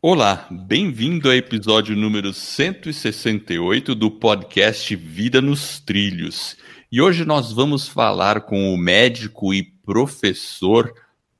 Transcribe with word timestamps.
Olá, 0.00 0.46
bem-vindo 0.48 1.28
ao 1.28 1.34
episódio 1.34 1.96
número 1.96 2.32
168 2.32 3.96
do 3.96 4.08
podcast 4.08 4.94
Vida 4.94 5.40
nos 5.40 5.80
Trilhos. 5.80 6.56
E 6.90 7.02
hoje 7.02 7.24
nós 7.24 7.50
vamos 7.52 7.88
falar 7.88 8.42
com 8.42 8.72
o 8.72 8.78
médico 8.78 9.52
e 9.52 9.64
professor 9.64 10.94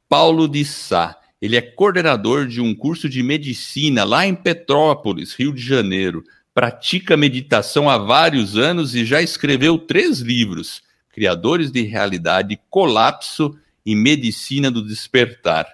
Paulo 0.09 0.49
de 0.49 0.65
Sá. 0.65 1.17
Ele 1.41 1.57
é 1.57 1.63
coordenador 1.63 2.49
de 2.49 2.61
um 2.61 2.75
curso 2.75 3.09
de 3.09 3.23
medicina 3.23 4.03
lá 4.03 4.27
em 4.27 4.35
Petrópolis, 4.35 5.35
Rio 5.35 5.53
de 5.53 5.63
Janeiro. 5.63 6.25
Pratica 6.53 7.17
meditação 7.17 7.89
há 7.89 7.97
vários 7.97 8.57
anos 8.57 8.93
e 8.97 9.05
já 9.05 9.23
escreveu 9.23 9.79
três 9.79 10.19
livros: 10.19 10.83
Criadores 11.13 11.71
de 11.71 11.83
Realidade, 11.83 12.59
Colapso 12.69 13.57
e 13.87 13.95
Medicina 13.95 14.69
do 14.69 14.85
Despertar. 14.85 15.65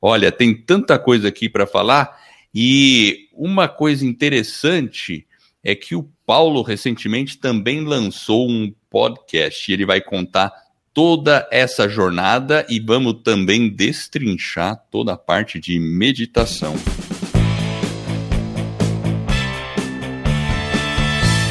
Olha, 0.00 0.32
tem 0.32 0.54
tanta 0.54 0.98
coisa 0.98 1.28
aqui 1.28 1.46
para 1.46 1.66
falar 1.66 2.18
e 2.54 3.28
uma 3.32 3.68
coisa 3.68 4.04
interessante 4.04 5.26
é 5.62 5.74
que 5.74 5.94
o 5.94 6.08
Paulo 6.26 6.62
recentemente 6.62 7.38
também 7.38 7.84
lançou 7.84 8.48
um 8.48 8.72
podcast. 8.88 9.72
Ele 9.72 9.84
vai 9.86 10.00
contar 10.00 10.52
toda 10.92 11.46
essa 11.50 11.88
jornada 11.88 12.66
e 12.68 12.80
vamos 12.80 13.22
também 13.22 13.68
destrinchar 13.68 14.76
toda 14.90 15.12
a 15.12 15.18
parte 15.18 15.60
de 15.60 15.78
meditação. 15.78 16.74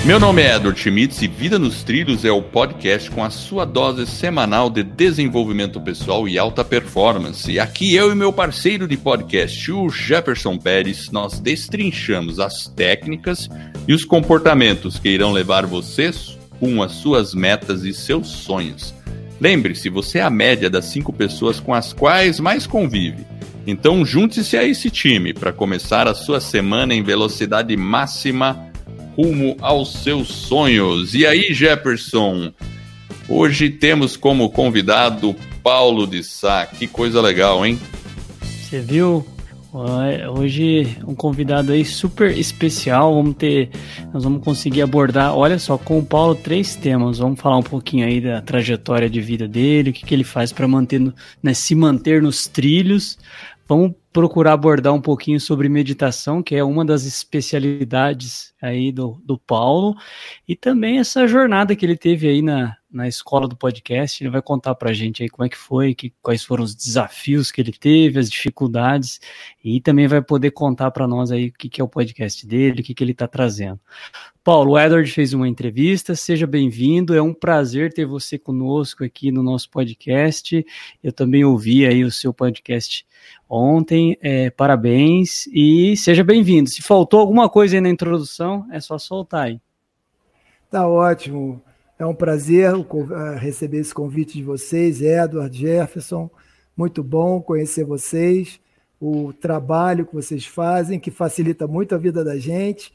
Meu 0.05 0.17
nome 0.17 0.41
é 0.41 0.55
Edward 0.55 0.79
Schmitz 0.79 1.21
e 1.21 1.27
Vida 1.27 1.59
nos 1.59 1.83
Trilhos 1.83 2.23
é 2.23 2.31
o 2.31 2.41
podcast 2.41 3.11
com 3.11 3.23
a 3.23 3.29
sua 3.29 3.65
dose 3.65 4.07
semanal 4.07 4.69
de 4.69 4.81
desenvolvimento 4.81 5.79
pessoal 5.81 6.27
e 6.27 6.39
alta 6.39 6.63
performance. 6.63 7.59
Aqui 7.59 7.93
eu 7.93 8.11
e 8.11 8.15
meu 8.15 8.31
parceiro 8.31 8.87
de 8.87 8.95
podcast, 8.95 9.71
o 9.71 9.89
Jefferson 9.89 10.57
Pérez, 10.57 11.11
nós 11.11 11.39
destrinchamos 11.39 12.39
as 12.39 12.67
técnicas 12.67 13.49
e 13.87 13.93
os 13.93 14.05
comportamentos 14.05 14.97
que 14.97 15.09
irão 15.09 15.33
levar 15.33 15.65
vocês 15.65 16.39
com 16.59 16.81
as 16.81 16.93
suas 16.93 17.33
metas 17.35 17.83
e 17.83 17.93
seus 17.93 18.27
sonhos. 18.29 18.93
Lembre-se, 19.39 19.89
você 19.89 20.19
é 20.19 20.23
a 20.23 20.29
média 20.29 20.69
das 20.69 20.85
cinco 20.85 21.11
pessoas 21.11 21.59
com 21.59 21.73
as 21.73 21.91
quais 21.91 22.39
mais 22.39 22.65
convive. 22.65 23.27
Então 23.67 24.05
junte-se 24.05 24.57
a 24.57 24.63
esse 24.63 24.89
time 24.89 25.33
para 25.33 25.51
começar 25.51 26.07
a 26.07 26.15
sua 26.15 26.39
semana 26.39 26.95
em 26.95 27.03
velocidade 27.03 27.75
máxima 27.75 28.68
rumo 29.19 29.57
aos 29.59 29.91
seus 29.91 30.29
sonhos. 30.29 31.13
E 31.13 31.25
aí, 31.25 31.53
Jefferson? 31.53 32.53
Hoje 33.27 33.69
temos 33.69 34.15
como 34.15 34.49
convidado 34.49 35.35
Paulo 35.61 36.07
de 36.07 36.23
Sá. 36.23 36.65
Que 36.65 36.87
coisa 36.87 37.21
legal, 37.21 37.65
hein? 37.65 37.77
Você 38.41 38.79
viu? 38.79 39.25
Hoje 40.33 40.97
um 41.05 41.13
convidado 41.13 41.73
aí 41.73 41.83
super 41.83 42.35
especial. 42.35 43.13
Vamos 43.13 43.35
ter, 43.35 43.69
nós 44.13 44.23
vamos 44.23 44.41
conseguir 44.41 44.81
abordar, 44.81 45.35
olha 45.35 45.59
só, 45.59 45.77
com 45.77 45.99
o 45.99 46.05
Paulo 46.05 46.33
três 46.33 46.75
temas. 46.75 47.19
Vamos 47.19 47.41
falar 47.41 47.57
um 47.57 47.63
pouquinho 47.63 48.07
aí 48.07 48.21
da 48.21 48.41
trajetória 48.41 49.09
de 49.09 49.19
vida 49.19 49.49
dele, 49.49 49.89
o 49.89 49.93
que, 49.93 50.05
que 50.05 50.13
ele 50.13 50.23
faz 50.23 50.53
para 50.53 50.67
manter, 50.67 51.01
né, 51.43 51.53
se 51.53 51.75
manter 51.75 52.21
nos 52.21 52.47
trilhos. 52.47 53.17
Vamos 53.69 53.93
procurar 54.11 54.53
abordar 54.53 54.91
um 54.91 54.99
pouquinho 54.99 55.39
sobre 55.39 55.69
meditação, 55.69 56.41
que 56.41 56.55
é 56.55 56.63
uma 56.63 56.83
das 56.83 57.05
especialidades 57.05 58.51
aí 58.59 58.91
do, 58.91 59.21
do 59.23 59.37
Paulo, 59.37 59.95
e 60.47 60.55
também 60.55 60.97
essa 60.97 61.27
jornada 61.27 61.75
que 61.75 61.85
ele 61.85 61.95
teve 61.95 62.27
aí 62.27 62.41
na, 62.41 62.75
na 62.91 63.07
escola 63.07 63.47
do 63.47 63.55
podcast. 63.55 64.23
Ele 64.23 64.31
vai 64.31 64.41
contar 64.41 64.73
para 64.73 64.89
a 64.89 64.93
gente 64.93 65.21
aí 65.21 65.29
como 65.29 65.45
é 65.45 65.49
que 65.49 65.55
foi, 65.55 65.93
que, 65.93 66.11
quais 66.19 66.43
foram 66.43 66.63
os 66.63 66.73
desafios 66.73 67.51
que 67.51 67.61
ele 67.61 67.71
teve, 67.71 68.17
as 68.17 68.27
dificuldades, 68.27 69.21
e 69.63 69.79
também 69.79 70.07
vai 70.07 70.23
poder 70.23 70.49
contar 70.49 70.89
para 70.89 71.07
nós 71.07 71.31
aí 71.31 71.49
o 71.49 71.53
que, 71.53 71.69
que 71.69 71.79
é 71.79 71.83
o 71.83 71.87
podcast 71.87 72.47
dele, 72.47 72.81
o 72.81 72.83
que, 72.83 72.95
que 72.95 73.03
ele 73.03 73.11
está 73.11 73.27
trazendo. 73.27 73.79
Paulo, 74.43 74.71
o 74.71 74.79
Edward 74.79 75.11
fez 75.11 75.31
uma 75.31 75.47
entrevista, 75.47 76.15
seja 76.15 76.47
bem-vindo, 76.47 77.13
é 77.13 77.21
um 77.21 77.35
prazer 77.35 77.93
ter 77.93 78.07
você 78.07 78.39
conosco 78.39 79.03
aqui 79.03 79.31
no 79.31 79.43
nosso 79.43 79.69
podcast. 79.69 80.65
Eu 81.03 81.13
também 81.13 81.45
ouvi 81.45 81.85
aí 81.85 82.03
o 82.03 82.11
seu 82.11 82.33
podcast 82.33 83.05
ontem. 83.49 84.17
É, 84.21 84.49
parabéns 84.51 85.47
e 85.47 85.97
seja 85.97 86.23
bem-vindo. 86.23 86.69
Se 86.69 86.81
faltou 86.81 87.19
alguma 87.19 87.49
coisa 87.49 87.75
aí 87.75 87.81
na 87.81 87.89
introdução, 87.89 88.67
é 88.71 88.79
só 88.79 88.97
soltar 88.97 89.47
aí. 89.47 89.59
Tá 90.69 90.87
ótimo. 90.87 91.61
É 91.97 92.05
um 92.05 92.13
prazer 92.13 92.71
receber 93.39 93.79
esse 93.79 93.93
convite 93.93 94.37
de 94.37 94.43
vocês, 94.43 95.01
Edward 95.01 95.57
Jefferson. 95.57 96.29
Muito 96.77 97.03
bom 97.03 97.41
conhecer 97.41 97.83
vocês, 97.83 98.59
o 99.01 99.33
trabalho 99.33 100.05
que 100.05 100.15
vocês 100.15 100.45
fazem, 100.45 100.99
que 100.99 101.11
facilita 101.11 101.67
muito 101.67 101.93
a 101.93 101.97
vida 101.97 102.23
da 102.23 102.37
gente. 102.37 102.93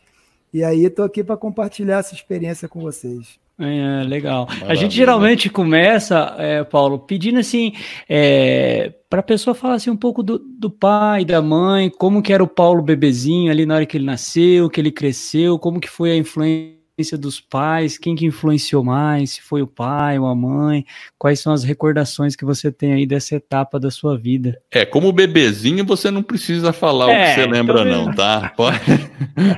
E 0.53 0.63
aí, 0.65 0.85
estou 0.85 1.05
aqui 1.05 1.23
para 1.23 1.37
compartilhar 1.37 1.99
essa 1.99 2.15
experiência 2.15 2.69
com 2.69 2.81
vocês. 2.81 3.39
É, 3.59 4.03
legal. 4.05 4.47
Maravilha. 4.47 4.73
A 4.73 4.75
gente 4.75 4.95
geralmente 4.95 5.49
começa, 5.49 6.35
é, 6.39 6.65
Paulo, 6.65 6.99
pedindo 6.99 7.39
assim, 7.39 7.73
é, 8.09 8.93
para 9.09 9.21
a 9.21 9.23
pessoa 9.23 9.55
falar 9.55 9.75
assim 9.75 9.91
um 9.91 9.97
pouco 9.97 10.23
do, 10.23 10.39
do 10.39 10.69
pai, 10.69 11.25
da 11.25 11.41
mãe, 11.41 11.89
como 11.89 12.21
que 12.21 12.33
era 12.33 12.43
o 12.43 12.49
Paulo 12.49 12.83
bebezinho 12.83 13.51
ali 13.51 13.65
na 13.65 13.77
hora 13.77 13.87
que 13.87 13.97
ele 13.97 14.05
nasceu, 14.05 14.69
que 14.69 14.81
ele 14.81 14.91
cresceu, 14.91 15.59
como 15.59 15.81
que 15.81 15.89
foi 15.89 16.11
a 16.11 16.17
influência 16.17 16.84
dos 17.19 17.41
pais, 17.41 17.99
quem 17.99 18.15
que 18.15 18.25
influenciou 18.25 18.85
mais, 18.85 19.33
se 19.33 19.43
foi 19.43 19.61
o 19.61 19.67
pai 19.67 20.17
ou 20.17 20.27
a 20.27 20.35
mãe, 20.35 20.87
quais 21.19 21.41
são 21.41 21.53
as 21.53 21.65
recordações 21.65 22.37
que 22.37 22.45
você 22.45 22.71
tem 22.71 22.93
aí 22.93 23.05
dessa 23.05 23.35
etapa 23.35 23.81
da 23.81 23.91
sua 23.91 24.17
vida. 24.17 24.61
É, 24.71 24.87
como 24.87 25.13
bebezinho 25.13 25.85
você 25.85 26.09
não 26.09 26.23
precisa 26.23 26.73
falar 26.73 27.11
é, 27.11 27.13
o 27.13 27.15
que 27.15 27.23
é, 27.23 27.35
você 27.35 27.47
lembra 27.51 27.81
então... 27.81 28.07
não, 28.07 28.15
tá? 28.15 28.53
Pode, 28.57 28.79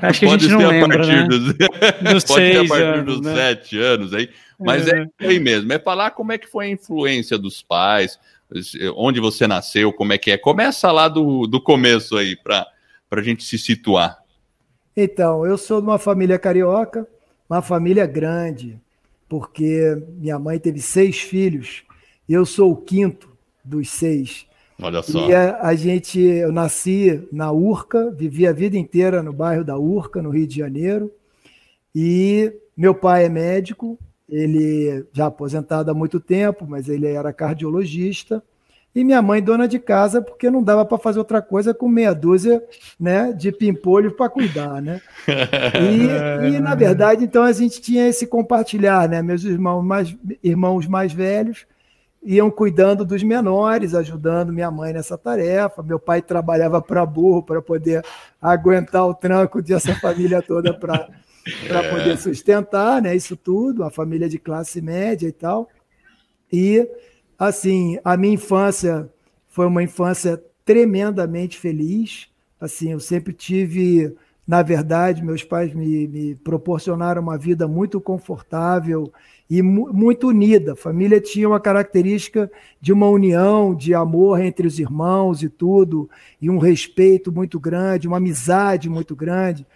Acho 0.00 0.20
que 0.20 0.26
pode 0.26 0.46
a 0.46 0.48
gente 0.48 0.62
não 0.62 0.70
lembra, 0.70 1.04
a 1.04 1.06
né? 1.06 1.25
dos, 1.25 1.44
dos 1.44 2.25
pode 2.25 2.25
ser 2.25 2.56
a 2.56 2.69
partir 2.69 2.84
anos, 2.84 3.04
dos 3.04 3.20
né? 3.20 3.34
sete 3.34 3.78
anos 3.78 4.14
aí, 4.14 4.30
mas 4.58 4.88
é. 4.88 5.06
é 5.20 5.26
aí 5.28 5.38
mesmo, 5.38 5.70
é 5.72 5.78
falar 5.78 6.12
como 6.12 6.32
é 6.32 6.38
que 6.38 6.46
foi 6.46 6.66
a 6.66 6.70
influência 6.70 7.36
dos 7.36 7.60
pais, 7.60 8.19
onde 8.96 9.20
você 9.20 9.46
nasceu, 9.46 9.92
como 9.92 10.12
é 10.14 10.19
que 10.19 10.30
é. 10.30 10.38
Começa 10.38 10.91
lá 10.91 11.06
do, 11.08 11.46
do 11.46 11.60
começo 11.60 12.16
aí, 12.16 12.34
para 12.36 12.66
a 13.10 13.22
gente 13.22 13.44
se 13.44 13.58
situar. 13.58 14.19
Então, 14.96 15.44
eu 15.44 15.58
sou 15.58 15.82
de 15.82 15.86
uma 15.86 15.98
família 15.98 16.38
carioca, 16.38 17.06
uma 17.48 17.62
família 17.62 18.06
grande, 18.06 18.80
porque 19.28 19.96
minha 20.18 20.38
mãe 20.38 20.58
teve 20.58 20.80
seis 20.80 21.18
filhos 21.20 21.84
e 22.28 22.32
eu 22.32 22.44
sou 22.44 22.72
o 22.72 22.76
quinto 22.76 23.30
dos 23.64 23.90
seis. 23.90 24.46
Olha 24.80 25.02
só. 25.02 25.28
E 25.28 25.34
a, 25.34 25.62
a, 25.62 25.74
gente, 25.74 26.20
eu 26.20 26.52
nasci 26.52 27.26
na 27.32 27.50
Urca, 27.50 28.10
vivi 28.10 28.46
a 28.46 28.52
vida 28.52 28.76
inteira 28.76 29.22
no 29.22 29.32
bairro 29.32 29.64
da 29.64 29.78
Urca, 29.78 30.20
no 30.20 30.30
Rio 30.30 30.46
de 30.46 30.56
Janeiro. 30.56 31.10
E 31.94 32.52
meu 32.76 32.94
pai 32.94 33.24
é 33.24 33.28
médico, 33.28 33.98
ele 34.28 35.06
já 35.12 35.26
aposentado 35.26 35.90
há 35.90 35.94
muito 35.94 36.20
tempo, 36.20 36.66
mas 36.68 36.88
ele 36.88 37.06
era 37.06 37.32
cardiologista 37.32 38.42
e 38.96 39.04
minha 39.04 39.20
mãe 39.20 39.42
dona 39.42 39.68
de 39.68 39.78
casa, 39.78 40.22
porque 40.22 40.48
não 40.48 40.62
dava 40.62 40.82
para 40.82 40.96
fazer 40.96 41.18
outra 41.18 41.42
coisa 41.42 41.74
com 41.74 41.86
meia 41.86 42.14
dúzia 42.14 42.64
né, 42.98 43.30
de 43.30 43.52
pimpolho 43.52 44.12
para 44.12 44.30
cuidar, 44.30 44.80
né? 44.80 45.02
E, 46.48 46.56
e, 46.56 46.60
na 46.60 46.74
verdade, 46.74 47.22
então 47.22 47.42
a 47.42 47.52
gente 47.52 47.78
tinha 47.78 48.08
esse 48.08 48.26
compartilhar, 48.26 49.06
né? 49.06 49.20
Meus 49.20 49.44
irmãos 49.44 49.82
mais, 49.82 50.16
irmãos 50.42 50.86
mais 50.86 51.12
velhos 51.12 51.66
iam 52.22 52.50
cuidando 52.50 53.04
dos 53.04 53.22
menores, 53.22 53.94
ajudando 53.94 54.50
minha 54.50 54.70
mãe 54.70 54.94
nessa 54.94 55.18
tarefa. 55.18 55.82
Meu 55.82 55.98
pai 55.98 56.22
trabalhava 56.22 56.80
para 56.80 57.04
burro 57.04 57.42
para 57.42 57.60
poder 57.60 58.02
aguentar 58.40 59.06
o 59.06 59.12
tranco 59.12 59.60
dessa 59.60 59.94
família 59.96 60.40
toda 60.40 60.72
para 60.72 61.06
para 61.68 61.90
poder 61.90 62.16
sustentar, 62.16 63.02
né? 63.02 63.14
Isso 63.14 63.36
tudo, 63.36 63.84
a 63.84 63.90
família 63.90 64.26
de 64.26 64.38
classe 64.38 64.80
média 64.80 65.28
e 65.28 65.32
tal. 65.32 65.68
E 66.50 66.88
assim, 67.38 67.98
a 68.04 68.16
minha 68.16 68.34
infância 68.34 69.08
foi 69.48 69.66
uma 69.66 69.82
infância 69.82 70.42
tremendamente 70.64 71.58
feliz. 71.58 72.28
Assim, 72.60 72.92
eu 72.92 73.00
sempre 73.00 73.32
tive, 73.32 74.14
na 74.46 74.62
verdade, 74.62 75.25
meus 75.25 75.43
pais 75.43 75.72
me, 75.72 76.06
me 76.08 76.34
proporcionaram 76.34 77.22
uma 77.22 77.38
vida 77.38 77.69
muito 77.69 78.00
confortável 78.00 79.12
e 79.49 79.62
mu 79.62 79.93
muito 79.93 80.28
unida. 80.28 80.72
A 80.72 80.76
família 80.76 81.20
tinha 81.20 81.49
uma 81.49 81.61
característica 81.61 82.50
de 82.81 82.93
uma 82.93 83.08
união, 83.08 83.75
de 83.75 83.94
amor 83.94 84.40
entre 84.40 84.66
os 84.66 84.78
irmãos 84.78 85.43
e 85.43 85.49
tudo, 85.49 86.11
e 86.40 86.50
um 86.50 86.58
respeito 86.58 87.32
muito 87.32 87.61
grande, 87.61 88.08
uma 88.08 88.16
amizade 88.16 88.88
muito 88.88 89.14
grande 89.14 89.66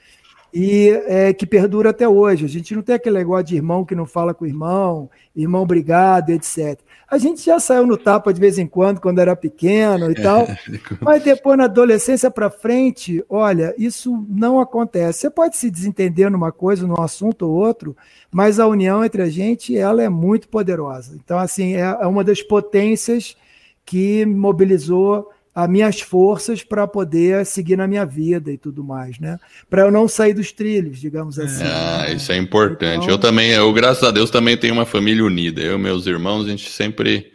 e 0.53 0.89
é, 1.07 1.33
que 1.33 1.47
perdura 1.47 1.91
até 1.91 2.09
hoje. 2.09 2.45
A 2.45 2.49
gente 2.49 2.75
não 2.75 2.83
tem 2.83 2.95
aquele 2.95 3.19
negócio 3.19 3.47
de 3.47 3.57
irmão 3.57 3.85
que 3.85 3.95
não 3.95 4.07
fala 4.07 4.35
com 4.35 4.45
o 4.45 4.49
irmão, 4.49 5.09
irmão 5.35 5.67
brigado, 5.67 6.33
etc. 6.33 6.79
A 7.11 7.19
gente 7.19 7.45
já 7.45 7.59
saiu 7.59 7.87
no 7.87 7.97
tapa 7.97 8.33
de 8.33 8.41
vez 8.41 8.57
em 8.57 8.69
quando, 8.69 9.01
quando 9.01 9.19
era 9.19 9.35
pequeno 9.35 10.13
e 10.13 10.15
tal, 10.15 10.47
mas 11.03 11.23
depois 11.25 11.59
na 11.59 11.65
adolescência 11.65 12.31
para 12.31 12.49
frente, 12.49 13.25
olha, 13.29 13.75
isso 13.77 14.25
não 14.29 14.61
acontece. 14.61 15.21
Você 15.21 15.31
pode 15.31 15.57
se 15.57 15.69
desentender 15.69 16.31
numa 16.31 16.53
coisa, 16.53 16.87
num 16.87 17.01
assunto 17.01 17.49
ou 17.49 17.53
outro, 17.53 17.97
mas 18.31 18.61
a 18.61 18.67
união 18.69 19.05
entre 19.05 19.23
a 19.23 19.29
gente, 19.29 19.77
ela 19.77 20.03
é 20.03 20.09
muito 20.09 20.49
poderosa. 20.49 21.17
Então, 21.17 21.37
assim, 21.37 21.75
é, 21.75 21.81
é 21.81 22.07
uma 22.07 22.23
das 22.23 22.43
potências 22.43 23.37
que 23.85 24.25
mobilizou 24.25 25.29
as 25.65 25.71
minhas 25.71 26.01
forças 26.01 26.63
para 26.63 26.87
poder 26.87 27.45
seguir 27.45 27.77
na 27.77 27.87
minha 27.87 28.05
vida 28.05 28.51
e 28.51 28.59
tudo 28.59 28.83
mais, 28.83 29.19
né? 29.19 29.39
Para 29.69 29.83
eu 29.83 29.91
não 29.91 30.09
sair 30.09 30.35
dos 30.35 30.53
trilhos, 30.53 30.99
digamos 30.99 31.39
assim. 31.39 31.65
Ah, 31.65 32.11
isso 32.11 32.33
é 32.33 32.37
importante. 32.37 33.05
Então, 33.05 33.11
eu 33.11 33.19
também, 33.19 33.51
eu 33.51 33.73
graças 33.73 34.03
a 34.03 34.11
Deus 34.11 34.31
também 34.31 34.57
tenho 34.57 34.75
uma 34.75 34.87
família 34.87 35.25
unida. 35.25 35.61
Eu 35.61 35.77
e 35.77 35.79
meus 35.79 36.07
irmãos, 36.07 36.47
a 36.47 36.49
gente 36.49 36.71
sempre 36.71 37.33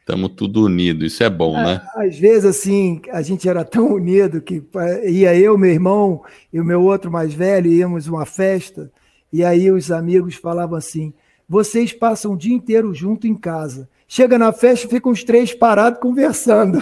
estamos 0.00 0.32
tudo 0.36 0.64
unido. 0.64 1.04
Isso 1.04 1.22
é 1.22 1.30
bom, 1.30 1.58
é, 1.58 1.64
né? 1.64 1.82
Às 1.96 2.18
vezes 2.18 2.44
assim, 2.44 3.00
a 3.10 3.22
gente 3.22 3.48
era 3.48 3.64
tão 3.64 3.94
unido 3.94 4.40
que 4.40 4.62
ia 5.08 5.34
eu, 5.34 5.56
meu 5.56 5.70
irmão 5.70 6.22
e 6.52 6.60
o 6.60 6.64
meu 6.64 6.82
outro 6.82 7.10
mais 7.10 7.32
velho 7.32 7.72
íamos 7.72 8.06
uma 8.06 8.26
festa 8.26 8.90
e 9.32 9.42
aí 9.42 9.70
os 9.70 9.90
amigos 9.90 10.34
falavam 10.34 10.76
assim: 10.76 11.14
"Vocês 11.48 11.92
passam 11.92 12.32
o 12.32 12.36
dia 12.36 12.54
inteiro 12.54 12.92
junto 12.92 13.26
em 13.26 13.34
casa. 13.34 13.88
Chega 14.14 14.38
na 14.38 14.52
festa, 14.52 14.86
ficam 14.86 15.10
os 15.10 15.24
três 15.24 15.54
parados 15.54 15.98
conversando. 15.98 16.78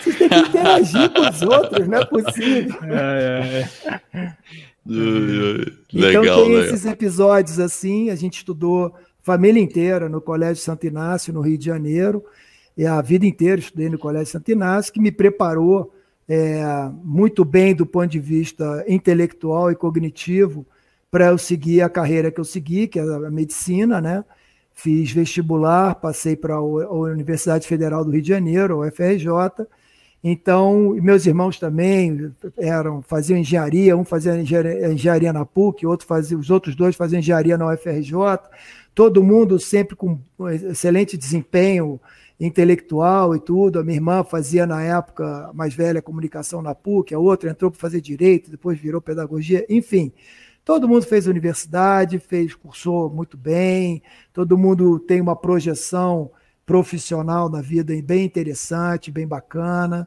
Você 0.00 0.12
tem 0.12 0.28
que 0.28 0.38
interagir 0.38 1.12
com 1.12 1.28
os 1.28 1.42
outros, 1.42 1.88
não 1.88 1.98
é 1.98 2.04
possível. 2.04 2.78
É, 2.84 3.68
é, 3.82 4.00
é. 4.16 4.36
então 4.86 6.22
legal, 6.22 6.36
tem 6.36 6.54
legal. 6.54 6.62
esses 6.62 6.86
episódios 6.86 7.58
assim, 7.58 8.10
a 8.10 8.14
gente 8.14 8.36
estudou 8.36 8.94
família 9.20 9.60
inteira 9.60 10.08
no 10.08 10.20
Colégio 10.20 10.62
Santo 10.62 10.86
Inácio, 10.86 11.34
no 11.34 11.40
Rio 11.40 11.58
de 11.58 11.64
Janeiro, 11.64 12.24
e 12.76 12.86
a 12.86 13.02
vida 13.02 13.26
inteira 13.26 13.60
estudei 13.60 13.88
no 13.88 13.98
Colégio 13.98 14.30
Santo 14.30 14.48
Inácio, 14.52 14.92
que 14.92 15.00
me 15.00 15.10
preparou 15.10 15.92
é, 16.28 16.62
muito 17.02 17.44
bem 17.44 17.74
do 17.74 17.86
ponto 17.86 18.06
de 18.06 18.20
vista 18.20 18.84
intelectual 18.86 19.72
e 19.72 19.74
cognitivo 19.74 20.64
para 21.10 21.26
eu 21.26 21.38
seguir 21.38 21.82
a 21.82 21.88
carreira 21.88 22.30
que 22.30 22.38
eu 22.38 22.44
segui, 22.44 22.86
que 22.86 23.00
é 23.00 23.02
a 23.02 23.30
medicina, 23.32 24.00
né? 24.00 24.24
Fiz 24.80 25.10
vestibular, 25.10 25.96
passei 25.96 26.36
para 26.36 26.54
a 26.54 26.62
Universidade 26.62 27.66
Federal 27.66 28.04
do 28.04 28.12
Rio 28.12 28.22
de 28.22 28.28
Janeiro, 28.28 28.80
a 28.80 28.86
UFRJ. 28.86 29.66
Então, 30.22 30.94
meus 31.02 31.26
irmãos 31.26 31.58
também 31.58 32.32
eram 32.56 33.02
faziam 33.02 33.36
engenharia, 33.36 33.96
um 33.96 34.04
fazia 34.04 34.36
engenharia 34.40 35.32
na 35.32 35.44
PUC, 35.44 35.84
outro 35.84 36.06
fazia, 36.06 36.38
os 36.38 36.48
outros 36.48 36.76
dois 36.76 36.94
faziam 36.94 37.18
engenharia 37.18 37.58
na 37.58 37.74
UFRJ. 37.74 38.12
Todo 38.94 39.20
mundo 39.20 39.58
sempre 39.58 39.96
com 39.96 40.20
excelente 40.48 41.16
desempenho 41.16 42.00
intelectual 42.38 43.34
e 43.34 43.40
tudo. 43.40 43.80
A 43.80 43.82
minha 43.82 43.96
irmã 43.96 44.22
fazia 44.22 44.64
na 44.64 44.80
época 44.80 45.50
mais 45.54 45.74
velha 45.74 46.00
comunicação 46.00 46.62
na 46.62 46.72
PUC, 46.72 47.12
a 47.12 47.18
outra 47.18 47.50
entrou 47.50 47.68
para 47.68 47.80
fazer 47.80 48.00
direito, 48.00 48.48
depois 48.48 48.78
virou 48.78 49.00
pedagogia, 49.00 49.66
enfim. 49.68 50.12
Todo 50.68 50.86
mundo 50.86 51.06
fez 51.06 51.26
universidade, 51.26 52.18
fez, 52.18 52.54
cursou 52.54 53.08
muito 53.08 53.38
bem, 53.38 54.02
todo 54.34 54.58
mundo 54.58 54.98
tem 54.98 55.18
uma 55.18 55.34
projeção 55.34 56.30
profissional 56.66 57.48
na 57.48 57.62
vida 57.62 57.94
bem 58.04 58.26
interessante, 58.26 59.10
bem 59.10 59.26
bacana. 59.26 60.06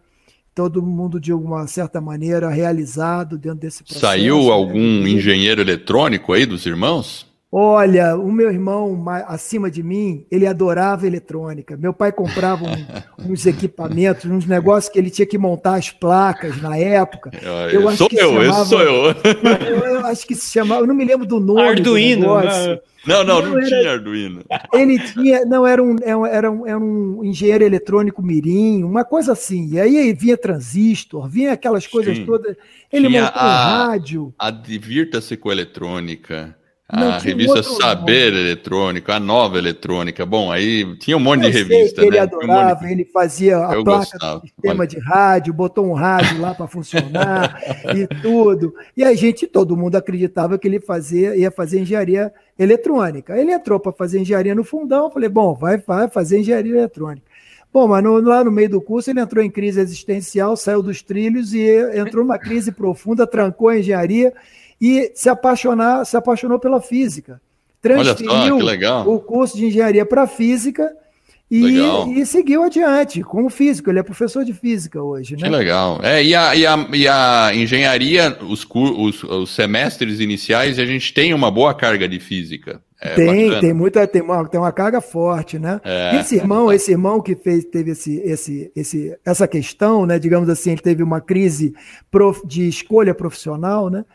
Todo 0.53 0.83
mundo, 0.83 1.19
de 1.19 1.33
uma 1.33 1.65
certa 1.65 1.99
maneira, 1.99 2.47
realizado 2.47 3.39
dentro 3.39 3.57
desse 3.57 3.83
processo. 3.83 4.05
Saiu 4.05 4.37
né? 4.37 4.51
algum 4.51 5.07
engenheiro 5.07 5.61
eletrônico 5.61 6.31
aí 6.31 6.45
dos 6.45 6.63
irmãos? 6.67 7.25
Olha, 7.53 8.15
o 8.15 8.31
meu 8.31 8.50
irmão 8.50 9.03
acima 9.27 9.69
de 9.69 9.83
mim, 9.83 10.25
ele 10.31 10.48
adorava 10.48 11.06
eletrônica. 11.06 11.75
Meu 11.75 11.94
pai 11.94 12.09
comprava 12.09 12.63
um, 12.63 12.86
uns 13.30 13.45
equipamentos, 13.45 14.24
uns 14.24 14.45
negócios 14.45 14.89
que 14.89 14.98
ele 14.98 15.09
tinha 15.09 15.25
que 15.25 15.38
montar 15.38 15.75
as 15.75 15.89
placas 15.89 16.62
na 16.62 16.77
época. 16.77 17.30
Eu 17.74 17.89
acho 17.89 17.98
sou 17.98 18.07
que 18.07 18.15
eu, 18.15 18.30
chamava, 18.30 18.65
sou 18.65 18.81
eu. 18.81 19.15
Eu 19.86 20.06
acho 20.06 20.25
que 20.25 20.36
se 20.36 20.51
chamava, 20.51 20.81
eu 20.81 20.88
não 20.88 20.95
me 20.95 21.06
lembro 21.06 21.25
do 21.25 21.39
nome. 21.39 21.62
Arduino. 21.62 22.27
Do 22.27 22.39
né? 22.42 22.80
não, 23.06 23.24
não, 23.24 23.42
não, 23.42 23.50
não 23.50 23.57
era, 23.57 23.68
tinha 23.68 23.92
Arduino. 23.92 24.44
Ele 24.74 25.00
tinha, 25.00 25.45
não, 25.45 25.65
era 25.65 25.83
um, 25.83 25.95
era 26.01 26.51
um, 26.51 26.68
era 26.68 26.80
um 26.80 27.24
engenheiro 27.24 27.63
eletrônico 27.63 28.21
mirim, 28.21 28.83
uma 28.83 29.04
coisa 29.04 29.33
assim. 29.33 29.69
E 29.74 29.80
aí 29.80 30.13
vinha 30.13 30.38
transistor, 30.38 31.27
vinha 31.30 31.54
aquelas 31.54 31.88
coisas 31.88 32.18
Sim. 32.18 32.25
todas. 32.25 32.56
Ele 32.92 33.07
tinha 33.07 33.24
montou 33.24 33.42
a, 33.42 33.45
um 33.45 33.88
rádio. 33.88 34.33
A 34.38 34.51
Divirta-se 34.51 35.38
com 35.38 35.51
eletrônica 35.51 36.56
a 36.91 37.17
revista 37.17 37.63
Saber 37.63 38.31
nome. 38.31 38.43
Eletrônica, 38.43 39.15
a 39.15 39.19
Nova 39.19 39.57
Eletrônica. 39.57 40.25
Bom, 40.25 40.51
aí 40.51 40.95
tinha 40.97 41.15
um 41.15 41.19
monte 41.19 41.45
eu 41.45 41.51
de 41.51 41.57
revista. 41.57 42.01
Né? 42.01 42.07
Ele 42.07 42.19
adorava, 42.19 42.83
um 42.83 42.88
de... 42.88 42.93
ele 42.93 43.05
fazia 43.05 43.57
a 43.57 43.73
eu 43.73 43.83
placa 43.83 44.11
gostava. 44.11 44.39
do 44.39 44.47
sistema 44.47 44.85
de 44.85 44.99
rádio, 44.99 45.53
botou 45.53 45.85
um 45.85 45.93
rádio 45.93 46.41
lá 46.41 46.53
para 46.53 46.67
funcionar 46.67 47.61
e 47.95 48.07
tudo. 48.21 48.73
E 48.95 49.03
a 49.03 49.13
gente, 49.13 49.47
todo 49.47 49.77
mundo 49.77 49.95
acreditava 49.95 50.59
que 50.59 50.67
ele 50.67 50.79
fazia, 50.79 51.35
ia 51.35 51.49
fazer 51.49 51.79
engenharia 51.79 52.31
eletrônica. 52.59 53.37
Ele 53.37 53.53
entrou 53.53 53.79
para 53.79 53.94
fazer 53.94 54.19
engenharia 54.19 54.53
no 54.53 54.63
fundão, 54.63 55.05
eu 55.05 55.11
falei, 55.11 55.29
bom, 55.29 55.53
vai, 55.53 55.77
vai 55.77 56.09
fazer 56.09 56.39
engenharia 56.39 56.73
eletrônica. 56.73 57.31
Bom, 57.73 57.87
mas 57.87 58.03
no, 58.03 58.19
lá 58.19 58.44
no 58.44 58.51
meio 58.51 58.69
do 58.69 58.81
curso 58.81 59.09
ele 59.09 59.21
entrou 59.21 59.41
em 59.41 59.49
crise 59.49 59.79
existencial, 59.79 60.57
saiu 60.57 60.83
dos 60.83 61.01
trilhos 61.01 61.53
e 61.53 61.65
entrou 61.95 62.21
numa 62.23 62.37
crise 62.37 62.69
profunda, 62.69 63.25
trancou 63.25 63.69
a 63.69 63.79
engenharia 63.79 64.33
e 64.81 65.12
se 65.13 65.30
apaixonar, 65.30 66.04
se 66.06 66.18
apaixonou 66.18 66.57
pela 66.57 66.81
física. 66.81 67.39
Transferiu 67.80 68.60
só, 68.81 69.10
o 69.10 69.19
curso 69.19 69.56
de 69.56 69.68
engenharia 69.68 70.06
para 70.06 70.28
física 70.28 70.92
e, 71.50 71.78
e, 72.18 72.25
seguiu 72.25 72.63
adiante 72.63 73.22
como 73.22 73.50
físico. 73.50 73.89
Ele 73.89 74.00
é 74.00 74.04
professor 74.04 74.45
de 74.45 74.54
física 74.54 75.04
hoje. 75.04 75.36
Né? 75.36 75.44
Que 75.44 75.50
legal. 75.50 76.00
É, 76.01 76.24
e, 76.24 76.33
a, 76.33 76.56
e, 76.56 76.66
a, 76.66 76.88
e 76.94 77.07
a 77.07 77.51
engenharia, 77.54 78.38
os, 78.42 78.66
os, 78.72 79.24
os 79.24 79.54
semestres 79.54 80.22
iniciais, 80.22 80.80
a 80.80 80.86
gente 80.86 81.13
tem 81.13 81.33
uma 81.33 81.51
boa 81.51 81.74
carga 81.74 82.07
de 82.07 82.19
física. 82.19 82.81
É 83.01 83.16
tem, 83.16 83.45
bacana. 83.48 83.62
tem 83.62 83.74
muita, 83.74 84.07
tem 84.07 84.22
uma, 84.22 84.48
tem 84.48 84.60
uma 84.60 84.72
carga 84.72 85.01
forte, 85.01 85.60
né? 85.60 85.81
É, 85.83 86.19
esse 86.19 86.36
irmão, 86.36 86.72
é 86.72 86.75
esse 86.75 86.92
irmão 86.92 87.19
que 87.19 87.36
fez, 87.36 87.66
teve 87.66 87.92
esse, 87.92 88.19
esse, 88.19 88.72
esse, 88.75 89.18
essa 89.25 89.48
questão, 89.48 90.06
né? 90.06 90.19
Digamos 90.19 90.48
assim, 90.48 90.72
ele 90.72 90.81
teve 90.81 91.04
uma 91.04 91.19
crise 91.19 91.74
prof, 92.10 92.45
de 92.48 92.68
escolha 92.68 93.13
profissional, 93.13 93.89
né? 93.89 94.06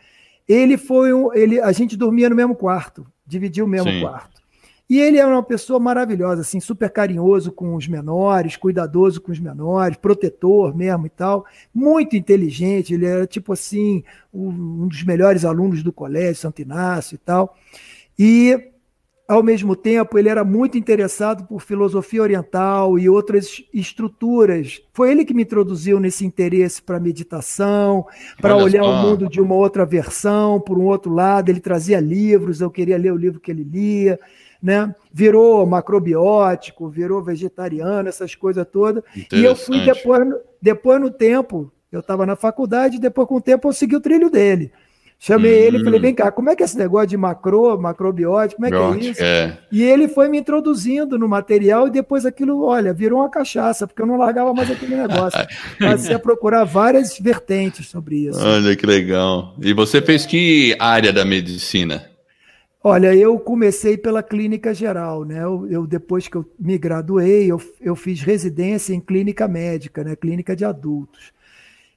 Ele 0.47 0.77
foi 0.77 1.13
um, 1.13 1.33
ele, 1.33 1.59
a 1.59 1.71
gente 1.71 1.97
dormia 1.97 2.29
no 2.29 2.35
mesmo 2.35 2.55
quarto, 2.55 3.05
dividia 3.25 3.63
o 3.63 3.67
mesmo 3.67 3.91
Sim. 3.91 4.01
quarto. 4.01 4.37
E 4.89 5.01
ele 5.01 5.17
era 5.17 5.27
uma 5.27 5.43
pessoa 5.43 5.79
maravilhosa, 5.79 6.41
assim, 6.41 6.61
super 6.61 6.89
carinhoso 6.89 7.51
com 7.51 7.75
os 7.75 7.87
menores, 7.89 8.55
cuidadoso 8.55 9.19
com 9.19 9.33
os 9.33 9.39
menores, 9.39 9.97
protetor 9.97 10.73
mesmo 10.73 11.05
e 11.07 11.09
tal, 11.09 11.45
muito 11.73 12.15
inteligente. 12.15 12.93
Ele 12.93 13.05
era 13.05 13.27
tipo 13.27 13.51
assim 13.51 14.03
um 14.33 14.87
dos 14.87 15.03
melhores 15.03 15.43
alunos 15.43 15.83
do 15.83 15.91
colégio 15.91 16.35
Santo 16.35 16.61
Inácio 16.61 17.15
e 17.15 17.17
tal. 17.17 17.57
E 18.17 18.71
ao 19.27 19.43
mesmo 19.43 19.75
tempo, 19.75 20.17
ele 20.17 20.29
era 20.29 20.45
muito 20.45 20.77
interessado 20.77 21.45
por 21.45 21.61
filosofia 21.61 22.21
oriental 22.21 22.97
e 22.97 23.09
outras 23.09 23.61
estruturas. 23.73 24.81
Foi 24.93 25.11
ele 25.11 25.25
que 25.25 25.33
me 25.33 25.43
introduziu 25.43 25.99
nesse 25.99 26.25
interesse 26.25 26.81
para 26.81 26.97
meditação, 26.97 28.05
para 28.39 28.55
olhar 28.55 28.83
só. 28.83 28.89
o 28.89 29.01
mundo 29.01 29.27
de 29.27 29.41
uma 29.41 29.53
outra 29.53 29.85
versão, 29.85 30.61
por 30.61 30.77
um 30.77 30.85
outro 30.85 31.13
lado. 31.13 31.49
Ele 31.49 31.59
trazia 31.59 31.99
livros, 31.99 32.61
eu 32.61 32.71
queria 32.71 32.97
ler 32.97 33.11
o 33.11 33.17
livro 33.17 33.41
que 33.41 33.51
ele 33.51 33.63
lia. 33.63 34.17
Né? 34.63 34.95
Virou 35.11 35.65
macrobiótico, 35.65 36.87
virou 36.87 37.21
vegetariano, 37.21 38.07
essas 38.07 38.33
coisas 38.33 38.65
todas. 38.71 39.03
E 39.31 39.43
eu 39.43 39.57
fui 39.57 39.83
depois, 39.83 40.25
depois 40.61 41.01
no 41.01 41.11
tempo, 41.11 41.69
eu 41.91 41.99
estava 41.99 42.25
na 42.25 42.37
faculdade, 42.37 42.97
depois 42.97 43.27
com 43.27 43.35
o 43.35 43.41
tempo 43.41 43.67
eu 43.67 43.73
segui 43.73 43.97
o 43.97 44.01
trilho 44.01 44.29
dele. 44.29 44.71
Chamei 45.19 45.51
ele 45.51 45.79
e 45.79 45.83
falei, 45.83 45.99
hum. 45.99 46.01
vem 46.03 46.13
cá, 46.13 46.31
como 46.31 46.49
é 46.49 46.55
que 46.55 46.61
é 46.61 46.65
esse 46.65 46.77
negócio 46.77 47.07
de 47.07 47.17
macro, 47.17 47.77
macrobiótico, 47.79 48.61
como 48.61 48.67
é 48.67 48.69
Biótico, 48.69 48.99
que 48.99 49.07
é 49.07 49.11
isso? 49.11 49.23
É. 49.23 49.57
E 49.71 49.83
ele 49.83 50.07
foi 50.07 50.29
me 50.29 50.37
introduzindo 50.37 51.17
no 51.17 51.27
material 51.27 51.87
e 51.87 51.91
depois 51.91 52.23
aquilo, 52.23 52.63
olha, 52.63 52.93
virou 52.93 53.19
uma 53.19 53.29
cachaça, 53.29 53.87
porque 53.87 54.01
eu 54.01 54.05
não 54.05 54.15
largava 54.15 54.53
mais 54.53 54.69
aquele 54.69 54.95
negócio. 54.95 55.39
Passei 55.79 56.13
a 56.13 56.19
procurar 56.19 56.65
várias 56.65 57.17
vertentes 57.17 57.87
sobre 57.87 58.27
isso. 58.27 58.39
Olha 58.39 58.75
que 58.75 58.85
legal. 58.85 59.55
E 59.59 59.73
você 59.73 60.01
fez 60.03 60.23
que 60.23 60.75
área 60.79 61.11
da 61.11 61.25
medicina? 61.25 62.05
Olha, 62.83 63.13
eu 63.13 63.39
comecei 63.39 63.97
pela 63.97 64.21
clínica 64.21 64.71
geral, 64.73 65.25
né? 65.25 65.43
Eu, 65.43 65.67
eu 65.69 65.87
depois 65.87 66.27
que 66.27 66.37
eu 66.37 66.45
me 66.59 66.77
graduei, 66.77 67.51
eu, 67.51 67.59
eu 67.81 67.95
fiz 67.95 68.21
residência 68.21 68.93
em 68.93 69.01
clínica 69.01 69.47
médica, 69.47 70.03
né? 70.03 70.15
Clínica 70.15 70.55
de 70.55 70.63
adultos. 70.63 71.33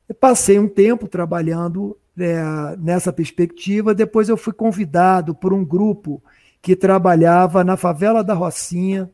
Eu 0.08 0.14
passei 0.14 0.58
um 0.58 0.66
tempo 0.66 1.06
trabalhando 1.06 1.96
é, 2.18 2.76
nessa 2.78 3.12
perspectiva. 3.12 3.94
Depois 3.94 4.28
eu 4.28 4.36
fui 4.36 4.52
convidado 4.52 5.34
por 5.34 5.52
um 5.52 5.64
grupo 5.64 6.22
que 6.62 6.76
trabalhava 6.76 7.64
na 7.64 7.76
favela 7.76 8.22
da 8.22 8.34
Rocinha 8.34 9.10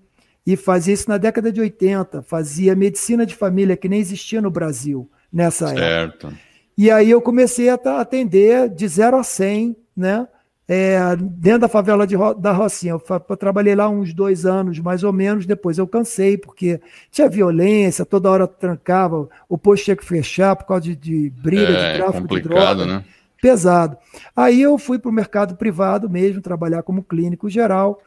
e 0.47 0.57
fazia 0.57 0.95
isso 0.95 1.09
na 1.09 1.19
década 1.19 1.51
de 1.51 1.61
80, 1.61 2.23
fazia 2.23 2.75
medicina 2.75 3.27
de 3.27 3.35
família 3.35 3.77
que 3.77 3.89
nem 3.89 4.01
existia 4.01 4.41
no 4.41 4.51
Brasil 4.51 5.11
nessa 5.33 5.69
certo. 5.69 6.29
época. 6.29 6.41
E 6.79 6.91
aí 6.91 7.11
eu 7.11 7.23
comecei 7.23 7.69
a 7.69 7.79
atender 7.99 8.69
de 8.69 8.87
0 8.87 9.17
a 9.17 9.23
100, 9.23 9.77
né? 9.97 10.29
É, 10.69 10.99
dentro 11.17 11.61
da 11.61 11.69
favela 11.69 12.07
de, 12.07 12.17
da 12.39 12.53
Rocinha. 12.53 12.93
Eu, 12.93 13.03
eu, 13.29 13.37
trabalhei 13.37 13.75
lá 13.75 13.89
uns 13.89 14.13
dois 14.13 14.45
anos, 14.45 14.79
mais 14.79 15.05
ou 15.05 15.13
menos, 15.13 15.47
depois 15.47 15.79
eu 15.79 15.87
cansei, 15.87 16.37
porque 16.37 16.81
tinha 17.11 17.29
violência, 17.29 18.05
toda 18.05 18.31
hora 18.31 18.47
trancava, 18.47 19.29
o 19.49 19.57
posto 19.57 19.85
tinha 19.85 19.97
que 19.97 20.05
fechar 20.05 20.57
por 20.57 20.67
causa 20.67 20.83
de, 20.83 20.97
de 20.97 21.31
briga, 21.31 21.73
é, 21.73 21.93
de 21.93 21.99
tráfico 21.99 22.29
de 22.29 22.41
droga. 22.43 22.87
Né? 22.87 23.05
Pesado. 23.41 23.97
Aí 24.35 24.61
eu 24.61 24.77
fui 24.79 24.99
para 24.99 25.11
o 25.11 25.15
mercado 25.15 25.57
privado 25.57 26.11
mesmo, 26.11 26.41
trabalhar 26.41 26.83
como 26.83 27.03
clínico 27.03 27.49
geral, 27.49 28.01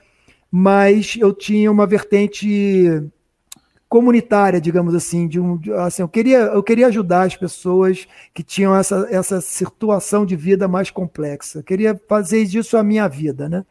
mas 0.51 1.16
eu 1.20 1.34
tinha 1.34 1.72
uma 1.72 1.86
vertente 1.86 3.04
comunitária, 3.89 4.62
digamos 4.62 4.93
assim, 4.93 5.27
de 5.27 5.39
um, 5.39 5.60
assim, 5.79 6.03
eu 6.03 6.08
queria, 6.08 6.38
eu 6.38 6.62
queria 6.62 6.88
ajudar 6.88 7.24
as 7.24 7.36
pessoas 7.36 8.08
que 8.36 8.43
tinham 8.43 8.75
essa, 8.75 9.08
essa 9.10 9.41
situação 9.41 10.27
de 10.27 10.36
vida 10.36 10.67
mais 10.67 10.91
complexa. 10.91 11.60
Eu 11.60 11.63
queria 11.63 12.00
fazer 12.08 12.46
disso 12.46 12.77
a 12.77 12.84
minha 12.84 13.08
vida, 13.08 13.50
né? 13.50 13.65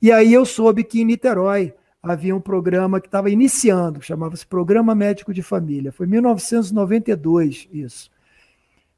E 0.00 0.12
aí 0.12 0.32
eu 0.32 0.46
soube 0.46 0.84
que 0.84 1.00
em 1.00 1.04
Niterói 1.04 1.74
havia 2.00 2.34
um 2.34 2.40
programa 2.40 3.00
que 3.00 3.08
estava 3.08 3.28
iniciando, 3.28 4.00
chamava-se 4.00 4.46
Programa 4.46 4.94
Médico 4.94 5.34
de 5.34 5.42
Família. 5.42 5.90
Foi 5.90 6.06
em 6.06 6.10
1992 6.10 7.68
isso. 7.72 8.08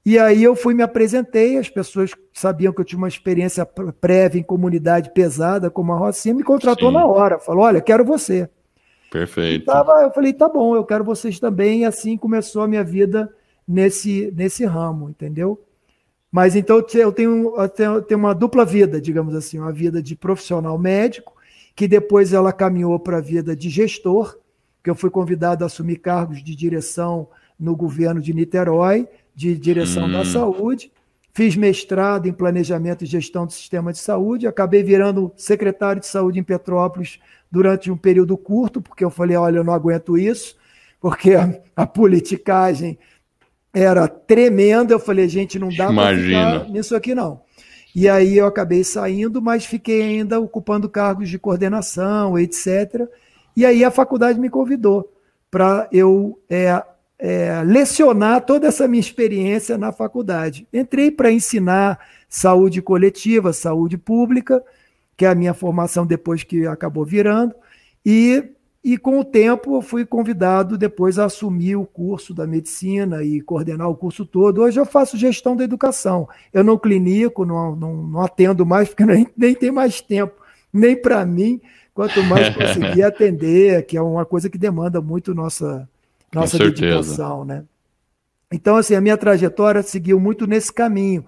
E 0.04 0.18
aí 0.18 0.42
eu 0.42 0.54
fui 0.54 0.74
me 0.74 0.82
apresentei, 0.82 1.56
as 1.56 1.70
pessoas 1.70 2.10
sabiam 2.32 2.72
que 2.72 2.80
eu 2.80 2.84
tinha 2.84 2.98
uma 2.98 3.08
experiência 3.08 3.64
prévia 3.64 4.38
em 4.38 4.44
comunidade 4.44 5.12
pesada 5.14 5.70
como 5.70 5.92
a 5.92 5.96
Rocinha, 5.96 6.34
me 6.34 6.42
contratou 6.42 6.88
Sim. 6.88 6.94
na 6.96 7.06
hora, 7.06 7.38
falou: 7.38 7.64
"Olha, 7.64 7.80
quero 7.80 8.04
você". 8.04 8.48
Perfeito. 9.12 9.66
Tava, 9.66 9.92
eu 10.02 10.10
falei, 10.10 10.32
tá 10.32 10.48
bom, 10.48 10.74
eu 10.74 10.84
quero 10.84 11.04
vocês 11.04 11.38
também. 11.38 11.82
E 11.82 11.84
assim 11.84 12.16
começou 12.16 12.62
a 12.62 12.66
minha 12.66 12.82
vida 12.82 13.30
nesse, 13.68 14.32
nesse 14.34 14.64
ramo, 14.64 15.10
entendeu? 15.10 15.62
Mas 16.30 16.56
então 16.56 16.76
eu 16.94 17.12
tenho, 17.12 17.54
eu 17.54 17.68
tenho 17.68 18.18
uma 18.18 18.34
dupla 18.34 18.64
vida, 18.64 18.98
digamos 18.98 19.34
assim, 19.34 19.58
uma 19.58 19.70
vida 19.70 20.02
de 20.02 20.16
profissional 20.16 20.78
médico, 20.78 21.34
que 21.76 21.86
depois 21.86 22.32
ela 22.32 22.54
caminhou 22.54 22.98
para 22.98 23.18
a 23.18 23.20
vida 23.20 23.54
de 23.54 23.68
gestor, 23.68 24.38
que 24.82 24.88
eu 24.88 24.94
fui 24.94 25.10
convidado 25.10 25.62
a 25.62 25.66
assumir 25.66 25.96
cargos 25.96 26.42
de 26.42 26.56
direção 26.56 27.28
no 27.60 27.76
governo 27.76 28.18
de 28.18 28.32
Niterói, 28.32 29.06
de 29.34 29.58
direção 29.58 30.06
hum. 30.06 30.12
da 30.12 30.24
saúde. 30.24 30.90
Fiz 31.34 31.54
mestrado 31.54 32.26
em 32.26 32.32
planejamento 32.32 33.04
e 33.04 33.06
gestão 33.06 33.44
do 33.44 33.52
sistema 33.52 33.92
de 33.92 33.98
saúde, 33.98 34.46
acabei 34.46 34.82
virando 34.82 35.30
secretário 35.36 36.00
de 36.00 36.06
saúde 36.06 36.38
em 36.38 36.42
Petrópolis 36.42 37.20
durante 37.52 37.90
um 37.90 37.96
período 37.96 38.36
curto, 38.38 38.80
porque 38.80 39.04
eu 39.04 39.10
falei: 39.10 39.36
olha, 39.36 39.58
eu 39.58 39.64
não 39.64 39.74
aguento 39.74 40.16
isso, 40.16 40.56
porque 40.98 41.34
a, 41.34 41.54
a 41.76 41.86
politicagem 41.86 42.98
era 43.74 44.08
tremenda. 44.08 44.94
Eu 44.94 44.98
falei: 44.98 45.28
gente, 45.28 45.58
não 45.58 45.68
dá 45.68 45.92
para 45.92 46.16
ficar 46.16 46.68
nisso 46.70 46.96
aqui 46.96 47.14
não. 47.14 47.42
E 47.94 48.08
aí 48.08 48.38
eu 48.38 48.46
acabei 48.46 48.82
saindo, 48.82 49.42
mas 49.42 49.66
fiquei 49.66 50.00
ainda 50.00 50.40
ocupando 50.40 50.88
cargos 50.88 51.28
de 51.28 51.38
coordenação, 51.38 52.38
etc. 52.38 53.06
E 53.54 53.66
aí 53.66 53.84
a 53.84 53.90
faculdade 53.90 54.40
me 54.40 54.48
convidou 54.48 55.12
para 55.50 55.86
eu 55.92 56.40
é, 56.48 56.82
é, 57.18 57.62
lecionar 57.62 58.40
toda 58.46 58.66
essa 58.66 58.88
minha 58.88 59.00
experiência 59.00 59.76
na 59.76 59.92
faculdade. 59.92 60.66
Entrei 60.72 61.10
para 61.10 61.30
ensinar 61.30 61.98
saúde 62.30 62.80
coletiva, 62.80 63.52
saúde 63.52 63.98
pública, 63.98 64.64
que 65.22 65.26
é 65.26 65.28
a 65.28 65.36
minha 65.36 65.54
formação 65.54 66.04
depois 66.04 66.42
que 66.42 66.66
acabou 66.66 67.04
virando, 67.04 67.54
e, 68.04 68.42
e 68.82 68.98
com 68.98 69.20
o 69.20 69.24
tempo 69.24 69.76
eu 69.76 69.80
fui 69.80 70.04
convidado 70.04 70.76
depois 70.76 71.16
a 71.16 71.26
assumir 71.26 71.76
o 71.76 71.86
curso 71.86 72.34
da 72.34 72.44
medicina 72.44 73.22
e 73.22 73.40
coordenar 73.40 73.88
o 73.88 73.94
curso 73.94 74.26
todo. 74.26 74.62
Hoje 74.62 74.80
eu 74.80 74.84
faço 74.84 75.16
gestão 75.16 75.54
da 75.54 75.62
educação. 75.62 76.28
Eu 76.52 76.64
não 76.64 76.76
clinico, 76.76 77.44
não, 77.44 77.76
não, 77.76 77.94
não 77.94 78.20
atendo 78.20 78.66
mais, 78.66 78.88
porque 78.90 79.06
nem, 79.06 79.28
nem 79.36 79.54
tem 79.54 79.70
mais 79.70 80.00
tempo, 80.00 80.34
nem 80.72 81.00
para 81.00 81.24
mim, 81.24 81.60
quanto 81.94 82.20
mais 82.24 82.52
conseguir 82.52 83.04
atender, 83.06 83.86
que 83.86 83.96
é 83.96 84.02
uma 84.02 84.24
coisa 84.24 84.50
que 84.50 84.58
demanda 84.58 85.00
muito 85.00 85.32
nossa, 85.32 85.88
nossa 86.34 86.58
dedicação, 86.58 87.44
né? 87.44 87.62
Então, 88.52 88.74
assim, 88.74 88.96
a 88.96 89.00
minha 89.00 89.16
trajetória 89.16 89.84
seguiu 89.84 90.18
muito 90.18 90.48
nesse 90.48 90.72
caminho 90.72 91.24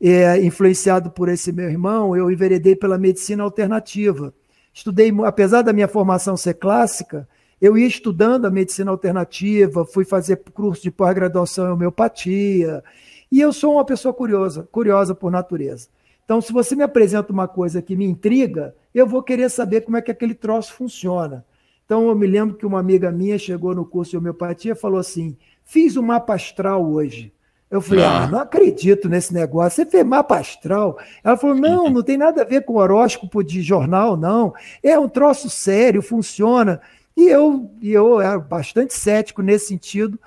é, 0.00 0.44
influenciado 0.44 1.10
por 1.10 1.28
esse 1.28 1.52
meu 1.52 1.68
irmão, 1.68 2.16
eu 2.16 2.30
enveredei 2.30 2.76
pela 2.76 2.98
medicina 2.98 3.42
alternativa. 3.42 4.34
Estudei, 4.72 5.12
apesar 5.24 5.62
da 5.62 5.72
minha 5.72 5.88
formação 5.88 6.36
ser 6.36 6.54
clássica, 6.54 7.28
eu 7.60 7.78
ia 7.78 7.86
estudando 7.86 8.44
a 8.44 8.50
medicina 8.50 8.90
alternativa, 8.90 9.84
fui 9.84 10.04
fazer 10.04 10.42
curso 10.52 10.82
de 10.82 10.90
pós-graduação 10.90 11.68
em 11.68 11.72
homeopatia, 11.72 12.82
e 13.30 13.40
eu 13.40 13.52
sou 13.52 13.74
uma 13.74 13.84
pessoa 13.84 14.12
curiosa, 14.12 14.68
curiosa 14.70 15.14
por 15.14 15.30
natureza. 15.30 15.88
Então, 16.24 16.40
se 16.40 16.52
você 16.52 16.74
me 16.74 16.82
apresenta 16.82 17.32
uma 17.32 17.46
coisa 17.46 17.82
que 17.82 17.96
me 17.96 18.04
intriga, 18.04 18.74
eu 18.94 19.06
vou 19.06 19.22
querer 19.22 19.50
saber 19.50 19.82
como 19.82 19.96
é 19.96 20.02
que 20.02 20.10
aquele 20.10 20.34
troço 20.34 20.72
funciona. 20.72 21.44
Então, 21.84 22.08
eu 22.08 22.14
me 22.14 22.26
lembro 22.26 22.56
que 22.56 22.64
uma 22.64 22.80
amiga 22.80 23.12
minha 23.12 23.38
chegou 23.38 23.74
no 23.74 23.84
curso 23.84 24.12
de 24.12 24.16
homeopatia 24.16 24.72
e 24.72 24.76
falou 24.76 24.98
assim: 24.98 25.36
fiz 25.64 25.96
o 25.96 26.00
um 26.00 26.04
mapa 26.04 26.34
astral 26.34 26.84
hoje. 26.90 27.33
Eu 27.74 27.80
falei, 27.80 28.04
ah. 28.04 28.22
ah, 28.22 28.26
não 28.28 28.38
acredito 28.38 29.08
nesse 29.08 29.34
negócio. 29.34 29.82
Você 29.82 29.90
fez 29.90 30.04
mapa 30.04 30.38
astral? 30.38 30.96
Ela 31.24 31.36
falou, 31.36 31.56
não, 31.56 31.90
não 31.90 32.04
tem 32.04 32.16
nada 32.16 32.42
a 32.42 32.44
ver 32.44 32.64
com 32.64 32.76
horóscopo 32.76 33.42
de 33.42 33.62
jornal, 33.62 34.16
não. 34.16 34.54
É 34.80 34.96
um 34.96 35.08
troço 35.08 35.50
sério, 35.50 36.00
funciona. 36.00 36.80
E 37.16 37.26
eu, 37.26 37.68
e 37.82 37.92
eu 37.92 38.20
era 38.20 38.38
bastante 38.38 38.94
cético 38.94 39.42
nesse 39.42 39.66
sentido. 39.66 40.20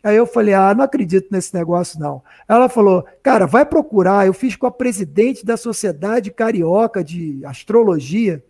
Aí 0.00 0.14
eu 0.14 0.26
falei, 0.26 0.54
ah, 0.54 0.72
não 0.74 0.84
acredito 0.84 1.26
nesse 1.32 1.52
negócio, 1.52 1.98
não. 1.98 2.22
Ela 2.48 2.68
falou, 2.68 3.04
cara, 3.20 3.46
vai 3.48 3.66
procurar. 3.66 4.24
Eu 4.24 4.32
fiz 4.32 4.54
com 4.54 4.68
a 4.68 4.70
presidente 4.70 5.44
da 5.44 5.56
Sociedade 5.56 6.30
Carioca 6.30 7.02
de 7.02 7.44
Astrologia. 7.44 8.44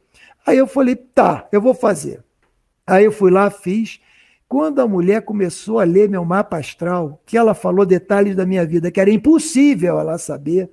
Aí 0.46 0.58
eu 0.58 0.66
falei, 0.66 0.94
tá, 0.94 1.48
eu 1.50 1.60
vou 1.62 1.72
fazer. 1.72 2.22
Aí 2.86 3.06
eu 3.06 3.12
fui 3.12 3.30
lá, 3.30 3.48
fiz. 3.48 3.98
Quando 4.52 4.80
a 4.80 4.86
mulher 4.86 5.22
começou 5.22 5.78
a 5.78 5.84
ler 5.84 6.10
meu 6.10 6.26
mapa 6.26 6.58
astral, 6.58 7.18
que 7.24 7.38
ela 7.38 7.54
falou 7.54 7.86
detalhes 7.86 8.36
da 8.36 8.44
minha 8.44 8.66
vida 8.66 8.90
que 8.90 9.00
era 9.00 9.10
impossível 9.10 9.98
ela 9.98 10.18
saber, 10.18 10.68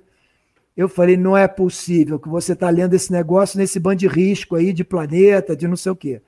eu 0.76 0.86
falei: 0.86 1.16
não 1.16 1.34
é 1.34 1.48
possível 1.48 2.20
que 2.20 2.28
você 2.28 2.52
está 2.52 2.68
lendo 2.68 2.92
esse 2.92 3.10
negócio 3.10 3.56
nesse 3.58 3.80
bando 3.80 3.96
de 3.96 4.06
risco 4.06 4.54
aí 4.54 4.74
de 4.74 4.84
planeta, 4.84 5.56
de 5.56 5.66
não 5.66 5.78
sei 5.78 5.92
o 5.92 5.96
quê. 5.96 6.20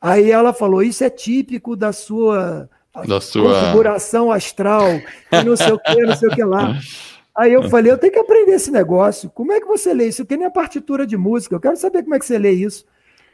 Aí 0.00 0.30
ela 0.30 0.52
falou: 0.52 0.80
isso 0.80 1.02
é 1.02 1.10
típico 1.10 1.74
da 1.74 1.92
sua, 1.92 2.70
da 3.04 3.20
sua... 3.20 3.52
configuração 3.52 4.30
astral, 4.30 4.86
e 5.32 5.42
não 5.44 5.56
sei 5.56 5.72
o 5.72 5.78
quê, 5.80 6.02
não 6.06 6.14
sei 6.14 6.28
o 6.28 6.32
que 6.36 6.44
lá. 6.44 6.78
Aí 7.34 7.52
eu 7.52 7.68
falei: 7.68 7.90
eu 7.90 7.98
tenho 7.98 8.12
que 8.12 8.18
aprender 8.20 8.52
esse 8.52 8.70
negócio. 8.70 9.28
Como 9.30 9.50
é 9.50 9.58
que 9.58 9.66
você 9.66 9.92
lê 9.92 10.06
isso? 10.06 10.22
Eu 10.22 10.26
quero 10.26 10.38
nem 10.38 10.46
a 10.46 10.52
partitura 10.52 11.04
de 11.04 11.16
música, 11.16 11.52
eu 11.52 11.60
quero 11.60 11.76
saber 11.76 12.04
como 12.04 12.14
é 12.14 12.18
que 12.20 12.26
você 12.26 12.38
lê 12.38 12.52
isso. 12.52 12.86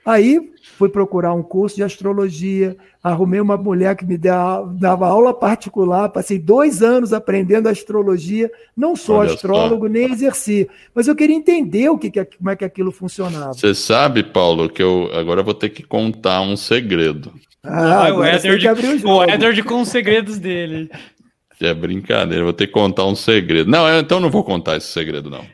Aí 0.06 0.52
fui 0.78 0.88
procurar 0.88 1.34
um 1.34 1.42
curso 1.42 1.74
de 1.74 1.82
astrologia, 1.82 2.76
arrumei 3.02 3.40
uma 3.40 3.56
mulher 3.56 3.96
que 3.96 4.04
me 4.04 4.16
dava 4.16 5.08
aula 5.08 5.34
particular, 5.34 6.10
passei 6.10 6.38
dois 6.38 6.80
anos 6.80 7.12
aprendendo 7.12 7.68
astrologia, 7.68 8.48
não 8.76 8.94
sou 8.94 9.16
Olha 9.16 9.34
astrólogo, 9.34 9.86
só. 9.86 9.92
nem 9.92 10.12
exerci, 10.12 10.68
mas 10.94 11.08
eu 11.08 11.16
queria 11.16 11.34
entender 11.34 11.88
o 11.88 11.98
que, 11.98 12.08
como 12.10 12.50
é 12.50 12.54
que 12.54 12.64
aquilo 12.64 12.92
funcionava. 12.92 13.54
Você 13.54 13.74
sabe, 13.74 14.22
Paulo, 14.22 14.68
que 14.68 14.80
eu 14.80 15.10
agora 15.12 15.42
vou 15.42 15.54
ter 15.54 15.70
que 15.70 15.82
contar 15.82 16.40
um 16.40 16.56
segredo. 16.56 17.32
Ah, 17.64 18.06
ah 18.06 18.14
o 18.14 18.24
Edward, 18.24 19.04
o, 19.04 19.10
o 19.10 19.24
Edward 19.24 19.62
com 19.64 19.80
os 19.80 19.88
segredos 19.88 20.38
dele. 20.38 20.88
É 21.60 21.74
brincadeira, 21.74 22.44
vou 22.44 22.52
ter 22.52 22.68
que 22.68 22.72
contar 22.72 23.06
um 23.06 23.16
segredo. 23.16 23.68
Não, 23.68 23.88
então 23.98 24.20
não 24.20 24.30
vou 24.30 24.44
contar 24.44 24.76
esse 24.76 24.86
segredo, 24.86 25.28
não. 25.28 25.44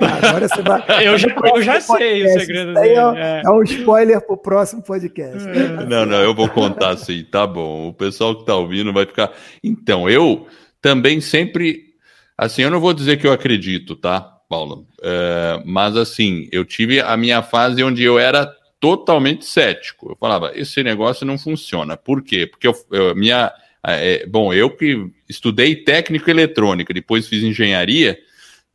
Agora 0.00 0.48
você 0.48 0.62
vai. 0.62 0.84
eu 1.06 1.18
já, 1.18 1.28
eu 1.28 1.62
já 1.62 1.80
sei 1.80 2.24
o 2.24 2.40
segredo 2.40 2.74
dele. 2.74 2.94
É, 2.94 3.42
é. 3.44 3.50
um 3.50 3.62
spoiler 3.62 4.20
pro 4.20 4.36
próximo 4.36 4.82
podcast. 4.82 5.48
É. 5.48 5.84
Não, 5.86 6.06
não, 6.06 6.20
eu 6.22 6.34
vou 6.34 6.48
contar 6.48 6.90
assim, 6.90 7.24
tá 7.24 7.46
bom. 7.46 7.88
O 7.88 7.94
pessoal 7.94 8.36
que 8.36 8.44
tá 8.44 8.56
ouvindo 8.56 8.92
vai 8.92 9.06
ficar. 9.06 9.32
Então, 9.62 10.08
eu 10.08 10.46
também 10.80 11.20
sempre. 11.20 11.90
Assim, 12.36 12.62
eu 12.62 12.70
não 12.70 12.80
vou 12.80 12.94
dizer 12.94 13.18
que 13.18 13.26
eu 13.26 13.32
acredito, 13.32 13.94
tá, 13.94 14.20
Paulo? 14.48 14.86
É, 15.02 15.62
mas 15.64 15.96
assim, 15.96 16.48
eu 16.50 16.64
tive 16.64 17.00
a 17.00 17.16
minha 17.16 17.42
fase 17.42 17.82
onde 17.82 18.02
eu 18.02 18.18
era 18.18 18.50
totalmente 18.80 19.44
cético. 19.44 20.10
Eu 20.10 20.16
falava, 20.16 20.52
esse 20.54 20.82
negócio 20.82 21.26
não 21.26 21.38
funciona. 21.38 21.96
Por 21.96 22.22
quê? 22.22 22.46
Porque 22.46 22.66
eu, 22.66 22.74
eu 22.90 23.14
minha. 23.14 23.52
É, 23.86 24.26
bom, 24.26 24.52
eu 24.52 24.70
que 24.70 25.06
estudei 25.28 25.76
técnico 25.76 26.28
eletrônica, 26.30 26.92
depois 26.92 27.28
fiz 27.28 27.42
engenharia. 27.42 28.18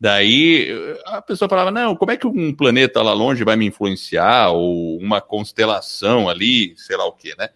Daí 0.05 0.69
a 1.07 1.19
pessoa 1.19 1.49
falava: 1.49 1.71
não, 1.71 1.95
como 1.95 2.11
é 2.11 2.17
que 2.17 2.27
um 2.27 2.53
planeta 2.53 3.01
lá 3.01 3.11
longe 3.11 3.43
vai 3.43 3.55
me 3.55 3.65
influenciar? 3.65 4.51
Ou 4.51 4.99
uma 4.99 5.19
constelação 5.19 6.29
ali, 6.29 6.75
sei 6.77 6.95
lá 6.95 7.07
o 7.07 7.11
que, 7.11 7.35
né? 7.35 7.49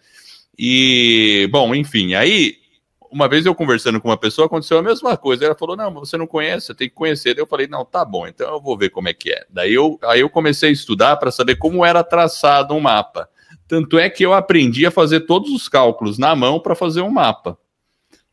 E, 0.57 1.47
bom, 1.51 1.75
enfim, 1.75 2.15
aí 2.15 2.55
uma 3.11 3.27
vez 3.27 3.45
eu 3.45 3.53
conversando 3.53 4.01
com 4.01 4.07
uma 4.07 4.17
pessoa, 4.17 4.47
aconteceu 4.47 4.79
a 4.79 4.81
mesma 4.81 5.15
coisa. 5.15 5.45
Ela 5.45 5.53
falou: 5.53 5.77
Não, 5.77 5.93
você 5.93 6.17
não 6.17 6.25
conhece, 6.25 6.73
tem 6.73 6.89
que 6.89 6.95
conhecer. 6.95 7.35
Daí 7.35 7.43
eu 7.43 7.47
falei: 7.47 7.67
Não, 7.67 7.85
tá 7.85 8.03
bom, 8.03 8.25
então 8.25 8.51
eu 8.51 8.59
vou 8.59 8.75
ver 8.75 8.89
como 8.89 9.09
é 9.09 9.13
que 9.13 9.31
é. 9.31 9.45
Daí 9.47 9.71
eu, 9.71 9.99
aí 10.05 10.21
eu 10.21 10.29
comecei 10.31 10.69
a 10.69 10.73
estudar 10.73 11.17
para 11.17 11.29
saber 11.29 11.57
como 11.57 11.85
era 11.85 12.03
traçado 12.03 12.73
um 12.73 12.79
mapa. 12.79 13.29
Tanto 13.67 13.99
é 13.99 14.09
que 14.09 14.25
eu 14.25 14.33
aprendi 14.33 14.87
a 14.87 14.91
fazer 14.91 15.19
todos 15.19 15.51
os 15.51 15.69
cálculos 15.69 16.17
na 16.17 16.35
mão 16.35 16.59
para 16.59 16.73
fazer 16.73 17.01
um 17.01 17.11
mapa. 17.11 17.59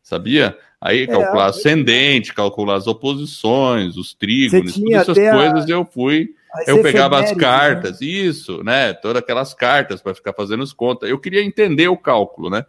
Sabia? 0.02 0.56
Aí 0.80 1.02
é, 1.02 1.06
calcular 1.06 1.46
ascendente, 1.46 2.34
calcular 2.34 2.74
as 2.76 2.86
oposições, 2.86 3.96
os 3.96 4.14
trígonos, 4.14 4.74
todas 4.74 4.92
essas 4.92 5.16
coisas 5.16 5.66
a... 5.66 5.72
eu 5.72 5.84
fui. 5.84 6.30
eu 6.66 6.82
pegava 6.82 7.20
as 7.20 7.30
né? 7.30 7.36
cartas, 7.36 8.00
né? 8.00 8.06
isso, 8.06 8.62
né? 8.62 8.92
Todas 8.92 9.22
aquelas 9.22 9.54
cartas 9.54 10.02
para 10.02 10.14
ficar 10.14 10.32
fazendo 10.32 10.62
as 10.62 10.72
contas. 10.72 11.08
Eu 11.08 11.18
queria 11.18 11.42
entender 11.42 11.88
o 11.88 11.96
cálculo, 11.96 12.50
né? 12.50 12.64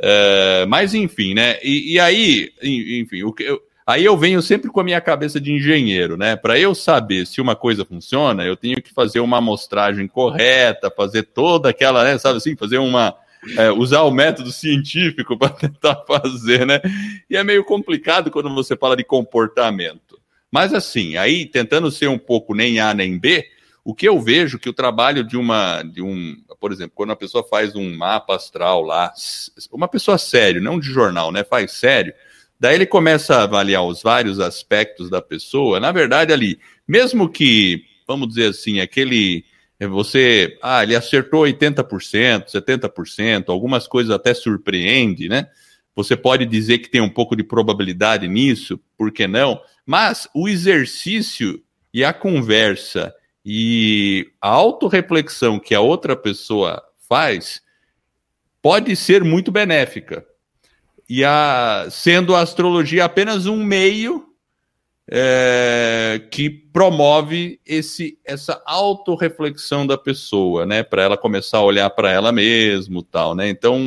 É, 0.00 0.66
mas 0.66 0.94
enfim, 0.94 1.34
né? 1.34 1.58
E, 1.62 1.94
e 1.94 2.00
aí, 2.00 2.50
enfim, 2.62 3.22
o 3.22 3.32
que 3.32 3.44
eu, 3.44 3.60
aí 3.86 4.04
eu 4.04 4.16
venho 4.16 4.42
sempre 4.42 4.70
com 4.70 4.80
a 4.80 4.84
minha 4.84 5.00
cabeça 5.00 5.40
de 5.40 5.52
engenheiro, 5.52 6.16
né? 6.16 6.36
Para 6.36 6.58
eu 6.58 6.74
saber 6.74 7.26
se 7.26 7.40
uma 7.40 7.54
coisa 7.54 7.84
funciona, 7.84 8.44
eu 8.44 8.56
tenho 8.56 8.82
que 8.82 8.92
fazer 8.92 9.20
uma 9.20 9.36
amostragem 9.38 10.08
correta, 10.08 10.90
fazer 10.90 11.24
toda 11.24 11.68
aquela, 11.68 12.02
né? 12.02 12.18
Sabe 12.18 12.38
assim, 12.38 12.56
fazer 12.56 12.78
uma 12.78 13.14
é, 13.56 13.70
usar 13.70 14.02
o 14.02 14.10
método 14.10 14.50
científico 14.50 15.36
para 15.38 15.50
tentar 15.50 15.96
fazer, 16.06 16.66
né? 16.66 16.80
E 17.28 17.36
é 17.36 17.44
meio 17.44 17.64
complicado 17.64 18.30
quando 18.30 18.52
você 18.54 18.76
fala 18.76 18.96
de 18.96 19.04
comportamento. 19.04 20.20
Mas 20.50 20.72
assim, 20.72 21.16
aí 21.16 21.46
tentando 21.46 21.90
ser 21.90 22.08
um 22.08 22.18
pouco 22.18 22.54
nem 22.54 22.80
A 22.80 22.94
nem 22.94 23.18
B, 23.18 23.44
o 23.84 23.94
que 23.94 24.08
eu 24.08 24.18
vejo 24.20 24.58
que 24.58 24.68
o 24.68 24.72
trabalho 24.72 25.22
de 25.22 25.36
uma, 25.36 25.82
de 25.82 26.00
um, 26.00 26.36
por 26.58 26.72
exemplo, 26.72 26.92
quando 26.94 27.12
a 27.12 27.16
pessoa 27.16 27.44
faz 27.46 27.76
um 27.76 27.94
mapa 27.94 28.34
astral 28.34 28.82
lá, 28.82 29.12
uma 29.70 29.88
pessoa 29.88 30.16
sério, 30.16 30.62
não 30.62 30.80
de 30.80 30.86
jornal, 30.86 31.30
né? 31.30 31.44
Faz 31.44 31.72
sério. 31.72 32.14
Daí 32.58 32.76
ele 32.76 32.86
começa 32.86 33.36
a 33.36 33.42
avaliar 33.42 33.84
os 33.84 34.02
vários 34.02 34.40
aspectos 34.40 35.10
da 35.10 35.20
pessoa. 35.20 35.78
Na 35.78 35.92
verdade, 35.92 36.32
ali, 36.32 36.58
mesmo 36.88 37.28
que, 37.28 37.84
vamos 38.06 38.28
dizer 38.28 38.46
assim, 38.46 38.80
aquele 38.80 39.44
você, 39.86 40.58
ah, 40.62 40.82
ele 40.82 40.94
acertou 40.94 41.44
80%, 41.44 42.46
70%, 42.46 43.44
algumas 43.48 43.86
coisas 43.86 44.10
até 44.10 44.32
surpreende, 44.34 45.28
né? 45.28 45.48
Você 45.96 46.16
pode 46.16 46.44
dizer 46.46 46.78
que 46.78 46.90
tem 46.90 47.00
um 47.00 47.08
pouco 47.08 47.36
de 47.36 47.44
probabilidade 47.44 48.26
nisso, 48.26 48.80
por 48.96 49.12
que 49.12 49.26
não? 49.26 49.60
Mas 49.86 50.28
o 50.34 50.48
exercício 50.48 51.62
e 51.92 52.04
a 52.04 52.12
conversa 52.12 53.14
e 53.44 54.32
a 54.40 54.48
autorreflexão 54.48 55.60
que 55.60 55.74
a 55.74 55.80
outra 55.80 56.16
pessoa 56.16 56.82
faz 57.08 57.62
pode 58.60 58.96
ser 58.96 59.22
muito 59.22 59.52
benéfica. 59.52 60.26
E 61.08 61.22
a, 61.22 61.86
sendo 61.90 62.34
a 62.34 62.40
astrologia 62.40 63.04
apenas 63.04 63.46
um 63.46 63.62
meio 63.62 64.33
é, 65.10 66.22
que 66.30 66.48
promove 66.48 67.60
esse, 67.66 68.18
essa 68.24 68.62
autorreflexão 68.64 69.86
da 69.86 69.98
pessoa, 69.98 70.64
né? 70.64 70.82
Para 70.82 71.02
ela 71.02 71.16
começar 71.16 71.58
a 71.58 71.62
olhar 71.62 71.90
para 71.90 72.10
ela 72.10 72.32
mesmo 72.32 73.02
tal, 73.02 73.34
né? 73.34 73.48
Então, 73.48 73.78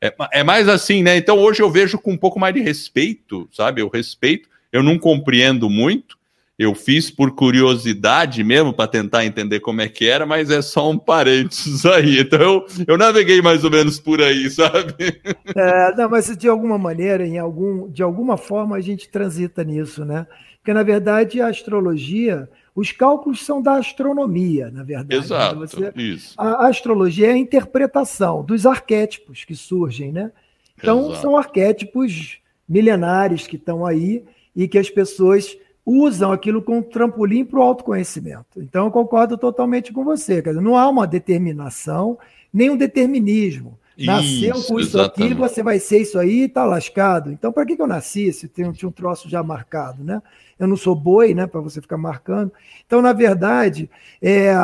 é, 0.00 0.14
é, 0.32 0.42
mais 0.42 0.68
assim, 0.68 1.02
né? 1.02 1.16
Então, 1.16 1.38
hoje 1.38 1.62
eu 1.62 1.70
vejo 1.70 1.98
com 1.98 2.12
um 2.12 2.16
pouco 2.16 2.40
mais 2.40 2.54
de 2.54 2.60
respeito, 2.60 3.48
sabe? 3.52 3.82
Eu 3.82 3.88
respeito, 3.88 4.48
eu 4.72 4.82
não 4.82 4.98
compreendo 4.98 5.68
muito, 5.68 6.16
eu 6.62 6.74
fiz 6.74 7.10
por 7.10 7.32
curiosidade 7.32 8.42
mesmo, 8.44 8.72
para 8.72 8.86
tentar 8.86 9.24
entender 9.24 9.60
como 9.60 9.80
é 9.80 9.88
que 9.88 10.06
era, 10.06 10.24
mas 10.24 10.50
é 10.50 10.62
só 10.62 10.90
um 10.90 10.98
parênteses 10.98 11.84
aí. 11.86 12.20
Então 12.20 12.40
eu, 12.40 12.66
eu 12.86 12.98
naveguei 12.98 13.42
mais 13.42 13.64
ou 13.64 13.70
menos 13.70 13.98
por 13.98 14.20
aí, 14.20 14.48
sabe? 14.50 15.20
É, 15.54 15.94
não, 15.96 16.08
mas 16.08 16.36
de 16.36 16.48
alguma 16.48 16.78
maneira, 16.78 17.26
em 17.26 17.38
algum, 17.38 17.90
de 17.90 18.02
alguma 18.02 18.36
forma, 18.36 18.76
a 18.76 18.80
gente 18.80 19.08
transita 19.08 19.64
nisso, 19.64 20.04
né? 20.04 20.26
Porque, 20.58 20.72
na 20.72 20.84
verdade, 20.84 21.40
a 21.40 21.48
astrologia, 21.48 22.48
os 22.72 22.92
cálculos 22.92 23.44
são 23.44 23.60
da 23.60 23.78
astronomia, 23.78 24.70
na 24.70 24.84
verdade. 24.84 25.08
Né? 25.08 25.16
Exato? 25.16 25.58
Você, 25.58 25.92
isso. 25.96 26.34
A, 26.38 26.66
a, 26.66 26.68
astrologia 26.68 27.28
é 27.28 27.32
a 27.32 27.36
interpretação 27.36 28.44
dos 28.44 28.64
arquétipos 28.64 29.44
que 29.44 29.56
surgem, 29.56 30.12
né? 30.12 30.30
Então, 30.78 31.06
Exato. 31.06 31.20
são 31.20 31.36
arquétipos 31.36 32.38
milenares 32.68 33.46
que 33.46 33.56
estão 33.56 33.84
aí 33.84 34.24
e 34.54 34.68
que 34.68 34.78
as 34.78 34.88
pessoas 34.88 35.56
usam 35.84 36.30
aquilo 36.32 36.62
como 36.62 36.82
trampolim 36.82 37.44
para 37.44 37.58
o 37.58 37.62
autoconhecimento. 37.62 38.60
Então, 38.60 38.86
eu 38.86 38.90
concordo 38.90 39.36
totalmente 39.36 39.92
com 39.92 40.04
você. 40.04 40.40
Dizer, 40.40 40.60
não 40.60 40.76
há 40.76 40.88
uma 40.88 41.06
determinação, 41.06 42.18
nem 42.52 42.70
um 42.70 42.76
determinismo. 42.76 43.78
Nasceu 43.98 44.54
isso, 44.54 44.68
com 44.68 44.80
isso 44.80 44.96
exatamente. 44.96 45.32
aqui, 45.32 45.40
você 45.40 45.62
vai 45.62 45.78
ser 45.78 45.98
isso 45.98 46.18
aí 46.18 46.40
e 46.40 46.44
está 46.44 46.64
lascado. 46.64 47.30
Então, 47.30 47.52
para 47.52 47.66
que, 47.66 47.76
que 47.76 47.82
eu 47.82 47.86
nasci 47.86 48.32
se 48.32 48.48
tinha 48.48 48.68
um 48.68 48.90
troço 48.90 49.28
já 49.28 49.42
marcado? 49.42 50.02
Né? 50.02 50.22
Eu 50.58 50.66
não 50.66 50.76
sou 50.76 50.94
boi 50.94 51.34
né, 51.34 51.46
para 51.46 51.60
você 51.60 51.80
ficar 51.80 51.98
marcando. 51.98 52.52
Então, 52.86 53.02
na 53.02 53.12
verdade, 53.12 53.90
é, 54.20 54.54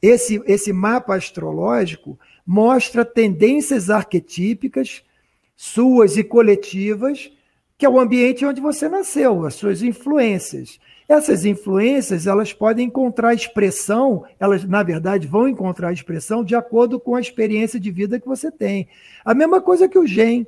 esse, 0.00 0.42
esse 0.46 0.72
mapa 0.72 1.14
astrológico 1.14 2.18
mostra 2.46 3.04
tendências 3.04 3.90
arquetípicas 3.90 5.02
suas 5.56 6.16
e 6.16 6.24
coletivas 6.24 7.30
que 7.80 7.86
é 7.86 7.88
o 7.88 7.98
ambiente 7.98 8.44
onde 8.44 8.60
você 8.60 8.90
nasceu, 8.90 9.46
as 9.46 9.54
suas 9.54 9.82
influências. 9.82 10.78
Essas 11.08 11.46
influências, 11.46 12.26
elas 12.26 12.52
podem 12.52 12.88
encontrar 12.88 13.32
expressão, 13.32 14.22
elas, 14.38 14.64
na 14.64 14.82
verdade, 14.82 15.26
vão 15.26 15.48
encontrar 15.48 15.90
expressão 15.90 16.44
de 16.44 16.54
acordo 16.54 17.00
com 17.00 17.14
a 17.14 17.20
experiência 17.22 17.80
de 17.80 17.90
vida 17.90 18.20
que 18.20 18.28
você 18.28 18.52
tem. 18.52 18.86
A 19.24 19.32
mesma 19.32 19.62
coisa 19.62 19.88
que 19.88 19.98
o 19.98 20.06
gen. 20.06 20.46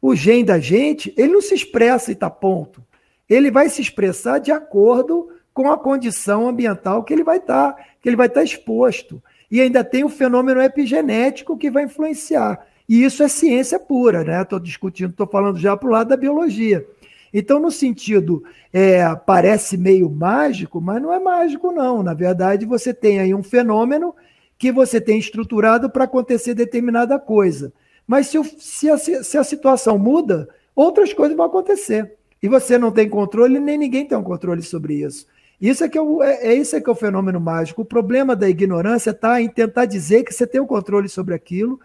O 0.00 0.14
gen 0.16 0.46
da 0.46 0.58
gente, 0.58 1.12
ele 1.14 1.34
não 1.34 1.42
se 1.42 1.54
expressa 1.54 2.10
e 2.10 2.14
está 2.14 2.30
ponto. 2.30 2.82
Ele 3.28 3.50
vai 3.50 3.68
se 3.68 3.82
expressar 3.82 4.38
de 4.38 4.50
acordo 4.50 5.28
com 5.52 5.70
a 5.70 5.76
condição 5.76 6.48
ambiental 6.48 7.04
que 7.04 7.12
ele 7.12 7.22
vai 7.22 7.36
estar, 7.36 7.74
tá, 7.74 7.84
que 8.00 8.08
ele 8.08 8.16
vai 8.16 8.28
estar 8.28 8.40
tá 8.40 8.44
exposto. 8.44 9.22
E 9.50 9.60
ainda 9.60 9.84
tem 9.84 10.04
o 10.04 10.08
fenômeno 10.08 10.62
epigenético 10.62 11.58
que 11.58 11.70
vai 11.70 11.84
influenciar. 11.84 12.66
E 12.92 13.04
isso 13.04 13.22
é 13.22 13.28
ciência 13.28 13.78
pura, 13.78 14.22
né? 14.22 14.42
Estou 14.42 14.60
discutindo, 14.60 15.12
estou 15.12 15.26
falando 15.26 15.58
já 15.58 15.74
para 15.74 15.88
o 15.88 15.90
lado 15.90 16.08
da 16.08 16.16
biologia. 16.16 16.86
Então, 17.32 17.58
no 17.58 17.70
sentido, 17.70 18.44
é, 18.70 19.02
parece 19.14 19.78
meio 19.78 20.10
mágico, 20.10 20.78
mas 20.78 21.00
não 21.00 21.10
é 21.10 21.18
mágico, 21.18 21.72
não. 21.72 22.02
Na 22.02 22.12
verdade, 22.12 22.66
você 22.66 22.92
tem 22.92 23.18
aí 23.18 23.34
um 23.34 23.42
fenômeno 23.42 24.14
que 24.58 24.70
você 24.70 25.00
tem 25.00 25.18
estruturado 25.18 25.88
para 25.88 26.04
acontecer 26.04 26.52
determinada 26.52 27.18
coisa. 27.18 27.72
Mas 28.06 28.26
se, 28.26 28.38
o, 28.38 28.44
se, 28.44 28.90
a, 28.90 28.98
se 28.98 29.38
a 29.38 29.42
situação 29.42 29.96
muda, 29.96 30.46
outras 30.76 31.14
coisas 31.14 31.34
vão 31.34 31.46
acontecer. 31.46 32.12
E 32.42 32.46
você 32.46 32.76
não 32.76 32.92
tem 32.92 33.08
controle, 33.08 33.58
nem 33.58 33.78
ninguém 33.78 34.04
tem 34.04 34.18
um 34.18 34.22
controle 34.22 34.60
sobre 34.60 34.96
isso. 34.96 35.26
Isso 35.58 35.82
é 35.82 35.88
que 35.88 35.96
é, 35.96 36.02
o, 36.02 36.22
é, 36.22 36.48
é 36.48 36.54
isso 36.54 36.76
é 36.76 36.80
que 36.82 36.90
é 36.90 36.92
o 36.92 36.94
fenômeno 36.94 37.40
mágico. 37.40 37.80
O 37.80 37.86
problema 37.86 38.36
da 38.36 38.50
ignorância 38.50 39.12
está 39.12 39.40
em 39.40 39.48
tentar 39.48 39.86
dizer 39.86 40.24
que 40.24 40.34
você 40.34 40.46
tem 40.46 40.60
o 40.60 40.64
um 40.64 40.66
controle 40.66 41.08
sobre 41.08 41.32
aquilo 41.34 41.80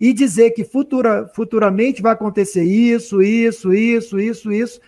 e 0.00 0.12
dizer 0.12 0.50
que 0.50 0.64
futura, 0.64 1.28
futuramente 1.34 2.02
vai 2.02 2.12
acontecer 2.12 2.64
isso, 2.64 3.22
isso, 3.22 3.72
isso, 3.72 4.18
isso, 4.18 4.52
isso, 4.52 4.80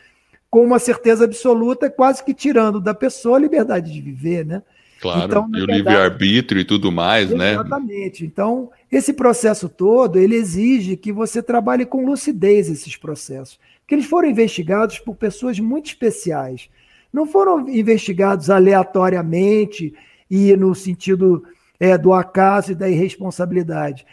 com 0.51 0.65
uma 0.65 0.79
certeza 0.79 1.25
absoluta, 1.25 1.91
quase 1.91 2.25
que 2.25 2.35
tirando 2.35 2.81
da 2.81 2.95
pessoa 2.95 3.37
a 3.37 3.41
liberdade 3.41 3.93
de 3.93 4.01
viver, 4.01 4.45
né? 4.45 4.63
Claro, 5.01 5.27
então, 5.27 5.51
e 5.55 5.63
o 5.63 5.67
livre-arbítrio 5.67 6.61
e 6.61 6.65
tudo 6.65 6.91
mais, 6.91 7.31
exatamente. 7.31 7.45
né? 7.45 7.53
Exatamente. 7.53 8.25
Então, 8.25 8.71
esse 8.91 9.13
processo 9.13 9.69
todo, 9.69 10.19
ele 10.19 10.35
exige 10.35 10.97
que 10.97 11.13
você 11.13 11.43
trabalhe 11.43 11.87
com 11.87 12.05
lucidez 12.05 12.69
esses 12.69 12.97
processos. 12.97 13.61
Porque 13.81 13.95
eles 13.95 14.07
foram 14.07 14.29
investigados 14.29 14.99
por 14.99 15.15
pessoas 15.15 15.59
muito 15.61 15.87
especiais. 15.87 16.69
Não 17.13 17.27
foram 17.27 17.69
investigados 17.69 18.51
aleatoriamente 18.51 19.95
e 20.31 20.55
no 20.57 20.75
sentido 20.75 21.45
é, 21.81 21.97
do 21.97 22.13
acaso 22.13 22.73
e 22.73 22.75
da 22.75 22.89
irresponsabilidade. 22.89 24.05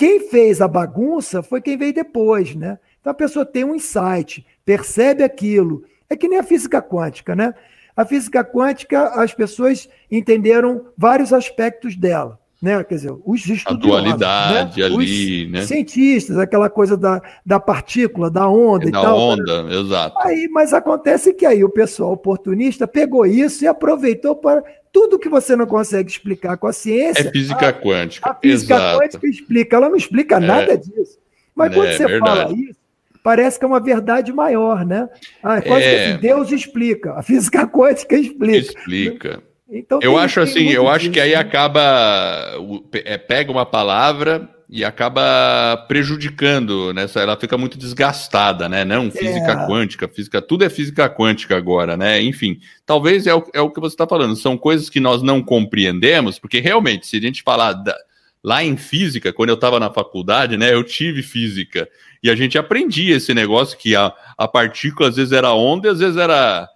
Quem 0.00 0.18
fez 0.18 0.62
a 0.62 0.66
bagunça 0.66 1.42
foi 1.42 1.60
quem 1.60 1.76
veio 1.76 1.92
depois, 1.92 2.54
né? 2.54 2.78
Então 2.98 3.10
a 3.10 3.14
pessoa 3.14 3.44
tem 3.44 3.64
um 3.64 3.74
insight, 3.74 4.46
percebe 4.64 5.22
aquilo. 5.22 5.84
É 6.08 6.16
que 6.16 6.26
nem 6.26 6.38
a 6.38 6.42
física 6.42 6.80
quântica, 6.80 7.36
né? 7.36 7.52
A 7.94 8.06
física 8.06 8.42
quântica, 8.42 9.08
as 9.22 9.34
pessoas 9.34 9.90
entenderam 10.10 10.86
vários 10.96 11.34
aspectos 11.34 11.96
dela. 11.96 12.40
Né? 12.62 12.82
Quer 12.82 12.94
dizer, 12.94 13.12
os 13.26 13.40
estudiosos, 13.40 13.66
a 13.68 13.74
dualidade 13.76 14.80
né? 14.80 14.86
ali, 14.86 15.44
os 15.44 15.52
né? 15.52 15.62
cientistas, 15.66 16.38
aquela 16.38 16.70
coisa 16.70 16.96
da, 16.96 17.20
da 17.44 17.60
partícula, 17.60 18.30
da 18.30 18.48
onda 18.48 18.86
é 18.86 18.88
e 18.88 18.90
da 18.92 19.02
tal. 19.02 19.18
onda, 19.18 19.64
né? 19.64 19.76
exato. 19.80 20.16
Aí, 20.20 20.48
mas 20.50 20.72
acontece 20.72 21.34
que 21.34 21.44
aí 21.44 21.62
o 21.62 21.68
pessoal 21.68 22.12
oportunista 22.12 22.88
pegou 22.88 23.26
isso 23.26 23.64
e 23.64 23.66
aproveitou 23.66 24.34
para 24.34 24.64
tudo 24.92 25.18
que 25.18 25.28
você 25.28 25.54
não 25.56 25.66
consegue 25.66 26.10
explicar 26.10 26.56
com 26.56 26.66
a 26.66 26.72
ciência. 26.72 27.22
É 27.22 27.30
física 27.30 27.68
a, 27.68 27.72
quântica. 27.72 28.30
A 28.30 28.34
física 28.34 28.74
Exato. 28.74 28.98
quântica 29.00 29.26
explica. 29.26 29.76
Ela 29.76 29.88
não 29.88 29.96
explica 29.96 30.36
é, 30.36 30.40
nada 30.40 30.76
disso. 30.76 31.18
Mas 31.54 31.74
quando 31.74 31.88
é, 31.88 31.92
você 31.92 32.06
verdade. 32.06 32.40
fala 32.40 32.52
isso, 32.54 32.80
parece 33.22 33.58
que 33.58 33.64
é 33.64 33.68
uma 33.68 33.80
verdade 33.80 34.32
maior, 34.32 34.84
né? 34.84 35.08
Ah, 35.42 35.58
é 35.58 35.60
quase 35.60 35.84
é... 35.84 35.90
que 35.90 36.10
assim, 36.10 36.20
Deus 36.20 36.52
explica. 36.52 37.14
A 37.14 37.22
física 37.22 37.66
quântica 37.68 38.16
explica. 38.16 38.56
Explica. 38.56 39.42
Então, 39.72 40.00
eu 40.02 40.14
tem, 40.14 40.20
acho 40.20 40.40
assim, 40.40 40.68
eu 40.70 40.88
acho 40.88 41.04
disso, 41.04 41.12
que 41.12 41.20
aí 41.20 41.30
né? 41.30 41.36
acaba 41.36 42.56
é, 42.92 43.16
pega 43.16 43.52
uma 43.52 43.64
palavra 43.64 44.48
e 44.72 44.84
acaba 44.84 45.76
prejudicando 45.88 46.92
nessa, 46.94 47.18
ela 47.20 47.36
fica 47.36 47.58
muito 47.58 47.76
desgastada, 47.76 48.68
né? 48.68 48.84
Não, 48.84 49.10
física 49.10 49.52
é. 49.52 49.66
quântica, 49.66 50.06
física, 50.06 50.40
tudo 50.40 50.64
é 50.64 50.70
física 50.70 51.10
quântica 51.10 51.56
agora, 51.56 51.96
né? 51.96 52.22
Enfim, 52.22 52.60
talvez 52.86 53.26
é 53.26 53.34
o, 53.34 53.44
é 53.52 53.60
o 53.60 53.68
que 53.68 53.80
você 53.80 53.94
está 53.94 54.06
falando, 54.06 54.36
são 54.36 54.56
coisas 54.56 54.88
que 54.88 55.00
nós 55.00 55.22
não 55.22 55.42
compreendemos, 55.42 56.38
porque 56.38 56.60
realmente, 56.60 57.08
se 57.08 57.16
a 57.16 57.20
gente 57.20 57.42
falar 57.42 57.72
da, 57.72 57.96
lá 58.44 58.62
em 58.62 58.76
física, 58.76 59.32
quando 59.32 59.48
eu 59.48 59.56
estava 59.56 59.80
na 59.80 59.90
faculdade, 59.90 60.56
né? 60.56 60.72
Eu 60.72 60.84
tive 60.84 61.20
física 61.20 61.88
e 62.22 62.30
a 62.30 62.36
gente 62.36 62.56
aprendia 62.56 63.16
esse 63.16 63.34
negócio 63.34 63.76
que 63.76 63.96
a, 63.96 64.12
a 64.38 64.46
partícula 64.46 65.08
às 65.08 65.16
vezes 65.16 65.32
era 65.32 65.52
onda 65.52 65.88
e 65.88 65.90
às 65.90 65.98
vezes 65.98 66.16
era 66.16 66.68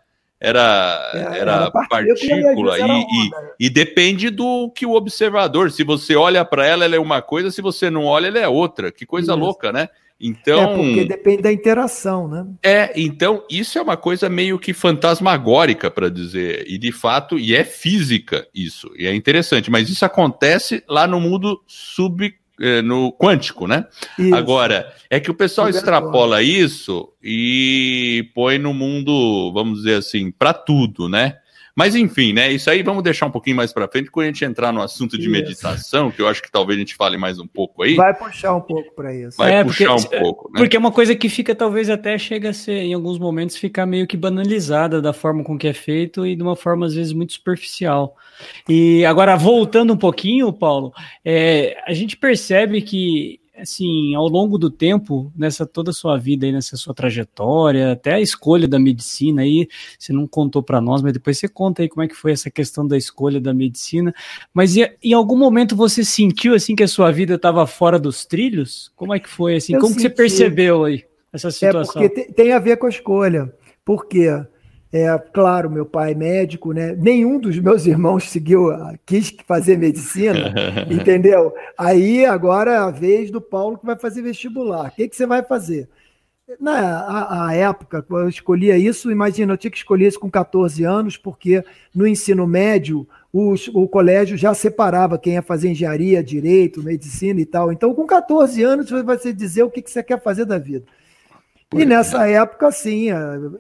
era, 0.44 1.10
é, 1.14 1.18
era, 1.18 1.36
era 1.36 1.70
partícula, 1.70 2.78
e, 2.78 2.82
e, 2.82 3.30
e, 3.66 3.70
depende 3.70 4.28
do 4.30 4.70
que 4.70 4.84
o 4.84 4.92
observador. 4.92 5.70
Se 5.70 5.82
você 5.82 6.14
olha 6.14 6.44
para 6.44 6.66
ela, 6.66 6.84
ela 6.84 6.96
é 6.96 6.98
uma 6.98 7.22
coisa, 7.22 7.50
se 7.50 7.62
você 7.62 7.88
não 7.88 8.04
olha, 8.04 8.28
ela 8.28 8.38
é 8.38 8.48
outra. 8.48 8.92
Que 8.92 9.06
coisa 9.06 9.32
isso. 9.32 9.40
louca, 9.40 9.72
né? 9.72 9.88
Então, 10.20 10.60
é 10.60 10.76
porque 10.76 11.04
depende 11.04 11.42
da 11.42 11.52
interação, 11.52 12.28
né? 12.28 12.46
É, 12.62 12.92
então 12.96 13.44
isso 13.50 13.78
é 13.78 13.82
uma 13.82 13.96
coisa 13.96 14.28
meio 14.28 14.58
que 14.58 14.72
fantasmagórica 14.72 15.90
para 15.90 16.08
dizer, 16.08 16.64
e 16.68 16.78
de 16.78 16.92
fato, 16.92 17.38
e 17.38 17.54
é 17.54 17.64
física 17.64 18.46
isso, 18.54 18.90
e 18.96 19.06
é 19.06 19.14
interessante, 19.14 19.70
mas 19.70 19.90
isso 19.90 20.04
acontece 20.04 20.84
lá 20.88 21.06
no 21.06 21.20
mundo 21.20 21.60
sub 21.66 22.24
é, 22.24 22.32
no 22.84 23.12
quântico, 23.12 23.66
né? 23.66 23.86
Isso. 24.18 24.34
Agora, 24.34 24.92
é 25.10 25.18
que 25.18 25.30
o 25.30 25.34
pessoal 25.34 25.68
extrapola 25.68 26.42
isso 26.42 27.12
e 27.22 28.28
põe 28.34 28.58
no 28.58 28.72
mundo, 28.72 29.52
vamos 29.52 29.78
dizer 29.78 29.96
assim, 29.96 30.30
para 30.30 30.52
tudo, 30.52 31.08
né? 31.08 31.38
Mas 31.76 31.96
enfim, 31.96 32.32
né? 32.32 32.52
Isso 32.52 32.70
aí 32.70 32.82
vamos 32.82 33.02
deixar 33.02 33.26
um 33.26 33.30
pouquinho 33.30 33.56
mais 33.56 33.72
para 33.72 33.88
frente 33.88 34.08
quando 34.08 34.24
a 34.24 34.28
gente 34.28 34.44
entrar 34.44 34.72
no 34.72 34.80
assunto 34.80 35.16
de 35.16 35.24
isso. 35.24 35.32
meditação, 35.32 36.10
que 36.10 36.22
eu 36.22 36.28
acho 36.28 36.40
que 36.40 36.50
talvez 36.50 36.76
a 36.76 36.80
gente 36.80 36.94
fale 36.94 37.16
mais 37.16 37.40
um 37.40 37.48
pouco 37.48 37.82
aí. 37.82 37.96
Vai 37.96 38.14
puxar 38.14 38.54
um 38.54 38.60
pouco 38.60 38.94
para 38.94 39.12
isso. 39.12 39.36
Vai 39.36 39.56
é, 39.56 39.64
puxar 39.64 39.96
porque, 39.96 40.16
um 40.16 40.20
pouco, 40.20 40.52
né? 40.52 40.58
Porque 40.58 40.76
é 40.76 40.78
uma 40.78 40.92
coisa 40.92 41.16
que 41.16 41.28
fica, 41.28 41.52
talvez 41.52 41.90
até 41.90 42.16
chega 42.16 42.50
a 42.50 42.52
ser, 42.52 42.82
em 42.82 42.94
alguns 42.94 43.18
momentos, 43.18 43.56
ficar 43.56 43.86
meio 43.86 44.06
que 44.06 44.16
banalizada 44.16 45.02
da 45.02 45.12
forma 45.12 45.42
com 45.42 45.58
que 45.58 45.66
é 45.66 45.72
feito 45.72 46.24
e 46.24 46.36
de 46.36 46.42
uma 46.42 46.54
forma, 46.54 46.86
às 46.86 46.94
vezes, 46.94 47.12
muito 47.12 47.32
superficial. 47.32 48.16
E 48.68 49.04
agora, 49.04 49.36
voltando 49.36 49.92
um 49.92 49.96
pouquinho, 49.96 50.52
Paulo, 50.52 50.92
é, 51.24 51.76
a 51.86 51.92
gente 51.92 52.16
percebe 52.16 52.82
que 52.82 53.40
assim, 53.56 54.14
ao 54.14 54.26
longo 54.28 54.58
do 54.58 54.68
tempo, 54.68 55.32
nessa 55.36 55.64
toda 55.64 55.90
a 55.90 55.94
sua 55.94 56.18
vida 56.18 56.44
aí, 56.44 56.52
nessa 56.52 56.76
sua 56.76 56.92
trajetória, 56.92 57.92
até 57.92 58.14
a 58.14 58.20
escolha 58.20 58.66
da 58.66 58.78
medicina 58.78 59.42
aí, 59.42 59.68
você 59.98 60.12
não 60.12 60.26
contou 60.26 60.62
para 60.62 60.80
nós, 60.80 61.02
mas 61.02 61.12
depois 61.12 61.38
você 61.38 61.48
conta 61.48 61.82
aí 61.82 61.88
como 61.88 62.02
é 62.02 62.08
que 62.08 62.14
foi 62.14 62.32
essa 62.32 62.50
questão 62.50 62.86
da 62.86 62.96
escolha 62.96 63.40
da 63.40 63.54
medicina. 63.54 64.12
Mas 64.52 64.74
em 64.76 65.12
algum 65.12 65.36
momento 65.36 65.76
você 65.76 66.04
sentiu 66.04 66.54
assim 66.54 66.74
que 66.74 66.82
a 66.82 66.88
sua 66.88 67.10
vida 67.12 67.34
estava 67.34 67.66
fora 67.66 67.98
dos 67.98 68.24
trilhos? 68.26 68.90
Como 68.96 69.14
é 69.14 69.20
que 69.20 69.28
foi 69.28 69.56
assim? 69.56 69.74
Eu 69.74 69.80
como 69.80 69.94
que 69.94 70.02
você 70.02 70.10
percebeu 70.10 70.84
aí 70.84 71.04
essa 71.32 71.50
situação? 71.50 72.02
É 72.02 72.08
porque 72.08 72.32
tem 72.32 72.52
a 72.52 72.58
ver 72.58 72.76
com 72.76 72.86
a 72.86 72.90
escolha. 72.90 73.52
Por 73.84 74.06
quê? 74.06 74.44
É, 74.96 75.18
claro, 75.32 75.68
meu 75.68 75.84
pai 75.84 76.12
é 76.12 76.14
médico, 76.14 76.72
né? 76.72 76.94
Nenhum 76.94 77.40
dos 77.40 77.58
meus 77.58 77.84
irmãos 77.84 78.30
seguiu, 78.30 78.68
quis 79.04 79.34
fazer 79.44 79.76
medicina, 79.76 80.54
entendeu? 80.88 81.52
Aí 81.76 82.24
agora 82.24 82.70
é 82.70 82.76
a 82.76 82.90
vez 82.90 83.28
do 83.28 83.40
Paulo 83.40 83.76
que 83.76 83.84
vai 83.84 83.98
fazer 83.98 84.22
vestibular. 84.22 84.86
O 84.86 84.90
que, 84.92 85.08
que 85.08 85.16
você 85.16 85.26
vai 85.26 85.42
fazer? 85.42 85.88
Na 86.60 87.00
a, 87.00 87.48
a 87.48 87.54
época, 87.54 88.02
quando 88.02 88.22
eu 88.22 88.28
escolhia 88.28 88.78
isso, 88.78 89.10
imagina, 89.10 89.54
eu 89.54 89.56
tinha 89.56 89.70
que 89.70 89.78
escolher 89.78 90.06
isso 90.06 90.20
com 90.20 90.30
14 90.30 90.84
anos, 90.84 91.16
porque 91.16 91.64
no 91.92 92.06
ensino 92.06 92.46
médio 92.46 93.04
os, 93.32 93.66
o 93.74 93.88
colégio 93.88 94.36
já 94.36 94.54
separava 94.54 95.18
quem 95.18 95.32
ia 95.32 95.42
fazer 95.42 95.70
engenharia, 95.70 96.22
direito, 96.22 96.84
medicina 96.84 97.40
e 97.40 97.46
tal. 97.46 97.72
Então, 97.72 97.92
com 97.92 98.06
14 98.06 98.62
anos, 98.62 98.88
você 98.88 99.02
vai 99.02 99.16
dizer 99.16 99.64
o 99.64 99.70
que, 99.70 99.82
que 99.82 99.90
você 99.90 100.04
quer 100.04 100.22
fazer 100.22 100.44
da 100.44 100.56
vida. 100.56 100.84
E 101.72 101.84
nessa 101.84 102.28
época, 102.28 102.70
sim, 102.70 103.08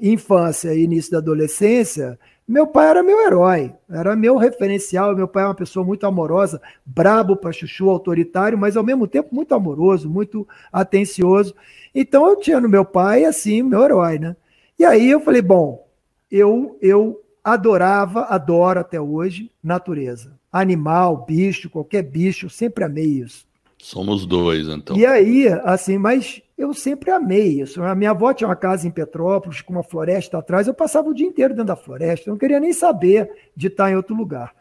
infância 0.00 0.74
e 0.74 0.84
início 0.84 1.12
da 1.12 1.18
adolescência, 1.18 2.18
meu 2.46 2.66
pai 2.66 2.88
era 2.88 3.02
meu 3.02 3.26
herói, 3.26 3.72
era 3.88 4.14
meu 4.14 4.36
referencial. 4.36 5.16
Meu 5.16 5.26
pai 5.26 5.44
é 5.44 5.46
uma 5.46 5.54
pessoa 5.54 5.84
muito 5.84 6.06
amorosa, 6.06 6.60
brabo 6.84 7.36
para 7.36 7.52
chuchu, 7.52 7.88
autoritário, 7.88 8.58
mas 8.58 8.76
ao 8.76 8.84
mesmo 8.84 9.06
tempo 9.06 9.34
muito 9.34 9.54
amoroso, 9.54 10.10
muito 10.10 10.46
atencioso. 10.70 11.54
Então 11.94 12.28
eu 12.28 12.36
tinha 12.36 12.60
no 12.60 12.68
meu 12.68 12.84
pai, 12.84 13.24
assim, 13.24 13.62
meu 13.62 13.82
herói, 13.82 14.18
né? 14.18 14.36
E 14.78 14.84
aí 14.84 15.10
eu 15.10 15.20
falei, 15.20 15.40
bom, 15.40 15.88
eu, 16.30 16.76
eu 16.82 17.22
adorava, 17.42 18.24
adoro 18.24 18.80
até 18.80 19.00
hoje, 19.00 19.50
natureza. 19.62 20.38
Animal, 20.52 21.24
bicho, 21.26 21.70
qualquer 21.70 22.02
bicho, 22.02 22.50
sempre 22.50 22.84
amei 22.84 23.06
isso. 23.06 23.46
Somos 23.78 24.26
dois, 24.26 24.68
então. 24.68 24.96
E 24.96 25.06
aí, 25.06 25.48
assim, 25.64 25.96
mas 25.96 26.42
eu 26.56 26.72
sempre 26.72 27.10
amei 27.10 27.60
isso. 27.60 27.82
A 27.82 27.94
minha 27.94 28.10
avó 28.10 28.32
tinha 28.32 28.48
uma 28.48 28.56
casa 28.56 28.86
em 28.86 28.90
Petrópolis, 28.90 29.60
com 29.60 29.72
uma 29.72 29.82
floresta 29.82 30.38
atrás, 30.38 30.66
eu 30.66 30.74
passava 30.74 31.08
o 31.08 31.14
dia 31.14 31.26
inteiro 31.26 31.54
dentro 31.54 31.66
da 31.66 31.76
floresta, 31.76 32.28
eu 32.28 32.32
não 32.32 32.38
queria 32.38 32.60
nem 32.60 32.72
saber 32.72 33.30
de 33.56 33.66
estar 33.66 33.90
em 33.90 33.96
outro 33.96 34.14
lugar. 34.14 34.54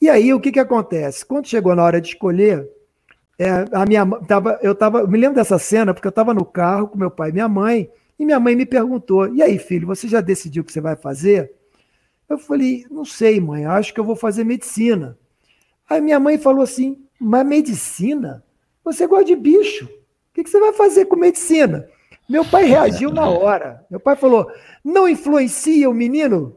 E 0.00 0.08
aí, 0.08 0.34
o 0.34 0.40
que, 0.40 0.50
que 0.50 0.58
acontece? 0.58 1.24
Quando 1.24 1.46
chegou 1.46 1.76
na 1.76 1.84
hora 1.84 2.00
de 2.00 2.08
escolher, 2.08 2.68
é, 3.38 3.64
a 3.72 3.86
minha 3.86 4.04
tava, 4.26 4.58
eu 4.62 4.74
tava, 4.74 5.06
me 5.06 5.18
lembro 5.18 5.36
dessa 5.36 5.58
cena, 5.58 5.94
porque 5.94 6.06
eu 6.06 6.10
estava 6.10 6.34
no 6.34 6.44
carro 6.44 6.88
com 6.88 6.98
meu 6.98 7.10
pai 7.10 7.30
e 7.30 7.32
minha 7.32 7.48
mãe, 7.48 7.88
e 8.18 8.24
minha 8.24 8.40
mãe 8.40 8.56
me 8.56 8.66
perguntou: 8.66 9.32
E 9.32 9.42
aí, 9.42 9.58
filho, 9.58 9.86
você 9.86 10.08
já 10.08 10.20
decidiu 10.20 10.62
o 10.62 10.66
que 10.66 10.72
você 10.72 10.80
vai 10.80 10.96
fazer? 10.96 11.52
Eu 12.28 12.38
falei: 12.38 12.84
Não 12.90 13.04
sei, 13.04 13.40
mãe, 13.40 13.64
acho 13.64 13.92
que 13.94 14.00
eu 14.00 14.04
vou 14.04 14.16
fazer 14.16 14.44
medicina. 14.44 15.18
Aí 15.88 16.00
minha 16.00 16.18
mãe 16.18 16.38
falou 16.38 16.62
assim: 16.62 17.04
Mas 17.20 17.46
medicina? 17.46 18.44
Você 18.84 19.06
gosta 19.06 19.24
de 19.24 19.36
bicho? 19.36 19.88
O 20.32 20.34
que, 20.34 20.44
que 20.44 20.50
você 20.50 20.58
vai 20.58 20.72
fazer 20.72 21.04
com 21.04 21.16
medicina? 21.16 21.86
Meu 22.26 22.42
pai 22.42 22.64
reagiu 22.64 23.12
na 23.12 23.28
hora. 23.28 23.84
Meu 23.90 24.00
pai 24.00 24.16
falou: 24.16 24.46
não 24.82 25.06
influencia 25.06 25.90
o 25.90 25.94
menino, 25.94 26.56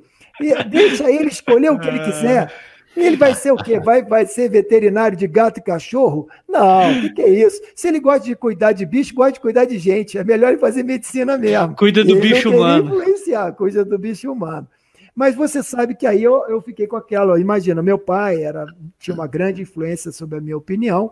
deixa 0.69 1.11
ele 1.11 1.27
escolher 1.27 1.71
o 1.71 1.79
que 1.79 1.87
ele 1.87 1.99
quiser. 1.99 2.53
Ele 2.95 3.17
vai 3.17 3.35
ser 3.35 3.51
o 3.51 3.57
quê? 3.57 3.77
Vai, 3.77 4.01
vai 4.03 4.25
ser 4.25 4.49
veterinário 4.49 5.17
de 5.17 5.27
gato 5.27 5.57
e 5.57 5.61
cachorro? 5.61 6.29
Não, 6.47 6.91
o 6.91 7.01
que, 7.01 7.09
que, 7.09 7.21
é 7.21 7.29
isso? 7.29 7.61
Se 7.75 7.89
ele 7.89 7.99
gosta 7.99 8.25
de 8.25 8.35
cuidar 8.37 8.71
de 8.71 8.85
bicho, 8.85 9.13
gosta 9.13 9.33
de 9.33 9.41
cuidar 9.41 9.65
de 9.65 9.77
gente. 9.77 10.17
É 10.17 10.23
melhor 10.23 10.51
ele 10.51 10.59
fazer 10.59 10.81
medicina 10.83 11.37
mesmo. 11.37 11.75
Cuida 11.75 12.05
do 12.05 12.11
ele 12.11 12.21
bicho 12.21 12.49
humano. 12.49 12.85
influenciar, 12.85 13.51
cuida 13.51 13.83
do 13.83 13.99
bicho 13.99 14.31
humano. 14.31 14.65
Mas 15.13 15.35
você 15.35 15.61
sabe 15.61 15.93
que 15.93 16.07
aí 16.07 16.23
eu, 16.23 16.45
eu 16.47 16.61
fiquei 16.61 16.87
com 16.87 16.95
aquela. 16.95 17.37
Imagina, 17.37 17.83
meu 17.83 17.99
pai 17.99 18.41
era, 18.41 18.65
tinha 18.97 19.13
uma 19.13 19.27
grande 19.27 19.61
influência 19.61 20.13
sobre 20.13 20.37
a 20.37 20.41
minha 20.41 20.57
opinião. 20.57 21.11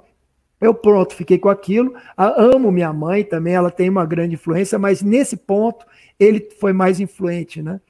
Eu 0.63 0.73
pronto, 0.73 1.13
fiquei 1.13 1.37
com 1.37 1.49
aquilo. 1.49 1.93
amo 2.17 2.71
minha 2.71 2.93
mãe 2.93 3.21
também, 3.21 3.53
ela 3.53 3.69
tem 3.69 3.89
uma 3.89 4.05
grande 4.05 4.35
influência, 4.35 4.79
mas 4.79 5.01
nesse 5.01 5.35
ponto 5.35 5.85
ele 6.17 6.49
foi 6.57 6.71
mais 6.71 7.01
influente, 7.01 7.61
né? 7.61 7.81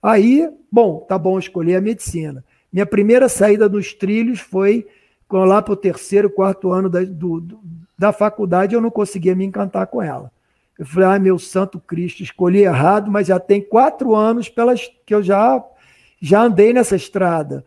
Aí, 0.00 0.48
bom, 0.70 1.00
tá 1.00 1.18
bom, 1.18 1.40
escolhi 1.40 1.74
a 1.74 1.80
medicina. 1.80 2.44
Minha 2.72 2.86
primeira 2.86 3.28
saída 3.28 3.68
dos 3.68 3.92
trilhos 3.92 4.38
foi 4.38 4.86
lá 5.28 5.60
para 5.60 5.72
o 5.74 5.76
terceiro, 5.76 6.30
quarto 6.30 6.70
ano 6.70 6.88
da, 6.88 7.02
do, 7.02 7.42
da 7.98 8.12
faculdade, 8.12 8.76
eu 8.76 8.80
não 8.80 8.92
conseguia 8.92 9.34
me 9.34 9.44
encantar 9.44 9.88
com 9.88 10.00
ela. 10.00 10.30
Eu 10.78 10.86
falei, 10.86 11.08
ai 11.08 11.18
meu 11.18 11.36
santo 11.36 11.80
Cristo, 11.80 12.22
escolhi 12.22 12.60
errado, 12.60 13.10
mas 13.10 13.26
já 13.26 13.40
tem 13.40 13.60
quatro 13.60 14.14
anos 14.14 14.48
pelas 14.48 14.88
que 15.04 15.12
eu 15.12 15.20
já, 15.20 15.60
já 16.22 16.42
andei 16.42 16.72
nessa 16.72 16.94
estrada. 16.94 17.64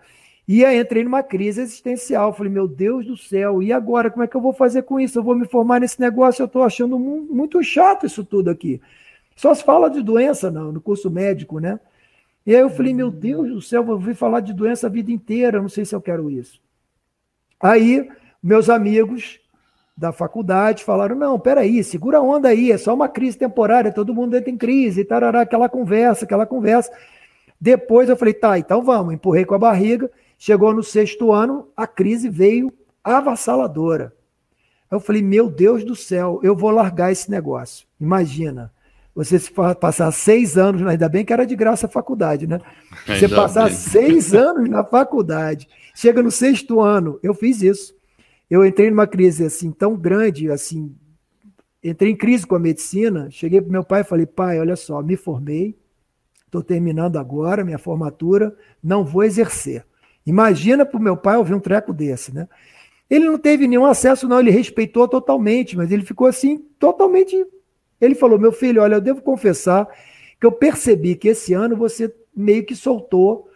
E 0.47 0.65
aí 0.65 0.79
entrei 0.79 1.03
numa 1.03 1.23
crise 1.23 1.61
existencial. 1.61 2.33
Falei, 2.33 2.51
meu 2.51 2.67
Deus 2.67 3.05
do 3.05 3.15
céu, 3.15 3.63
e 3.63 3.71
agora? 3.71 4.11
Como 4.11 4.23
é 4.23 4.27
que 4.27 4.35
eu 4.35 4.41
vou 4.41 4.53
fazer 4.53 4.83
com 4.83 4.99
isso? 4.99 5.17
Eu 5.17 5.23
vou 5.23 5.35
me 5.35 5.47
formar 5.47 5.79
nesse 5.79 5.99
negócio? 5.99 6.41
Eu 6.41 6.47
estou 6.47 6.63
achando 6.63 6.99
muito 6.99 7.63
chato 7.63 8.05
isso 8.05 8.23
tudo 8.23 8.49
aqui. 8.49 8.81
Só 9.35 9.53
se 9.53 9.63
fala 9.63 9.89
de 9.89 10.01
doença 10.01 10.51
não, 10.51 10.71
no 10.71 10.81
curso 10.81 11.09
médico, 11.09 11.59
né? 11.59 11.79
E 12.45 12.53
aí 12.53 12.61
eu 12.61 12.69
falei, 12.69 12.93
meu 12.93 13.09
Deus 13.09 13.49
do 13.49 13.61
céu, 13.61 13.83
vou 13.83 13.95
ouvir 13.95 14.15
falar 14.15 14.41
de 14.41 14.53
doença 14.53 14.87
a 14.87 14.89
vida 14.89 15.11
inteira, 15.11 15.61
não 15.61 15.69
sei 15.69 15.85
se 15.85 15.95
eu 15.95 16.01
quero 16.01 16.29
isso. 16.29 16.61
Aí, 17.59 18.09
meus 18.41 18.69
amigos 18.69 19.39
da 19.95 20.11
faculdade 20.11 20.83
falaram, 20.83 21.15
não, 21.15 21.39
peraí, 21.39 21.83
segura 21.83 22.17
a 22.17 22.21
onda 22.21 22.49
aí, 22.49 22.71
é 22.71 22.77
só 22.77 22.93
uma 22.93 23.07
crise 23.07 23.37
temporária, 23.37 23.93
todo 23.93 24.13
mundo 24.13 24.35
entra 24.35 24.49
em 24.49 24.57
crise, 24.57 25.05
tarará, 25.05 25.41
aquela 25.41 25.69
conversa, 25.69 26.25
aquela 26.25 26.45
conversa. 26.45 26.91
Depois 27.61 28.09
eu 28.09 28.17
falei, 28.17 28.33
tá, 28.33 28.59
então 28.59 28.81
vamos, 28.81 29.13
empurrei 29.13 29.45
com 29.45 29.55
a 29.55 29.59
barriga, 29.59 30.11
Chegou 30.45 30.73
no 30.73 30.83
sexto 30.83 31.31
ano, 31.31 31.69
a 31.73 31.87
crise 31.87 32.27
veio 32.27 32.69
avassaladora. 33.01 34.13
Eu 34.91 34.99
falei, 34.99 35.21
meu 35.21 35.49
Deus 35.49 35.85
do 35.85 35.95
céu, 35.95 36.41
eu 36.43 36.53
vou 36.53 36.69
largar 36.69 37.13
esse 37.13 37.31
negócio. 37.31 37.87
Imagina, 37.97 38.69
você 39.15 39.39
passar 39.79 40.11
seis 40.11 40.57
anos, 40.57 40.85
ainda 40.85 41.07
bem 41.07 41.23
que 41.23 41.31
era 41.31 41.45
de 41.45 41.55
graça 41.55 41.85
a 41.85 41.89
faculdade, 41.89 42.45
né? 42.45 42.59
Você 43.07 43.29
passar 43.29 43.69
bem. 43.69 43.73
seis 43.73 44.33
anos 44.33 44.69
na 44.69 44.83
faculdade, 44.83 45.65
chega 45.95 46.21
no 46.21 46.29
sexto 46.29 46.81
ano, 46.81 47.17
eu 47.23 47.33
fiz 47.33 47.61
isso. 47.61 47.95
Eu 48.49 48.65
entrei 48.65 48.89
numa 48.89 49.07
crise 49.07 49.45
assim 49.45 49.71
tão 49.71 49.95
grande, 49.95 50.51
assim, 50.51 50.93
entrei 51.81 52.11
em 52.11 52.17
crise 52.17 52.45
com 52.45 52.55
a 52.55 52.59
medicina. 52.59 53.31
Cheguei 53.31 53.61
para 53.61 53.71
meu 53.71 53.85
pai 53.85 54.01
e 54.01 54.03
falei, 54.03 54.25
pai, 54.25 54.59
olha 54.59 54.75
só, 54.75 55.01
me 55.01 55.15
formei, 55.15 55.79
estou 56.45 56.61
terminando 56.61 57.17
agora 57.17 57.63
minha 57.63 57.79
formatura, 57.79 58.53
não 58.83 59.05
vou 59.05 59.23
exercer. 59.23 59.85
Imagina 60.25 60.85
para 60.85 60.97
o 60.97 61.01
meu 61.01 61.17
pai 61.17 61.37
ouvir 61.37 61.53
um 61.53 61.59
treco 61.59 61.93
desse, 61.93 62.33
né? 62.33 62.47
Ele 63.09 63.25
não 63.25 63.37
teve 63.37 63.67
nenhum 63.67 63.85
acesso, 63.85 64.27
não, 64.27 64.39
ele 64.39 64.49
respeitou 64.49 65.07
totalmente, 65.07 65.77
mas 65.77 65.91
ele 65.91 66.03
ficou 66.03 66.27
assim, 66.27 66.57
totalmente. 66.79 67.45
Ele 67.99 68.15
falou: 68.15 68.39
Meu 68.39 68.51
filho, 68.51 68.81
olha, 68.81 68.95
eu 68.95 69.01
devo 69.01 69.21
confessar 69.21 69.87
que 70.39 70.45
eu 70.45 70.51
percebi 70.51 71.15
que 71.15 71.27
esse 71.27 71.53
ano 71.53 71.75
você 71.75 72.13
meio 72.35 72.65
que 72.65 72.75
soltou. 72.75 73.49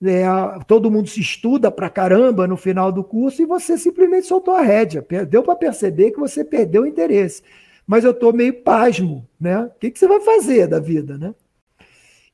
Né, 0.00 0.22
todo 0.68 0.92
mundo 0.92 1.08
se 1.08 1.20
estuda 1.20 1.72
pra 1.72 1.90
caramba 1.90 2.46
no 2.46 2.56
final 2.56 2.92
do 2.92 3.02
curso 3.02 3.42
e 3.42 3.44
você 3.44 3.76
simplesmente 3.76 4.28
soltou 4.28 4.54
a 4.54 4.62
rédea. 4.62 5.04
Deu 5.28 5.42
para 5.42 5.56
perceber 5.56 6.12
que 6.12 6.20
você 6.20 6.44
perdeu 6.44 6.82
o 6.82 6.86
interesse. 6.86 7.42
Mas 7.84 8.04
eu 8.04 8.10
estou 8.12 8.32
meio 8.32 8.62
pasmo, 8.62 9.26
né? 9.40 9.64
O 9.64 9.70
que, 9.80 9.90
que 9.90 9.98
você 9.98 10.06
vai 10.06 10.20
fazer 10.20 10.68
da 10.68 10.78
vida, 10.78 11.18
né? 11.18 11.34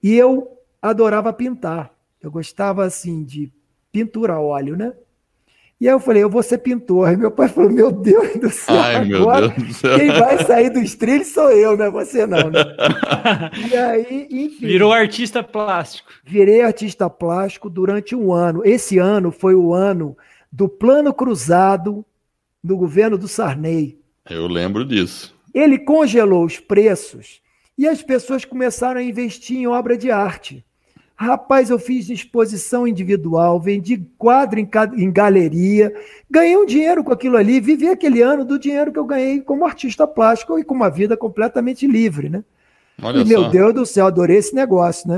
E 0.02 0.14
eu 0.14 0.58
adorava 0.82 1.32
pintar. 1.32 1.94
Eu 2.20 2.30
gostava 2.30 2.84
assim 2.84 3.22
de 3.22 3.50
pintura 3.94 4.32
a 4.34 4.40
óleo, 4.40 4.76
né? 4.76 4.92
E 5.80 5.88
aí 5.88 5.94
eu 5.94 6.00
falei, 6.00 6.22
eu 6.22 6.30
vou 6.30 6.42
ser 6.42 6.58
pintor. 6.58 7.08
Aí 7.08 7.16
meu 7.16 7.30
pai 7.30 7.48
falou, 7.48 7.70
meu 7.70 7.92
Deus 7.92 8.36
do 8.36 8.50
céu, 8.50 8.80
Ai, 8.80 8.96
agora 8.96 9.54
céu. 9.72 9.98
quem 9.98 10.08
vai 10.08 10.44
sair 10.44 10.70
dos 10.70 10.94
trilhos 10.94 11.28
sou 11.28 11.50
eu, 11.50 11.76
não 11.76 11.84
é 11.84 11.90
você 11.90 12.26
não, 12.26 12.50
né? 12.50 12.60
e 13.70 13.76
aí, 13.76 14.28
enfim. 14.30 14.66
Virou 14.66 14.92
artista 14.92 15.42
plástico. 15.42 16.10
Virei 16.24 16.62
artista 16.62 17.08
plástico 17.08 17.70
durante 17.70 18.16
um 18.16 18.32
ano. 18.32 18.62
Esse 18.64 18.98
ano 18.98 19.30
foi 19.30 19.54
o 19.54 19.72
ano 19.72 20.16
do 20.50 20.68
plano 20.68 21.12
cruzado 21.12 22.04
no 22.62 22.76
governo 22.76 23.16
do 23.16 23.28
Sarney. 23.28 23.98
Eu 24.28 24.46
lembro 24.46 24.84
disso. 24.84 25.34
Ele 25.52 25.78
congelou 25.78 26.44
os 26.44 26.58
preços 26.58 27.40
e 27.76 27.86
as 27.86 28.02
pessoas 28.02 28.44
começaram 28.44 29.00
a 29.00 29.04
investir 29.04 29.58
em 29.58 29.66
obra 29.66 29.96
de 29.96 30.10
arte. 30.10 30.64
Rapaz, 31.16 31.70
eu 31.70 31.78
fiz 31.78 32.10
exposição 32.10 32.88
individual, 32.88 33.60
vendi 33.60 34.04
quadro 34.18 34.58
em, 34.58 34.68
em, 34.96 35.12
galeria, 35.12 35.94
ganhei 36.28 36.56
um 36.56 36.66
dinheiro 36.66 37.04
com 37.04 37.12
aquilo 37.12 37.36
ali, 37.36 37.60
vivi 37.60 37.88
aquele 37.88 38.20
ano 38.20 38.44
do 38.44 38.58
dinheiro 38.58 38.92
que 38.92 38.98
eu 38.98 39.04
ganhei 39.04 39.40
como 39.40 39.64
artista 39.64 40.08
plástico 40.08 40.58
e 40.58 40.64
com 40.64 40.74
uma 40.74 40.90
vida 40.90 41.16
completamente 41.16 41.86
livre, 41.86 42.28
né? 42.28 42.42
Olha 43.00 43.18
e, 43.18 43.22
só. 43.22 43.28
meu 43.28 43.48
Deus 43.48 43.74
do 43.74 43.86
céu, 43.86 44.06
adorei 44.06 44.38
esse 44.38 44.54
negócio, 44.54 45.08
né? 45.08 45.16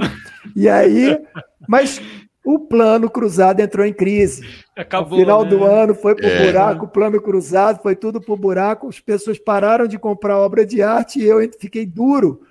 E 0.55 0.69
aí, 0.69 1.19
mas 1.67 2.01
o 2.45 2.59
plano 2.59 3.11
cruzado 3.11 3.61
entrou 3.61 3.85
em 3.85 3.93
crise. 3.93 4.47
Acabou, 4.77 5.19
no 5.19 5.25
final 5.25 5.45
né? 5.45 5.51
do 5.51 5.65
ano 5.65 5.95
foi 5.95 6.15
pro 6.15 6.27
é. 6.27 6.47
buraco, 6.47 6.85
o 6.85 6.89
plano 6.89 7.21
cruzado 7.21 7.83
foi 7.83 7.97
tudo 7.97 8.21
pro 8.21 8.37
buraco, 8.37 8.89
as 8.89 9.01
pessoas 9.01 9.39
pararam 9.39 9.87
de 9.87 9.99
comprar 9.99 10.39
obra 10.39 10.65
de 10.65 10.83
arte 10.83 11.19
e 11.19 11.25
eu 11.25 11.39
fiquei 11.59 11.87
duro. 11.87 12.43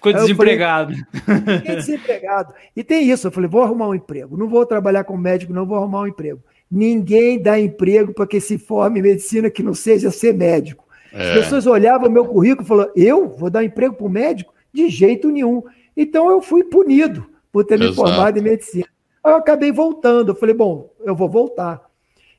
Ficou 0.00 0.14
desempregado. 0.14 0.94
Falei, 1.12 1.58
fiquei 1.58 1.76
desempregado. 1.76 2.54
E 2.74 2.82
tem 2.82 3.08
isso, 3.08 3.26
eu 3.26 3.30
falei, 3.30 3.50
vou 3.50 3.62
arrumar 3.62 3.88
um 3.88 3.94
emprego. 3.94 4.34
Não 4.34 4.48
vou 4.48 4.64
trabalhar 4.64 5.04
como 5.04 5.20
médico, 5.20 5.52
não 5.52 5.66
vou 5.66 5.76
arrumar 5.76 6.00
um 6.00 6.06
emprego. 6.06 6.42
Ninguém 6.70 7.40
dá 7.40 7.60
emprego 7.60 8.14
para 8.14 8.26
que 8.26 8.40
se 8.40 8.56
forme 8.56 8.98
em 8.98 9.02
medicina 9.02 9.50
que 9.50 9.62
não 9.62 9.74
seja 9.74 10.10
ser 10.10 10.32
médico. 10.32 10.88
É. 11.12 11.32
As 11.32 11.38
pessoas 11.38 11.66
olhavam 11.66 12.08
meu 12.08 12.24
currículo 12.24 12.64
e 12.64 12.68
falavam, 12.68 12.92
eu 12.96 13.28
vou 13.28 13.50
dar 13.50 13.62
emprego 13.62 13.94
para 13.94 14.06
o 14.06 14.10
médico? 14.10 14.54
De 14.72 14.88
jeito 14.88 15.30
nenhum. 15.30 15.62
Então 15.94 16.30
eu 16.30 16.40
fui 16.40 16.64
punido 16.64 17.26
por 17.52 17.64
ter 17.64 17.74
Exato. 17.74 17.90
me 17.90 17.96
formado 17.96 18.38
em 18.38 18.42
medicina. 18.42 18.86
Aí 19.22 19.32
eu 19.32 19.36
acabei 19.36 19.70
voltando. 19.70 20.30
Eu 20.30 20.36
falei, 20.36 20.54
bom, 20.54 20.90
eu 21.04 21.14
vou 21.14 21.28
voltar. 21.28 21.90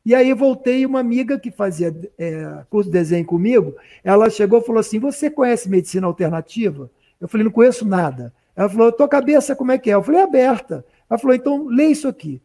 E 0.03 0.15
aí 0.15 0.33
voltei 0.33 0.83
uma 0.83 0.99
amiga 0.99 1.39
que 1.39 1.51
fazia 1.51 1.95
é, 2.17 2.63
curso 2.69 2.89
de 2.89 2.97
desenho 2.97 3.23
comigo, 3.23 3.75
ela 4.03 4.31
chegou 4.31 4.59
e 4.59 4.63
falou 4.63 4.79
assim: 4.79 4.97
Você 4.99 5.29
conhece 5.29 5.69
medicina 5.69 6.07
alternativa? 6.07 6.89
Eu 7.21 7.27
falei, 7.27 7.45
não 7.45 7.51
conheço 7.51 7.85
nada. 7.85 8.33
Ela 8.55 8.67
falou, 8.67 8.91
tua 8.91 9.07
cabeça 9.07 9.55
como 9.55 9.71
é 9.71 9.77
que 9.77 9.91
é? 9.91 9.93
Eu 9.93 10.03
falei, 10.03 10.21
aberta. 10.21 10.83
Ela 11.09 11.19
falou, 11.19 11.35
então 11.35 11.67
lê 11.67 11.85
isso 11.85 12.07
aqui. 12.07 12.41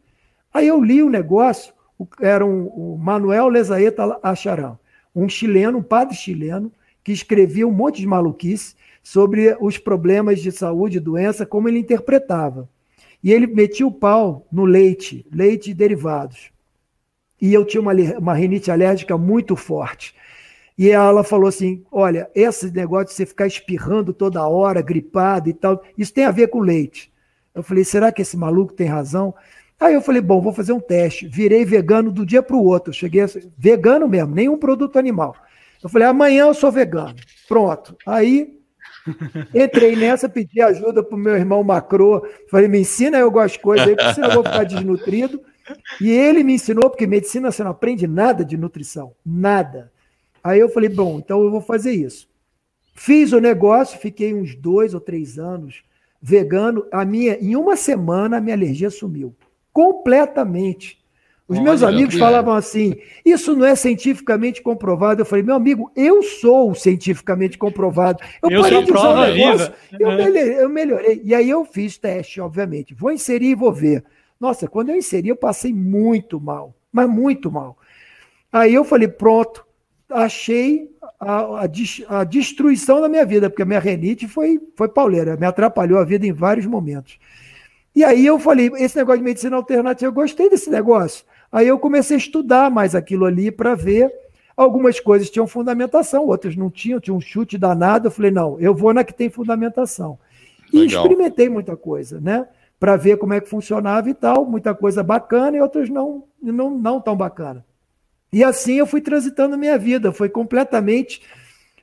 Aí 0.53 0.67
eu 0.67 0.81
li 0.81 1.01
o 1.01 1.09
negócio, 1.09 1.73
era 2.21 2.45
um, 2.45 2.67
o 2.67 2.97
Manuel 2.97 3.49
Lezaeta 3.49 4.19
Acharão, 4.21 4.77
um 5.15 5.27
chileno, 5.27 5.79
um 5.79 5.83
padre 5.83 6.15
chileno, 6.15 6.71
que 7.03 7.11
escrevia 7.11 7.67
um 7.67 7.71
monte 7.71 8.01
de 8.01 8.07
maluquice 8.07 8.75
sobre 9.01 9.55
os 9.59 9.77
problemas 9.77 10.41
de 10.41 10.51
saúde 10.51 10.97
e 10.97 11.01
doença, 11.01 11.45
como 11.45 11.67
ele 11.67 11.79
interpretava. 11.79 12.69
E 13.23 13.31
ele 13.31 13.47
metia 13.47 13.87
o 13.87 13.91
pau 13.91 14.45
no 14.51 14.65
leite, 14.65 15.25
leite 15.31 15.71
e 15.71 15.73
derivados. 15.73 16.51
E 17.41 17.53
eu 17.53 17.65
tinha 17.65 17.81
uma, 17.81 17.93
uma 18.19 18.33
rinite 18.33 18.69
alérgica 18.69 19.17
muito 19.17 19.55
forte. 19.55 20.13
E 20.77 20.89
ela 20.89 21.23
falou 21.23 21.47
assim: 21.47 21.83
olha, 21.91 22.29
esse 22.35 22.71
negócio 22.71 23.07
de 23.07 23.13
você 23.13 23.25
ficar 23.25 23.47
espirrando 23.47 24.13
toda 24.13 24.47
hora, 24.47 24.81
gripado 24.81 25.49
e 25.49 25.53
tal, 25.53 25.83
isso 25.97 26.13
tem 26.13 26.25
a 26.25 26.31
ver 26.31 26.47
com 26.47 26.59
leite. 26.59 27.11
Eu 27.55 27.63
falei: 27.63 27.83
será 27.83 28.11
que 28.11 28.21
esse 28.21 28.37
maluco 28.37 28.73
tem 28.73 28.87
razão? 28.87 29.33
Aí 29.79 29.93
eu 29.93 30.01
falei: 30.01 30.21
bom, 30.21 30.41
vou 30.41 30.53
fazer 30.53 30.73
um 30.73 30.79
teste. 30.79 31.27
Virei 31.27 31.65
vegano 31.65 32.11
do 32.11 32.25
dia 32.25 32.43
para 32.43 32.55
o 32.55 32.63
outro. 32.63 32.93
Cheguei 32.93 33.21
a... 33.21 33.27
vegano 33.57 34.07
mesmo, 34.07 34.35
nenhum 34.35 34.57
produto 34.57 34.99
animal. 34.99 35.35
Eu 35.81 35.89
falei: 35.89 36.07
amanhã 36.07 36.45
eu 36.45 36.53
sou 36.53 36.71
vegano. 36.71 37.15
Pronto. 37.47 37.97
Aí 38.05 38.55
entrei 39.55 39.95
nessa, 39.95 40.29
pedi 40.29 40.61
ajuda 40.61 41.01
para 41.01 41.15
o 41.15 41.19
meu 41.19 41.35
irmão 41.35 41.63
Macro. 41.63 42.21
Falei: 42.51 42.67
me 42.67 42.79
ensina 42.79 43.19
algumas 43.19 43.57
coisas 43.57 43.87
aí, 43.87 43.95
porque 43.95 44.13
senão 44.13 44.29
eu 44.29 44.35
vou 44.35 44.43
ficar 44.43 44.63
desnutrido. 44.63 45.41
E 45.99 46.09
ele 46.09 46.43
me 46.43 46.53
ensinou, 46.53 46.89
porque 46.89 47.07
medicina 47.07 47.51
você 47.51 47.63
não 47.63 47.71
aprende 47.71 48.07
nada 48.07 48.45
de 48.45 48.55
nutrição, 48.55 49.13
nada. 49.25 49.91
Aí 50.43 50.59
eu 50.59 50.69
falei, 50.69 50.89
bom, 50.89 51.17
então 51.17 51.43
eu 51.43 51.51
vou 51.51 51.61
fazer 51.61 51.91
isso. 51.91 52.27
Fiz 52.93 53.31
o 53.31 53.39
negócio, 53.39 53.99
fiquei 53.99 54.33
uns 54.33 54.55
dois 54.55 54.93
ou 54.93 54.99
três 54.99 55.37
anos 55.37 55.83
vegano. 56.21 56.85
A 56.91 57.05
minha, 57.05 57.37
em 57.39 57.55
uma 57.55 57.75
semana, 57.75 58.37
a 58.37 58.41
minha 58.41 58.55
alergia 58.55 58.89
sumiu. 58.89 59.35
Completamente. 59.71 60.97
Os 61.47 61.57
Olha, 61.57 61.63
meus 61.63 61.83
amigos 61.83 62.15
falavam 62.17 62.53
assim: 62.53 62.95
isso 63.23 63.55
não 63.55 63.65
é 63.65 63.75
cientificamente 63.75 64.61
comprovado. 64.61 65.21
Eu 65.21 65.25
falei, 65.25 65.43
meu 65.43 65.55
amigo, 65.55 65.91
eu 65.95 66.21
sou 66.21 66.75
cientificamente 66.75 67.57
comprovado. 67.57 68.19
Eu, 68.43 68.49
eu 68.49 68.61
parei 68.61 68.83
de 68.83 68.91
usar 68.91 69.09
o 69.09 69.21
negócio, 69.21 69.73
eu 69.97 70.11
melhorei, 70.11 70.63
eu 70.63 70.69
melhorei. 70.69 71.21
E 71.23 71.33
aí 71.33 71.49
eu 71.49 71.63
fiz 71.63 71.97
teste, 71.97 72.41
obviamente. 72.41 72.93
Vou 72.93 73.11
inserir 73.11 73.51
e 73.51 73.55
vou 73.55 73.71
ver. 73.71 74.03
Nossa, 74.39 74.67
quando 74.67 74.89
eu 74.89 74.95
inseri, 74.95 75.29
eu 75.29 75.35
passei 75.35 75.73
muito 75.73 76.39
mal, 76.39 76.75
mas 76.91 77.09
muito 77.09 77.49
mal. 77.49 77.77
Aí 78.51 78.73
eu 78.73 78.83
falei, 78.83 79.07
pronto, 79.07 79.65
achei 80.09 80.89
a, 81.19 81.39
a, 81.39 81.63
a, 82.09 82.23
destruição 82.23 83.01
da 83.01 83.09
minha 83.09 83.25
vida, 83.25 83.49
porque 83.49 83.61
a 83.61 83.65
minha 83.65 83.79
renite 83.79 84.27
foi, 84.27 84.59
foi 84.75 84.87
pauleira, 84.87 85.35
me 85.35 85.45
atrapalhou 85.45 85.99
a 85.99 86.05
vida 86.05 86.25
em 86.25 86.31
vários 86.31 86.65
momentos. 86.65 87.19
E 87.95 88.03
aí 88.03 88.25
eu 88.25 88.39
falei, 88.39 88.71
esse 88.75 88.95
negócio 88.95 89.19
de 89.19 89.25
medicina 89.25 89.55
alternativa, 89.55 90.07
eu 90.07 90.13
gostei 90.13 90.49
desse 90.49 90.69
negócio. 90.69 91.25
Aí 91.51 91.67
eu 91.67 91.79
comecei 91.79 92.15
a 92.15 92.19
estudar 92.19 92.69
mais 92.69 92.93
aquilo 92.93 93.25
ali 93.25 93.51
para 93.51 93.73
ver. 93.73 94.11
Algumas 94.55 94.99
coisas 94.99 95.29
tinham 95.29 95.47
fundamentação, 95.47 96.27
outras 96.27 96.55
não 96.55 96.69
tinham, 96.69 96.99
tinha 96.99 97.13
um 97.13 97.21
chute 97.21 97.57
danado. 97.57 98.07
Eu 98.07 98.11
falei, 98.11 98.31
não, 98.31 98.59
eu 98.59 98.73
vou 98.73 98.93
na 98.93 99.03
que 99.03 99.13
tem 99.13 99.29
fundamentação. 99.29 100.19
E 100.71 100.79
Legal. 100.79 101.03
experimentei 101.03 101.49
muita 101.49 101.75
coisa, 101.75 102.19
né? 102.19 102.47
Para 102.79 102.95
ver 102.95 103.17
como 103.17 103.33
é 103.33 103.41
que 103.41 103.49
funcionava 103.49 104.09
e 104.09 104.13
tal, 104.13 104.45
muita 104.45 104.75
coisa 104.75 105.01
bacana 105.01 105.57
e 105.57 105.61
outras 105.61 105.89
não, 105.89 106.23
não, 106.41 106.69
não 106.69 107.01
tão 107.01 107.15
bacana. 107.15 107.65
E 108.31 108.43
assim 108.43 108.75
eu 108.75 108.85
fui 108.85 109.01
transitando 109.01 109.55
a 109.55 109.57
minha 109.57 109.77
vida, 109.77 110.11
foi 110.11 110.29
completamente 110.29 111.21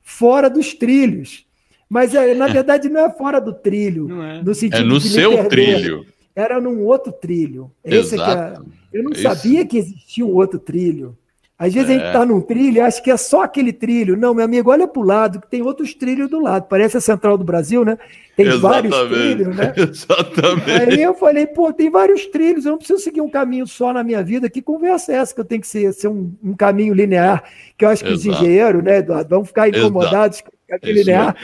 fora 0.02 0.48
dos 0.50 0.74
trilhos. 0.74 1.46
Mas 1.88 2.14
é, 2.14 2.34
na 2.34 2.46
verdade 2.48 2.88
não 2.88 3.06
é 3.06 3.10
fora 3.10 3.40
do 3.40 3.52
trilho, 3.52 4.22
é. 4.22 4.42
no 4.42 4.54
sentido 4.54 4.82
é 4.82 4.84
no 4.84 5.00
seu 5.00 5.48
trilho. 5.48 6.06
Era 6.34 6.60
num 6.60 6.84
outro 6.84 7.12
trilho. 7.12 7.70
Esse 7.84 8.20
é, 8.20 8.56
eu 8.92 9.04
não 9.04 9.12
Isso. 9.12 9.22
sabia 9.22 9.64
que 9.64 9.78
existia 9.78 10.26
um 10.26 10.34
outro 10.34 10.58
trilho. 10.58 11.16
Às 11.56 11.72
vezes 11.72 11.88
é. 11.88 11.92
a 11.92 11.96
gente 11.96 12.06
está 12.08 12.26
num 12.26 12.40
trilho 12.40 12.78
e 12.78 12.80
acha 12.80 13.00
que 13.00 13.10
é 13.10 13.16
só 13.16 13.42
aquele 13.42 13.72
trilho. 13.72 14.16
Não, 14.16 14.34
meu 14.34 14.44
amigo, 14.44 14.70
olha 14.70 14.88
para 14.88 15.00
o 15.00 15.04
lado, 15.04 15.40
que 15.40 15.48
tem 15.48 15.62
outros 15.62 15.94
trilhos 15.94 16.28
do 16.28 16.40
lado. 16.40 16.66
Parece 16.68 16.96
a 16.96 17.00
Central 17.00 17.38
do 17.38 17.44
Brasil, 17.44 17.84
né? 17.84 17.96
Tem 18.36 18.46
Exatamente. 18.46 18.90
vários 18.90 19.18
trilhos, 19.18 19.56
né? 19.56 19.72
Exatamente. 19.78 20.92
Aí 20.92 21.02
eu 21.02 21.14
falei, 21.14 21.46
pô, 21.46 21.72
tem 21.72 21.88
vários 21.90 22.26
trilhos, 22.26 22.64
eu 22.64 22.72
não 22.72 22.78
preciso 22.78 22.98
seguir 22.98 23.20
um 23.20 23.30
caminho 23.30 23.68
só 23.68 23.92
na 23.92 24.02
minha 24.02 24.20
vida. 24.22 24.50
Que 24.50 24.60
conversa 24.60 25.12
é 25.12 25.16
essa 25.16 25.32
que 25.32 25.40
eu 25.40 25.44
tenho 25.44 25.60
que 25.60 25.68
ser, 25.68 25.92
ser 25.92 26.08
um, 26.08 26.32
um 26.42 26.54
caminho 26.54 26.92
linear? 26.92 27.44
Que 27.78 27.84
eu 27.84 27.88
acho 27.88 28.02
que 28.02 28.10
Exato. 28.10 28.30
os 28.30 28.40
engenheiros, 28.40 28.82
né, 28.82 28.98
Eduardo, 28.98 29.30
vão 29.30 29.44
ficar 29.44 29.68
incomodados 29.68 30.38
Exato. 30.38 30.50
com 30.50 30.78
caminho 30.78 30.98
linear. 30.98 31.36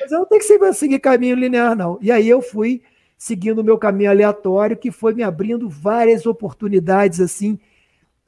Mas 0.00 0.12
eu 0.12 0.18
não 0.20 0.26
tenho 0.26 0.40
que 0.40 0.72
seguir 0.74 1.00
caminho 1.00 1.34
linear, 1.34 1.74
não. 1.74 1.98
E 2.00 2.12
aí 2.12 2.28
eu 2.28 2.40
fui 2.40 2.80
seguindo 3.16 3.58
o 3.58 3.64
meu 3.64 3.76
caminho 3.76 4.10
aleatório, 4.10 4.76
que 4.76 4.92
foi 4.92 5.12
me 5.12 5.24
abrindo 5.24 5.68
várias 5.68 6.24
oportunidades, 6.24 7.20
assim, 7.20 7.58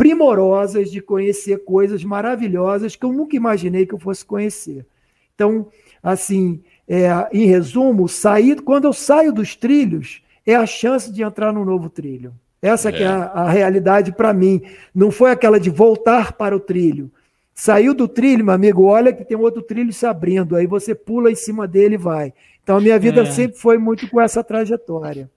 primorosas 0.01 0.91
de 0.91 0.99
conhecer 1.03 1.63
coisas 1.63 2.03
maravilhosas 2.03 2.97
que 2.97 3.05
eu 3.05 3.13
nunca 3.13 3.37
imaginei 3.37 3.85
que 3.85 3.93
eu 3.93 3.99
fosse 3.99 4.25
conhecer. 4.25 4.87
Então, 5.35 5.67
assim, 6.03 6.63
é, 6.89 7.11
em 7.31 7.45
resumo, 7.45 8.09
sair, 8.09 8.63
quando 8.63 8.87
eu 8.87 8.95
saio 8.95 9.31
dos 9.31 9.55
trilhos, 9.55 10.23
é 10.47 10.55
a 10.55 10.65
chance 10.65 11.13
de 11.13 11.23
entrar 11.23 11.53
num 11.53 11.67
novo 11.67 11.91
trilho. 11.91 12.33
Essa 12.63 12.89
é. 12.89 12.93
que 12.93 13.03
é 13.03 13.07
a, 13.09 13.25
a 13.25 13.51
realidade 13.51 14.11
para 14.11 14.33
mim. 14.33 14.63
Não 14.95 15.11
foi 15.11 15.33
aquela 15.33 15.61
de 15.61 15.69
voltar 15.69 16.33
para 16.33 16.57
o 16.57 16.61
trilho. 16.61 17.11
Saiu 17.55 17.93
do 17.93 18.09
trilho, 18.09 18.43
meu 18.43 18.55
amigo, 18.55 18.85
olha 18.85 19.13
que 19.13 19.23
tem 19.23 19.37
outro 19.37 19.61
trilho 19.61 19.93
se 19.93 20.07
abrindo, 20.07 20.57
aí 20.57 20.67
você 20.67 20.95
pula 20.95 21.31
em 21.31 21.35
cima 21.35 21.69
dele 21.69 21.97
e 21.97 21.99
vai. 21.99 22.33
Então 22.63 22.79
a 22.79 22.81
minha 22.81 22.99
vida 22.99 23.21
é. 23.21 23.27
sempre 23.27 23.59
foi 23.59 23.77
muito 23.77 24.09
com 24.09 24.19
essa 24.19 24.43
trajetória. 24.43 25.31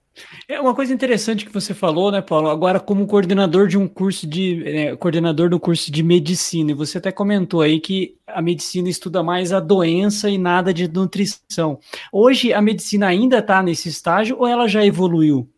É 0.47 0.59
uma 0.59 0.75
coisa 0.75 0.93
interessante 0.93 1.45
que 1.45 1.53
você 1.53 1.73
falou, 1.73 2.11
né, 2.11 2.21
Paulo? 2.21 2.49
Agora, 2.49 2.79
como 2.79 3.07
coordenador 3.07 3.67
de 3.67 3.77
um 3.77 3.87
curso 3.87 4.27
de. 4.27 4.63
É, 4.65 4.95
coordenador 4.95 5.49
do 5.49 5.59
curso 5.59 5.91
de 5.91 6.03
medicina, 6.03 6.71
e 6.71 6.75
você 6.75 6.97
até 6.97 7.11
comentou 7.11 7.61
aí 7.61 7.79
que 7.79 8.15
a 8.27 8.41
medicina 8.41 8.89
estuda 8.89 9.23
mais 9.23 9.51
a 9.51 9.59
doença 9.59 10.29
e 10.29 10.37
nada 10.37 10.73
de 10.73 10.87
nutrição. 10.87 11.79
Hoje 12.11 12.53
a 12.53 12.61
medicina 12.61 13.07
ainda 13.07 13.39
está 13.39 13.63
nesse 13.63 13.89
estágio 13.89 14.37
ou 14.39 14.47
ela 14.47 14.67
já 14.67 14.85
evoluiu? 14.85 15.49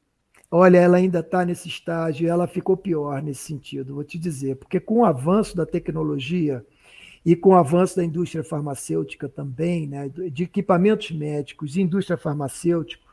Olha, 0.50 0.78
ela 0.78 0.98
ainda 0.98 1.20
está 1.20 1.44
nesse 1.44 1.68
estágio, 1.68 2.30
ela 2.30 2.48
ficou 2.48 2.78
pior 2.78 3.22
nesse 3.22 3.42
sentido, 3.42 3.96
vou 3.96 4.04
te 4.04 4.18
dizer, 4.18 4.56
porque 4.56 4.80
com 4.80 5.00
o 5.00 5.06
avanço 5.06 5.56
da 5.56 5.66
tecnologia 5.66 6.64
e 7.26 7.36
com 7.36 7.50
o 7.50 7.56
avanço 7.56 7.96
da 7.98 8.06
indústria 8.06 8.44
farmacêutica 8.44 9.28
também, 9.28 9.88
né, 9.88 10.10
de 10.32 10.44
equipamentos 10.44 11.12
médicos, 11.12 11.76
indústria 11.76 12.16
farmacêutica, 12.16 13.05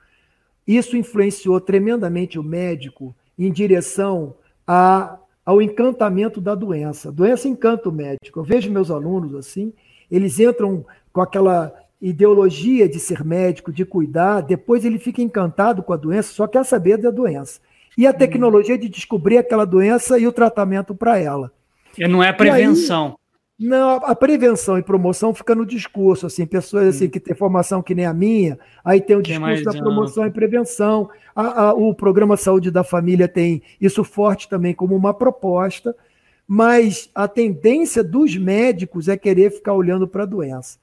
isso 0.66 0.96
influenciou 0.96 1.60
tremendamente 1.60 2.38
o 2.38 2.42
médico 2.42 3.14
em 3.38 3.50
direção 3.50 4.34
a, 4.66 5.18
ao 5.44 5.60
encantamento 5.60 6.40
da 6.40 6.54
doença. 6.54 7.08
A 7.08 7.12
doença 7.12 7.48
encanta 7.48 7.88
o 7.88 7.92
médico. 7.92 8.40
Eu 8.40 8.44
vejo 8.44 8.70
meus 8.70 8.90
alunos 8.90 9.34
assim, 9.34 9.72
eles 10.10 10.38
entram 10.38 10.84
com 11.12 11.20
aquela 11.20 11.74
ideologia 12.00 12.88
de 12.88 12.98
ser 12.98 13.24
médico, 13.24 13.72
de 13.72 13.84
cuidar, 13.84 14.40
depois 14.40 14.84
ele 14.84 14.98
fica 14.98 15.22
encantado 15.22 15.82
com 15.82 15.92
a 15.92 15.96
doença, 15.96 16.32
só 16.32 16.48
quer 16.48 16.64
saber 16.64 16.96
da 16.96 17.10
doença. 17.10 17.60
E 17.96 18.06
a 18.06 18.10
uhum. 18.10 18.16
tecnologia 18.16 18.76
de 18.76 18.88
descobrir 18.88 19.38
aquela 19.38 19.64
doença 19.64 20.18
e 20.18 20.26
o 20.26 20.32
tratamento 20.32 20.94
para 20.94 21.18
ela. 21.18 21.52
E 21.96 22.06
não 22.08 22.22
é 22.22 22.32
prevenção. 22.32 23.16
Não, 23.58 23.96
a 23.96 24.14
prevenção 24.14 24.78
e 24.78 24.82
promoção 24.82 25.32
fica 25.32 25.54
no 25.54 25.64
discurso, 25.64 26.26
assim, 26.26 26.44
pessoas 26.44 26.96
assim, 26.96 27.08
que 27.08 27.20
têm 27.20 27.36
formação 27.36 27.82
que 27.82 27.94
nem 27.94 28.06
a 28.06 28.12
minha, 28.12 28.58
aí 28.84 29.00
tem 29.00 29.14
o 29.14 29.22
discurso 29.22 29.64
da 29.64 29.72
promoção 29.72 30.26
e 30.26 30.30
prevenção. 30.30 31.08
A, 31.34 31.68
a, 31.68 31.74
o 31.74 31.94
programa 31.94 32.36
Saúde 32.36 32.70
da 32.70 32.82
Família 32.82 33.28
tem 33.28 33.62
isso 33.80 34.02
forte 34.02 34.48
também 34.48 34.74
como 34.74 34.96
uma 34.96 35.14
proposta, 35.14 35.94
mas 36.46 37.08
a 37.14 37.28
tendência 37.28 38.02
dos 38.02 38.36
médicos 38.36 39.08
é 39.08 39.16
querer 39.16 39.50
ficar 39.50 39.74
olhando 39.74 40.08
para 40.08 40.24
a 40.24 40.26
doença. 40.26 40.78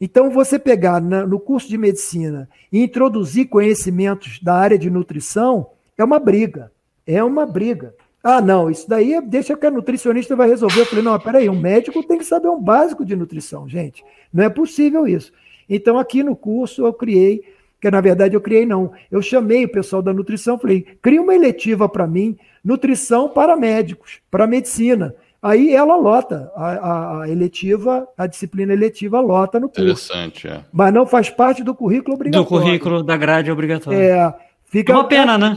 Então, 0.00 0.30
você 0.30 0.58
pegar 0.58 1.00
na, 1.00 1.26
no 1.26 1.38
curso 1.38 1.68
de 1.68 1.78
medicina 1.78 2.48
e 2.72 2.82
introduzir 2.82 3.48
conhecimentos 3.48 4.40
da 4.40 4.54
área 4.54 4.78
de 4.78 4.90
nutrição 4.90 5.70
é 5.96 6.04
uma 6.04 6.18
briga. 6.18 6.72
É 7.06 7.22
uma 7.22 7.46
briga. 7.46 7.94
Ah, 8.22 8.40
não, 8.40 8.70
isso 8.70 8.88
daí 8.88 9.14
é, 9.14 9.20
deixa 9.20 9.56
que 9.56 9.66
a 9.66 9.70
nutricionista 9.70 10.36
vai 10.36 10.48
resolver. 10.48 10.80
Eu 10.80 10.86
falei, 10.86 11.04
não, 11.04 11.18
peraí, 11.18 11.48
um 11.48 11.58
médico 11.58 12.02
tem 12.04 12.18
que 12.18 12.24
saber 12.24 12.48
um 12.48 12.60
básico 12.60 13.04
de 13.04 13.16
nutrição, 13.16 13.68
gente. 13.68 14.04
Não 14.32 14.44
é 14.44 14.48
possível 14.48 15.06
isso. 15.08 15.32
Então, 15.68 15.98
aqui 15.98 16.22
no 16.22 16.36
curso, 16.36 16.86
eu 16.86 16.92
criei, 16.92 17.42
que 17.80 17.90
na 17.90 18.00
verdade 18.00 18.36
eu 18.36 18.40
criei 18.40 18.64
não, 18.64 18.92
eu 19.10 19.20
chamei 19.20 19.64
o 19.64 19.68
pessoal 19.68 20.00
da 20.00 20.12
nutrição, 20.12 20.58
falei, 20.58 20.86
cria 21.02 21.20
uma 21.20 21.34
eletiva 21.34 21.88
para 21.88 22.06
mim, 22.06 22.36
nutrição 22.64 23.28
para 23.28 23.56
médicos, 23.56 24.20
para 24.30 24.46
medicina. 24.46 25.14
Aí 25.42 25.74
ela 25.74 25.96
lota, 25.96 26.52
a, 26.54 26.68
a, 26.70 27.22
a, 27.22 27.28
eletiva, 27.28 28.06
a 28.16 28.28
disciplina 28.28 28.72
eletiva 28.72 29.18
lota 29.18 29.58
no 29.58 29.68
curso. 29.68 29.82
Interessante, 29.82 30.46
é. 30.46 30.60
Mas 30.72 30.94
não 30.94 31.04
faz 31.04 31.28
parte 31.28 31.64
do 31.64 31.74
currículo 31.74 32.14
obrigatório. 32.14 32.48
Do 32.48 32.48
currículo 32.48 33.02
da 33.02 33.16
grade 33.16 33.50
obrigatória. 33.50 33.98
É, 33.98 34.34
fica, 34.66 34.92
é 34.92 34.96
uma 34.96 35.08
pena, 35.08 35.36
né? 35.36 35.56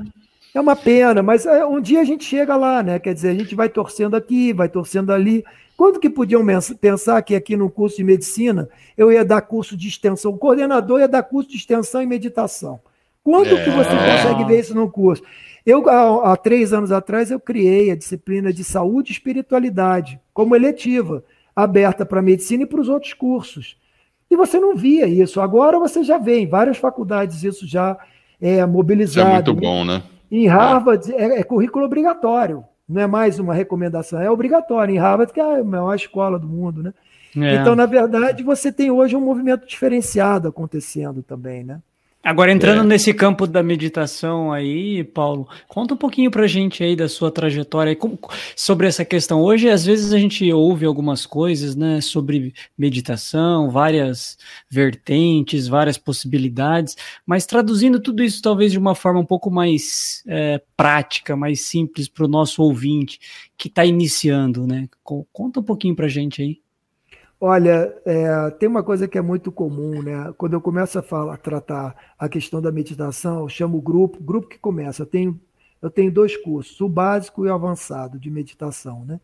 É 0.56 0.62
uma 0.62 0.74
pena, 0.74 1.22
mas 1.22 1.46
é, 1.46 1.66
um 1.66 1.82
dia 1.82 2.00
a 2.00 2.06
gente 2.06 2.24
chega 2.24 2.56
lá, 2.56 2.82
né? 2.82 2.98
Quer 2.98 3.14
dizer, 3.14 3.28
a 3.28 3.34
gente 3.34 3.54
vai 3.54 3.68
torcendo 3.68 4.16
aqui, 4.16 4.54
vai 4.54 4.70
torcendo 4.70 5.12
ali. 5.12 5.44
Quando 5.76 6.00
que 6.00 6.10
podiam 6.10 6.42
pensar 6.80 7.22
que 7.24 7.36
aqui 7.36 7.58
no 7.58 7.70
curso 7.70 7.98
de 7.98 8.06
medicina 8.06 8.70
eu 8.96 9.12
ia 9.12 9.26
dar 9.26 9.42
curso 9.42 9.76
de 9.76 9.90
extensão? 9.90 10.32
O 10.32 10.38
coordenador 10.38 11.02
ia 11.02 11.10
dar 11.10 11.24
curso 11.24 11.50
de 11.50 11.58
extensão 11.58 12.02
e 12.02 12.06
meditação. 12.06 12.80
Quando 13.22 13.54
é. 13.54 13.64
que 13.66 13.70
você 13.70 13.90
consegue 13.90 14.46
ver 14.46 14.62
isso 14.62 14.74
no 14.74 14.90
curso? 14.90 15.24
Eu, 15.66 15.90
há, 15.90 16.32
há, 16.32 16.38
três 16.38 16.72
anos 16.72 16.90
atrás, 16.90 17.32
eu 17.32 17.40
criei 17.40 17.92
a 17.92 17.96
disciplina 17.98 18.54
de 18.54 18.64
saúde 18.64 19.12
e 19.12 19.14
espiritualidade 19.14 20.18
como 20.34 20.56
eletiva, 20.56 21.22
aberta 21.54 22.06
para 22.06 22.20
a 22.20 22.24
medicina 22.24 22.64
e 22.64 22.66
para 22.66 22.80
os 22.80 22.88
outros 22.88 23.14
cursos. 23.14 23.76
E 24.32 24.38
você 24.38 24.58
não 24.58 24.74
via 24.74 25.06
isso. 25.06 25.42
Agora 25.42 25.78
você 25.80 26.02
já 26.02 26.18
vê 26.18 26.40
em 26.40 26.48
várias 26.48 26.78
faculdades 26.78 27.44
isso 27.44 27.68
já 27.68 27.98
é 28.40 28.66
mobilizado. 28.66 29.28
Isso 29.28 29.38
é 29.38 29.52
muito 29.52 29.54
bom, 29.54 29.84
né? 29.84 30.02
Em 30.36 30.48
Harvard 30.48 31.14
é, 31.14 31.40
é 31.40 31.44
currículo 31.44 31.86
obrigatório. 31.86 32.66
Não 32.88 33.02
é 33.02 33.08
mais 33.08 33.40
uma 33.40 33.54
recomendação, 33.54 34.22
é 34.22 34.30
obrigatório. 34.30 34.94
Em 34.94 34.98
Harvard, 34.98 35.32
que 35.32 35.40
é 35.40 35.60
a 35.60 35.64
maior 35.64 35.96
escola 35.96 36.38
do 36.38 36.48
mundo, 36.48 36.84
né? 36.84 36.94
É. 37.38 37.56
Então, 37.56 37.76
na 37.76 37.86
verdade, 37.86 38.44
você 38.44 38.72
tem 38.72 38.92
hoje 38.92 39.16
um 39.16 39.22
movimento 39.22 39.66
diferenciado 39.66 40.50
acontecendo 40.50 41.24
também, 41.24 41.64
né? 41.64 41.80
Agora, 42.26 42.52
entrando 42.52 42.82
é. 42.82 42.84
nesse 42.88 43.14
campo 43.14 43.46
da 43.46 43.62
meditação 43.62 44.52
aí, 44.52 45.04
Paulo, 45.04 45.48
conta 45.68 45.94
um 45.94 45.98
pouquinho 45.98 46.32
pra 46.32 46.48
gente 46.48 46.84
aí 46.84 46.96
da 46.96 47.08
sua 47.08 47.30
trajetória 47.30 47.96
como, 47.96 48.18
sobre 48.56 48.88
essa 48.88 49.06
questão. 49.06 49.44
Hoje, 49.44 49.70
às 49.70 49.86
vezes, 49.86 50.12
a 50.12 50.18
gente 50.18 50.52
ouve 50.52 50.88
algumas 50.88 51.28
coisas, 51.28 51.76
né, 51.76 52.02
sobre 52.02 52.52
meditação, 52.76 53.70
várias 53.70 54.40
vertentes, 54.68 55.68
várias 55.68 56.00
possibilidades, 56.00 56.98
mas 57.28 57.46
traduzindo 57.46 58.00
tudo 58.00 58.24
isso 58.24 58.42
talvez 58.42 58.72
de 58.72 58.80
uma 58.80 58.96
forma 58.96 59.20
um 59.20 59.26
pouco 59.26 59.52
mais 59.52 60.24
é, 60.28 60.60
prática, 60.76 61.36
mais 61.36 61.62
simples 61.62 62.08
para 62.10 62.26
o 62.26 62.28
nosso 62.28 62.64
ouvinte 62.64 63.20
que 63.56 63.68
está 63.68 63.86
iniciando, 63.86 64.66
né? 64.66 64.90
Conta 65.32 65.60
um 65.60 65.64
pouquinho 65.64 65.96
pra 65.96 66.08
gente 66.08 66.42
aí. 66.42 66.65
Olha, 67.40 67.94
é, 68.06 68.50
tem 68.52 68.68
uma 68.70 68.82
coisa 68.82 69.08
que 69.08 69.18
é 69.18 69.22
muito 69.22 69.52
comum, 69.52 70.02
né? 70.02 70.34
Quando 70.38 70.54
eu 70.54 70.62
começo 70.62 70.98
a, 70.98 71.02
falar, 71.02 71.34
a 71.34 71.38
tratar 71.38 71.96
a 72.18 72.30
questão 72.30 72.62
da 72.62 72.72
meditação, 72.72 73.42
eu 73.42 73.50
chamo 73.50 73.78
o 73.78 73.82
grupo, 73.82 74.24
grupo 74.24 74.48
que 74.48 74.58
começa. 74.58 75.04
Eu 75.04 75.06
tenho, 75.06 75.40
eu 75.82 75.90
tenho 75.90 76.12
dois 76.12 76.38
cursos, 76.38 76.80
o 76.80 76.88
básico 76.88 77.46
e 77.46 77.50
o 77.50 77.54
avançado 77.54 78.18
de 78.18 78.32
meditação, 78.32 79.04
né? 79.06 79.20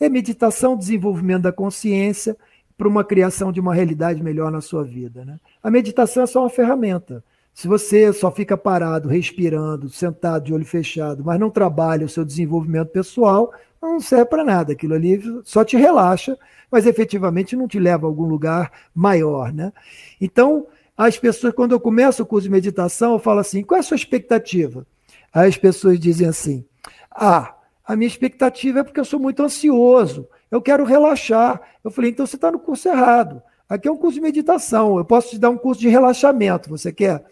É 0.00 0.08
meditação, 0.08 0.76
desenvolvimento 0.76 1.42
da 1.42 1.52
consciência 1.52 2.36
para 2.76 2.88
uma 2.88 3.04
criação 3.04 3.52
de 3.52 3.60
uma 3.60 3.74
realidade 3.74 4.22
melhor 4.22 4.50
na 4.50 4.60
sua 4.60 4.82
vida, 4.82 5.24
né? 5.24 5.38
A 5.62 5.70
meditação 5.70 6.24
é 6.24 6.26
só 6.26 6.40
uma 6.40 6.50
ferramenta. 6.50 7.22
Se 7.54 7.68
você 7.68 8.12
só 8.12 8.30
fica 8.30 8.56
parado, 8.56 9.08
respirando, 9.08 9.88
sentado 9.88 10.46
de 10.46 10.54
olho 10.54 10.64
fechado, 10.64 11.22
mas 11.24 11.38
não 11.38 11.50
trabalha 11.50 12.06
o 12.06 12.08
seu 12.08 12.24
desenvolvimento 12.24 12.88
pessoal, 12.88 13.52
não 13.90 14.00
serve 14.00 14.26
para 14.26 14.44
nada. 14.44 14.72
Aquilo 14.72 14.94
ali 14.94 15.20
só 15.44 15.64
te 15.64 15.76
relaxa, 15.76 16.38
mas 16.70 16.86
efetivamente 16.86 17.56
não 17.56 17.66
te 17.66 17.78
leva 17.78 18.06
a 18.06 18.08
algum 18.08 18.26
lugar 18.26 18.70
maior. 18.94 19.52
Né? 19.52 19.72
Então, 20.20 20.66
as 20.96 21.18
pessoas, 21.18 21.54
quando 21.54 21.72
eu 21.72 21.80
começo 21.80 22.22
o 22.22 22.26
curso 22.26 22.44
de 22.44 22.50
meditação, 22.50 23.14
eu 23.14 23.18
falo 23.18 23.40
assim: 23.40 23.62
qual 23.62 23.76
é 23.76 23.80
a 23.80 23.82
sua 23.82 23.96
expectativa? 23.96 24.86
Aí 25.32 25.48
as 25.48 25.56
pessoas 25.56 25.98
dizem 25.98 26.28
assim: 26.28 26.64
ah, 27.10 27.54
a 27.84 27.96
minha 27.96 28.08
expectativa 28.08 28.80
é 28.80 28.84
porque 28.84 29.00
eu 29.00 29.04
sou 29.04 29.18
muito 29.18 29.42
ansioso, 29.42 30.28
eu 30.50 30.62
quero 30.62 30.84
relaxar. 30.84 31.60
Eu 31.82 31.90
falei: 31.90 32.10
então 32.10 32.26
você 32.26 32.36
está 32.36 32.50
no 32.50 32.58
curso 32.58 32.88
errado. 32.88 33.42
Aqui 33.68 33.88
é 33.88 33.90
um 33.90 33.96
curso 33.96 34.16
de 34.16 34.20
meditação, 34.20 34.98
eu 34.98 35.04
posso 35.04 35.30
te 35.30 35.38
dar 35.38 35.48
um 35.48 35.56
curso 35.56 35.80
de 35.80 35.88
relaxamento, 35.88 36.68
você 36.68 36.92
quer? 36.92 37.24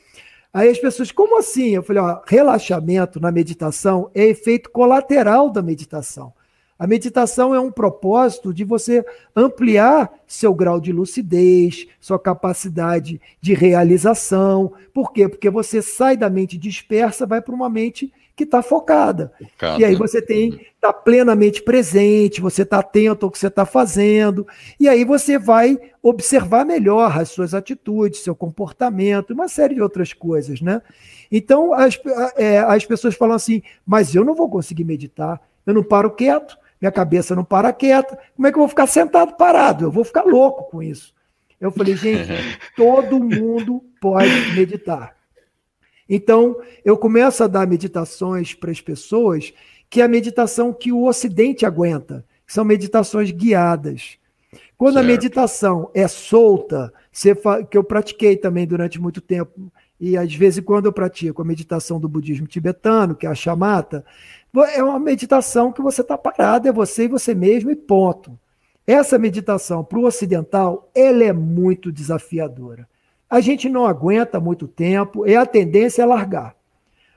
Aí 0.53 0.69
as 0.69 0.79
pessoas, 0.79 1.13
como 1.13 1.39
assim? 1.39 1.75
Eu 1.75 1.83
falei, 1.83 2.03
ó, 2.03 2.23
relaxamento 2.27 3.21
na 3.21 3.31
meditação 3.31 4.11
é 4.15 4.25
efeito 4.25 4.71
colateral 4.71 5.51
da 5.51 5.63
meditação. 5.63 6.33
A 6.81 6.87
meditação 6.87 7.55
é 7.55 7.61
um 7.61 7.71
propósito 7.71 8.55
de 8.55 8.65
você 8.65 9.05
ampliar 9.37 10.11
seu 10.27 10.55
grau 10.55 10.81
de 10.81 10.93
lucidez, 10.93 11.87
sua 12.01 12.19
capacidade 12.19 13.21
de 13.39 13.53
realização. 13.53 14.73
Por 14.95 15.13
quê? 15.13 15.29
Porque 15.29 15.51
você 15.51 15.83
sai 15.83 16.17
da 16.17 16.31
mente 16.31 16.57
dispersa, 16.57 17.27
vai 17.27 17.43
para 17.43 17.55
uma 17.55 17.69
mente 17.69 18.11
que 18.35 18.45
está 18.45 18.63
focada. 18.63 19.31
E 19.79 19.85
aí 19.85 19.95
você 19.95 20.23
tem 20.23 20.59
está 20.75 20.91
plenamente 20.95 21.63
presente, 21.63 22.41
você 22.41 22.63
está 22.63 22.79
atento 22.79 23.27
ao 23.27 23.31
que 23.31 23.39
você 23.39 23.49
está 23.49 23.67
fazendo, 23.67 24.47
e 24.79 24.89
aí 24.89 25.05
você 25.05 25.39
vai 25.39 25.79
observar 26.03 26.65
melhor 26.65 27.21
as 27.21 27.29
suas 27.29 27.53
atitudes, 27.53 28.21
seu 28.21 28.35
comportamento, 28.35 29.35
uma 29.35 29.49
série 29.49 29.75
de 29.75 29.83
outras 29.83 30.15
coisas, 30.15 30.63
né? 30.63 30.81
Então 31.31 31.75
as, 31.75 32.01
é, 32.35 32.61
as 32.61 32.87
pessoas 32.87 33.15
falam 33.15 33.37
assim, 33.37 33.63
mas 33.85 34.15
eu 34.15 34.25
não 34.25 34.35
vou 34.35 34.49
conseguir 34.49 34.85
meditar, 34.85 35.39
eu 35.67 35.75
não 35.75 35.83
paro 35.83 36.11
quieto, 36.11 36.57
minha 36.81 36.91
cabeça 36.91 37.37
não 37.37 37.45
para 37.45 37.73
quieta, 37.73 38.19
como 38.35 38.47
é 38.47 38.51
que 38.51 38.57
eu 38.57 38.63
vou 38.63 38.69
ficar 38.69 38.87
sentado 38.87 39.37
parado? 39.37 39.85
Eu 39.85 39.91
vou 39.91 40.05
ficar 40.05 40.25
louco 40.25 40.71
com 40.71 40.83
isso. 40.83 41.15
Eu 41.61 41.71
falei, 41.71 41.95
gente, 41.95 42.29
todo 42.75 43.21
mundo 43.21 43.85
pode 44.01 44.53
meditar. 44.55 45.15
Então, 46.09 46.57
eu 46.85 46.97
começo 46.97 47.45
a 47.45 47.47
dar 47.47 47.67
meditações 47.67 48.55
para 48.55 48.71
as 48.71 48.81
pessoas, 48.81 49.53
que 49.89 50.01
é 50.01 50.05
a 50.05 50.09
meditação 50.09 50.73
que 50.73 50.91
o 50.91 51.05
Ocidente 51.05 51.67
aguenta, 51.67 52.25
que 52.47 52.53
são 52.53 52.65
meditações 52.65 53.31
guiadas. 53.31 54.19
Quando 54.77 54.95
certo. 54.95 55.05
a 55.05 55.09
meditação 55.09 55.91
é 55.95 56.09
solta, 56.09 56.93
que 57.71 57.77
eu 57.77 57.85
pratiquei 57.85 58.37
também 58.37 58.67
durante 58.67 59.01
muito 59.01 59.21
tempo, 59.21 59.71
e 60.01 60.17
às 60.17 60.35
vezes 60.35 60.65
quando 60.65 60.87
eu 60.87 60.93
pratico 60.93 61.43
a 61.43 61.45
meditação 61.45 62.01
do 62.01 62.09
budismo 62.09 62.47
tibetano, 62.47 63.15
que 63.15 63.27
é 63.27 63.29
a 63.29 63.35
chamata, 63.35 64.05
é 64.75 64.83
uma 64.83 64.99
meditação 64.99 65.73
que 65.73 65.83
você 65.83 66.01
está 66.01 66.19
parado, 66.19 66.69
é 66.69 66.73
você 66.73 67.05
e 67.05 67.09
você 67.09 67.35
mesmo 67.35 67.71
e 67.71 67.77
ponto. 67.77 68.39
Essa 68.87 69.19
meditação 69.19 69.85
para 69.85 69.99
o 69.99 70.05
ocidental, 70.05 70.91
ela 70.95 71.23
é 71.23 71.33
muito 71.33 71.93
desafiadora. 71.93 72.89
A 73.29 73.41
gente 73.41 73.69
não 73.69 73.87
aguenta 73.87 74.41
muito 74.41 74.67
tempo 74.67 75.27
e 75.27 75.37
a 75.37 75.47
tendência 75.47 76.03
é 76.03 76.07
largar. 76.07 76.57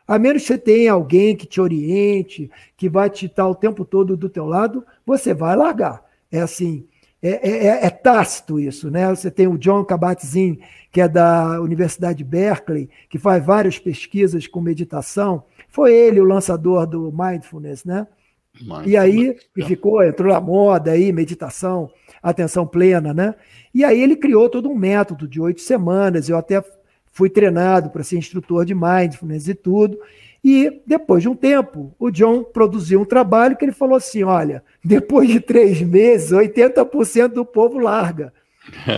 A 0.07 0.19
menos 0.19 0.43
que 0.43 0.49
você 0.49 0.57
tenha 0.57 0.91
alguém 0.91 1.35
que 1.35 1.47
te 1.47 1.59
oriente, 1.59 2.51
que 2.77 2.89
vai 2.89 3.09
te 3.09 3.25
estar 3.25 3.47
o 3.47 3.55
tempo 3.55 3.83
todo 3.83 4.15
do 4.15 4.29
teu 4.29 4.45
lado, 4.45 4.85
você 5.05 5.33
vai 5.33 5.55
largar. 5.55 6.03
É 6.31 6.41
assim, 6.41 6.85
é, 7.21 7.49
é, 7.49 7.67
é, 7.67 7.85
é 7.85 7.89
tácito 7.89 8.59
isso, 8.59 8.91
né? 8.91 9.09
Você 9.09 9.31
tem 9.31 9.47
o 9.47 9.57
John 9.57 9.83
Kabat-Zinn, 9.85 10.57
que 10.91 10.99
é 10.99 11.07
da 11.07 11.59
Universidade 11.61 12.17
de 12.17 12.23
Berkeley, 12.25 12.89
que 13.09 13.17
faz 13.17 13.43
várias 13.43 13.79
pesquisas 13.79 14.45
com 14.45 14.59
meditação, 14.59 15.45
foi 15.73 15.91
ele 15.91 16.21
o 16.21 16.23
lançador 16.23 16.85
do 16.85 17.11
Mindfulness, 17.11 17.83
né? 17.83 18.07
Mindfulness. 18.53 18.91
E 18.91 18.95
aí 18.95 19.35
e 19.57 19.65
ficou, 19.65 20.03
entrou 20.03 20.31
na 20.31 20.39
moda 20.39 20.91
aí, 20.91 21.11
meditação, 21.11 21.89
atenção 22.21 22.67
plena, 22.67 23.11
né? 23.11 23.33
E 23.73 23.83
aí 23.83 23.99
ele 23.99 24.15
criou 24.15 24.47
todo 24.47 24.69
um 24.69 24.75
método 24.75 25.27
de 25.27 25.41
oito 25.41 25.61
semanas. 25.61 26.29
Eu 26.29 26.37
até 26.37 26.63
fui 27.11 27.27
treinado 27.27 27.89
para 27.89 28.03
ser 28.03 28.19
instrutor 28.19 28.65
de 28.65 28.75
mindfulness 28.75 29.47
e 29.47 29.55
tudo. 29.55 29.97
E 30.43 30.79
depois 30.85 31.23
de 31.23 31.29
um 31.29 31.35
tempo, 31.35 31.91
o 31.97 32.11
John 32.11 32.43
produziu 32.43 33.01
um 33.01 33.05
trabalho 33.05 33.57
que 33.57 33.65
ele 33.65 33.71
falou 33.71 33.95
assim: 33.95 34.21
olha, 34.21 34.63
depois 34.85 35.27
de 35.27 35.39
três 35.39 35.81
meses, 35.81 36.31
80% 36.31 37.29
do 37.29 37.43
povo 37.43 37.79
larga 37.79 38.31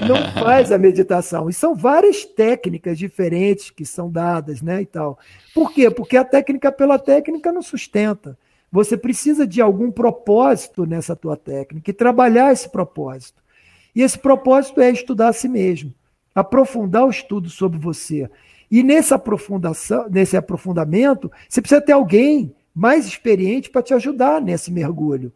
não 0.08 0.32
faz 0.44 0.72
a 0.72 0.78
meditação. 0.78 1.50
E 1.50 1.54
são 1.54 1.76
várias 1.76 2.26
técnicas 2.26 2.98
diferentes 2.98 3.70
que 3.70 3.86
são 3.86 4.12
dadas, 4.12 4.62
né, 4.62 4.82
e 4.82 4.86
tal. 4.86 5.18
Por 5.54 5.72
quê? 5.72 5.90
Porque 5.90 6.18
a 6.18 6.24
técnica 6.24 6.72
pela 6.72 7.00
técnica 7.00 7.52
não 7.52 7.62
sustenta. 7.62 8.38
você 8.72 8.98
precisa 8.98 9.48
de 9.48 9.62
algum 9.62 9.92
propósito 9.92 10.86
nessa 10.86 11.16
tua 11.16 11.38
técnica 11.38 11.90
e 11.90 11.94
trabalhar 11.94 12.52
esse 12.52 12.70
propósito. 12.70 13.42
E 13.96 14.02
esse 14.02 14.20
propósito 14.20 14.82
é 14.82 14.92
estudar 14.92 15.30
a 15.30 15.34
si 15.34 15.48
mesmo, 15.48 15.94
aprofundar 16.34 17.06
o 17.06 17.10
estudo 17.10 17.50
sobre 17.50 17.80
você. 17.80 18.30
E 18.70 18.84
nesse, 18.84 19.14
aprofundação, 19.14 20.10
nesse 20.10 20.36
aprofundamento, 20.36 21.32
você 21.48 21.62
precisa 21.62 21.80
ter 21.80 21.94
alguém 21.94 22.54
mais 22.74 23.08
experiente 23.08 23.70
para 23.70 23.82
te 23.82 23.94
ajudar 23.94 24.42
nesse 24.42 24.70
mergulho. 24.72 25.32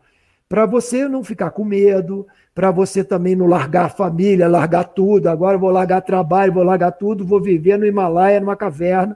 Para 0.49 0.65
você 0.65 1.07
não 1.07 1.23
ficar 1.23 1.51
com 1.51 1.63
medo, 1.63 2.25
para 2.55 2.71
você 2.71 3.03
também 3.03 3.35
não 3.35 3.45
largar 3.45 3.85
a 3.85 3.89
família, 3.89 4.47
largar 4.47 4.83
tudo. 4.83 5.27
Agora 5.27 5.59
vou 5.59 5.69
largar 5.69 6.01
trabalho, 6.01 6.51
vou 6.51 6.63
largar 6.63 6.91
tudo, 6.93 7.23
vou 7.23 7.39
viver 7.39 7.77
no 7.77 7.85
Himalaia, 7.85 8.39
numa 8.39 8.55
caverna. 8.55 9.15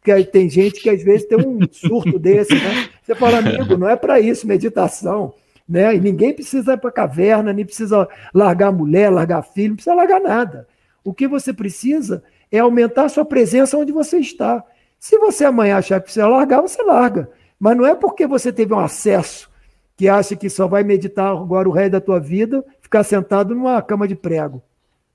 Porque 0.00 0.24
tem 0.24 0.48
gente 0.48 0.80
que 0.80 0.88
às 0.88 1.04
vezes 1.04 1.26
tem 1.26 1.36
um 1.38 1.58
surto 1.70 2.18
desse, 2.18 2.54
né? 2.54 2.88
Você 3.04 3.14
fala, 3.14 3.38
amigo, 3.38 3.76
não 3.76 3.86
é 3.86 3.96
para 3.96 4.18
isso 4.18 4.46
meditação. 4.46 5.34
Né? 5.68 5.94
E 5.94 6.00
ninguém 6.00 6.32
precisa 6.32 6.72
ir 6.72 6.78
para 6.78 6.90
caverna, 6.90 7.52
nem 7.52 7.66
precisa 7.66 8.08
largar 8.32 8.72
mulher, 8.72 9.10
largar 9.10 9.42
filho, 9.42 9.68
não 9.68 9.76
precisa 9.76 9.94
largar 9.94 10.20
nada. 10.20 10.66
O 11.04 11.12
que 11.12 11.28
você 11.28 11.52
precisa 11.52 12.24
é 12.50 12.60
aumentar 12.60 13.04
a 13.04 13.08
sua 13.10 13.26
presença 13.26 13.76
onde 13.76 13.92
você 13.92 14.18
está. 14.18 14.64
Se 14.98 15.18
você 15.18 15.44
amanhã 15.44 15.76
achar 15.76 16.00
que 16.00 16.04
precisa 16.04 16.26
largar, 16.26 16.62
você 16.62 16.82
larga. 16.82 17.28
Mas 17.60 17.76
não 17.76 17.86
é 17.86 17.94
porque 17.94 18.26
você 18.26 18.50
teve 18.50 18.72
um 18.72 18.78
acesso 18.80 19.51
que 19.96 20.08
acha 20.08 20.34
que 20.34 20.48
só 20.48 20.66
vai 20.66 20.82
meditar 20.82 21.32
agora 21.32 21.68
o 21.68 21.72
resto 21.72 21.92
da 21.92 22.00
tua 22.00 22.18
vida, 22.18 22.64
ficar 22.80 23.04
sentado 23.04 23.54
numa 23.54 23.80
cama 23.82 24.08
de 24.08 24.14
prego. 24.14 24.62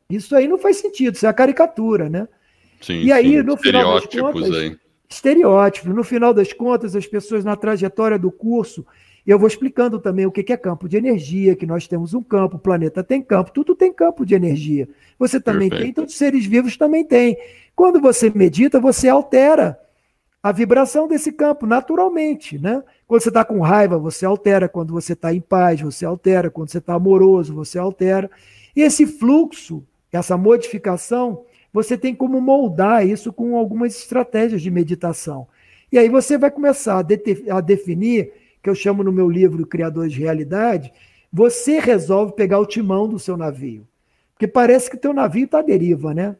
Isso 0.09 0.35
aí 0.35 0.47
não 0.47 0.57
faz 0.57 0.77
sentido, 0.77 1.15
isso 1.15 1.25
é 1.25 1.29
a 1.29 1.33
caricatura, 1.33 2.09
né? 2.09 2.27
Sim, 2.81 3.01
e 3.01 3.11
aí, 3.11 3.37
sim. 3.37 3.43
no 3.43 3.57
final 3.57 3.95
das 3.95 4.05
contas, 4.05 4.51
aí. 4.51 4.77
estereótipos. 5.09 5.93
No 5.93 6.03
final 6.03 6.33
das 6.33 6.53
contas, 6.53 6.95
as 6.95 7.07
pessoas 7.07 7.43
na 7.43 7.55
trajetória 7.55 8.17
do 8.17 8.31
curso, 8.31 8.85
eu 9.25 9.37
vou 9.37 9.47
explicando 9.47 9.99
também 9.99 10.25
o 10.25 10.31
que 10.31 10.53
é 10.53 10.57
campo 10.57 10.87
de 10.87 10.95
energia, 10.95 11.55
que 11.55 11.65
nós 11.65 11.87
temos 11.87 12.13
um 12.13 12.23
campo, 12.23 12.55
o 12.55 12.59
planeta 12.59 13.03
tem 13.03 13.21
campo, 13.21 13.51
tudo 13.51 13.75
tem 13.75 13.91
campo 13.91 14.25
de 14.25 14.35
energia. 14.35 14.87
Você 15.19 15.41
também 15.41 15.69
Perfeito. 15.69 15.85
tem, 15.85 15.93
todos 15.93 16.13
os 16.13 16.17
seres 16.17 16.45
vivos 16.45 16.77
também 16.77 17.03
têm. 17.03 17.35
Quando 17.75 17.99
você 17.99 18.31
medita, 18.33 18.79
você 18.79 19.09
altera 19.09 19.77
a 20.41 20.51
vibração 20.51 21.07
desse 21.07 21.31
campo 21.31 21.65
naturalmente, 21.65 22.57
né? 22.57 22.83
Quando 23.07 23.21
você 23.21 23.29
está 23.29 23.43
com 23.43 23.59
raiva, 23.59 23.97
você 23.97 24.25
altera. 24.25 24.69
Quando 24.69 24.93
você 24.93 25.13
está 25.13 25.33
em 25.33 25.41
paz, 25.41 25.81
você 25.81 26.05
altera. 26.05 26.49
Quando 26.49 26.69
você 26.69 26.77
está 26.77 26.93
amoroso, 26.93 27.53
você 27.53 27.79
altera. 27.79 28.29
E 28.75 28.81
esse 28.81 29.05
fluxo, 29.05 29.83
essa 30.11 30.37
modificação, 30.37 31.43
você 31.73 31.97
tem 31.97 32.13
como 32.15 32.39
moldar 32.39 33.05
isso 33.05 33.31
com 33.33 33.57
algumas 33.57 33.95
estratégias 33.95 34.61
de 34.61 34.71
meditação. 34.71 35.47
E 35.91 35.97
aí 35.97 36.09
você 36.09 36.37
vai 36.37 36.51
começar 36.51 36.95
a, 36.95 37.57
a 37.57 37.61
definir, 37.61 38.33
que 38.61 38.69
eu 38.69 38.75
chamo 38.75 39.03
no 39.03 39.11
meu 39.11 39.29
livro 39.29 39.65
Criadores 39.65 40.11
de 40.11 40.21
Realidade, 40.21 40.91
você 41.31 41.79
resolve 41.79 42.33
pegar 42.33 42.59
o 42.59 42.65
timão 42.65 43.07
do 43.07 43.19
seu 43.19 43.37
navio. 43.37 43.87
Porque 44.33 44.47
parece 44.47 44.89
que 44.89 44.97
teu 44.97 45.13
navio 45.13 45.45
está 45.45 45.59
à 45.59 45.61
deriva, 45.61 46.13
né? 46.13 46.35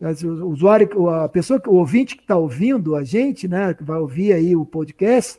O 0.00 0.46
usuário, 0.46 1.08
a 1.08 1.28
pessoa, 1.28 1.60
o 1.66 1.74
ouvinte 1.74 2.16
que 2.16 2.22
está 2.22 2.36
ouvindo 2.36 2.96
a 2.96 3.04
gente, 3.04 3.46
né, 3.46 3.74
que 3.74 3.84
vai 3.84 3.98
ouvir 3.98 4.32
aí 4.32 4.56
o 4.56 4.64
podcast, 4.64 5.38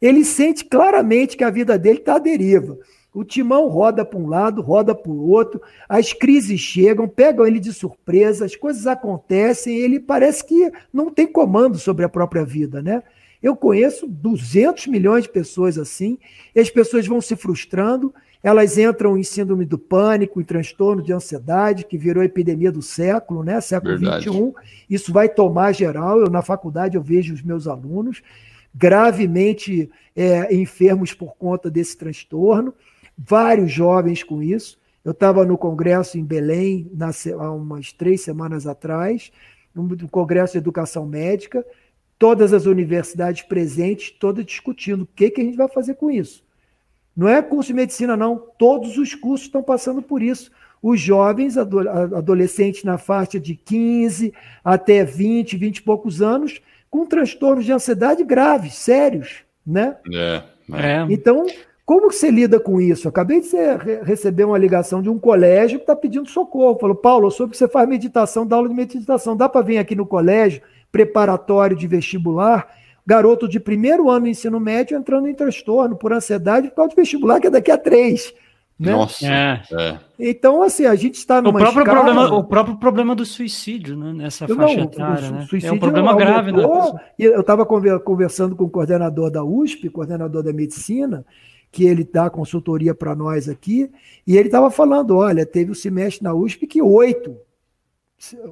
ele 0.00 0.24
sente 0.24 0.64
claramente 0.64 1.36
que 1.36 1.44
a 1.44 1.50
vida 1.50 1.78
dele 1.78 1.98
está 1.98 2.16
à 2.16 2.18
deriva. 2.18 2.78
O 3.12 3.22
timão 3.22 3.68
roda 3.68 4.04
para 4.04 4.18
um 4.18 4.26
lado, 4.26 4.60
roda 4.60 4.94
para 4.94 5.12
o 5.12 5.28
outro, 5.28 5.62
as 5.88 6.12
crises 6.12 6.58
chegam, 6.58 7.06
pegam 7.06 7.46
ele 7.46 7.60
de 7.60 7.72
surpresa, 7.72 8.44
as 8.44 8.56
coisas 8.56 8.86
acontecem, 8.86 9.76
ele 9.76 10.00
parece 10.00 10.44
que 10.44 10.72
não 10.92 11.10
tem 11.10 11.26
comando 11.26 11.78
sobre 11.78 12.04
a 12.04 12.08
própria 12.08 12.44
vida, 12.44 12.82
né? 12.82 13.02
Eu 13.42 13.54
conheço 13.54 14.08
200 14.08 14.86
milhões 14.86 15.24
de 15.24 15.28
pessoas 15.30 15.78
assim, 15.78 16.18
e 16.54 16.60
as 16.60 16.70
pessoas 16.70 17.06
vão 17.06 17.20
se 17.20 17.36
frustrando, 17.36 18.12
elas 18.44 18.76
entram 18.76 19.16
em 19.16 19.22
síndrome 19.22 19.64
do 19.64 19.78
pânico, 19.78 20.38
em 20.38 20.44
transtorno 20.44 21.02
de 21.02 21.14
ansiedade, 21.14 21.86
que 21.86 21.96
virou 21.96 22.22
epidemia 22.22 22.70
do 22.70 22.82
século, 22.82 23.42
né? 23.42 23.58
Século 23.60 23.98
Verdade. 23.98 24.28
21. 24.28 24.52
Isso 24.88 25.12
vai 25.12 25.30
tomar 25.30 25.72
geral. 25.72 26.20
Eu 26.20 26.28
na 26.28 26.42
faculdade 26.42 26.94
eu 26.94 27.02
vejo 27.02 27.32
os 27.32 27.42
meus 27.42 27.66
alunos 27.66 28.22
gravemente 28.74 29.90
é, 30.14 30.54
enfermos 30.54 31.14
por 31.14 31.36
conta 31.36 31.70
desse 31.70 31.96
transtorno 31.96 32.74
vários 33.16 33.72
jovens 33.72 34.22
com 34.22 34.42
isso. 34.42 34.78
Eu 35.02 35.12
estava 35.12 35.44
no 35.44 35.56
congresso 35.56 36.18
em 36.18 36.24
Belém 36.24 36.90
na, 36.92 37.10
há 37.38 37.50
umas 37.50 37.92
três 37.92 38.20
semanas 38.22 38.66
atrás, 38.66 39.32
no 39.74 40.08
congresso 40.08 40.52
de 40.52 40.58
educação 40.58 41.06
médica, 41.06 41.64
todas 42.18 42.52
as 42.52 42.66
universidades 42.66 43.42
presentes, 43.42 44.10
todas 44.10 44.44
discutindo 44.44 45.02
o 45.02 45.06
que, 45.06 45.30
que 45.30 45.40
a 45.40 45.44
gente 45.44 45.56
vai 45.56 45.68
fazer 45.68 45.94
com 45.94 46.10
isso. 46.10 46.43
Não 47.16 47.28
é 47.28 47.40
curso 47.40 47.68
de 47.68 47.74
medicina, 47.74 48.16
não. 48.16 48.42
Todos 48.58 48.98
os 48.98 49.14
cursos 49.14 49.46
estão 49.46 49.62
passando 49.62 50.02
por 50.02 50.22
isso. 50.22 50.50
Os 50.82 51.00
jovens, 51.00 51.56
adolescentes 51.56 52.84
na 52.84 52.98
faixa 52.98 53.40
de 53.40 53.54
15 53.54 54.34
até 54.62 55.04
20, 55.04 55.56
20 55.56 55.76
e 55.78 55.82
poucos 55.82 56.20
anos, 56.20 56.60
com 56.90 57.06
transtornos 57.06 57.64
de 57.64 57.72
ansiedade 57.72 58.22
graves, 58.22 58.74
sérios, 58.74 59.44
né? 59.66 59.96
É, 60.12 60.42
é. 60.72 61.06
Então, 61.08 61.46
como 61.86 62.08
que 62.08 62.14
você 62.14 62.30
lida 62.30 62.58
com 62.58 62.80
isso? 62.80 63.08
acabei 63.08 63.40
de 63.40 63.48
receber 64.04 64.44
uma 64.44 64.56
ligação 64.56 65.02
de 65.02 65.10
um 65.10 65.18
colégio 65.18 65.78
que 65.78 65.82
está 65.82 65.94
pedindo 65.94 66.28
socorro. 66.28 66.78
Falou, 66.78 66.96
Paulo, 66.96 67.26
eu 67.26 67.30
soube 67.30 67.52
que 67.52 67.58
você 67.58 67.68
faz 67.68 67.88
meditação, 67.88 68.46
dá 68.46 68.56
aula 68.56 68.68
de 68.68 68.74
meditação. 68.74 69.36
Dá 69.36 69.48
para 69.48 69.60
vir 69.60 69.78
aqui 69.78 69.94
no 69.94 70.06
colégio, 70.06 70.62
preparatório 70.90 71.76
de 71.76 71.86
vestibular, 71.86 72.68
garoto 73.06 73.48
de 73.48 73.60
primeiro 73.60 74.10
ano 74.10 74.22
do 74.22 74.28
ensino 74.28 74.58
médio 74.58 74.96
entrando 74.96 75.28
em 75.28 75.34
transtorno 75.34 75.96
por 75.96 76.12
ansiedade 76.12 76.68
por 76.68 76.76
causa 76.76 76.90
de 76.90 76.96
vestibular, 76.96 77.40
que 77.40 77.46
é 77.46 77.50
daqui 77.50 77.70
a 77.70 77.78
três. 77.78 78.32
Né? 78.78 78.90
Nossa. 78.90 79.26
É. 79.26 79.62
É. 79.72 79.98
Então, 80.18 80.62
assim, 80.62 80.84
a 80.84 80.94
gente 80.94 81.14
está 81.14 81.40
numa 81.40 81.58
o 81.58 81.62
próprio 81.62 81.82
escala... 81.82 82.02
problema 82.02 82.34
O 82.34 82.44
próprio 82.44 82.76
problema 82.76 83.14
do 83.14 83.24
suicídio, 83.24 83.96
né? 83.96 84.12
Nessa 84.12 84.48
não, 84.48 84.56
faixa 84.56 84.80
etária, 84.80 85.30
né? 85.30 85.46
É 85.62 85.72
um 85.72 85.78
problema 85.78 86.10
aumentou, 86.10 86.32
grave. 86.32 86.52
Né? 86.52 86.64
Eu 87.18 87.40
estava 87.40 87.64
conversando 87.64 88.56
com 88.56 88.64
o 88.64 88.70
coordenador 88.70 89.30
da 89.30 89.44
USP, 89.44 89.88
coordenador 89.88 90.42
da 90.42 90.52
medicina, 90.52 91.24
que 91.70 91.84
ele 91.84 92.04
dá 92.04 92.28
consultoria 92.28 92.94
para 92.94 93.14
nós 93.14 93.48
aqui, 93.48 93.90
e 94.26 94.36
ele 94.36 94.48
estava 94.48 94.70
falando: 94.70 95.16
olha, 95.16 95.46
teve 95.46 95.70
o 95.70 95.74
semestre 95.74 96.24
na 96.24 96.34
USP 96.34 96.66
que 96.66 96.82
oito, 96.82 97.36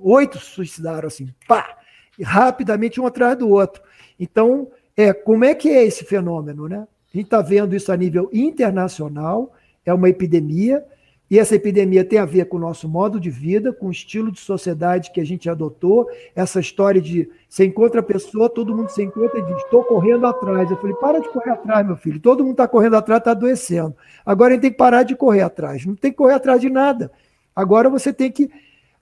oito 0.02 0.38
suicidaram 0.38 1.08
assim, 1.08 1.28
pá, 1.48 1.78
rapidamente 2.20 3.00
um 3.00 3.06
atrás 3.06 3.36
do 3.36 3.48
outro. 3.48 3.82
Então, 4.18 4.68
é, 4.96 5.12
como 5.12 5.44
é 5.44 5.54
que 5.54 5.68
é 5.68 5.84
esse 5.84 6.04
fenômeno, 6.04 6.68
né? 6.68 6.86
A 7.12 7.16
gente 7.16 7.26
está 7.26 7.42
vendo 7.42 7.76
isso 7.76 7.92
a 7.92 7.96
nível 7.96 8.30
internacional, 8.32 9.52
é 9.84 9.92
uma 9.92 10.08
epidemia, 10.08 10.84
e 11.32 11.38
essa 11.38 11.54
epidemia 11.54 12.04
tem 12.04 12.18
a 12.18 12.26
ver 12.26 12.44
com 12.44 12.58
o 12.58 12.60
nosso 12.60 12.86
modo 12.86 13.18
de 13.18 13.30
vida, 13.30 13.72
com 13.72 13.86
o 13.86 13.90
estilo 13.90 14.30
de 14.30 14.38
sociedade 14.38 15.10
que 15.10 15.18
a 15.18 15.24
gente 15.24 15.48
adotou, 15.48 16.06
essa 16.34 16.60
história 16.60 17.00
de 17.00 17.26
você 17.48 17.64
encontra 17.64 18.00
a 18.00 18.02
pessoa, 18.02 18.50
todo 18.50 18.76
mundo 18.76 18.90
se 18.90 19.02
encontra 19.02 19.40
e 19.40 19.42
diz: 19.46 19.56
estou 19.56 19.82
correndo 19.82 20.26
atrás. 20.26 20.70
Eu 20.70 20.76
falei: 20.76 20.94
para 20.96 21.20
de 21.20 21.30
correr 21.30 21.52
atrás, 21.52 21.86
meu 21.86 21.96
filho. 21.96 22.20
Todo 22.20 22.42
mundo 22.42 22.52
está 22.52 22.68
correndo 22.68 22.96
atrás, 22.96 23.18
está 23.18 23.30
adoecendo. 23.30 23.96
Agora 24.26 24.50
a 24.50 24.52
gente 24.52 24.60
tem 24.60 24.70
que 24.72 24.76
parar 24.76 25.04
de 25.04 25.16
correr 25.16 25.40
atrás. 25.40 25.86
Não 25.86 25.94
tem 25.94 26.10
que 26.10 26.18
correr 26.18 26.34
atrás 26.34 26.60
de 26.60 26.68
nada. 26.68 27.10
Agora 27.56 27.88
você 27.88 28.12
tem 28.12 28.30
que. 28.30 28.50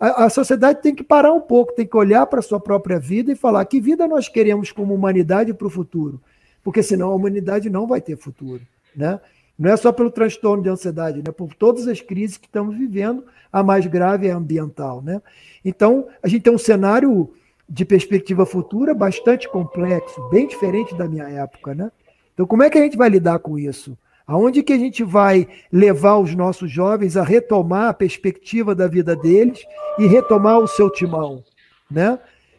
A, 0.01 0.25
a 0.25 0.31
sociedade 0.31 0.81
tem 0.81 0.95
que 0.95 1.05
parar 1.05 1.33
um 1.33 1.41
pouco, 1.41 1.75
tem 1.75 1.87
que 1.87 1.97
olhar 1.97 2.25
para 2.27 2.41
a 2.41 2.43
sua 2.43 2.59
própria 2.59 2.99
vida 2.99 3.31
e 3.31 3.37
falar: 3.37 3.65
que 3.67 3.79
vida 3.79 4.09
nós 4.09 4.29
queremos 4.29 4.73
como 4.73 4.95
humanidade 4.95 5.53
para 5.53 5.67
o 5.67 5.71
futuro? 5.71 6.19
Porque 6.65 6.83
senão 6.83 7.11
a 7.11 7.15
humanidade 7.15 7.69
não 7.69 7.87
vai 7.87 8.01
ter 8.01 8.17
futuro. 8.17 8.63
Né? 8.97 9.21
Não 9.59 9.71
é 9.71 9.77
só 9.77 9.93
pelo 9.93 10.11
transtorno 10.11 10.63
de 10.63 10.71
ansiedade, 10.71 11.19
né? 11.19 11.31
por 11.31 11.55
todas 11.55 11.87
as 11.87 12.01
crises 12.01 12.39
que 12.39 12.47
estamos 12.47 12.77
vivendo, 12.77 13.25
a 13.53 13.63
mais 13.63 13.87
grave 13.87 14.27
é 14.27 14.33
a 14.33 14.37
ambiental. 14.37 15.03
Né? 15.03 15.21
Então, 15.63 16.09
a 16.23 16.29
gente 16.29 16.43
tem 16.43 16.53
um 16.53 16.59
cenário 16.59 17.31
de 17.69 17.85
perspectiva 17.85 18.47
futura 18.47 18.95
bastante 18.95 19.49
complexo, 19.49 20.29
bem 20.31 20.47
diferente 20.47 20.95
da 20.97 21.07
minha 21.07 21.29
época. 21.29 21.75
Né? 21.75 21.93
Então, 22.33 22.47
como 22.47 22.63
é 22.63 22.71
que 22.71 22.79
a 22.79 22.83
gente 22.83 22.97
vai 22.97 23.11
lidar 23.11 23.39
com 23.39 23.59
isso? 23.59 23.97
Aonde 24.31 24.63
que 24.63 24.73
a 24.73 24.79
gente 24.79 25.03
vai 25.03 25.49
levar 25.73 26.19
os 26.19 26.37
nossos 26.37 26.71
jovens 26.71 27.17
a 27.17 27.25
retomar 27.25 27.89
a 27.89 27.95
perspectiva 27.95 28.77
da 28.77 28.87
vida 28.87 29.17
deles 29.17 29.61
e 29.99 30.07
retomar 30.07 30.59
o 30.61 30.69
seu 30.69 30.89
timão? 30.89 31.43
Né? 31.91 32.17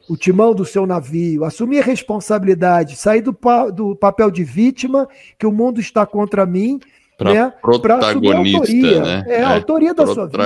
o 0.09 0.17
timão 0.17 0.53
do 0.53 0.65
seu 0.65 0.85
navio, 0.85 1.45
assumir 1.45 1.79
a 1.79 1.85
responsabilidade, 1.85 2.97
sair 2.97 3.21
do, 3.21 3.33
pa 3.33 3.69
do 3.69 3.95
papel 3.95 4.29
de 4.29 4.43
vítima, 4.43 5.07
que 5.39 5.45
o 5.45 5.51
mundo 5.53 5.79
está 5.79 6.05
contra 6.05 6.45
mim, 6.45 6.81
para 7.17 7.33
né, 7.33 7.53
protagonista, 7.61 8.99
né? 8.99 9.23
É, 9.25 9.41
a 9.41 9.53
autoria 9.53 9.93
da 9.93 10.05
sua 10.05 10.25
vida. 10.25 10.37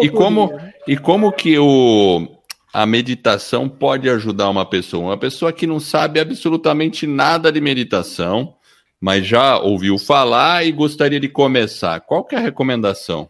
E 0.00 0.08
como, 0.08 0.48
né? 0.48 0.72
e 0.88 0.96
como 0.96 1.30
que 1.30 1.56
o, 1.58 2.26
a 2.72 2.84
meditação 2.86 3.68
pode 3.68 4.10
ajudar 4.10 4.48
uma 4.48 4.64
pessoa? 4.64 5.10
Uma 5.10 5.18
pessoa 5.18 5.52
que 5.52 5.66
não 5.66 5.78
sabe 5.78 6.18
absolutamente 6.18 7.06
nada 7.06 7.52
de 7.52 7.60
meditação, 7.60 8.54
mas 9.00 9.26
já 9.26 9.58
ouviu 9.58 9.98
falar 9.98 10.64
e 10.64 10.72
gostaria 10.72 11.20
de 11.20 11.28
começar. 11.28 12.00
Qual 12.00 12.24
que 12.24 12.34
é 12.34 12.38
a 12.38 12.42
recomendação? 12.42 13.28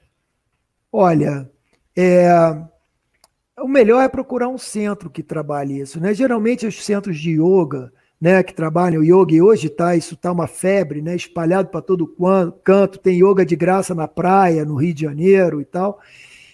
Olha, 0.90 1.50
é, 1.96 2.30
o 3.58 3.68
melhor 3.68 4.02
é 4.02 4.08
procurar 4.08 4.48
um 4.48 4.58
centro 4.58 5.10
que 5.10 5.22
trabalhe 5.22 5.80
isso. 5.80 6.00
Né? 6.00 6.14
Geralmente, 6.14 6.66
os 6.66 6.82
centros 6.84 7.18
de 7.18 7.32
yoga, 7.32 7.92
né, 8.20 8.42
que 8.42 8.54
trabalham 8.54 9.04
yoga 9.04 9.34
e 9.34 9.42
hoje 9.42 9.68
tá, 9.68 9.94
isso 9.94 10.16
tá 10.16 10.32
uma 10.32 10.46
febre, 10.46 11.02
né, 11.02 11.14
espalhado 11.14 11.68
para 11.68 11.82
todo 11.82 12.16
canto, 12.64 12.98
tem 12.98 13.22
yoga 13.22 13.44
de 13.44 13.54
graça 13.54 13.94
na 13.94 14.08
praia, 14.08 14.64
no 14.64 14.74
Rio 14.74 14.94
de 14.94 15.02
Janeiro 15.02 15.60
e 15.60 15.64
tal. 15.64 16.00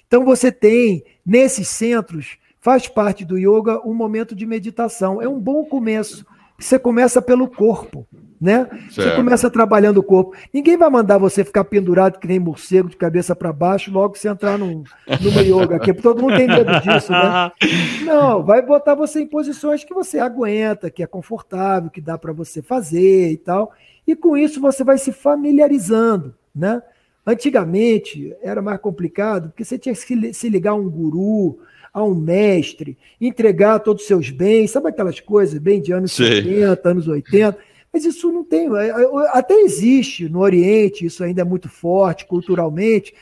Então 0.06 0.24
você 0.24 0.52
tem 0.52 1.04
nesses 1.24 1.68
centros, 1.68 2.36
faz 2.60 2.86
parte 2.88 3.24
do 3.24 3.38
yoga 3.38 3.80
um 3.86 3.94
momento 3.94 4.34
de 4.34 4.44
meditação. 4.44 5.22
É 5.22 5.28
um 5.28 5.40
bom 5.40 5.64
começo. 5.64 6.26
Você 6.58 6.78
começa 6.78 7.20
pelo 7.20 7.48
corpo 7.48 8.06
né? 8.45 8.68
Certo. 8.90 9.09
Você 9.09 9.16
começa 9.16 9.51
trabalhando 9.51 9.97
o 9.97 10.03
corpo. 10.03 10.36
Ninguém 10.53 10.76
vai 10.76 10.90
mandar 10.90 11.16
você 11.16 11.42
ficar 11.42 11.64
pendurado 11.64 12.18
que 12.18 12.28
nem 12.28 12.38
morcego 12.38 12.90
de 12.90 12.97
cabeça 12.97 13.34
para 13.34 13.51
baixo 13.51 13.90
logo 13.90 14.12
que 14.12 14.18
você 14.18 14.28
entrar 14.28 14.59
num, 14.59 14.84
numa 15.22 15.40
yoga 15.40 15.76
aqui. 15.76 15.95
Todo 15.95 16.20
mundo 16.20 16.36
tem 16.36 16.47
medo 16.47 16.78
disso, 16.80 17.11
né? 17.11 17.51
Não, 18.05 18.42
vai 18.45 18.61
botar 18.61 18.95
você 18.95 19.22
em 19.22 19.26
posições 19.26 19.82
que 19.82 19.95
você 19.95 20.18
aguenta, 20.18 20.90
que 20.90 21.03
é 21.03 21.07
confortável, 21.07 21.88
que 21.88 22.03
dá 22.03 22.18
para 22.18 22.34
você 22.34 22.61
fazer 22.61 23.30
e 23.32 23.38
tal. 23.38 23.72
E 24.07 24.14
com 24.14 24.36
isso 24.36 24.61
você 24.61 24.84
vai 24.84 24.99
se 24.99 25.11
familiarizando, 25.11 26.34
né? 26.55 26.82
Antigamente 27.26 28.36
era 28.42 28.61
mais 28.61 28.78
complicado, 28.78 29.49
porque 29.49 29.64
você 29.64 29.78
tinha 29.78 29.95
que 29.95 30.34
se 30.34 30.49
ligar 30.51 30.72
a 30.72 30.74
um 30.74 30.90
guru, 30.90 31.59
a 31.95 32.05
um 32.05 32.14
mestre, 32.14 32.99
entregar 33.18 33.78
todos 33.78 34.03
os 34.03 34.09
seus 34.09 34.28
bens, 34.28 34.72
sabe 34.72 34.90
aquelas 34.90 35.18
coisas 35.18 35.59
bem 35.59 35.80
de 35.80 35.92
anos 35.92 36.12
Sim. 36.12 36.26
70, 36.26 36.88
anos 36.90 37.09
80? 37.09 37.74
Mas 37.95 38.05
isso 38.05 38.32
não 38.32 38.42
tem. 38.42 38.66
É, 38.76 38.88
é, 38.88 39.07
até 39.28 39.55
existe 39.55 40.28
no 40.28 40.40
Oriente, 40.40 41.07
isso 41.07 41.22
ainda 41.22 41.42
é 41.42 41.45
muito 41.45 41.68
forte 41.68 42.26
culturalmente, 42.26 43.14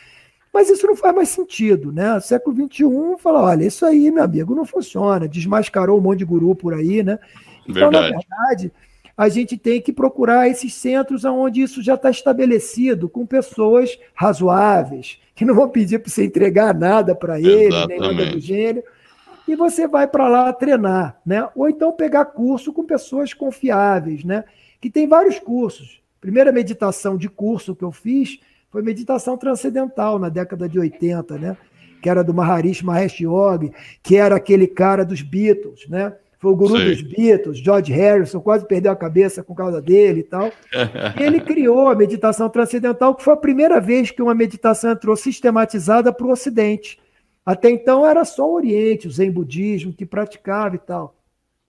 mas 0.51 0.71
isso 0.71 0.87
não 0.87 0.97
faz 0.97 1.15
mais 1.15 1.29
sentido, 1.29 1.93
né? 1.93 2.19
Século 2.21 2.57
XXI 2.57 2.87
fala: 3.19 3.43
olha, 3.43 3.67
isso 3.67 3.85
aí, 3.85 4.11
meu 4.11 4.25
amigo, 4.25 4.55
não 4.55 4.65
funciona. 4.65 5.29
Desmascarou 5.29 5.99
um 5.99 6.01
monte 6.01 6.21
de 6.21 6.25
guru 6.25 6.55
por 6.55 6.73
aí, 6.73 7.03
né? 7.03 7.19
Então, 7.69 7.91
verdade. 7.91 8.13
na 8.13 8.19
verdade, 8.19 8.73
a 9.15 9.29
gente 9.29 9.59
tem 9.59 9.79
que 9.79 9.93
procurar 9.93 10.49
esses 10.49 10.73
centros 10.73 11.23
onde 11.27 11.61
isso 11.61 11.83
já 11.83 11.93
está 11.93 12.09
estabelecido, 12.09 13.11
com 13.11 13.27
pessoas 13.27 13.99
razoáveis, 14.15 15.19
que 15.35 15.45
não 15.45 15.55
vão 15.55 15.69
pedir 15.69 15.99
para 15.99 16.11
você 16.11 16.25
entregar 16.25 16.75
nada 16.75 17.15
para 17.15 17.39
ele, 17.39 17.69
nem 17.87 18.01
nada 18.01 18.25
do 18.25 18.41
gênero 18.41 18.83
e 19.47 19.57
você 19.57 19.87
vai 19.89 20.07
para 20.07 20.29
lá 20.29 20.53
treinar, 20.53 21.21
né? 21.27 21.47
Ou 21.55 21.69
então 21.69 21.93
pegar 21.93 22.27
curso 22.27 22.73
com 22.73 22.85
pessoas 22.85 23.35
confiáveis, 23.35 24.25
né? 24.25 24.45
Que 24.83 24.91
tem 24.91 25.07
vários 25.07 25.39
cursos. 25.39 26.03
Primeira 26.21 26.51
meditação 26.51 27.17
de 27.17 27.29
curso 27.29 27.75
que 27.75 27.85
eu 27.85 27.93
fiz 27.93 28.41
foi 28.69 28.83
meditação 28.83 29.39
transcendental 29.39 30.19
na 30.19 30.29
década 30.29 30.69
de 30.69 30.77
80, 30.77 31.39
né? 31.39 31.57
Que 32.03 32.11
era 32.11 32.25
do 32.25 32.35
Maharishi 32.35 32.85
Mahesh 32.85 33.21
Yogi, 33.21 33.73
que 34.03 34.17
era 34.17 34.35
aquele 34.35 34.67
cara 34.67 35.05
dos 35.05 35.23
Beatles, 35.23 35.87
né? 35.89 36.13
Foi 36.41 36.51
o 36.51 36.57
guru 36.57 36.77
Sim. 36.77 36.87
dos 36.87 37.03
Beatles, 37.03 37.59
George 37.59 37.93
Harrison, 37.93 38.41
quase 38.41 38.67
perdeu 38.67 38.91
a 38.91 38.97
cabeça 38.97 39.45
por 39.45 39.55
causa 39.55 39.81
dele 39.81 40.21
e 40.21 40.25
tal. 40.25 40.51
E 41.17 41.23
ele 41.23 41.39
criou 41.39 41.89
a 41.89 41.95
meditação 41.95 42.51
transcendental, 42.51 43.15
que 43.15 43.23
foi 43.23 43.35
a 43.35 43.37
primeira 43.37 43.81
vez 43.81 44.11
que 44.11 44.21
uma 44.21 44.35
meditação 44.35 44.91
entrou 44.91 45.15
sistematizada 45.15 46.13
para 46.13 46.27
o 46.27 46.31
Ocidente. 46.33 46.99
Até 47.47 47.71
então 47.71 48.05
era 48.05 48.25
só 48.25 48.51
o 48.51 48.55
Oriente, 48.55 49.07
o 49.07 49.13
Zen 49.13 49.31
budismo 49.31 49.93
que 49.93 50.05
praticava 50.05 50.75
e 50.75 50.81
tal. 50.81 51.15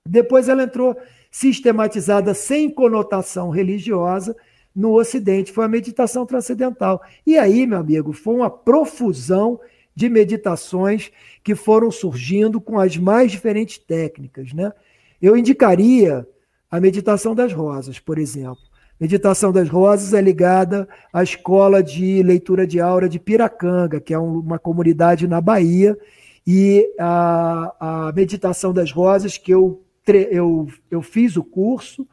Depois 0.07 0.49
ela 0.49 0.63
entrou 0.63 0.97
sistematizada 1.33 2.31
sem 2.35 2.69
conotação 2.69 3.49
religiosa 3.49 4.35
no 4.73 4.93
Ocidente, 4.93 5.51
foi 5.51 5.65
a 5.65 5.67
meditação 5.67 6.27
transcendental. 6.27 7.01
E 7.25 7.39
aí, 7.39 7.65
meu 7.65 7.79
amigo, 7.79 8.13
foi 8.13 8.35
uma 8.35 8.51
profusão 8.51 9.59
de 9.95 10.07
meditações 10.09 11.11
que 11.43 11.55
foram 11.55 11.89
surgindo 11.89 12.61
com 12.61 12.79
as 12.79 12.97
mais 12.97 13.31
diferentes 13.31 13.79
técnicas. 13.79 14.53
Né? 14.53 14.71
Eu 15.19 15.35
indicaria 15.35 16.27
a 16.69 16.79
meditação 16.79 17.33
das 17.33 17.51
rosas, 17.51 17.97
por 17.97 18.19
exemplo. 18.19 18.61
Meditação 18.99 19.51
das 19.51 19.67
Rosas 19.67 20.13
é 20.13 20.21
ligada 20.21 20.87
à 21.11 21.23
escola 21.23 21.81
de 21.81 22.21
leitura 22.21 22.65
de 22.65 22.79
aura 22.79 23.09
de 23.09 23.19
Piracanga, 23.19 23.99
que 23.99 24.13
é 24.13 24.19
uma 24.19 24.59
comunidade 24.59 25.27
na 25.27 25.41
Bahia, 25.41 25.97
e 26.45 26.87
a, 26.99 28.07
a 28.07 28.13
Meditação 28.13 28.71
das 28.71 28.91
Rosas, 28.91 29.37
que 29.37 29.51
eu 29.51 29.82
eu, 30.07 30.67
eu 30.91 31.01
fiz 31.01 31.37
o 31.37 31.43
curso 31.43 32.07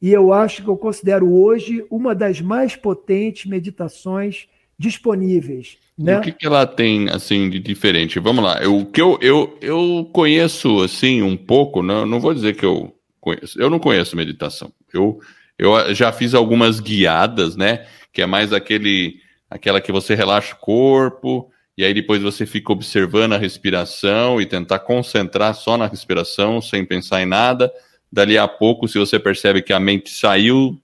e 0.00 0.12
eu 0.12 0.32
acho 0.32 0.62
que 0.62 0.68
eu 0.68 0.76
considero 0.76 1.32
hoje 1.32 1.84
uma 1.90 2.14
das 2.14 2.40
mais 2.40 2.76
potentes 2.76 3.46
meditações 3.46 4.48
disponíveis. 4.78 5.78
Né? 5.98 6.18
o 6.18 6.22
que, 6.22 6.32
que 6.32 6.46
ela 6.46 6.66
tem 6.66 7.10
assim 7.10 7.50
de 7.50 7.58
diferente? 7.58 8.18
Vamos 8.18 8.42
lá. 8.42 8.66
O 8.66 8.86
que 8.86 9.02
eu, 9.02 9.18
eu, 9.20 9.58
eu 9.60 10.08
conheço 10.10 10.80
assim 10.80 11.20
um 11.20 11.36
pouco, 11.36 11.82
não, 11.82 12.06
não 12.06 12.18
vou 12.18 12.32
dizer 12.32 12.56
que 12.56 12.64
eu 12.64 12.94
conheço. 13.20 13.60
Eu 13.60 13.68
não 13.68 13.78
conheço 13.78 14.16
meditação. 14.16 14.72
Eu, 14.94 15.20
eu 15.58 15.94
já 15.94 16.10
fiz 16.10 16.32
algumas 16.32 16.80
guiadas, 16.80 17.54
né? 17.54 17.86
Que 18.10 18.22
é 18.22 18.26
mais 18.26 18.52
aquele 18.54 19.20
aquela 19.50 19.80
que 19.80 19.92
você 19.92 20.14
relaxa 20.14 20.54
o 20.54 20.58
corpo 20.58 21.50
e 21.80 21.84
aí 21.86 21.94
depois 21.94 22.20
você 22.20 22.44
fica 22.44 22.74
observando 22.74 23.32
a 23.32 23.38
respiração 23.38 24.38
e 24.38 24.44
tentar 24.44 24.80
concentrar 24.80 25.54
só 25.54 25.78
na 25.78 25.86
respiração, 25.86 26.60
sem 26.60 26.84
pensar 26.84 27.22
em 27.22 27.24
nada. 27.24 27.72
Dali 28.12 28.36
a 28.36 28.46
pouco, 28.46 28.86
se 28.86 28.98
você 28.98 29.18
percebe 29.18 29.62
que 29.62 29.72
a 29.72 29.80
mente 29.80 30.10
saiu, 30.10 30.78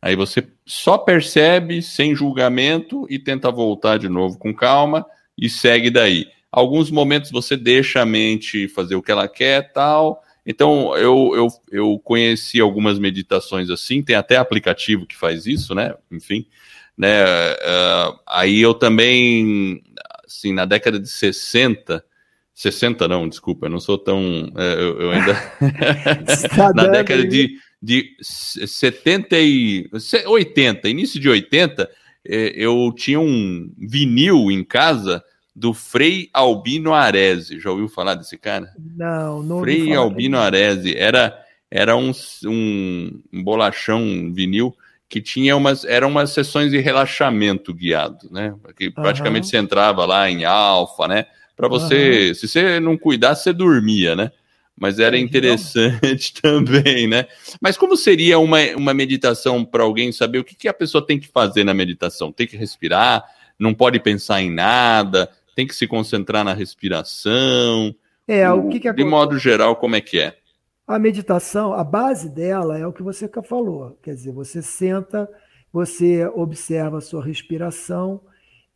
aí 0.00 0.14
você 0.14 0.46
só 0.64 0.96
percebe 0.98 1.82
sem 1.82 2.14
julgamento 2.14 3.08
e 3.10 3.18
tenta 3.18 3.50
voltar 3.50 3.98
de 3.98 4.08
novo 4.08 4.38
com 4.38 4.54
calma 4.54 5.04
e 5.36 5.50
segue 5.50 5.90
daí. 5.90 6.28
Alguns 6.52 6.92
momentos 6.92 7.32
você 7.32 7.56
deixa 7.56 8.02
a 8.02 8.06
mente 8.06 8.68
fazer 8.68 8.94
o 8.94 9.02
que 9.02 9.10
ela 9.10 9.26
quer, 9.26 9.72
tal. 9.72 10.22
Então 10.46 10.96
eu, 10.96 11.32
eu, 11.34 11.48
eu 11.72 12.00
conheci 12.04 12.60
algumas 12.60 13.00
meditações 13.00 13.68
assim, 13.68 14.00
tem 14.00 14.14
até 14.14 14.36
aplicativo 14.36 15.06
que 15.06 15.16
faz 15.16 15.44
isso, 15.44 15.74
né? 15.74 15.92
Enfim, 16.08 16.46
né? 16.96 17.24
Uh, 17.24 18.20
aí 18.28 18.60
eu 18.60 18.74
também 18.74 19.82
assim, 20.26 20.52
na 20.52 20.64
década 20.64 20.98
de 20.98 21.08
60, 21.08 22.04
60 22.54 23.06
não, 23.08 23.28
desculpa, 23.28 23.66
eu 23.66 23.70
não 23.70 23.80
sou 23.80 23.98
tão. 23.98 24.50
É, 24.56 24.74
eu, 24.74 25.00
eu 25.00 25.10
ainda. 25.10 25.34
na 26.74 26.86
década 26.86 27.26
de, 27.26 27.58
de 27.80 28.16
70 28.20 29.38
e. 29.38 29.90
80, 30.26 30.88
início 30.88 31.20
de 31.20 31.28
80, 31.28 31.88
é, 32.26 32.52
eu 32.56 32.92
tinha 32.96 33.20
um 33.20 33.72
vinil 33.78 34.50
em 34.50 34.64
casa 34.64 35.22
do 35.54 35.72
Frei 35.72 36.28
Albino 36.32 36.92
Arese. 36.92 37.58
Já 37.60 37.70
ouviu 37.70 37.88
falar 37.88 38.14
desse 38.14 38.36
cara? 38.36 38.72
Não, 38.78 39.42
não. 39.42 39.60
Frei 39.60 39.94
Albino 39.94 40.38
Arese. 40.38 40.94
Era, 40.94 41.38
era 41.70 41.96
um, 41.96 42.12
um, 42.44 43.22
um 43.32 43.42
bolachão 43.42 44.02
um 44.02 44.32
vinil 44.32 44.76
que 45.08 45.20
tinha 45.20 45.56
umas 45.56 45.84
eram 45.84 46.08
umas 46.08 46.30
sessões 46.30 46.70
de 46.70 46.78
relaxamento 46.78 47.72
guiado, 47.72 48.28
né? 48.30 48.54
Que 48.76 48.90
praticamente 48.90 49.44
uhum. 49.44 49.50
você 49.50 49.56
entrava 49.58 50.04
lá 50.04 50.28
em 50.30 50.44
alfa, 50.44 51.06
né? 51.06 51.26
Para 51.56 51.68
você, 51.68 52.28
uhum. 52.28 52.34
se 52.34 52.48
você 52.48 52.80
não 52.80 52.98
cuidasse, 52.98 53.44
você 53.44 53.52
dormia, 53.52 54.14
né? 54.14 54.30
Mas 54.78 54.98
era 54.98 55.16
é, 55.16 55.20
interessante 55.20 56.34
também, 56.42 57.06
né? 57.06 57.26
Mas 57.60 57.78
como 57.78 57.96
seria 57.96 58.38
uma, 58.38 58.60
uma 58.76 58.92
meditação 58.92 59.64
para 59.64 59.82
alguém 59.82 60.12
saber 60.12 60.38
o 60.38 60.44
que, 60.44 60.54
que 60.54 60.68
a 60.68 60.74
pessoa 60.74 61.04
tem 61.04 61.18
que 61.18 61.28
fazer 61.28 61.64
na 61.64 61.72
meditação? 61.72 62.30
Tem 62.30 62.46
que 62.46 62.56
respirar, 62.56 63.24
não 63.58 63.72
pode 63.72 63.98
pensar 64.00 64.42
em 64.42 64.50
nada, 64.50 65.30
tem 65.54 65.66
que 65.66 65.74
se 65.74 65.86
concentrar 65.86 66.44
na 66.44 66.52
respiração. 66.52 67.94
É, 68.28 68.50
o 68.50 68.68
que, 68.68 68.80
que 68.80 68.92
De 68.92 69.04
modo 69.04 69.38
geral, 69.38 69.76
como 69.76 69.96
é 69.96 70.00
que 70.00 70.18
é? 70.18 70.36
A 70.86 71.00
meditação, 71.00 71.72
a 71.72 71.82
base 71.82 72.30
dela 72.30 72.78
é 72.78 72.86
o 72.86 72.92
que 72.92 73.02
você 73.02 73.28
falou. 73.42 73.98
Quer 74.00 74.14
dizer, 74.14 74.30
você 74.30 74.62
senta, 74.62 75.28
você 75.72 76.24
observa 76.26 76.98
a 76.98 77.00
sua 77.00 77.24
respiração 77.24 78.20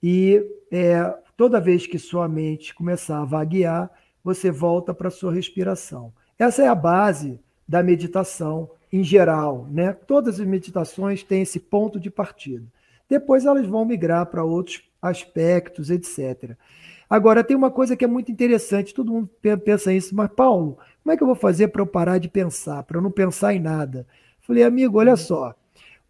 e 0.03 0.45
é, 0.73 1.15
toda 1.37 1.61
vez 1.61 1.87
que 1.87 2.01
sua 2.01 2.27
mente 2.27 2.75
começar 2.75 3.21
a 3.21 3.25
vaguear, 3.25 3.89
você 4.25 4.51
volta 4.51 4.93
para 4.93 5.07
a 5.07 5.13
sua 5.13 5.33
respiração. 5.33 6.13
Essa 6.37 6.65
é 6.65 6.69
a 6.69 6.75
base 6.75 7.39
da 7.67 7.81
meditação 7.81 8.69
em 8.93 9.05
geral. 9.05 9.69
Né? 9.71 9.93
Todas 9.93 10.41
as 10.41 10.47
meditações 10.47 11.23
têm 11.23 11.43
esse 11.43 11.61
ponto 11.61 12.01
de 12.01 12.11
partida. 12.11 12.67
Depois 13.09 13.47
elas 13.47 13.67
vão 13.67 13.85
migrar 13.85 14.27
para 14.27 14.43
outros 14.43 14.83
aspectos, 15.01 15.91
etc. 15.91 16.57
Agora, 17.09 17.43
tem 17.43 17.57
uma 17.57 17.71
coisa 17.71 17.97
que 17.97 18.05
é 18.05 18.09
muito 18.09 18.31
interessante, 18.31 18.95
todo 18.95 19.13
mundo 19.13 19.29
pensa 19.65 19.93
isso, 19.93 20.15
mas 20.15 20.31
Paulo, 20.31 20.79
como 21.03 21.13
é 21.13 21.17
que 21.17 21.23
eu 21.23 21.27
vou 21.27 21.37
fazer 21.37 21.69
para 21.69 21.83
eu 21.83 21.87
parar 21.87 22.19
de 22.19 22.29
pensar, 22.29 22.83
para 22.83 22.99
eu 22.99 23.03
não 23.03 23.11
pensar 23.11 23.55
em 23.55 23.61
nada? 23.61 24.07
Falei, 24.41 24.63
amigo, 24.63 24.99
olha 24.99 25.17
só. 25.17 25.55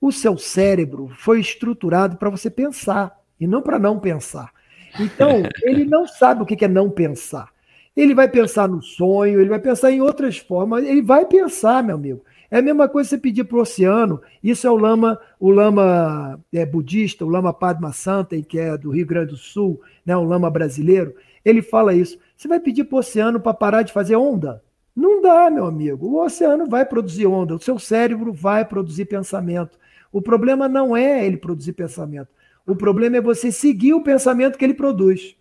O 0.01 0.11
seu 0.11 0.37
cérebro 0.39 1.11
foi 1.19 1.41
estruturado 1.41 2.17
para 2.17 2.31
você 2.31 2.51
pensar 2.51 3.19
e 3.39 3.47
não 3.47 3.63
para 3.63 3.79
não 3.79 3.99
pensar. 3.99 4.51
Então, 4.99 5.43
ele 5.63 5.85
não 5.85 6.07
sabe 6.07 6.43
o 6.43 6.47
que 6.47 6.65
é 6.65 6.69
não 6.69 6.91
pensar. 6.91 7.49
Ele 7.97 8.15
vai 8.15 8.29
pensar 8.29 8.69
no 8.69 8.83
sonho, 8.83 9.41
ele 9.41 9.49
vai 9.49 9.59
pensar 9.59 9.91
em 9.91 10.01
outras 10.01 10.39
formas, 10.39 10.85
ele 10.85 11.03
vai 11.03 11.25
pensar, 11.27 11.83
meu 11.83 11.97
amigo. 11.97 12.25
É 12.51 12.59
a 12.59 12.63
mesma 12.63 12.89
coisa 12.89 13.11
você 13.11 13.19
pedir 13.19 13.45
para 13.45 13.59
o 13.59 13.61
oceano. 13.61 14.21
Isso 14.43 14.67
é 14.67 14.71
o 14.71 14.77
lama, 14.77 15.19
o 15.39 15.51
lama 15.51 16.41
é, 16.53 16.67
budista, 16.67 17.25
o 17.25 17.29
lama 17.29 17.53
Padma 17.53 17.93
Santa, 17.93 18.41
que 18.43 18.59
é 18.59 18.77
do 18.77 18.91
Rio 18.91 19.07
Grande 19.07 19.31
do 19.31 19.37
Sul, 19.37 19.81
né, 20.05 20.17
o 20.17 20.25
lama 20.25 20.51
brasileiro. 20.51 21.15
Ele 21.45 21.63
fala 21.63 21.95
isso. 21.95 22.19
Você 22.37 22.49
vai 22.49 22.59
pedir 22.59 22.85
para 22.85 22.97
o 22.97 22.99
oceano 22.99 23.39
para 23.39 23.55
parar 23.55 23.83
de 23.83 23.93
fazer 23.93 24.17
onda? 24.17 24.63
Não 24.95 25.23
dá, 25.23 25.51
meu 25.51 25.67
amigo. 25.67 26.07
O 26.07 26.25
oceano 26.25 26.67
vai 26.67 26.85
produzir 26.85 27.27
onda, 27.27 27.55
o 27.55 27.61
seu 27.61 27.79
cérebro 27.79 28.33
vai 28.33 28.65
produzir 28.65 29.05
pensamento. 29.05 29.79
O 30.13 30.21
problema 30.21 30.69
não 30.69 30.97
é 30.97 31.25
ele 31.25 31.37
produzir 31.37 31.73
pensamento. 31.73 32.29
O 32.67 32.75
problema 32.75 33.17
é 33.17 33.21
você 33.21 33.51
seguir 33.51 33.95
o 33.95 34.03
pensamento 34.03 34.59
que 34.59 34.65
ele 34.65 34.75
produz. 34.75 35.37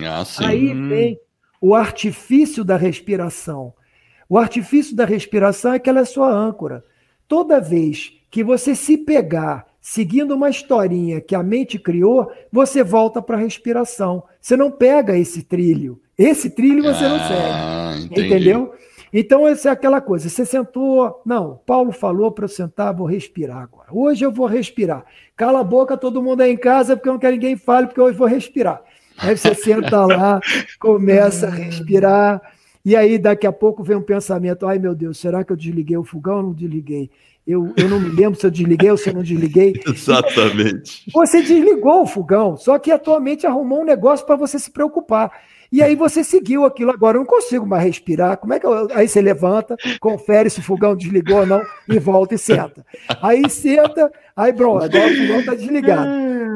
Ah, 0.00 0.24
sim. 0.24 0.44
Aí 0.44 0.74
vem 0.74 1.20
o 1.60 1.74
artifício 1.74 2.64
da 2.64 2.76
respiração. 2.76 3.72
O 4.28 4.36
artifício 4.36 4.94
da 4.94 5.04
respiração 5.04 5.72
é 5.72 5.78
que 5.78 5.88
ela 5.88 6.00
é 6.00 6.04
sua 6.04 6.30
âncora. 6.30 6.84
Toda 7.26 7.60
vez 7.60 8.12
que 8.30 8.44
você 8.44 8.74
se 8.74 8.98
pegar 8.98 9.66
seguindo 9.80 10.34
uma 10.34 10.50
historinha 10.50 11.20
que 11.20 11.34
a 11.34 11.42
mente 11.42 11.78
criou, 11.78 12.30
você 12.52 12.84
volta 12.84 13.22
para 13.22 13.36
a 13.36 13.40
respiração. 13.40 14.22
Você 14.40 14.56
não 14.56 14.70
pega 14.70 15.16
esse 15.16 15.42
trilho. 15.42 16.00
Esse 16.16 16.50
trilho 16.50 16.82
você 16.82 17.04
ah, 17.04 17.08
não 17.08 17.18
segue. 17.20 18.04
Entendi. 18.04 18.26
Entendeu? 18.26 18.74
Então, 19.12 19.46
essa 19.46 19.68
é 19.68 19.72
aquela 19.72 20.00
coisa. 20.00 20.28
Você 20.28 20.44
sentou. 20.44 21.22
Não, 21.24 21.60
Paulo 21.66 21.92
falou 21.92 22.30
para 22.30 22.44
eu 22.44 22.48
sentar, 22.48 22.94
vou 22.94 23.06
respirar 23.06 23.58
agora. 23.58 23.88
Hoje 23.90 24.24
eu 24.24 24.32
vou 24.32 24.46
respirar. 24.46 25.04
Cala 25.36 25.60
a 25.60 25.64
boca, 25.64 25.96
todo 25.96 26.22
mundo 26.22 26.42
aí 26.42 26.52
em 26.52 26.56
casa, 26.56 26.96
porque 26.96 27.08
eu 27.08 27.12
não 27.12 27.20
quero 27.20 27.34
ninguém 27.34 27.56
fale, 27.56 27.86
porque 27.86 28.00
hoje 28.00 28.14
eu 28.14 28.18
vou 28.18 28.28
respirar. 28.28 28.82
Aí 29.18 29.36
você 29.36 29.54
senta 29.56 30.06
lá, 30.06 30.40
começa 30.78 31.46
a 31.46 31.50
respirar, 31.50 32.40
e 32.84 32.96
aí 32.96 33.18
daqui 33.18 33.46
a 33.46 33.52
pouco 33.52 33.82
vem 33.82 33.96
um 33.96 34.02
pensamento: 34.02 34.66
ai 34.66 34.78
meu 34.78 34.94
Deus, 34.94 35.18
será 35.18 35.44
que 35.44 35.52
eu 35.52 35.56
desliguei 35.56 35.96
o 35.96 36.04
fogão 36.04 36.36
ou 36.36 36.42
não 36.44 36.52
desliguei? 36.52 37.10
Eu, 37.46 37.72
eu 37.78 37.88
não 37.88 37.98
me 37.98 38.10
lembro 38.10 38.38
se 38.38 38.44
eu 38.44 38.50
desliguei 38.50 38.90
ou 38.90 38.96
se 38.98 39.08
eu 39.08 39.14
não 39.14 39.22
desliguei. 39.22 39.80
Exatamente. 39.88 41.10
Você 41.12 41.40
desligou 41.40 42.02
o 42.02 42.06
fogão, 42.06 42.56
só 42.58 42.78
que 42.78 42.90
a 42.90 42.98
tua 42.98 43.18
mente 43.18 43.46
arrumou 43.46 43.80
um 43.80 43.86
negócio 43.86 44.26
para 44.26 44.36
você 44.36 44.58
se 44.58 44.70
preocupar. 44.70 45.32
E 45.70 45.82
aí 45.82 45.94
você 45.94 46.24
seguiu 46.24 46.64
aquilo. 46.64 46.90
Agora 46.90 47.16
eu 47.16 47.20
não 47.20 47.26
consigo 47.26 47.66
mais 47.66 47.84
respirar. 47.84 48.38
Como 48.38 48.54
é 48.54 48.58
que 48.58 48.66
eu... 48.66 48.88
Aí 48.92 49.06
você 49.06 49.20
levanta, 49.20 49.76
confere 50.00 50.48
se 50.48 50.60
o 50.60 50.62
fogão 50.62 50.96
desligou 50.96 51.40
ou 51.40 51.46
não 51.46 51.62
e 51.88 51.98
volta 51.98 52.34
e 52.34 52.38
senta. 52.38 52.84
Aí 53.20 53.48
senta, 53.50 54.10
aí 54.34 54.52
pronto, 54.52 54.84
agora 54.84 55.12
o 55.12 55.16
fogão 55.16 55.40
está 55.40 55.54
desligado. 55.54 56.08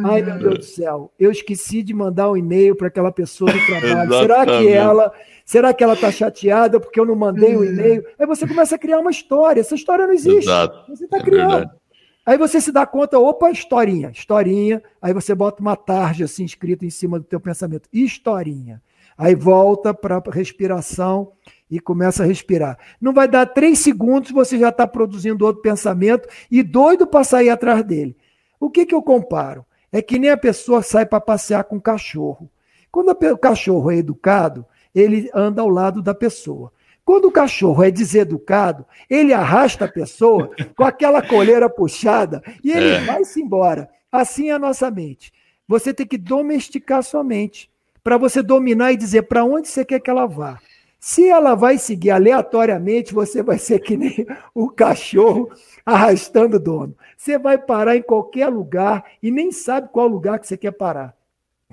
Ai, 0.04 0.22
meu 0.22 0.38
Deus 0.38 0.58
do 0.58 0.64
céu, 0.64 1.12
eu 1.18 1.30
esqueci 1.30 1.82
de 1.82 1.94
mandar 1.94 2.30
um 2.30 2.36
e-mail 2.36 2.74
para 2.74 2.88
aquela 2.88 3.12
pessoa 3.12 3.52
do 3.52 3.66
trabalho. 3.66 4.12
Será 4.14 4.46
que 4.46 4.68
ela. 4.68 5.12
Será 5.44 5.74
que 5.74 5.82
ela 5.82 5.94
está 5.94 6.10
chateada 6.10 6.78
porque 6.78 6.98
eu 6.98 7.04
não 7.04 7.16
mandei 7.16 7.56
o 7.56 7.60
um 7.60 7.64
e-mail? 7.64 8.04
Aí 8.18 8.26
você 8.26 8.46
começa 8.46 8.76
a 8.76 8.78
criar 8.78 9.00
uma 9.00 9.10
história. 9.10 9.60
Essa 9.60 9.74
história 9.74 10.06
não 10.06 10.14
existe. 10.14 10.48
Exato. 10.48 10.88
Você 10.88 11.04
está 11.04 11.20
criando. 11.20 11.64
É 11.64 11.82
Aí 12.24 12.38
você 12.38 12.60
se 12.60 12.70
dá 12.70 12.86
conta, 12.86 13.18
opa, 13.18 13.50
historinha, 13.50 14.10
historinha. 14.10 14.80
Aí 15.00 15.12
você 15.12 15.34
bota 15.34 15.60
uma 15.60 15.74
tarja 15.74 16.24
assim 16.24 16.44
escrita 16.44 16.86
em 16.86 16.90
cima 16.90 17.18
do 17.18 17.24
teu 17.24 17.40
pensamento, 17.40 17.88
historinha. 17.92 18.80
Aí 19.16 19.34
volta 19.34 19.92
para 19.94 20.16
a 20.16 20.30
respiração 20.30 21.32
e 21.70 21.80
começa 21.80 22.22
a 22.22 22.26
respirar. 22.26 22.78
Não 23.00 23.12
vai 23.12 23.26
dar 23.26 23.46
três 23.46 23.78
segundos, 23.78 24.30
você 24.30 24.58
já 24.58 24.68
está 24.68 24.86
produzindo 24.86 25.44
outro 25.44 25.62
pensamento 25.62 26.28
e 26.50 26.62
doido 26.62 27.06
para 27.06 27.24
sair 27.24 27.48
atrás 27.48 27.82
dele. 27.84 28.16
O 28.60 28.70
que, 28.70 28.84
que 28.86 28.94
eu 28.94 29.02
comparo? 29.02 29.64
É 29.90 30.00
que 30.00 30.18
nem 30.18 30.30
a 30.30 30.36
pessoa 30.36 30.82
sai 30.82 31.06
para 31.06 31.20
passear 31.20 31.64
com 31.64 31.76
o 31.76 31.80
cachorro. 31.80 32.50
Quando 32.90 33.10
o 33.10 33.38
cachorro 33.38 33.90
é 33.90 33.96
educado, 33.96 34.66
ele 34.94 35.30
anda 35.34 35.62
ao 35.62 35.68
lado 35.68 36.02
da 36.02 36.14
pessoa. 36.14 36.70
Quando 37.04 37.24
o 37.26 37.32
cachorro 37.32 37.82
é 37.82 37.90
deseducado, 37.90 38.86
ele 39.08 39.32
arrasta 39.32 39.86
a 39.86 39.90
pessoa 39.90 40.50
com 40.76 40.84
aquela 40.84 41.20
coleira 41.20 41.68
puxada 41.68 42.42
e 42.62 42.70
ele 42.70 42.90
é. 42.90 43.00
vai-se 43.04 43.40
embora. 43.40 43.88
Assim 44.10 44.50
é 44.50 44.52
a 44.52 44.58
nossa 44.58 44.90
mente. 44.90 45.32
Você 45.66 45.94
tem 45.94 46.06
que 46.06 46.18
domesticar 46.18 47.02
sua 47.02 47.24
mente 47.24 47.71
para 48.02 48.16
você 48.16 48.42
dominar 48.42 48.92
e 48.92 48.96
dizer 48.96 49.22
para 49.22 49.44
onde 49.44 49.68
você 49.68 49.84
quer 49.84 50.00
que 50.00 50.10
ela 50.10 50.26
vá. 50.26 50.58
Se 50.98 51.28
ela 51.28 51.54
vai 51.54 51.78
seguir 51.78 52.10
aleatoriamente, 52.10 53.12
você 53.12 53.42
vai 53.42 53.58
ser 53.58 53.80
que 53.80 53.96
nem 53.96 54.24
o 54.54 54.70
cachorro 54.70 55.50
arrastando 55.84 56.56
o 56.56 56.60
dono. 56.60 56.96
Você 57.16 57.38
vai 57.38 57.58
parar 57.58 57.96
em 57.96 58.02
qualquer 58.02 58.48
lugar 58.48 59.04
e 59.22 59.30
nem 59.30 59.50
sabe 59.50 59.88
qual 59.92 60.06
lugar 60.06 60.38
que 60.38 60.46
você 60.46 60.56
quer 60.56 60.72
parar. 60.72 61.14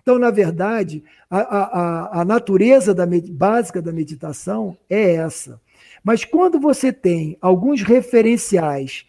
Então, 0.02 0.18
na 0.18 0.32
verdade, 0.32 1.04
a, 1.30 1.40
a, 1.40 2.22
a 2.22 2.26
natureza 2.26 2.94
da, 2.96 3.06
básica 3.32 3.82
da 3.82 3.92
meditação 3.92 4.76
é 4.90 5.16
essa. 5.16 5.62
Mas 6.04 6.26
quando 6.26 6.60
você 6.60 6.92
tem 6.92 7.38
alguns 7.40 7.84
referenciais 7.84 9.06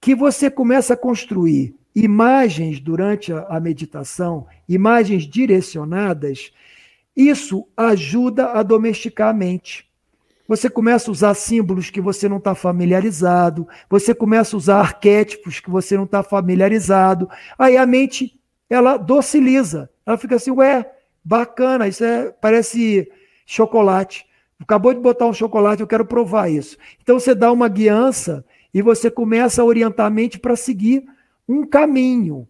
que 0.00 0.14
você 0.14 0.50
começa 0.50 0.94
a 0.94 0.96
construir 0.96 1.74
imagens 1.94 2.80
durante 2.80 3.32
a, 3.32 3.60
meditação, 3.60 4.46
imagens 4.68 5.24
direcionadas, 5.24 6.52
isso 7.16 7.68
ajuda 7.76 8.52
a 8.52 8.62
domesticar 8.62 9.28
a 9.28 9.32
mente. 9.32 9.88
Você 10.48 10.68
começa 10.68 11.10
a 11.10 11.12
usar 11.12 11.34
símbolos 11.34 11.88
que 11.88 12.00
você 12.00 12.28
não 12.28 12.38
está 12.38 12.54
familiarizado, 12.54 13.66
você 13.88 14.14
começa 14.14 14.56
a 14.56 14.58
usar 14.58 14.80
arquétipos 14.80 15.60
que 15.60 15.70
você 15.70 15.96
não 15.96 16.04
está 16.04 16.22
familiarizado. 16.22 17.28
Aí 17.58 17.76
a 17.76 17.86
mente 17.86 18.38
ela 18.68 18.96
dociliza, 18.96 19.88
ela 20.04 20.18
fica 20.18 20.36
assim, 20.36 20.50
ué, 20.50 20.90
bacana, 21.24 21.88
isso 21.88 22.04
é, 22.04 22.30
parece 22.30 23.10
chocolate. 23.46 24.26
Acabou 24.60 24.92
de 24.92 25.00
botar 25.00 25.26
um 25.26 25.32
chocolate, 25.32 25.80
eu 25.80 25.86
quero 25.86 26.04
provar 26.04 26.50
isso. 26.50 26.76
Então 27.02 27.18
você 27.18 27.34
dá 27.34 27.50
uma 27.50 27.68
guiança 27.68 28.44
e 28.72 28.82
você 28.82 29.10
começa 29.10 29.62
a 29.62 29.64
orientar 29.64 30.06
a 30.06 30.10
mente 30.10 30.38
para 30.38 30.56
seguir 30.56 31.04
um 31.48 31.66
caminho. 31.66 32.46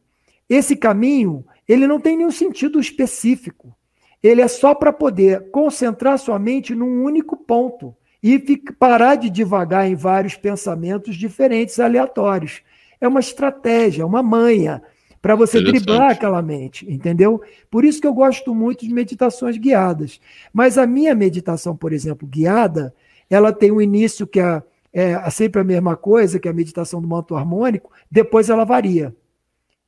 Esse 0.48 0.76
caminho, 0.76 1.44
ele 1.68 1.86
não 1.86 2.00
tem 2.00 2.16
nenhum 2.16 2.30
sentido 2.30 2.78
específico. 2.78 3.76
Ele 4.22 4.40
é 4.40 4.48
só 4.48 4.74
para 4.74 4.92
poder 4.92 5.50
concentrar 5.50 6.18
sua 6.18 6.38
mente 6.38 6.74
num 6.74 7.02
único 7.02 7.36
ponto 7.36 7.94
e 8.22 8.38
parar 8.78 9.16
de 9.16 9.28
divagar 9.28 9.86
em 9.86 9.94
vários 9.94 10.34
pensamentos 10.34 11.14
diferentes, 11.14 11.78
aleatórios. 11.78 12.62
É 12.98 13.06
uma 13.06 13.20
estratégia, 13.20 14.06
uma 14.06 14.22
manha 14.22 14.82
para 15.20 15.34
você 15.34 15.58
driblar 15.60 16.12
aquela 16.12 16.40
mente, 16.42 16.90
entendeu? 16.90 17.42
Por 17.70 17.84
isso 17.84 18.00
que 18.00 18.06
eu 18.06 18.12
gosto 18.14 18.54
muito 18.54 18.86
de 18.86 18.92
meditações 18.92 19.56
guiadas. 19.56 20.20
Mas 20.52 20.76
a 20.78 20.86
minha 20.86 21.14
meditação, 21.14 21.76
por 21.76 21.92
exemplo, 21.92 22.28
guiada, 22.28 22.94
ela 23.28 23.52
tem 23.52 23.70
um 23.70 23.80
início 23.80 24.26
que 24.26 24.38
é, 24.38 24.62
é 24.94 25.30
sempre 25.30 25.60
a 25.60 25.64
mesma 25.64 25.96
coisa, 25.96 26.38
que 26.38 26.46
é 26.46 26.50
a 26.50 26.54
meditação 26.54 27.02
do 27.02 27.08
manto 27.08 27.34
harmônico, 27.34 27.90
depois 28.10 28.48
ela 28.48 28.64
varia. 28.64 29.14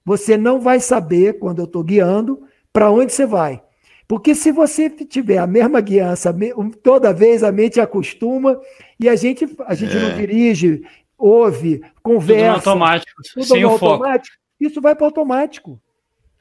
Você 0.05 0.37
não 0.37 0.61
vai 0.61 0.81
saber, 0.81 1.39
quando 1.39 1.61
eu 1.61 1.65
estou 1.65 1.83
guiando, 1.83 2.43
para 2.73 2.91
onde 2.91 3.13
você 3.13 3.25
vai. 3.25 3.63
Porque 4.09 4.35
se 4.35 4.53
você 4.53 4.91
tiver 4.91 5.39
a 5.39 5.47
mesma 5.47 5.81
guiança, 5.81 6.35
toda 6.83 7.13
vez 7.13 7.43
a 7.43 7.51
mente 7.51 7.81
acostuma 7.81 8.61
e 9.01 9.09
a 9.09 9.17
gente, 9.17 9.49
a 9.67 9.75
gente 9.75 9.97
é. 9.97 10.01
não 10.01 10.17
dirige, 10.17 10.83
ouve, 11.17 11.81
conversa. 12.03 12.59
Tudo 12.59 12.71
automático, 12.71 13.23
tudo 13.33 13.47
sem 13.47 13.65
o 13.65 13.69
automático. 13.71 14.37
Foco 14.37 14.47
isso 14.61 14.81
vai 14.81 14.95
para 14.95 15.05
o 15.05 15.07
automático. 15.07 15.81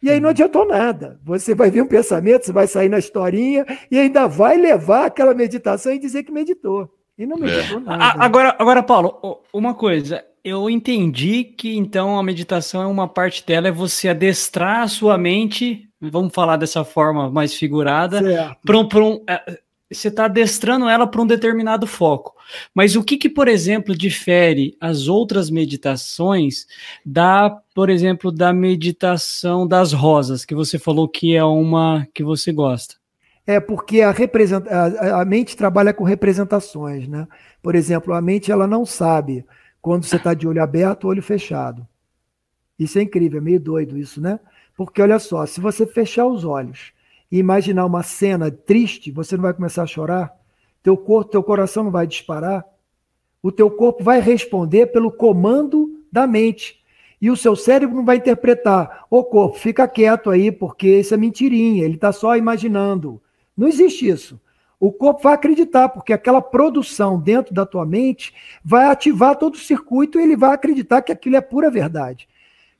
E 0.01 0.09
aí 0.09 0.19
não 0.19 0.29
adiantou 0.29 0.67
nada. 0.67 1.19
Você 1.23 1.55
vai 1.55 1.71
ver 1.71 1.81
um 1.81 1.87
pensamento, 1.87 2.45
você 2.45 2.51
vai 2.51 2.67
sair 2.67 2.89
na 2.89 2.99
historinha 2.99 3.65
e 3.89 3.97
ainda 3.97 4.27
vai 4.27 4.57
levar 4.57 5.05
aquela 5.05 5.33
meditação 5.33 5.91
e 5.91 5.99
dizer 5.99 6.23
que 6.23 6.31
meditou. 6.31 6.93
E 7.17 7.25
não 7.25 7.37
meditou 7.37 7.79
é. 7.79 7.81
nada. 7.81 8.23
Agora, 8.23 8.55
agora, 8.59 8.83
Paulo, 8.83 9.41
uma 9.53 9.73
coisa. 9.73 10.23
Eu 10.43 10.69
entendi 10.69 11.43
que 11.43 11.75
então 11.75 12.19
a 12.19 12.23
meditação 12.23 12.81
é 12.83 12.85
uma 12.85 13.07
parte 13.07 13.43
dela, 13.45 13.67
é 13.67 13.71
você 13.71 14.09
adestrar 14.09 14.81
a 14.81 14.87
sua 14.87 15.17
mente, 15.17 15.89
vamos 15.99 16.33
falar 16.33 16.57
dessa 16.57 16.83
forma 16.83 17.31
mais 17.31 17.55
figurada, 17.55 18.55
para 18.63 18.77
um, 18.77 19.13
um, 19.13 19.23
é, 19.27 19.59
você 19.91 20.07
está 20.07 20.25
adestrando 20.25 20.87
ela 20.87 21.07
para 21.07 21.21
um 21.21 21.27
determinado 21.27 21.87
foco. 21.87 22.35
Mas 22.73 22.95
o 22.95 23.03
que, 23.03 23.17
que, 23.17 23.29
por 23.29 23.47
exemplo, 23.47 23.95
difere 23.95 24.75
as 24.79 25.07
outras 25.07 25.49
meditações 25.49 26.67
da, 27.05 27.49
por 27.73 27.89
exemplo, 27.89 28.31
da 28.31 28.53
meditação 28.53 29.67
das 29.67 29.93
rosas, 29.93 30.45
que 30.45 30.53
você 30.53 30.77
falou 30.77 31.07
que 31.07 31.35
é 31.35 31.43
uma 31.43 32.07
que 32.13 32.23
você 32.23 32.51
gosta? 32.51 32.95
É 33.47 33.59
porque 33.59 34.01
a, 34.01 34.13
a 35.19 35.25
mente 35.25 35.55
trabalha 35.55 35.93
com 35.93 36.03
representações, 36.03 37.07
né? 37.07 37.27
Por 37.61 37.75
exemplo, 37.75 38.13
a 38.13 38.21
mente 38.21 38.51
ela 38.51 38.65
não 38.65 38.85
sabe 38.85 39.45
quando 39.81 40.03
você 40.03 40.15
está 40.15 40.33
de 40.33 40.47
olho 40.47 40.63
aberto 40.63 41.05
ou 41.05 41.11
olho 41.11 41.21
fechado. 41.21 41.87
Isso 42.77 42.97
é 42.97 43.03
incrível, 43.03 43.39
é 43.39 43.41
meio 43.41 43.59
doido 43.59 43.97
isso, 43.97 44.19
né? 44.19 44.39
Porque 44.75 45.01
olha 45.01 45.19
só, 45.19 45.45
se 45.45 45.61
você 45.61 45.85
fechar 45.85 46.25
os 46.25 46.43
olhos 46.43 46.91
e 47.31 47.37
imaginar 47.37 47.85
uma 47.85 48.03
cena 48.03 48.49
triste, 48.49 49.11
você 49.11 49.35
não 49.35 49.43
vai 49.43 49.53
começar 49.53 49.83
a 49.83 49.87
chorar? 49.87 50.33
Teu 50.81 50.97
corpo, 50.97 51.31
teu 51.31 51.43
coração 51.43 51.83
não 51.83 51.91
vai 51.91 52.05
disparar? 52.05 52.65
O 53.41 53.51
teu 53.51 53.69
corpo 53.69 54.03
vai 54.03 54.19
responder 54.19 54.87
pelo 54.87 55.11
comando 55.11 56.03
da 56.11 56.25
mente. 56.25 56.83
E 57.21 57.31
o 57.31 57.37
seu 57.37 57.55
cérebro 57.55 57.95
não 57.95 58.05
vai 58.05 58.17
interpretar, 58.17 59.05
ô 59.09 59.23
corpo, 59.23 59.57
fica 59.57 59.87
quieto 59.87 60.29
aí, 60.29 60.51
porque 60.51 60.99
isso 60.99 61.13
é 61.13 61.17
mentirinha, 61.17 61.85
ele 61.85 61.95
está 61.95 62.11
só 62.11 62.35
imaginando. 62.35 63.21
Não 63.57 63.67
existe 63.67 64.07
isso. 64.07 64.39
O 64.79 64.91
corpo 64.91 65.23
vai 65.23 65.33
acreditar, 65.33 65.89
porque 65.89 66.13
aquela 66.13 66.41
produção 66.41 67.19
dentro 67.19 67.53
da 67.53 67.65
tua 67.65 67.85
mente 67.85 68.33
vai 68.63 68.87
ativar 68.87 69.35
todo 69.37 69.55
o 69.55 69.59
circuito 69.59 70.19
e 70.19 70.23
ele 70.23 70.35
vai 70.35 70.53
acreditar 70.53 71.01
que 71.01 71.11
aquilo 71.11 71.37
é 71.37 71.41
pura 71.41 71.71
verdade. 71.71 72.27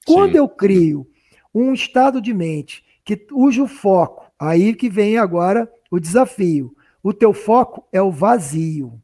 Quando 0.06 0.34
Sim. 0.34 0.38
eu 0.38 0.50
crio 0.50 1.08
um 1.54 1.74
estado 1.74 2.22
de 2.22 2.34
mente 2.34 2.84
que 3.04 3.16
cujo 3.16 3.66
foco 3.66 4.26
Aí 4.40 4.74
que 4.74 4.90
vem 4.90 5.18
agora 5.18 5.70
o 5.90 6.00
desafio. 6.00 6.76
O 7.02 7.14
teu 7.14 7.34
foco 7.34 7.88
é 7.92 8.02
o 8.02 8.12
vazio. 8.12 9.00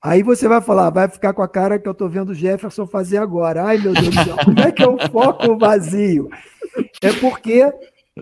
Aí 0.00 0.22
você 0.22 0.48
vai 0.48 0.60
falar, 0.60 0.90
vai 0.90 1.08
ficar 1.08 1.32
com 1.32 1.42
a 1.42 1.48
cara 1.48 1.78
que 1.78 1.86
eu 1.86 1.92
estou 1.92 2.08
vendo 2.08 2.30
o 2.30 2.34
Jefferson 2.34 2.86
fazer 2.86 3.18
agora. 3.18 3.64
Ai, 3.64 3.78
meu 3.78 3.92
Deus 3.92 4.08
do 4.08 4.24
céu, 4.24 4.36
como 4.44 4.60
é 4.60 4.72
que 4.72 4.82
eu 4.82 4.98
foco 5.10 5.52
o 5.52 5.58
vazio? 5.58 6.28
É 7.00 7.12
porque, 7.12 7.72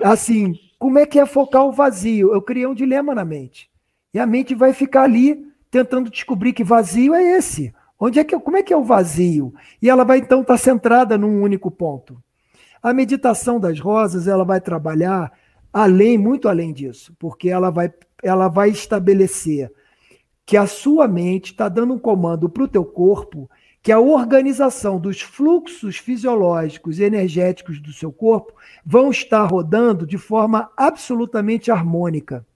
assim, 0.02 0.54
como 0.80 0.98
é 0.98 1.04
que 1.04 1.20
é 1.20 1.26
focar 1.26 1.66
o 1.66 1.72
vazio? 1.72 2.32
Eu 2.32 2.40
criei 2.40 2.66
um 2.66 2.74
dilema 2.74 3.14
na 3.14 3.22
mente. 3.22 3.70
E 4.14 4.18
a 4.18 4.24
mente 4.24 4.54
vai 4.54 4.72
ficar 4.72 5.02
ali 5.02 5.46
tentando 5.70 6.10
descobrir 6.10 6.54
que 6.54 6.64
vazio 6.64 7.14
é 7.14 7.22
esse. 7.36 7.70
Onde 7.98 8.18
é 8.18 8.24
que, 8.24 8.36
como 8.40 8.56
é 8.56 8.62
que 8.62 8.72
é 8.72 8.76
o 8.76 8.82
vazio? 8.82 9.52
E 9.82 9.90
ela 9.90 10.04
vai 10.04 10.20
então 10.20 10.40
estar 10.40 10.54
tá 10.54 10.58
centrada 10.58 11.18
num 11.18 11.42
único 11.42 11.70
ponto. 11.70 12.18
A 12.82 12.94
meditação 12.94 13.60
das 13.60 13.78
rosas, 13.78 14.26
ela 14.26 14.42
vai 14.42 14.58
trabalhar 14.58 15.30
além, 15.70 16.16
muito 16.16 16.48
além 16.48 16.72
disso, 16.72 17.14
porque 17.18 17.50
ela 17.50 17.68
vai, 17.68 17.92
ela 18.22 18.48
vai 18.48 18.70
estabelecer 18.70 19.70
que 20.46 20.56
a 20.56 20.66
sua 20.66 21.06
mente 21.06 21.52
está 21.52 21.68
dando 21.68 21.92
um 21.92 21.98
comando 21.98 22.48
para 22.48 22.64
o 22.64 22.68
teu 22.68 22.86
corpo 22.86 23.50
que 23.82 23.90
a 23.90 23.98
organização 23.98 25.00
dos 25.00 25.20
fluxos 25.20 25.96
fisiológicos 25.96 26.98
e 26.98 27.04
energéticos 27.04 27.80
do 27.80 27.92
seu 27.92 28.12
corpo 28.12 28.52
vão 28.84 29.10
estar 29.10 29.44
rodando 29.46 30.06
de 30.06 30.18
forma 30.18 30.70
absolutamente 30.76 31.70
harmônica. 31.70 32.46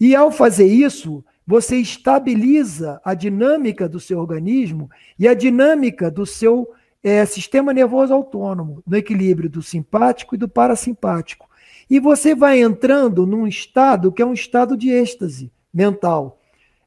E 0.00 0.14
ao 0.16 0.32
fazer 0.32 0.66
isso, 0.66 1.24
você 1.46 1.76
estabiliza 1.76 3.00
a 3.04 3.14
dinâmica 3.14 3.88
do 3.88 4.00
seu 4.00 4.18
organismo 4.18 4.90
e 5.18 5.28
a 5.28 5.34
dinâmica 5.34 6.10
do 6.10 6.26
seu 6.26 6.68
é, 7.02 7.24
sistema 7.26 7.72
nervoso 7.72 8.12
autônomo, 8.12 8.82
no 8.86 8.96
equilíbrio 8.96 9.48
do 9.48 9.62
simpático 9.62 10.34
e 10.34 10.38
do 10.38 10.48
parasimpático. 10.48 11.48
E 11.88 12.00
você 12.00 12.34
vai 12.34 12.60
entrando 12.60 13.26
num 13.26 13.46
estado 13.46 14.10
que 14.10 14.22
é 14.22 14.26
um 14.26 14.32
estado 14.32 14.76
de 14.76 14.90
êxtase 14.90 15.52
mental 15.72 16.40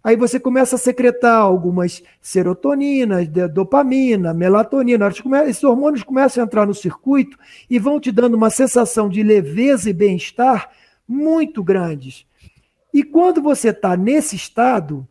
Aí 0.08 0.16
você 0.16 0.40
começa 0.40 0.78
a 0.78 0.80
secretar 0.80 1.42
algumas 1.42 2.02
serotoninas, 2.22 3.28
dopamina, 3.54 4.34
melatonina. 4.34 5.10
Esses 5.46 5.62
hormônios 5.66 6.02
começam 6.02 6.42
a 6.42 6.46
entrar 6.46 6.66
no 6.66 6.74
circuito 6.74 7.38
e 7.70 7.78
vão 7.78 8.00
te 8.00 8.10
dando 8.10 8.36
uma 8.36 8.50
sensação 8.50 9.10
de 9.10 9.22
leveza 9.22 9.90
e 9.90 9.94
bem-estar 9.94 10.72
muito 11.06 11.62
grandes. 11.62 12.26
E 12.94 13.04
quando 13.04 13.42
você 13.42 13.72
está 13.72 13.98
nesse 13.98 14.38
estado, 14.38 15.06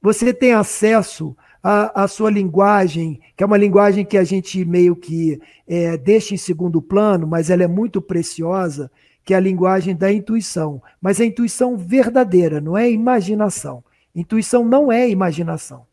você 0.00 0.32
tem 0.32 0.54
acesso 0.54 1.36
à, 1.62 2.04
à, 2.04 2.08
sua 2.08 2.30
linguagem, 2.30 3.20
que 3.36 3.44
é 3.44 3.46
uma 3.46 3.58
linguagem 3.58 4.06
que 4.06 4.16
a 4.16 4.24
gente 4.24 4.64
meio 4.64 4.96
que 4.96 5.38
é, 5.66 5.98
deixa 5.98 6.32
em 6.32 6.38
segundo 6.38 6.80
plano, 6.80 7.26
mas 7.26 7.50
ela 7.50 7.62
é 7.62 7.68
muito 7.68 8.00
preciosa, 8.00 8.90
que 9.22 9.34
é 9.34 9.36
a 9.36 9.40
linguagem 9.40 9.94
da 9.94 10.10
intuição. 10.10 10.82
Mas 10.98 11.20
a 11.20 11.26
intuição 11.26 11.76
verdadeira, 11.76 12.58
não 12.58 12.74
é 12.74 12.90
imaginação. 12.90 13.84
Intuição 14.14 14.64
não 14.64 14.90
é 14.90 15.08
imaginação. 15.08 15.86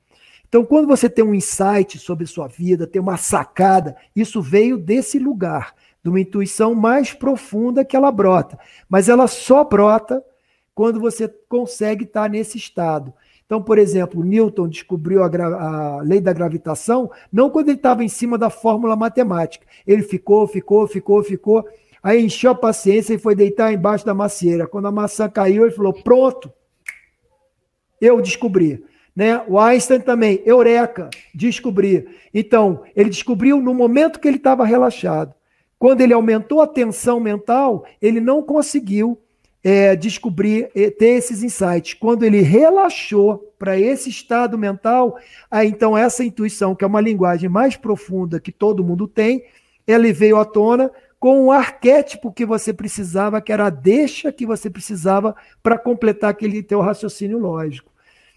Então, 0.48 0.64
quando 0.64 0.88
você 0.88 1.10
tem 1.10 1.24
um 1.24 1.34
insight 1.34 2.00
sobre 2.00 2.26
sua 2.26 2.48
vida, 2.48 2.88
tem 2.88 3.02
uma 3.02 3.18
sacada, 3.18 3.96
isso 4.16 4.42
veio 4.42 4.78
desse 4.78 5.20
lugar, 5.20 5.76
de 6.04 6.10
uma 6.10 6.20
intuição 6.20 6.74
mais 6.74 7.14
profunda 7.14 7.84
que 7.84 7.96
ela 7.96 8.12
brota. 8.12 8.58
Mas 8.88 9.10
ela 9.10 9.28
só 9.28 9.64
brota 9.64 10.24
quando 10.74 11.00
você 11.00 11.28
consegue 11.50 12.04
estar 12.04 12.30
nesse 12.30 12.58
estado. 12.58 13.14
Então, 13.46 13.62
por 13.62 13.78
exemplo, 13.78 14.24
Newton 14.24 14.68
descobriu 14.68 15.24
a, 15.24 15.28
a 15.28 16.02
lei 16.02 16.20
da 16.20 16.34
gravitação 16.34 17.12
não 17.32 17.50
quando 17.50 17.70
ele 17.70 17.78
estava 17.78 18.04
em 18.04 18.10
cima 18.10 18.38
da 18.38 18.50
fórmula 18.50 18.96
matemática. 18.96 19.66
Ele 19.86 20.02
ficou, 20.02 20.48
ficou, 20.48 20.88
ficou, 20.88 21.24
ficou. 21.24 21.66
Aí 22.02 22.24
encheu 22.24 22.52
a 22.52 22.56
paciência 22.56 23.14
e 23.14 23.20
foi 23.20 23.36
deitar 23.36 23.74
embaixo 23.74 24.06
da 24.06 24.14
macieira. 24.14 24.68
Quando 24.68 24.88
a 24.88 24.92
maçã 24.92 25.30
caiu, 25.30 25.64
ele 25.64 25.76
falou: 25.76 25.94
pronto, 25.94 26.52
eu 28.00 28.22
descobri. 28.22 28.84
Né? 29.16 29.42
O 29.48 29.58
Einstein 29.60 30.02
também, 30.02 30.42
eureka, 30.46 31.10
descobri. 31.34 32.06
Então, 32.34 32.84
ele 32.96 33.10
descobriu 33.10 33.62
no 33.62 33.74
momento 33.74 34.20
que 34.20 34.28
ele 34.28 34.38
estava 34.38 34.66
relaxado. 34.66 35.34
Quando 35.80 36.02
ele 36.02 36.14
aumentou 36.14 36.62
a 36.62 36.68
tensão 36.68 37.20
mental, 37.20 37.86
ele 38.02 38.20
não 38.20 38.42
conseguiu 38.42 39.18
é, 39.64 39.96
descobrir, 39.96 40.70
é, 40.76 40.90
ter 40.90 41.12
esses 41.12 41.42
insights. 41.42 41.94
Quando 41.94 42.24
ele 42.24 42.42
relaxou 42.42 43.52
para 43.58 43.80
esse 43.80 44.10
estado 44.10 44.58
mental, 44.58 45.18
aí 45.50 45.68
então 45.70 45.98
essa 45.98 46.24
intuição, 46.24 46.76
que 46.76 46.84
é 46.84 46.88
uma 46.88 47.02
linguagem 47.02 47.50
mais 47.50 47.76
profunda 47.76 48.40
que 48.40 48.52
todo 48.52 48.84
mundo 48.84 49.08
tem, 49.08 49.44
ele 49.88 50.12
veio 50.12 50.38
à 50.38 50.46
tona 50.46 50.92
com 51.26 51.46
o 51.46 51.52
arquétipo 51.52 52.32
que 52.32 52.46
você 52.46 52.72
precisava, 52.72 53.42
que 53.42 53.52
era 53.52 53.66
a 53.66 53.70
deixa 53.72 54.32
que 54.32 54.46
você 54.46 54.70
precisava 54.70 55.36
para 55.64 55.76
completar 55.76 56.30
aquele 56.30 56.62
teu 56.62 56.80
raciocínio 56.82 57.40
lógico. 57.40 57.92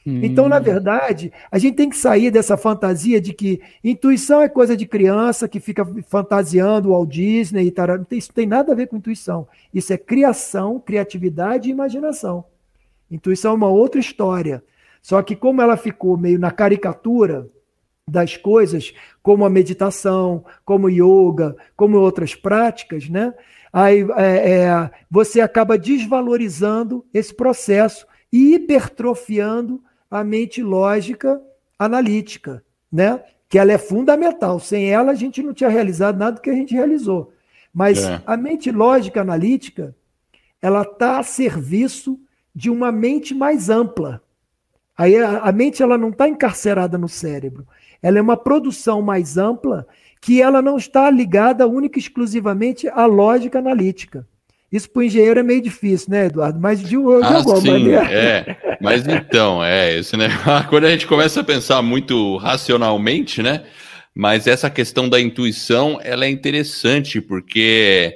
Hum. 0.07 0.20
Então, 0.22 0.49
na 0.49 0.59
verdade, 0.59 1.30
a 1.51 1.59
gente 1.59 1.74
tem 1.76 1.91
que 1.91 1.99
sair 1.99 2.30
dessa 2.30 2.57
fantasia 2.57 3.20
de 3.20 3.34
que 3.34 3.61
intuição 3.84 4.41
é 4.41 4.49
coisa 4.49 4.74
de 4.74 4.86
criança 4.86 5.47
que 5.47 5.61
fica 5.61 5.86
fantasiando 6.09 6.89
o 6.89 6.93
Walt 6.93 7.11
Disney 7.11 7.66
e 7.66 7.70
tal. 7.70 7.89
Isso 8.11 8.32
tem 8.32 8.47
nada 8.47 8.72
a 8.72 8.74
ver 8.74 8.86
com 8.86 8.97
intuição. 8.97 9.47
Isso 9.74 9.93
é 9.93 9.99
criação, 9.99 10.80
criatividade 10.80 11.68
e 11.68 11.72
imaginação. 11.72 12.43
Intuição 13.11 13.53
é 13.53 13.55
uma 13.55 13.68
outra 13.68 14.01
história. 14.01 14.64
Só 15.03 15.20
que 15.20 15.36
como 15.36 15.61
ela 15.61 15.76
ficou 15.76 16.16
meio 16.16 16.39
na 16.39 16.51
caricatura, 16.51 17.51
das 18.09 18.37
coisas, 18.37 18.95
como 19.23 19.45
a 19.45 19.51
meditação, 19.51 20.45
como 20.65 20.89
yoga, 20.89 21.57
como 21.77 21.99
outras 21.99 22.35
práticas, 22.35 23.09
né? 23.09 23.35
Aí 23.73 24.07
é, 24.17 24.51
é, 24.51 24.91
você 25.11 25.41
acaba 25.41 25.79
desvalorizando 25.79 27.05
esse 27.13 27.35
processo 27.35 28.07
e 28.33 28.55
hipertrofiando 28.55 29.83
a 30.11 30.25
mente 30.25 30.63
lógica 30.63 31.41
analítica, 31.79 32.65
né? 32.91 33.23
Que 33.49 33.59
ela 33.59 33.73
é 33.73 33.79
fundamental. 33.79 34.59
Sem 34.59 34.91
ela 34.91 35.13
a 35.13 35.15
gente 35.15 35.43
não 35.43 35.53
tinha 35.53 35.71
realizado 35.71 36.19
nada 36.19 36.37
do 36.37 36.41
que 36.41 36.51
a 36.51 36.55
gente 36.55 36.75
realizou. 36.75 37.33
Mas 37.73 38.03
é. 38.03 38.23
a 38.27 38.37
mente 38.37 38.71
lógica 38.71 39.21
analítica, 39.21 39.95
ela 40.61 40.83
está 40.83 41.19
a 41.19 41.23
serviço 41.23 42.19
de 42.55 42.71
uma 42.71 42.91
mente 42.91 43.35
mais 43.35 43.69
ampla. 43.69 44.23
Aí 44.97 45.17
a, 45.17 45.41
a 45.41 45.53
mente 45.53 45.83
ela 45.83 45.99
não 45.99 46.09
está 46.09 46.29
encarcerada 46.29 46.97
no 46.97 47.09
cérebro 47.09 47.67
ela 48.03 48.19
é 48.19 48.23
uma 48.23 48.37
produção 48.37 49.03
mais 49.03 49.37
ampla 49.37 49.87
que 50.21 50.43
ela 50.43 50.61
não 50.61 50.77
está 50.77 51.11
ligada 51.11 51.67
única 51.67 51.99
e 51.99 52.03
exclusivamente 52.03 52.89
à 52.89 53.07
lógica 53.07 53.59
analítica. 53.59 54.27
Isso 54.71 54.91
para 54.91 55.01
o 55.01 55.03
engenheiro 55.03 55.41
é 55.41 55.43
meio 55.43 55.63
difícil, 55.63 56.11
né, 56.11 56.27
Eduardo? 56.27 56.61
Mas 56.61 56.81
de, 56.81 56.89
de 56.89 56.97
ah, 56.97 57.37
alguma 57.37 57.61
sim, 57.61 57.71
maneira. 57.71 58.13
É. 58.13 58.77
Mas 58.81 59.09
então, 59.09 59.65
é, 59.65 59.97
esse, 59.97 60.17
né? 60.17 60.29
quando 60.69 60.85
a 60.85 60.91
gente 60.91 61.07
começa 61.07 61.41
a 61.41 61.45
pensar 61.45 61.81
muito 61.81 62.37
racionalmente, 62.37 63.43
né? 63.43 63.65
Mas 64.15 64.47
essa 64.47 64.69
questão 64.69 65.09
da 65.09 65.21
intuição, 65.21 65.99
ela 66.03 66.27
é 66.27 66.29
interessante, 66.29 67.21
porque 67.21 68.15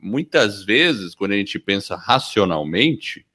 muitas 0.00 0.62
vezes, 0.62 1.14
quando 1.14 1.32
a 1.32 1.36
gente 1.36 1.58
pensa 1.58 1.96
racionalmente, 1.96 3.26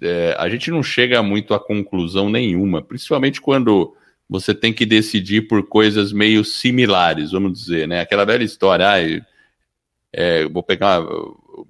é, 0.00 0.34
a 0.38 0.48
gente 0.48 0.70
não 0.70 0.82
chega 0.82 1.22
muito 1.22 1.52
a 1.52 1.60
conclusão 1.60 2.30
nenhuma, 2.30 2.80
principalmente 2.80 3.40
quando 3.40 3.94
você 4.30 4.54
tem 4.54 4.72
que 4.72 4.86
decidir 4.86 5.48
por 5.48 5.66
coisas 5.66 6.12
meio 6.12 6.44
similares, 6.44 7.32
vamos 7.32 7.52
dizer, 7.52 7.88
né? 7.88 8.00
Aquela 8.00 8.24
velha 8.24 8.44
história, 8.44 8.88
ah, 8.88 9.26
é, 10.12 10.46
vou 10.46 10.62
pegar 10.62 11.02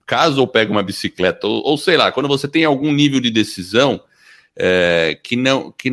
caso 0.07 0.43
ou 0.43 0.47
pego 0.47 0.71
uma 0.71 0.83
bicicleta, 0.83 1.47
ou, 1.47 1.63
ou, 1.65 1.79
sei 1.79 1.97
lá, 1.97 2.13
quando 2.13 2.29
você 2.29 2.47
tem 2.47 2.65
algum 2.67 2.93
nível 2.93 3.19
de 3.19 3.31
decisão 3.31 3.99
é, 4.55 5.19
que 5.23 5.37
não 5.37 5.73
que, 5.73 5.91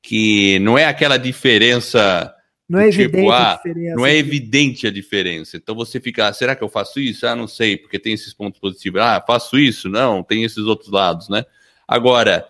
que 0.00 0.58
não 0.60 0.78
é 0.78 0.84
aquela 0.84 1.16
diferença 1.16 2.32
não 2.68 2.78
é 2.78 2.90
tipo, 2.90 3.02
evidente 3.16 3.32
ah, 3.32 3.52
a 3.52 3.56
diferença. 3.56 3.96
Não 3.96 4.06
é 4.06 4.16
evidente 4.16 4.86
a 4.86 4.90
diferença. 4.90 5.56
Então 5.56 5.74
você 5.74 5.98
fica, 5.98 6.28
ah, 6.28 6.32
será 6.32 6.54
que 6.54 6.62
eu 6.62 6.68
faço 6.68 7.00
isso? 7.00 7.26
Ah, 7.26 7.34
não 7.34 7.48
sei, 7.48 7.76
porque 7.76 7.98
tem 7.98 8.12
esses 8.12 8.32
pontos 8.32 8.60
positivos. 8.60 9.00
Ah, 9.00 9.24
faço 9.26 9.58
isso? 9.58 9.88
Não, 9.88 10.22
tem 10.22 10.44
esses 10.44 10.58
outros 10.58 10.92
lados, 10.92 11.28
né? 11.28 11.44
Agora, 11.88 12.46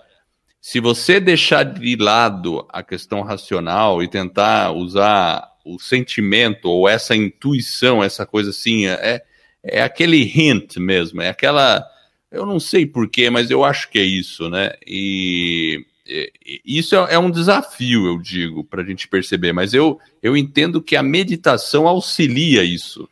se 0.61 0.81
você 0.81 1.21
deixar 1.21 1.65
de 1.65 1.97
lado 1.97 2.67
a 2.71 2.83
questão 2.83 3.23
racional 3.23 4.03
e 4.03 4.09
tentar 4.09 4.73
usar 4.73 5.49
o 5.65 5.79
sentimento 5.79 6.69
ou 6.69 6.89
essa 6.89 7.15
intuição, 7.15 8.03
essa 8.03 8.27
coisa 8.27 8.51
assim, 8.51 8.87
é, 8.87 9.23
é 9.63 9.83
aquele 9.83 10.23
hint 10.23 10.77
mesmo, 10.77 11.23
é 11.23 11.29
aquela. 11.29 11.85
Eu 12.31 12.45
não 12.45 12.61
sei 12.61 12.85
porquê, 12.85 13.31
mas 13.31 13.51
eu 13.51 13.65
acho 13.65 13.91
que 13.91 13.99
é 13.99 14.03
isso, 14.03 14.51
né? 14.51 14.73
E, 14.87 15.85
isso 16.65 16.97
é, 16.97 17.15
é, 17.15 17.19
um 17.19 17.31
desafio, 17.31 18.07
eu 18.07 18.19
digo, 18.19 18.65
para 18.65 18.83
a 18.83 18.85
gente 18.85 19.07
perceber, 19.07 19.53
mas 19.53 19.75
eu, 19.75 19.99
eu 20.23 20.37
entendo 20.37 20.83
que 20.83 20.97
a 20.97 21.03
meditação 21.03 21.87
auxilia 21.87 22.65
isso. 22.65 23.09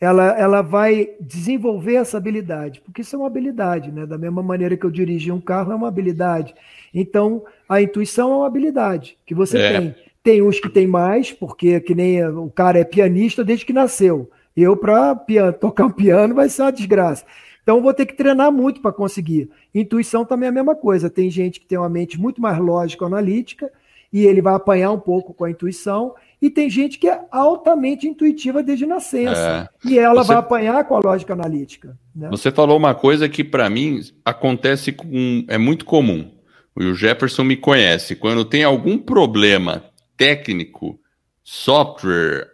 Ela, 0.00 0.28
ela 0.38 0.62
vai 0.62 1.10
desenvolver 1.20 1.96
essa 1.96 2.16
habilidade, 2.16 2.80
porque 2.80 3.02
isso 3.02 3.14
é 3.14 3.18
uma 3.18 3.26
habilidade, 3.26 3.92
né? 3.92 4.06
Da 4.06 4.16
mesma 4.16 4.42
maneira 4.42 4.74
que 4.74 4.86
eu 4.86 4.90
dirigi 4.90 5.30
um 5.30 5.40
carro, 5.40 5.72
é 5.72 5.74
uma 5.74 5.88
habilidade. 5.88 6.54
Então, 6.94 7.44
a 7.68 7.82
intuição 7.82 8.32
é 8.32 8.36
uma 8.36 8.46
habilidade 8.46 9.18
que 9.26 9.34
você 9.34 9.58
é. 9.58 9.78
tem. 9.78 9.94
Tem 10.22 10.42
uns 10.42 10.58
que 10.58 10.68
tem 10.68 10.86
mais, 10.86 11.32
porque 11.32 11.80
que 11.80 11.94
nem 11.94 12.26
o 12.26 12.50
cara 12.50 12.78
é 12.78 12.84
pianista 12.84 13.44
desde 13.44 13.66
que 13.66 13.72
nasceu. 13.72 14.30
Eu, 14.56 14.76
para 14.76 15.14
tocar 15.52 15.86
um 15.86 15.92
piano, 15.92 16.34
vai 16.34 16.48
ser 16.48 16.62
uma 16.62 16.72
desgraça. 16.72 17.24
Então, 17.62 17.82
vou 17.82 17.92
ter 17.92 18.06
que 18.06 18.14
treinar 18.14 18.50
muito 18.50 18.80
para 18.80 18.92
conseguir. 18.92 19.50
Intuição 19.74 20.24
também 20.24 20.46
é 20.46 20.50
a 20.50 20.52
mesma 20.52 20.74
coisa. 20.74 21.10
Tem 21.10 21.30
gente 21.30 21.60
que 21.60 21.66
tem 21.66 21.78
uma 21.78 21.88
mente 21.88 22.18
muito 22.18 22.40
mais 22.40 22.58
lógica, 22.58 23.04
analítica, 23.04 23.70
e 24.12 24.26
ele 24.26 24.42
vai 24.42 24.54
apanhar 24.54 24.90
um 24.90 24.98
pouco 24.98 25.32
com 25.32 25.44
a 25.44 25.50
intuição, 25.50 26.14
e 26.40 26.48
tem 26.48 26.70
gente 26.70 26.98
que 26.98 27.08
é 27.08 27.20
altamente 27.30 28.06
intuitiva 28.08 28.62
desde 28.62 28.86
nascença, 28.86 29.70
é. 29.84 29.88
e 29.88 29.98
ela 29.98 30.22
Você... 30.22 30.28
vai 30.28 30.36
apanhar 30.38 30.84
com 30.84 30.96
a 30.96 31.00
lógica 31.00 31.34
analítica. 31.34 31.98
Né? 32.14 32.28
Você 32.30 32.50
falou 32.50 32.76
uma 32.76 32.94
coisa 32.94 33.28
que 33.28 33.44
para 33.44 33.68
mim 33.68 34.00
acontece 34.24 34.92
com 34.92 35.44
é 35.48 35.58
muito 35.58 35.84
comum. 35.84 36.30
O 36.74 36.94
Jefferson 36.94 37.44
me 37.44 37.56
conhece. 37.56 38.16
Quando 38.16 38.44
tem 38.44 38.64
algum 38.64 38.96
problema 38.96 39.84
técnico, 40.16 40.98
software, 41.42 42.50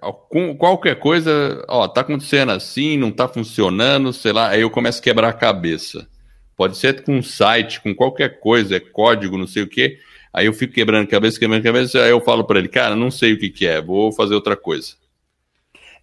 qualquer 0.58 0.98
coisa, 0.98 1.64
ó, 1.68 1.86
tá 1.86 2.00
acontecendo 2.00 2.50
assim, 2.50 2.96
não 2.96 3.12
tá 3.12 3.28
funcionando, 3.28 4.12
sei 4.12 4.32
lá, 4.32 4.48
aí 4.48 4.62
eu 4.62 4.70
começo 4.70 5.00
a 5.00 5.02
quebrar 5.02 5.28
a 5.28 5.34
cabeça. 5.34 6.08
Pode 6.56 6.76
ser 6.76 7.02
com 7.02 7.18
um 7.18 7.22
site, 7.22 7.80
com 7.82 7.94
qualquer 7.94 8.40
coisa, 8.40 8.76
é 8.76 8.80
código, 8.80 9.36
não 9.36 9.46
sei 9.46 9.62
o 9.62 9.68
quê. 9.68 9.98
Aí 10.36 10.44
eu 10.44 10.52
fico 10.52 10.74
quebrando 10.74 11.08
cabeça, 11.08 11.40
quebrando 11.40 11.62
cabeça, 11.62 11.98
aí 11.98 12.10
eu 12.10 12.20
falo 12.20 12.44
para 12.44 12.58
ele, 12.58 12.68
cara, 12.68 12.94
não 12.94 13.10
sei 13.10 13.32
o 13.32 13.38
que, 13.38 13.48
que 13.48 13.66
é, 13.66 13.80
vou 13.80 14.12
fazer 14.12 14.34
outra 14.34 14.54
coisa. 14.54 14.92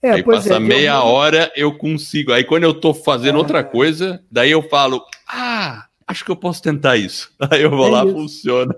É, 0.01 0.09
aí 0.09 0.23
passa 0.23 0.55
é, 0.55 0.59
meia 0.59 0.95
eu... 0.95 1.05
hora, 1.05 1.51
eu 1.55 1.77
consigo. 1.77 2.33
Aí 2.33 2.43
quando 2.43 2.63
eu 2.63 2.73
tô 2.73 2.95
fazendo 2.95 3.35
é. 3.35 3.37
outra 3.37 3.63
coisa, 3.63 4.23
daí 4.31 4.49
eu 4.49 4.63
falo, 4.63 5.03
ah, 5.29 5.85
acho 6.07 6.25
que 6.25 6.31
eu 6.31 6.35
posso 6.35 6.63
tentar 6.63 6.97
isso. 6.97 7.31
Aí 7.51 7.61
eu 7.61 7.69
vou 7.69 7.87
é 7.87 7.91
lá, 7.91 8.05
isso. 8.05 8.15
funciona. 8.15 8.75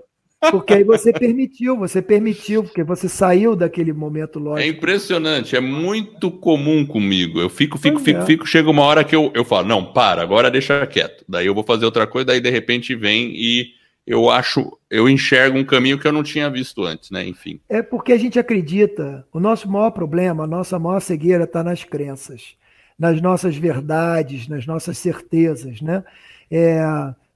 Porque 0.50 0.74
aí 0.74 0.84
você 0.84 1.12
permitiu, 1.12 1.78
você 1.78 2.02
permitiu, 2.02 2.62
porque 2.62 2.84
você 2.84 3.08
saiu 3.08 3.56
daquele 3.56 3.92
momento 3.92 4.38
lógico. 4.38 4.60
É 4.60 4.66
impressionante, 4.68 5.56
é 5.56 5.60
muito 5.60 6.30
comum 6.30 6.84
comigo. 6.86 7.40
Eu 7.40 7.48
fico, 7.48 7.78
fico, 7.78 7.94
pois 7.94 8.04
fico, 8.04 8.20
é. 8.20 8.26
fico, 8.26 8.46
chega 8.46 8.70
uma 8.70 8.82
hora 8.82 9.02
que 9.02 9.16
eu, 9.16 9.32
eu 9.34 9.44
falo, 9.44 9.66
não, 9.66 9.92
para, 9.92 10.20
agora 10.22 10.50
deixa 10.50 10.86
quieto. 10.86 11.24
Daí 11.26 11.46
eu 11.46 11.54
vou 11.54 11.64
fazer 11.64 11.86
outra 11.86 12.06
coisa, 12.06 12.26
daí 12.26 12.40
de 12.40 12.50
repente 12.50 12.94
vem 12.94 13.32
e 13.34 13.74
eu 14.06 14.30
acho, 14.30 14.78
eu 14.88 15.08
enxergo 15.08 15.58
um 15.58 15.64
caminho 15.64 15.98
que 15.98 16.06
eu 16.06 16.12
não 16.12 16.22
tinha 16.22 16.48
visto 16.48 16.84
antes, 16.84 17.10
né? 17.10 17.26
Enfim. 17.26 17.60
É 17.68 17.82
porque 17.82 18.12
a 18.12 18.18
gente 18.18 18.38
acredita, 18.38 19.26
o 19.32 19.40
nosso 19.40 19.68
maior 19.68 19.90
problema, 19.90 20.44
a 20.44 20.46
nossa 20.46 20.78
maior 20.78 21.00
cegueira 21.00 21.44
está 21.44 21.64
nas 21.64 21.82
crenças, 21.82 22.54
nas 22.96 23.20
nossas 23.20 23.56
verdades, 23.56 24.46
nas 24.46 24.64
nossas 24.64 24.96
certezas, 24.96 25.80
né? 25.80 26.04
É, 26.48 26.80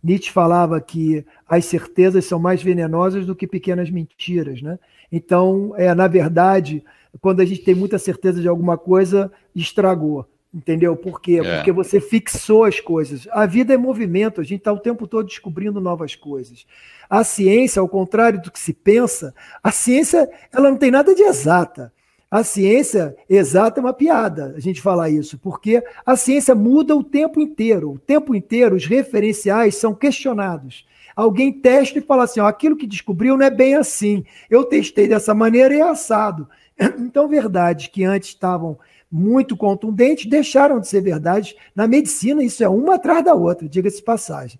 Nietzsche 0.02 0.30
falava 0.30 0.80
que 0.80 1.24
as 1.48 1.64
certezas 1.64 2.24
são 2.24 2.38
mais 2.38 2.62
venenosas 2.62 3.26
do 3.26 3.34
que 3.34 3.46
pequenas 3.46 3.90
mentiras, 3.90 4.62
né? 4.62 4.78
Então, 5.10 5.74
é, 5.76 5.92
na 5.92 6.06
verdade, 6.06 6.84
quando 7.20 7.40
a 7.40 7.44
gente 7.44 7.62
tem 7.62 7.74
muita 7.74 7.98
certeza 7.98 8.40
de 8.40 8.46
alguma 8.46 8.78
coisa, 8.78 9.30
estragou. 9.54 10.28
Entendeu? 10.52 10.96
Por 10.96 11.20
quê? 11.20 11.40
É. 11.42 11.56
Porque 11.56 11.70
você 11.70 12.00
fixou 12.00 12.64
as 12.64 12.80
coisas. 12.80 13.28
A 13.30 13.46
vida 13.46 13.72
é 13.72 13.76
movimento, 13.76 14.40
a 14.40 14.44
gente 14.44 14.58
está 14.58 14.72
o 14.72 14.80
tempo 14.80 15.06
todo 15.06 15.26
descobrindo 15.26 15.80
novas 15.80 16.16
coisas. 16.16 16.66
A 17.08 17.22
ciência, 17.22 17.80
ao 17.80 17.88
contrário 17.88 18.42
do 18.42 18.50
que 18.50 18.58
se 18.58 18.72
pensa, 18.72 19.32
a 19.62 19.70
ciência 19.70 20.28
ela 20.52 20.68
não 20.68 20.76
tem 20.76 20.90
nada 20.90 21.14
de 21.14 21.22
exata. 21.22 21.92
A 22.28 22.44
ciência 22.44 23.16
exata 23.28 23.80
é 23.80 23.82
uma 23.82 23.92
piada 23.92 24.54
a 24.56 24.60
gente 24.60 24.80
falar 24.80 25.10
isso, 25.10 25.36
porque 25.38 25.82
a 26.06 26.14
ciência 26.14 26.54
muda 26.54 26.94
o 26.96 27.02
tempo 27.02 27.40
inteiro. 27.40 27.92
O 27.92 27.98
tempo 27.98 28.34
inteiro 28.34 28.76
os 28.76 28.86
referenciais 28.86 29.76
são 29.76 29.94
questionados. 29.94 30.86
Alguém 31.14 31.52
testa 31.52 31.98
e 31.98 32.02
fala 32.02 32.24
assim: 32.24 32.40
ó, 32.40 32.46
aquilo 32.46 32.76
que 32.76 32.86
descobriu 32.86 33.36
não 33.36 33.44
é 33.44 33.50
bem 33.50 33.74
assim. 33.74 34.24
Eu 34.48 34.64
testei 34.64 35.08
dessa 35.08 35.34
maneira 35.34 35.74
e 35.74 35.80
é 35.80 35.82
assado. 35.82 36.48
Então, 36.98 37.28
verdades 37.28 37.88
que 37.88 38.04
antes 38.04 38.30
estavam 38.30 38.78
muito 39.10 39.56
contundentes 39.56 40.26
deixaram 40.26 40.78
de 40.78 40.86
ser 40.86 41.00
verdades. 41.00 41.54
Na 41.74 41.88
medicina, 41.88 42.42
isso 42.42 42.62
é 42.62 42.68
uma 42.68 42.94
atrás 42.94 43.24
da 43.24 43.34
outra, 43.34 43.68
diga-se 43.68 44.02
passagem. 44.02 44.58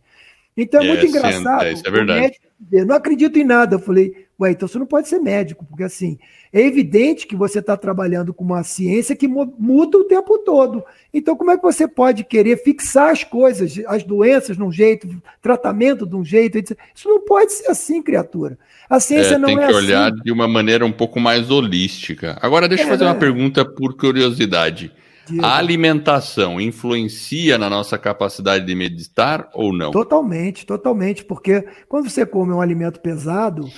Então 0.56 0.82
é 0.82 0.86
muito 0.86 1.06
engraçado. 1.06 1.64
É, 1.64 1.72
isso 1.72 1.86
é 1.86 1.90
verdade. 1.90 2.40
Eu 2.70 2.84
não 2.84 2.96
acredito 2.96 3.38
em 3.38 3.44
nada. 3.44 3.76
Eu 3.76 3.80
falei, 3.80 4.26
ué, 4.40 4.52
então 4.52 4.66
você 4.66 4.78
não 4.78 4.86
pode 4.86 5.08
ser 5.08 5.18
médico, 5.18 5.64
porque 5.64 5.84
assim, 5.84 6.18
é 6.52 6.60
evidente 6.60 7.26
que 7.26 7.36
você 7.36 7.58
está 7.58 7.76
trabalhando 7.76 8.32
com 8.32 8.42
uma 8.42 8.62
ciência 8.64 9.14
que 9.14 9.28
muda 9.28 9.98
o 9.98 10.04
tempo 10.04 10.38
todo. 10.38 10.82
Então, 11.12 11.36
como 11.36 11.50
é 11.50 11.56
que 11.56 11.62
você 11.62 11.86
pode 11.86 12.24
querer 12.24 12.56
fixar 12.62 13.10
as 13.10 13.22
coisas, 13.22 13.80
as 13.86 14.02
doenças 14.02 14.56
de 14.56 14.62
um 14.62 14.72
jeito, 14.72 15.08
tratamento 15.40 16.06
de 16.06 16.16
um 16.16 16.24
jeito? 16.24 16.58
Isso 16.58 17.08
não 17.08 17.20
pode 17.20 17.52
ser 17.52 17.70
assim, 17.70 18.02
criatura. 18.02 18.58
A 18.88 18.98
ciência 18.98 19.34
é, 19.34 19.38
não 19.38 19.48
é 19.48 19.52
assim. 19.52 19.60
Tem 19.60 19.68
que 19.68 19.74
olhar 19.74 20.10
de 20.10 20.32
uma 20.32 20.48
maneira 20.48 20.84
um 20.84 20.92
pouco 20.92 21.20
mais 21.20 21.50
holística. 21.50 22.36
Agora, 22.40 22.68
deixa 22.68 22.84
eu 22.84 22.88
é, 22.88 22.90
fazer 22.90 23.04
uma 23.04 23.14
pergunta 23.14 23.64
por 23.64 23.96
curiosidade. 23.96 24.92
A 25.40 25.56
alimentação 25.56 26.60
influencia 26.60 27.56
na 27.56 27.70
nossa 27.70 27.96
capacidade 27.96 28.66
de 28.66 28.74
meditar 28.74 29.48
ou 29.54 29.72
não? 29.72 29.92
Totalmente, 29.92 30.66
totalmente, 30.66 31.24
porque 31.24 31.64
quando 31.88 32.10
você 32.10 32.26
come 32.26 32.52
um 32.52 32.60
alimento 32.60 32.98
pesado, 32.98 33.70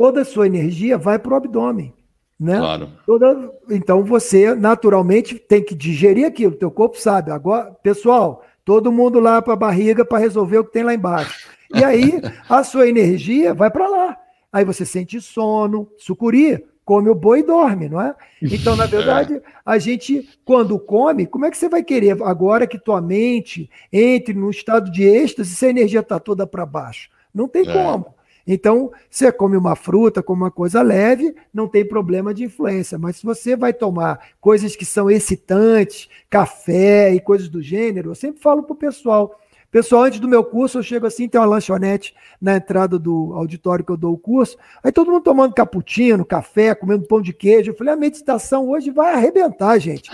toda 0.00 0.22
a 0.22 0.24
sua 0.24 0.46
energia 0.46 0.96
vai 0.96 1.18
para 1.18 1.34
o 1.34 1.36
abdômen. 1.36 1.92
Né? 2.38 2.56
Claro. 2.56 2.88
Toda, 3.04 3.52
então 3.68 4.02
você 4.02 4.54
naturalmente 4.54 5.34
tem 5.34 5.62
que 5.62 5.74
digerir 5.74 6.26
aquilo, 6.26 6.56
teu 6.56 6.70
corpo 6.70 6.98
sabe. 6.98 7.30
Agora, 7.30 7.70
pessoal, 7.82 8.42
todo 8.64 8.90
mundo 8.90 9.20
lá 9.20 9.42
para 9.42 9.52
a 9.52 9.56
barriga 9.56 10.02
para 10.02 10.16
resolver 10.16 10.56
o 10.56 10.64
que 10.64 10.72
tem 10.72 10.84
lá 10.84 10.94
embaixo. 10.94 11.46
E 11.74 11.84
aí 11.84 12.18
a 12.48 12.64
sua 12.64 12.88
energia 12.88 13.52
vai 13.52 13.70
para 13.70 13.86
lá. 13.86 14.16
Aí 14.50 14.64
você 14.64 14.86
sente 14.86 15.20
sono, 15.20 15.86
sucuri, 15.98 16.64
come 16.82 17.10
o 17.10 17.14
boi 17.14 17.40
e 17.40 17.42
dorme, 17.42 17.90
não 17.90 18.00
é? 18.00 18.14
Então, 18.40 18.74
na 18.76 18.86
verdade, 18.88 19.38
a 19.66 19.76
gente, 19.76 20.30
quando 20.46 20.78
come, 20.78 21.26
como 21.26 21.44
é 21.44 21.50
que 21.50 21.58
você 21.58 21.68
vai 21.68 21.82
querer 21.82 22.16
agora 22.22 22.66
que 22.66 22.78
tua 22.78 23.02
mente 23.02 23.68
entre 23.92 24.32
num 24.32 24.48
estado 24.48 24.90
de 24.90 25.04
êxtase 25.04 25.54
se 25.54 25.66
a 25.66 25.68
energia 25.68 26.00
está 26.00 26.18
toda 26.18 26.46
para 26.46 26.64
baixo? 26.64 27.10
Não 27.34 27.46
tem 27.46 27.68
é. 27.68 27.72
como. 27.74 28.18
Então, 28.52 28.90
você 29.08 29.30
come 29.30 29.56
uma 29.56 29.76
fruta, 29.76 30.24
come 30.24 30.42
uma 30.42 30.50
coisa 30.50 30.82
leve, 30.82 31.36
não 31.54 31.68
tem 31.68 31.84
problema 31.84 32.34
de 32.34 32.42
influência. 32.42 32.98
Mas 32.98 33.14
se 33.14 33.24
você 33.24 33.54
vai 33.54 33.72
tomar 33.72 34.18
coisas 34.40 34.74
que 34.74 34.84
são 34.84 35.08
excitantes, 35.08 36.08
café 36.28 37.14
e 37.14 37.20
coisas 37.20 37.48
do 37.48 37.62
gênero, 37.62 38.10
eu 38.10 38.14
sempre 38.16 38.42
falo 38.42 38.64
para 38.64 38.72
o 38.72 38.76
pessoal. 38.76 39.38
Pessoal, 39.70 40.02
antes 40.02 40.18
do 40.18 40.26
meu 40.26 40.42
curso, 40.42 40.78
eu 40.78 40.82
chego 40.82 41.06
assim, 41.06 41.28
tem 41.28 41.40
uma 41.40 41.46
lanchonete 41.46 42.12
na 42.40 42.56
entrada 42.56 42.98
do 42.98 43.32
auditório 43.34 43.84
que 43.84 43.92
eu 43.92 43.96
dou 43.96 44.14
o 44.14 44.18
curso. 44.18 44.58
Aí 44.82 44.90
todo 44.90 45.12
mundo 45.12 45.22
tomando 45.22 45.54
cappuccino, 45.54 46.24
café, 46.24 46.74
comendo 46.74 47.06
pão 47.06 47.22
de 47.22 47.32
queijo. 47.32 47.70
Eu 47.70 47.76
falei, 47.76 47.92
a 47.94 47.96
meditação 47.96 48.68
hoje 48.68 48.90
vai 48.90 49.14
arrebentar, 49.14 49.78
gente. 49.78 50.10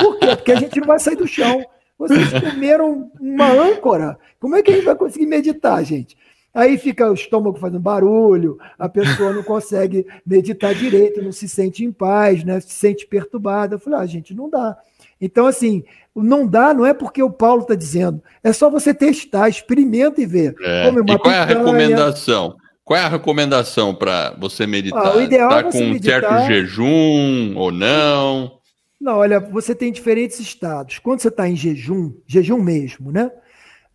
Por 0.00 0.20
quê? 0.20 0.36
Porque 0.36 0.52
a 0.52 0.56
gente 0.56 0.78
não 0.78 0.86
vai 0.86 1.00
sair 1.00 1.16
do 1.16 1.26
chão. 1.26 1.64
Vocês 1.98 2.30
comeram 2.32 3.10
uma 3.20 3.50
âncora. 3.50 4.16
Como 4.38 4.54
é 4.54 4.62
que 4.62 4.70
a 4.70 4.74
gente 4.74 4.84
vai 4.84 4.94
conseguir 4.94 5.26
meditar, 5.26 5.84
gente? 5.84 6.16
Aí 6.54 6.76
fica 6.76 7.10
o 7.10 7.14
estômago 7.14 7.58
fazendo 7.58 7.80
barulho, 7.80 8.58
a 8.78 8.88
pessoa 8.88 9.32
não 9.32 9.42
consegue 9.42 10.06
meditar 10.24 10.74
direito, 10.74 11.22
não 11.22 11.32
se 11.32 11.48
sente 11.48 11.82
em 11.82 11.90
paz, 11.90 12.44
né? 12.44 12.60
se 12.60 12.74
sente 12.74 13.06
perturbada. 13.06 13.76
Eu 13.76 13.78
falei, 13.78 14.00
ah, 14.00 14.06
gente, 14.06 14.34
não 14.34 14.50
dá. 14.50 14.76
Então, 15.18 15.46
assim, 15.46 15.82
não 16.14 16.46
dá 16.46 16.74
não 16.74 16.84
é 16.84 16.92
porque 16.92 17.22
o 17.22 17.30
Paulo 17.30 17.62
está 17.62 17.74
dizendo, 17.74 18.22
é 18.44 18.52
só 18.52 18.68
você 18.68 18.92
testar, 18.92 19.48
experimenta 19.48 20.20
e 20.20 20.26
ver. 20.26 20.54
É. 20.60 20.88
e 20.88 21.18
qual 21.18 21.34
é 21.34 21.38
a 21.38 21.44
recomendação? 21.44 22.56
Qual 22.84 22.98
é 22.98 23.02
a 23.02 23.08
recomendação 23.08 23.94
para 23.94 24.36
você 24.38 24.66
meditar? 24.66 25.06
Ah, 25.06 25.16
o 25.16 25.22
ideal 25.22 25.48
tá 25.48 25.58
é 25.60 25.62
com 25.62 25.78
um 25.78 26.02
certo 26.02 26.46
jejum 26.46 27.54
ou 27.56 27.70
não? 27.70 28.58
Não, 29.00 29.18
olha, 29.18 29.40
você 29.40 29.74
tem 29.74 29.90
diferentes 29.90 30.38
estados. 30.40 30.98
Quando 30.98 31.20
você 31.20 31.28
está 31.28 31.48
em 31.48 31.56
jejum, 31.56 32.12
jejum 32.26 32.60
mesmo, 32.60 33.10
né? 33.10 33.30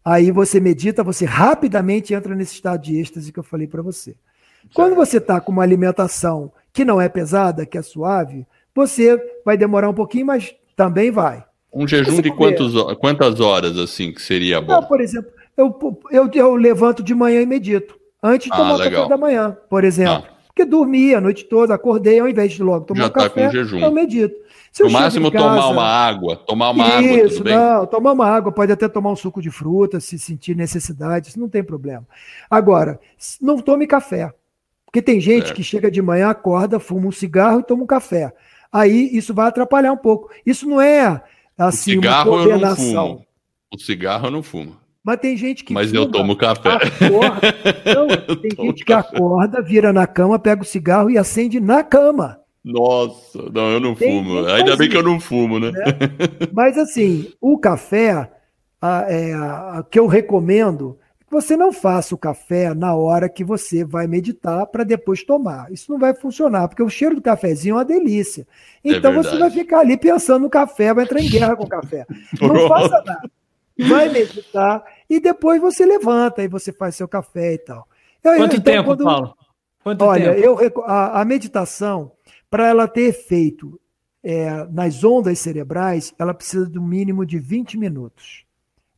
Aí 0.07 0.31
você 0.31 0.57
medita, 0.61 1.03
você 1.03 1.25
rapidamente 1.25 2.13
entra 2.13 2.33
nesse 2.33 2.53
estado 2.53 2.81
de 2.81 2.97
êxtase 2.97 3.29
que 3.29 3.37
eu 3.37 3.43
falei 3.43 3.67
para 3.67 3.81
você. 3.81 4.15
Quando 4.73 4.95
você 4.95 5.17
está 5.17 5.41
com 5.41 5.51
uma 5.51 5.63
alimentação 5.63 6.49
que 6.71 6.85
não 6.85 7.01
é 7.01 7.09
pesada, 7.09 7.65
que 7.65 7.77
é 7.77 7.81
suave, 7.81 8.47
você 8.73 9.21
vai 9.43 9.57
demorar 9.57 9.89
um 9.89 9.93
pouquinho, 9.93 10.27
mas 10.27 10.55
também 10.77 11.11
vai. 11.11 11.43
Um 11.73 11.85
jejum 11.85 12.21
de 12.21 12.33
quantos, 12.33 12.73
quantas 13.01 13.41
horas, 13.41 13.77
assim, 13.77 14.13
que 14.13 14.21
seria 14.21 14.61
bom? 14.61 14.71
Não, 14.71 14.83
por 14.83 15.01
exemplo, 15.01 15.29
eu, 15.57 15.77
eu, 16.09 16.31
eu, 16.33 16.55
levanto 16.55 17.03
de 17.03 17.13
manhã 17.13 17.41
e 17.41 17.45
medito. 17.45 17.99
Antes 18.23 18.47
de 18.47 18.53
ah, 18.53 18.55
tomar 18.55 18.77
legal. 18.77 19.03
café 19.03 19.09
da 19.09 19.17
manhã, 19.17 19.57
por 19.69 19.83
exemplo. 19.83 20.23
Ah. 20.25 20.36
Porque 20.57 20.65
dormi 20.65 21.13
a 21.13 21.21
noite 21.21 21.43
toda, 21.43 21.75
acordei, 21.75 22.19
ao 22.19 22.27
invés 22.27 22.51
de 22.51 22.63
logo 22.63 22.85
tomar 22.85 23.01
Já 23.01 23.05
um 23.05 23.09
tá 23.11 23.29
café, 23.29 23.45
com 23.45 23.51
jejum. 23.51 23.79
eu 23.79 23.91
medito. 23.91 24.35
Se 24.71 24.81
no 24.81 24.89
máximo 24.89 25.31
casa, 25.31 25.45
tomar 25.45 25.67
uma 25.67 25.83
água, 25.83 26.35
tomar 26.35 26.71
uma 26.71 26.87
isso, 26.87 26.97
água, 26.97 27.29
tudo 27.29 27.43
bem? 27.43 27.55
Não, 27.55 27.85
tomar 27.85 28.11
uma 28.13 28.25
água, 28.27 28.51
pode 28.51 28.71
até 28.71 28.87
tomar 28.87 29.11
um 29.11 29.15
suco 29.15 29.39
de 29.39 29.51
fruta, 29.51 29.99
se 29.99 30.17
sentir 30.17 30.55
necessidade, 30.55 31.29
isso 31.29 31.39
não 31.39 31.47
tem 31.47 31.63
problema. 31.63 32.07
Agora, 32.49 32.99
não 33.39 33.59
tome 33.59 33.85
café. 33.85 34.33
Porque 34.83 34.99
tem 34.99 35.21
gente 35.21 35.53
que 35.53 35.61
chega 35.63 35.91
de 35.91 36.01
manhã, 36.01 36.29
acorda, 36.29 36.79
fuma 36.79 37.07
um 37.07 37.11
cigarro 37.11 37.59
e 37.59 37.63
toma 37.63 37.83
um 37.83 37.87
café. 37.87 38.33
Aí 38.71 39.15
isso 39.15 39.35
vai 39.35 39.47
atrapalhar 39.47 39.91
um 39.91 39.97
pouco. 39.97 40.31
Isso 40.43 40.67
não 40.67 40.81
é 40.81 41.21
assim 41.55 41.91
o 41.91 41.95
cigarro 41.95 42.31
uma 42.31 42.37
coordenação. 42.39 42.85
Eu 42.87 42.93
não 42.93 43.07
fumo. 43.13 43.25
O 43.75 43.79
cigarro 43.79 44.27
eu 44.27 44.31
não 44.31 44.41
fumo. 44.41 44.75
Mas 45.07 45.21
tem 45.21 45.37
gente 45.37 45.63
que. 45.63 45.73
Mas 45.73 45.89
fuma, 45.89 46.01
eu 46.01 46.11
tomo 46.11 46.35
café. 46.35 46.69
Acorda, 46.69 47.55
não, 48.27 48.35
tem 48.35 48.51
gente 48.65 48.83
que 48.83 48.91
acorda, 48.91 49.61
vira 49.61 49.93
na 49.93 50.05
cama, 50.05 50.37
pega 50.37 50.63
o 50.63 50.65
cigarro 50.65 51.09
e 51.09 51.17
acende 51.17 51.61
na 51.61 51.81
cama. 51.81 52.41
Nossa, 52.61 53.49
não, 53.49 53.71
eu 53.71 53.79
não 53.79 53.95
Tem, 53.95 54.11
fumo. 54.11 54.45
Ainda 54.47 54.75
bem 54.75 54.89
que 54.89 54.97
eu 54.97 55.03
não 55.03 55.17
fumo, 55.17 55.61
né? 55.61 55.71
né? 55.71 55.85
Mas 56.51 56.77
assim, 56.77 57.31
o 57.39 57.57
café 57.57 58.29
a, 58.81 59.05
é, 59.07 59.33
a, 59.33 59.85
que 59.89 59.97
eu 59.97 60.07
recomendo, 60.07 60.99
você 61.31 61.55
não 61.55 61.71
faça 61.71 62.13
o 62.13 62.17
café 62.17 62.73
na 62.73 62.93
hora 62.93 63.29
que 63.29 63.45
você 63.45 63.85
vai 63.85 64.07
meditar 64.07 64.67
para 64.67 64.83
depois 64.83 65.23
tomar. 65.23 65.71
Isso 65.71 65.89
não 65.89 65.97
vai 65.97 66.13
funcionar, 66.13 66.67
porque 66.67 66.83
o 66.83 66.89
cheiro 66.89 67.15
do 67.15 67.21
cafezinho 67.21 67.75
é 67.75 67.77
uma 67.77 67.85
delícia. 67.85 68.45
É 68.83 68.89
então 68.89 69.13
é 69.13 69.15
você 69.15 69.37
vai 69.37 69.49
ficar 69.49 69.79
ali 69.79 69.95
pensando 69.95 70.41
no 70.41 70.49
café, 70.49 70.93
vai 70.93 71.05
entrar 71.05 71.21
em 71.21 71.29
guerra 71.29 71.55
com 71.55 71.63
o 71.63 71.69
café. 71.69 72.05
Não 72.41 72.67
faça 72.67 73.01
nada. 73.05 73.31
Vai 73.79 74.09
meditar 74.09 74.83
e 75.09 75.19
depois 75.19 75.61
você 75.61 75.85
levanta 75.85 76.43
e 76.43 76.47
você 76.47 76.71
faz 76.71 76.95
seu 76.95 77.07
café 77.07 77.53
e 77.53 77.57
tal. 77.59 77.87
Quanto 78.21 78.55
então, 78.55 78.73
tempo, 78.73 78.85
quando... 78.85 79.03
Paulo? 79.03 79.37
Quanto 79.83 80.03
Olha, 80.03 80.33
tempo? 80.33 80.61
Eu, 80.61 80.83
a, 80.83 81.21
a 81.21 81.25
meditação, 81.25 82.11
para 82.49 82.67
ela 82.67 82.87
ter 82.87 83.03
efeito 83.03 83.79
é, 84.23 84.65
nas 84.65 85.03
ondas 85.03 85.39
cerebrais, 85.39 86.13
ela 86.19 86.33
precisa 86.33 86.65
do 86.65 86.81
mínimo 86.81 87.25
de 87.25 87.39
20 87.39 87.77
minutos. 87.77 88.45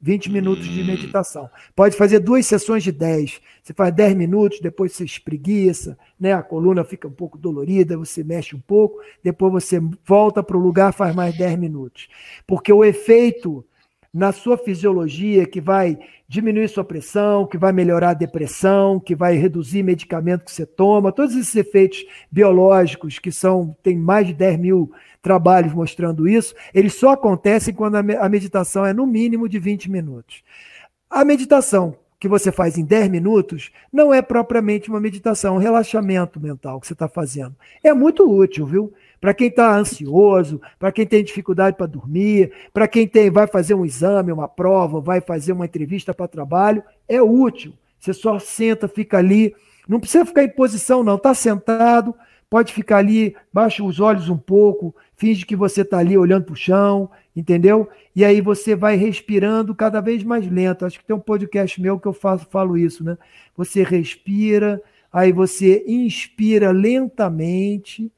20 0.01 0.31
minutos 0.31 0.65
de 0.65 0.81
hum. 0.81 0.85
meditação. 0.85 1.49
Pode 1.75 1.95
fazer 1.95 2.19
duas 2.19 2.45
sessões 2.45 2.83
de 2.83 2.91
10. 2.91 3.41
Você 3.61 3.73
faz 3.73 3.93
10 3.93 4.15
minutos, 4.15 4.59
depois 4.61 4.93
você 4.93 5.03
espreguiça, 5.03 5.97
né? 6.19 6.33
a 6.33 6.41
coluna 6.41 6.83
fica 6.83 7.07
um 7.07 7.11
pouco 7.11 7.37
dolorida, 7.37 7.97
você 7.97 8.23
mexe 8.23 8.55
um 8.55 8.61
pouco, 8.61 8.99
depois 9.21 9.51
você 9.51 9.81
volta 10.05 10.41
para 10.41 10.57
o 10.57 10.59
lugar, 10.59 10.93
faz 10.93 11.13
mais 11.13 11.37
10 11.37 11.59
minutos. 11.59 12.07
Porque 12.47 12.71
o 12.71 12.83
efeito 12.83 13.65
na 14.13 14.31
sua 14.31 14.57
fisiologia 14.57 15.45
que 15.45 15.61
vai 15.61 15.97
diminuir 16.27 16.67
sua 16.67 16.83
pressão, 16.83 17.45
que 17.45 17.57
vai 17.57 17.71
melhorar 17.71 18.11
a 18.11 18.13
depressão, 18.13 18.99
que 18.99 19.15
vai 19.15 19.35
reduzir 19.35 19.83
medicamento 19.83 20.45
que 20.45 20.51
você 20.51 20.65
toma, 20.65 21.11
todos 21.11 21.35
esses 21.35 21.55
efeitos 21.55 22.05
biológicos 22.31 23.19
que 23.19 23.31
são, 23.31 23.75
tem 23.83 23.97
mais 23.97 24.27
de 24.27 24.33
10 24.33 24.59
mil 24.59 24.91
trabalhos 25.21 25.73
mostrando 25.73 26.27
isso, 26.27 26.55
eles 26.73 26.93
só 26.93 27.11
acontecem 27.11 27.73
quando 27.73 27.95
a 27.95 28.29
meditação 28.29 28.85
é 28.85 28.93
no 28.93 29.05
mínimo 29.05 29.47
de 29.49 29.59
20 29.59 29.89
minutos. 29.91 30.43
A 31.09 31.25
meditação 31.25 31.95
que 32.19 32.27
você 32.27 32.51
faz 32.51 32.77
em 32.77 32.83
10 32.83 33.09
minutos 33.09 33.71
não 33.91 34.13
é 34.13 34.21
propriamente 34.21 34.89
uma 34.89 34.99
meditação, 34.99 35.55
é 35.55 35.57
um 35.57 35.61
relaxamento 35.61 36.39
mental 36.39 36.79
que 36.79 36.87
você 36.87 36.93
está 36.93 37.07
fazendo. 37.07 37.55
É 37.83 37.93
muito 37.93 38.29
útil, 38.29 38.65
viu? 38.65 38.93
Para 39.19 39.33
quem 39.33 39.47
está 39.47 39.75
ansioso, 39.75 40.61
para 40.77 40.91
quem 40.91 41.05
tem 41.05 41.23
dificuldade 41.23 41.75
para 41.75 41.85
dormir, 41.85 42.51
para 42.73 42.87
quem 42.87 43.07
tem, 43.07 43.29
vai 43.29 43.47
fazer 43.47 43.73
um 43.73 43.85
exame, 43.85 44.31
uma 44.31 44.47
prova, 44.47 45.01
vai 45.01 45.19
fazer 45.19 45.51
uma 45.51 45.65
entrevista 45.65 46.13
para 46.13 46.27
trabalho, 46.27 46.83
é 47.07 47.21
útil. 47.21 47.73
Você 47.99 48.13
só 48.13 48.39
senta, 48.39 48.87
fica 48.87 49.17
ali. 49.17 49.53
Não 49.87 49.99
precisa 49.99 50.25
ficar 50.25 50.43
em 50.43 50.49
posição, 50.49 51.03
não. 51.03 51.15
Está 51.15 51.33
sentado, 51.33 52.15
pode 52.49 52.73
ficar 52.73 52.97
ali, 52.97 53.35
baixa 53.51 53.83
os 53.83 53.99
olhos 53.99 54.29
um 54.29 54.37
pouco, 54.37 54.95
finge 55.15 55.45
que 55.45 55.55
você 55.55 55.81
está 55.81 55.97
ali 55.97 56.17
olhando 56.17 56.45
para 56.45 56.53
o 56.53 56.57
chão, 56.57 57.09
entendeu? 57.35 57.89
E 58.15 58.23
aí 58.23 58.39
você 58.39 58.75
vai 58.75 58.95
respirando 58.95 59.75
cada 59.75 59.99
vez 59.99 60.23
mais 60.23 60.49
lento. 60.49 60.85
Acho 60.85 60.97
que 60.97 61.05
tem 61.05 61.15
um 61.15 61.19
podcast 61.19 61.79
meu 61.81 61.99
que 61.99 62.07
eu 62.07 62.13
faço, 62.13 62.47
falo 62.49 62.77
isso, 62.77 63.03
né? 63.03 63.17
Você 63.57 63.83
respira, 63.83 64.81
aí 65.11 65.31
você 65.31 65.83
inspira 65.85 66.71
lentamente, 66.71 68.11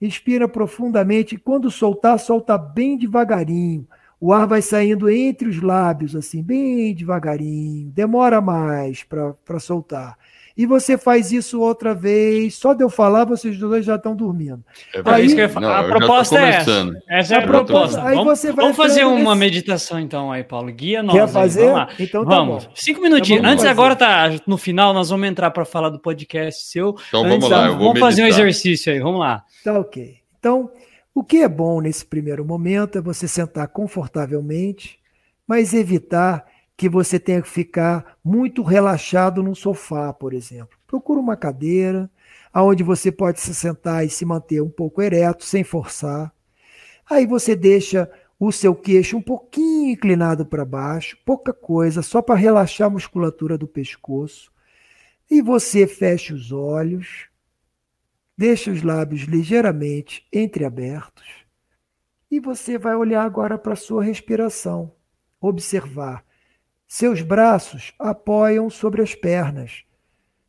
Inspira 0.00 0.48
profundamente 0.48 1.36
quando 1.36 1.70
soltar, 1.70 2.18
solta 2.18 2.56
bem 2.56 2.96
devagarinho. 2.96 3.86
O 4.18 4.32
ar 4.32 4.46
vai 4.46 4.62
saindo 4.62 5.08
entre 5.08 5.48
os 5.48 5.60
lábios, 5.62 6.14
assim, 6.14 6.42
bem 6.42 6.94
devagarinho. 6.94 7.90
Demora 7.90 8.40
mais 8.40 9.02
para 9.02 9.58
soltar. 9.58 10.18
E 10.60 10.66
você 10.66 10.98
faz 10.98 11.32
isso 11.32 11.58
outra 11.58 11.94
vez. 11.94 12.56
Só 12.56 12.74
de 12.74 12.84
eu 12.84 12.90
falar, 12.90 13.24
vocês 13.24 13.56
dois 13.58 13.82
já 13.82 13.94
estão 13.94 14.14
dormindo. 14.14 14.62
É 14.94 15.00
aí, 15.06 15.24
isso 15.24 15.34
que 15.34 15.40
eu 15.40 15.46
ia 15.46 15.48
falar. 15.48 15.80
a 15.80 15.84
proposta 15.84 16.38
é 16.38 16.48
essa. 16.50 17.02
Essa 17.08 17.34
é 17.36 17.38
a, 17.38 17.46
proposta. 17.46 18.02
Aí 18.02 18.14
vamos, 18.14 18.38
você 18.38 18.52
vai 18.52 18.64
vamos 18.64 18.76
fazer 18.76 19.06
uma 19.06 19.34
nesse... 19.34 19.38
meditação, 19.38 19.98
então, 19.98 20.30
aí, 20.30 20.44
Paulo. 20.44 20.70
Guia 20.70 21.02
nós. 21.02 21.16
Quer 21.16 21.28
fazer? 21.28 21.64
Vamos 21.64 21.78
lá. 21.78 21.88
Então 21.98 22.24
tá 22.26 22.36
vamos. 22.36 22.66
Bom. 22.66 22.72
Cinco 22.74 23.00
minutinhos. 23.00 23.38
Então, 23.38 23.52
Antes, 23.52 23.64
fazer. 23.64 23.72
agora 23.72 23.96
tá 23.96 24.32
no 24.46 24.58
final, 24.58 24.92
nós 24.92 25.08
vamos 25.08 25.26
entrar 25.26 25.50
para 25.50 25.64
falar 25.64 25.88
do 25.88 25.98
podcast 25.98 26.62
seu. 26.66 26.94
Então 27.08 27.24
Antes, 27.24 27.48
vamos 27.48 27.48
lá. 27.48 27.68
vamos 27.68 27.78
meditar. 27.86 28.00
fazer 28.00 28.22
um 28.24 28.26
exercício 28.26 28.92
aí. 28.92 29.00
Vamos 29.00 29.20
lá. 29.20 29.42
Tá 29.64 29.80
ok. 29.80 30.16
Então, 30.38 30.70
o 31.14 31.24
que 31.24 31.38
é 31.38 31.48
bom 31.48 31.80
nesse 31.80 32.04
primeiro 32.04 32.44
momento 32.44 32.98
é 32.98 33.00
você 33.00 33.26
sentar 33.26 33.66
confortavelmente, 33.68 34.98
mas 35.48 35.72
evitar 35.72 36.44
que 36.80 36.88
você 36.88 37.20
tenha 37.20 37.42
que 37.42 37.48
ficar 37.50 38.16
muito 38.24 38.62
relaxado 38.62 39.42
no 39.42 39.54
sofá, 39.54 40.14
por 40.14 40.32
exemplo. 40.32 40.78
Procura 40.86 41.20
uma 41.20 41.36
cadeira 41.36 42.10
aonde 42.50 42.82
você 42.82 43.12
pode 43.12 43.38
se 43.38 43.54
sentar 43.54 44.02
e 44.02 44.08
se 44.08 44.24
manter 44.24 44.62
um 44.62 44.70
pouco 44.70 45.02
ereto, 45.02 45.44
sem 45.44 45.62
forçar. 45.62 46.32
Aí 47.04 47.26
você 47.26 47.54
deixa 47.54 48.10
o 48.38 48.50
seu 48.50 48.74
queixo 48.74 49.18
um 49.18 49.20
pouquinho 49.20 49.90
inclinado 49.90 50.46
para 50.46 50.64
baixo, 50.64 51.18
pouca 51.22 51.52
coisa, 51.52 52.00
só 52.00 52.22
para 52.22 52.34
relaxar 52.34 52.86
a 52.86 52.90
musculatura 52.90 53.58
do 53.58 53.68
pescoço. 53.68 54.50
E 55.30 55.42
você 55.42 55.86
fecha 55.86 56.32
os 56.32 56.50
olhos, 56.50 57.28
deixa 58.34 58.70
os 58.70 58.82
lábios 58.82 59.24
ligeiramente 59.24 60.26
entreabertos 60.32 61.44
e 62.30 62.40
você 62.40 62.78
vai 62.78 62.96
olhar 62.96 63.22
agora 63.22 63.58
para 63.58 63.74
a 63.74 63.76
sua 63.76 64.02
respiração, 64.02 64.94
observar 65.42 66.24
seus 66.92 67.22
braços 67.22 67.94
apoiam 68.00 68.68
sobre 68.68 69.00
as 69.00 69.14
pernas. 69.14 69.84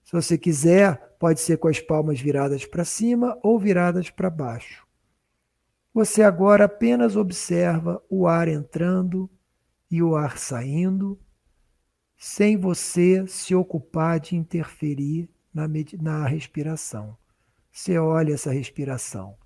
Se 0.04 0.12
você 0.12 0.40
quiser, 0.40 1.16
pode 1.20 1.40
ser 1.40 1.58
com 1.58 1.68
as 1.68 1.80
palmas 1.80 2.20
viradas 2.20 2.66
para 2.66 2.84
cima 2.84 3.38
ou 3.44 3.60
viradas 3.60 4.10
para 4.10 4.28
baixo. 4.28 4.84
Você 5.94 6.24
agora 6.24 6.66
apenas 6.66 7.16
observa 7.16 8.04
o 8.10 8.26
ar 8.26 8.48
entrando 8.48 9.30
e 9.90 10.02
o 10.02 10.16
ar 10.16 10.40
saindo, 10.40 11.20
sem 12.18 12.58
você 12.58 13.28
se 13.28 13.54
ocupar 13.54 14.20
de 14.20 14.36
interferir 14.36 15.30
na, 15.54 15.70
na 16.02 16.26
respiração. 16.26 17.16
Você 17.72 18.00
olha 18.00 18.34
essa 18.34 18.52
respiração, 18.52 19.38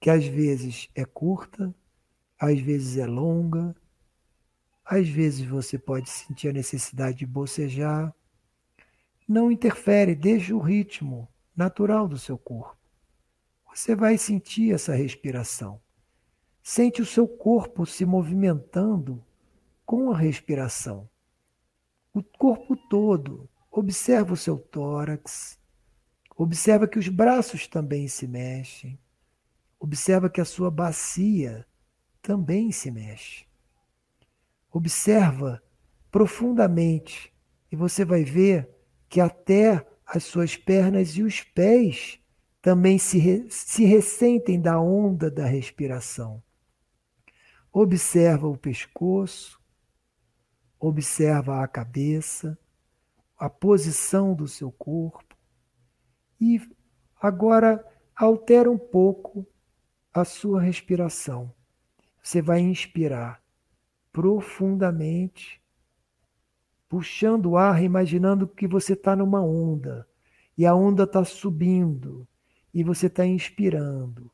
que 0.00 0.10
às 0.10 0.26
vezes 0.26 0.90
é 0.92 1.04
curta, 1.04 1.72
às 2.36 2.58
vezes 2.58 2.98
é 2.98 3.06
longa, 3.06 3.76
às 4.84 5.08
vezes 5.08 5.46
você 5.46 5.78
pode 5.78 6.10
sentir 6.10 6.48
a 6.48 6.52
necessidade 6.52 7.18
de 7.18 7.26
bocejar. 7.26 8.14
Não 9.26 9.50
interfere, 9.50 10.14
deixa 10.14 10.54
o 10.54 10.60
ritmo 10.60 11.28
natural 11.56 12.08
do 12.08 12.18
seu 12.18 12.36
corpo. 12.36 12.76
Você 13.72 13.94
vai 13.94 14.18
sentir 14.18 14.74
essa 14.74 14.94
respiração. 14.94 15.80
Sente 16.62 17.00
o 17.00 17.06
seu 17.06 17.26
corpo 17.26 17.86
se 17.86 18.04
movimentando 18.04 19.24
com 19.84 20.12
a 20.12 20.16
respiração. 20.16 21.08
O 22.12 22.22
corpo 22.22 22.76
todo. 22.76 23.48
Observa 23.70 24.34
o 24.34 24.36
seu 24.36 24.58
tórax. 24.58 25.58
Observa 26.36 26.86
que 26.86 26.98
os 26.98 27.08
braços 27.08 27.66
também 27.66 28.06
se 28.08 28.26
mexem. 28.26 28.98
Observa 29.80 30.28
que 30.28 30.40
a 30.40 30.44
sua 30.44 30.70
bacia 30.70 31.66
também 32.20 32.70
se 32.70 32.90
mexe. 32.90 33.46
Observa 34.72 35.62
profundamente 36.10 37.32
e 37.70 37.76
você 37.76 38.04
vai 38.04 38.24
ver 38.24 38.68
que 39.08 39.20
até 39.20 39.86
as 40.06 40.24
suas 40.24 40.56
pernas 40.56 41.10
e 41.10 41.22
os 41.22 41.42
pés 41.42 42.18
também 42.62 42.98
se, 42.98 43.18
re, 43.18 43.46
se 43.50 43.84
ressentem 43.84 44.58
da 44.58 44.80
onda 44.80 45.30
da 45.30 45.44
respiração. 45.44 46.42
Observa 47.72 48.46
o 48.46 48.56
pescoço, 48.56 49.60
observa 50.78 51.62
a 51.62 51.68
cabeça, 51.68 52.58
a 53.38 53.50
posição 53.50 54.34
do 54.34 54.48
seu 54.48 54.70
corpo 54.70 55.36
e 56.40 56.60
agora 57.20 57.84
altera 58.14 58.70
um 58.70 58.78
pouco 58.78 59.46
a 60.14 60.24
sua 60.24 60.60
respiração. 60.60 61.52
Você 62.22 62.40
vai 62.40 62.60
inspirar 62.60 63.41
profundamente, 64.12 65.60
puxando 66.88 67.46
o 67.46 67.56
ar, 67.56 67.82
imaginando 67.82 68.46
que 68.46 68.66
você 68.66 68.92
está 68.92 69.16
numa 69.16 69.42
onda 69.42 70.06
e 70.56 70.66
a 70.66 70.74
onda 70.74 71.04
está 71.04 71.24
subindo 71.24 72.28
e 72.72 72.84
você 72.84 73.06
está 73.06 73.24
inspirando. 73.24 74.30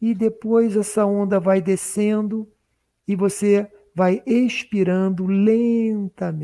E 0.00 0.14
depois 0.14 0.76
essa 0.76 1.04
onda 1.04 1.38
vai 1.38 1.60
descendo 1.60 2.48
e 3.06 3.14
você 3.14 3.70
vai 3.94 4.22
expirando 4.24 5.26
lentamente, 5.26 6.40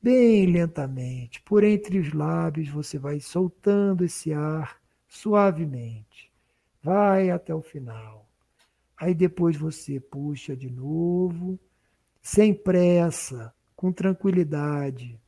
bem 0.00 0.46
lentamente. 0.46 1.40
Por 1.42 1.64
entre 1.64 1.98
os 1.98 2.12
lábios 2.12 2.68
você 2.68 2.98
vai 2.98 3.20
soltando 3.20 4.04
esse 4.04 4.32
ar 4.32 4.78
suavemente. 5.08 6.30
Vai 6.82 7.30
até 7.30 7.54
o 7.54 7.62
final. 7.62 8.28
Aí 8.96 9.14
depois 9.14 9.56
você 9.56 9.98
puxa 9.98 10.56
de 10.56 10.70
novo, 10.70 11.58
sem 12.22 12.54
pressa, 12.54 13.52
com 13.74 13.92
tranquilidade, 13.92 15.20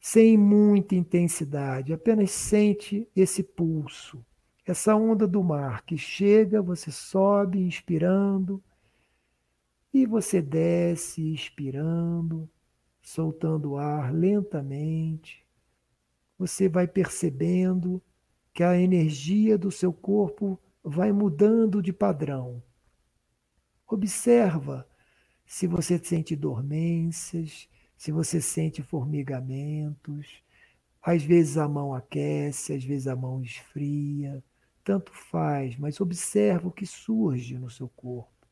sem 0.00 0.36
muita 0.36 0.94
intensidade, 0.94 1.92
apenas 1.92 2.30
sente 2.30 3.08
esse 3.14 3.42
pulso, 3.42 4.24
essa 4.66 4.94
onda 4.94 5.26
do 5.26 5.42
mar 5.42 5.84
que 5.84 5.96
chega, 5.96 6.62
você 6.62 6.90
sobe 6.90 7.58
inspirando 7.60 8.62
e 9.92 10.06
você 10.06 10.40
desce 10.40 11.32
expirando 11.32 12.48
soltando 13.02 13.72
o 13.72 13.76
ar 13.76 14.12
lentamente, 14.12 15.44
você 16.38 16.68
vai 16.68 16.86
percebendo 16.86 18.00
que 18.52 18.62
a 18.62 18.78
energia 18.78 19.58
do 19.58 19.70
seu 19.70 19.92
corpo 19.92 20.58
vai 20.82 21.12
mudando 21.12 21.82
de 21.82 21.92
padrão. 21.92 22.62
Observa 23.90 24.86
se 25.44 25.66
você 25.66 25.98
sente 25.98 26.36
dormências, 26.36 27.68
se 27.96 28.12
você 28.12 28.40
sente 28.40 28.84
formigamentos. 28.84 30.44
Às 31.02 31.24
vezes 31.24 31.58
a 31.58 31.66
mão 31.66 31.92
aquece, 31.92 32.72
às 32.72 32.84
vezes 32.84 33.08
a 33.08 33.16
mão 33.16 33.42
esfria. 33.42 34.44
Tanto 34.84 35.12
faz, 35.12 35.76
mas 35.76 36.00
observa 36.00 36.68
o 36.68 36.70
que 36.70 36.86
surge 36.86 37.58
no 37.58 37.68
seu 37.68 37.88
corpo. 37.88 38.46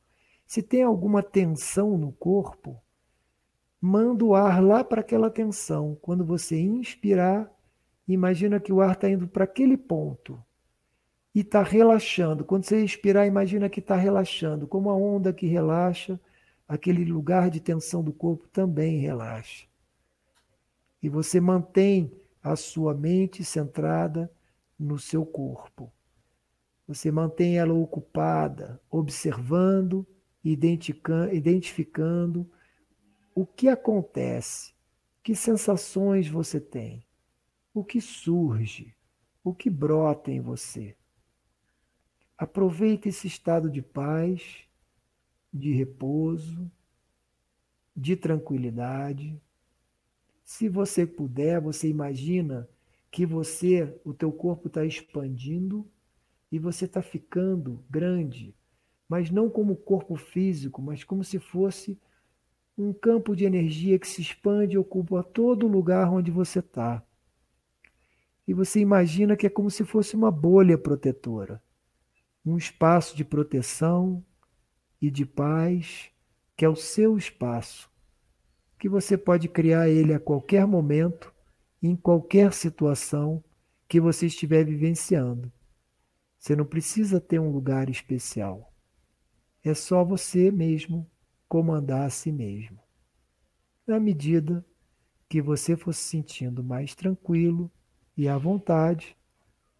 Se 0.44 0.60
tem 0.60 0.82
alguma 0.82 1.22
tensão 1.22 1.96
no 1.96 2.10
corpo, 2.10 2.76
manda 3.80 4.24
o 4.24 4.34
ar 4.34 4.60
lá 4.60 4.82
para 4.82 5.02
aquela 5.02 5.30
tensão. 5.30 5.96
Quando 6.02 6.24
você 6.24 6.60
inspirar, 6.60 7.48
imagina 8.08 8.58
que 8.58 8.72
o 8.72 8.80
ar 8.80 8.94
está 8.94 9.08
indo 9.08 9.28
para 9.28 9.44
aquele 9.44 9.76
ponto 9.76 10.42
e 11.34 11.40
está 11.40 11.62
relaxando. 11.62 12.44
Quando 12.44 12.64
você 12.64 12.84
expirar, 12.84 13.26
imagina 13.26 13.68
que 13.68 13.80
está 13.80 13.96
relaxando. 13.96 14.66
Como 14.66 14.90
a 14.90 14.96
onda 14.96 15.32
que 15.32 15.46
relaxa, 15.46 16.20
aquele 16.66 17.04
lugar 17.04 17.50
de 17.50 17.60
tensão 17.60 18.02
do 18.02 18.12
corpo 18.12 18.48
também 18.48 18.98
relaxa. 18.98 19.66
E 21.02 21.08
você 21.08 21.40
mantém 21.40 22.12
a 22.42 22.56
sua 22.56 22.94
mente 22.94 23.44
centrada 23.44 24.30
no 24.78 24.98
seu 24.98 25.24
corpo. 25.24 25.92
Você 26.86 27.10
mantém 27.10 27.58
ela 27.58 27.74
ocupada, 27.74 28.80
observando, 28.90 30.06
identificando 30.42 32.50
o 33.34 33.46
que 33.46 33.68
acontece, 33.68 34.72
que 35.22 35.34
sensações 35.34 36.28
você 36.28 36.60
tem, 36.60 37.04
o 37.74 37.84
que 37.84 38.00
surge, 38.00 38.94
o 39.44 39.54
que 39.54 39.68
brota 39.68 40.30
em 40.30 40.40
você. 40.40 40.96
Aproveite 42.38 43.08
esse 43.08 43.26
estado 43.26 43.68
de 43.68 43.82
paz, 43.82 44.60
de 45.52 45.72
repouso, 45.72 46.70
de 47.96 48.14
tranquilidade. 48.14 49.36
Se 50.44 50.68
você 50.68 51.04
puder, 51.04 51.60
você 51.60 51.88
imagina 51.88 52.68
que 53.10 53.26
você, 53.26 53.92
o 54.04 54.14
teu 54.14 54.30
corpo 54.30 54.68
está 54.68 54.84
expandindo 54.84 55.84
e 56.52 56.60
você 56.60 56.84
está 56.84 57.02
ficando 57.02 57.84
grande, 57.90 58.54
mas 59.08 59.32
não 59.32 59.50
como 59.50 59.74
corpo 59.74 60.14
físico, 60.14 60.80
mas 60.80 61.02
como 61.02 61.24
se 61.24 61.40
fosse 61.40 61.98
um 62.76 62.92
campo 62.92 63.34
de 63.34 63.44
energia 63.44 63.98
que 63.98 64.06
se 64.06 64.22
expande 64.22 64.76
e 64.76 64.78
ocupa 64.78 65.24
todo 65.24 65.66
lugar 65.66 66.08
onde 66.12 66.30
você 66.30 66.60
está. 66.60 67.02
E 68.46 68.54
você 68.54 68.78
imagina 68.78 69.36
que 69.36 69.46
é 69.46 69.50
como 69.50 69.70
se 69.70 69.84
fosse 69.84 70.14
uma 70.14 70.30
bolha 70.30 70.78
protetora, 70.78 71.60
um 72.48 72.56
espaço 72.56 73.14
de 73.14 73.24
proteção 73.24 74.24
e 75.02 75.10
de 75.10 75.26
paz, 75.26 76.10
que 76.56 76.64
é 76.64 76.68
o 76.68 76.74
seu 76.74 77.18
espaço, 77.18 77.90
que 78.78 78.88
você 78.88 79.18
pode 79.18 79.48
criar 79.48 79.90
ele 79.90 80.14
a 80.14 80.18
qualquer 80.18 80.66
momento, 80.66 81.32
em 81.82 81.94
qualquer 81.94 82.54
situação 82.54 83.44
que 83.86 84.00
você 84.00 84.26
estiver 84.26 84.64
vivenciando. 84.64 85.52
Você 86.38 86.56
não 86.56 86.64
precisa 86.64 87.20
ter 87.20 87.38
um 87.38 87.50
lugar 87.50 87.90
especial. 87.90 88.72
É 89.62 89.74
só 89.74 90.02
você 90.02 90.50
mesmo 90.50 91.06
comandar 91.46 92.06
a 92.06 92.10
si 92.10 92.32
mesmo. 92.32 92.78
Na 93.86 94.00
medida 94.00 94.64
que 95.28 95.42
você 95.42 95.76
for 95.76 95.92
se 95.92 96.04
sentindo 96.04 96.64
mais 96.64 96.94
tranquilo 96.94 97.70
e 98.16 98.26
à 98.26 98.38
vontade, 98.38 99.17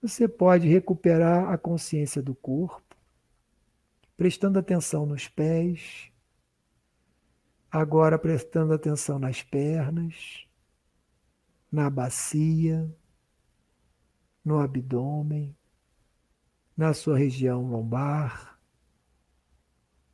você 0.01 0.29
pode 0.29 0.69
recuperar 0.69 1.51
a 1.51 1.59
consciência 1.59 2.23
do 2.23 2.35
corpo, 2.35 2.97
prestando 4.17 4.59
atenção 4.59 5.07
nos 5.07 5.29
pés, 5.29 6.11
agora 7.71 8.19
prestando 8.19 8.73
atenção 8.73 9.19
nas 9.19 9.43
pernas, 9.43 10.47
na 11.71 11.91
bacia, 11.91 12.89
no 14.45 14.59
abdômen, 14.59 15.57
na 16.77 16.95
sua 16.95 17.19
região 17.19 17.69
lombar 17.69 18.59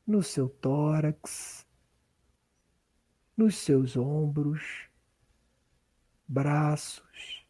no 0.07 0.23
seu 0.23 0.49
tórax, 0.49 1.67
nos 3.37 3.57
seus 3.57 3.97
ombros, 3.97 4.89
braços, 6.29 7.47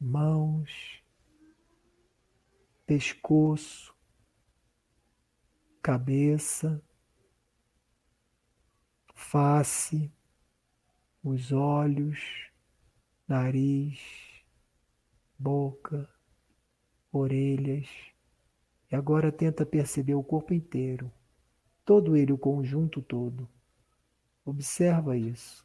mãos, 0.00 1.02
pescoço, 2.86 3.94
cabeça, 5.82 6.82
face, 9.14 10.12
os 11.22 11.52
olhos, 11.52 12.50
nariz, 13.26 14.00
boca, 15.38 16.08
orelhas. 17.12 17.88
E 18.90 18.94
agora 18.94 19.32
tenta 19.32 19.66
perceber 19.66 20.14
o 20.14 20.22
corpo 20.22 20.54
inteiro 20.54 21.10
todo 21.86 22.16
ele, 22.16 22.32
o 22.32 22.38
conjunto 22.38 23.00
todo. 23.00 23.48
Observa 24.44 25.16
isso. 25.16 25.64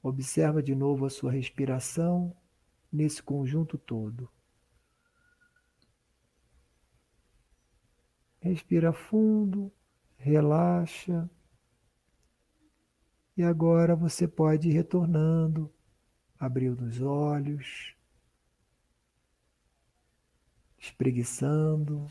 Observa 0.00 0.62
de 0.62 0.76
novo 0.76 1.04
a 1.04 1.10
sua 1.10 1.32
respiração 1.32 2.34
nesse 2.90 3.20
conjunto 3.20 3.76
todo. 3.76 4.30
Respira 8.40 8.92
fundo, 8.92 9.72
relaxa. 10.16 11.28
E 13.36 13.42
agora 13.42 13.94
você 13.94 14.26
pode 14.26 14.68
ir 14.68 14.72
retornando, 14.72 15.72
abrindo 16.38 16.84
os 16.84 17.00
olhos, 17.00 17.94
espreguiçando 20.78 22.06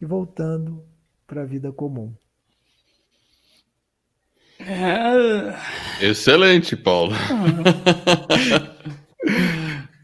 e 0.00 0.06
voltando 0.06 0.84
para 1.26 1.42
a 1.42 1.46
vida 1.46 1.72
comum. 1.72 2.14
Excelente, 6.00 6.76
Paulo. 6.76 7.14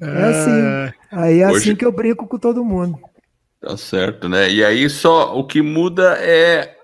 É 0.00 0.22
assim. 0.24 0.96
Aí 1.10 1.40
é 1.40 1.48
Hoje... 1.48 1.56
assim 1.56 1.76
que 1.76 1.84
eu 1.84 1.92
brinco 1.92 2.26
com 2.26 2.38
todo 2.38 2.64
mundo. 2.64 2.98
Tá 3.66 3.76
certo, 3.76 4.28
né? 4.28 4.48
E 4.48 4.64
aí 4.64 4.88
só 4.88 5.36
o 5.36 5.44
que 5.44 5.60
muda 5.60 6.16
é 6.20 6.76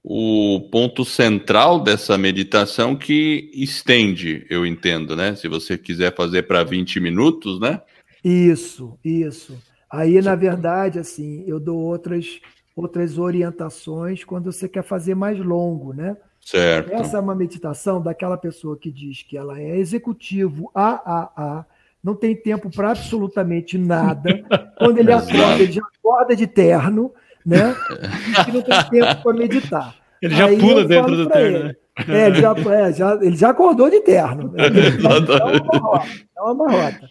o 0.00 0.68
ponto 0.70 1.04
central 1.04 1.80
dessa 1.80 2.16
meditação 2.16 2.94
que 2.94 3.50
estende, 3.52 4.46
eu 4.48 4.64
entendo, 4.64 5.16
né? 5.16 5.34
Se 5.34 5.48
você 5.48 5.76
quiser 5.76 6.14
fazer 6.14 6.44
para 6.44 6.62
20 6.62 7.00
minutos, 7.00 7.58
né? 7.58 7.82
Isso, 8.24 8.96
isso. 9.04 9.58
Aí, 9.90 10.22
na 10.22 10.36
verdade, 10.36 11.00
assim, 11.00 11.42
eu 11.48 11.58
dou 11.58 11.78
outras 11.80 12.40
outras 12.76 13.18
orientações 13.18 14.22
quando 14.22 14.52
você 14.52 14.68
quer 14.68 14.84
fazer 14.84 15.16
mais 15.16 15.36
longo, 15.38 15.92
né? 15.92 16.16
Certo. 16.40 16.92
Essa 16.92 17.16
é 17.16 17.20
uma 17.20 17.34
meditação 17.34 18.00
daquela 18.00 18.38
pessoa 18.38 18.78
que 18.78 18.90
diz 18.90 19.22
que 19.22 19.36
ela 19.36 19.60
é 19.60 19.76
executivo 19.76 20.70
AAA, 20.72 21.66
não 22.02 22.14
tem 22.14 22.34
tempo 22.34 22.70
para 22.70 22.90
absolutamente 22.90 23.76
nada. 23.76 24.42
Quando 24.78 24.98
ele 24.98 25.12
acorda, 25.12 25.62
ele 25.62 25.72
já 25.72 25.82
acorda 25.82 26.36
de 26.36 26.46
terno, 26.46 27.12
né? 27.44 27.74
E 28.48 28.52
não 28.52 28.62
tem 28.62 28.82
tempo 28.90 29.22
para 29.22 29.32
meditar. 29.36 29.94
Ele 30.20 30.34
já 30.34 30.46
Aí 30.46 30.58
pula 30.58 30.84
dentro 30.84 31.16
do 31.16 31.28
terno, 31.28 31.56
ele, 31.56 31.64
né? 31.64 31.74
É, 32.08 32.26
ele 32.26 32.40
já, 32.40 32.52
é, 32.52 32.92
já, 32.92 33.14
ele 33.16 33.36
já 33.36 33.50
acordou 33.50 33.90
de 33.90 34.00
terno. 34.00 34.52
Né? 34.52 34.64
É 35.00 35.08
uma 35.10 35.74
marrota. 35.80 36.08
É 36.36 36.42
uma 36.42 36.54
marrota. 36.54 37.10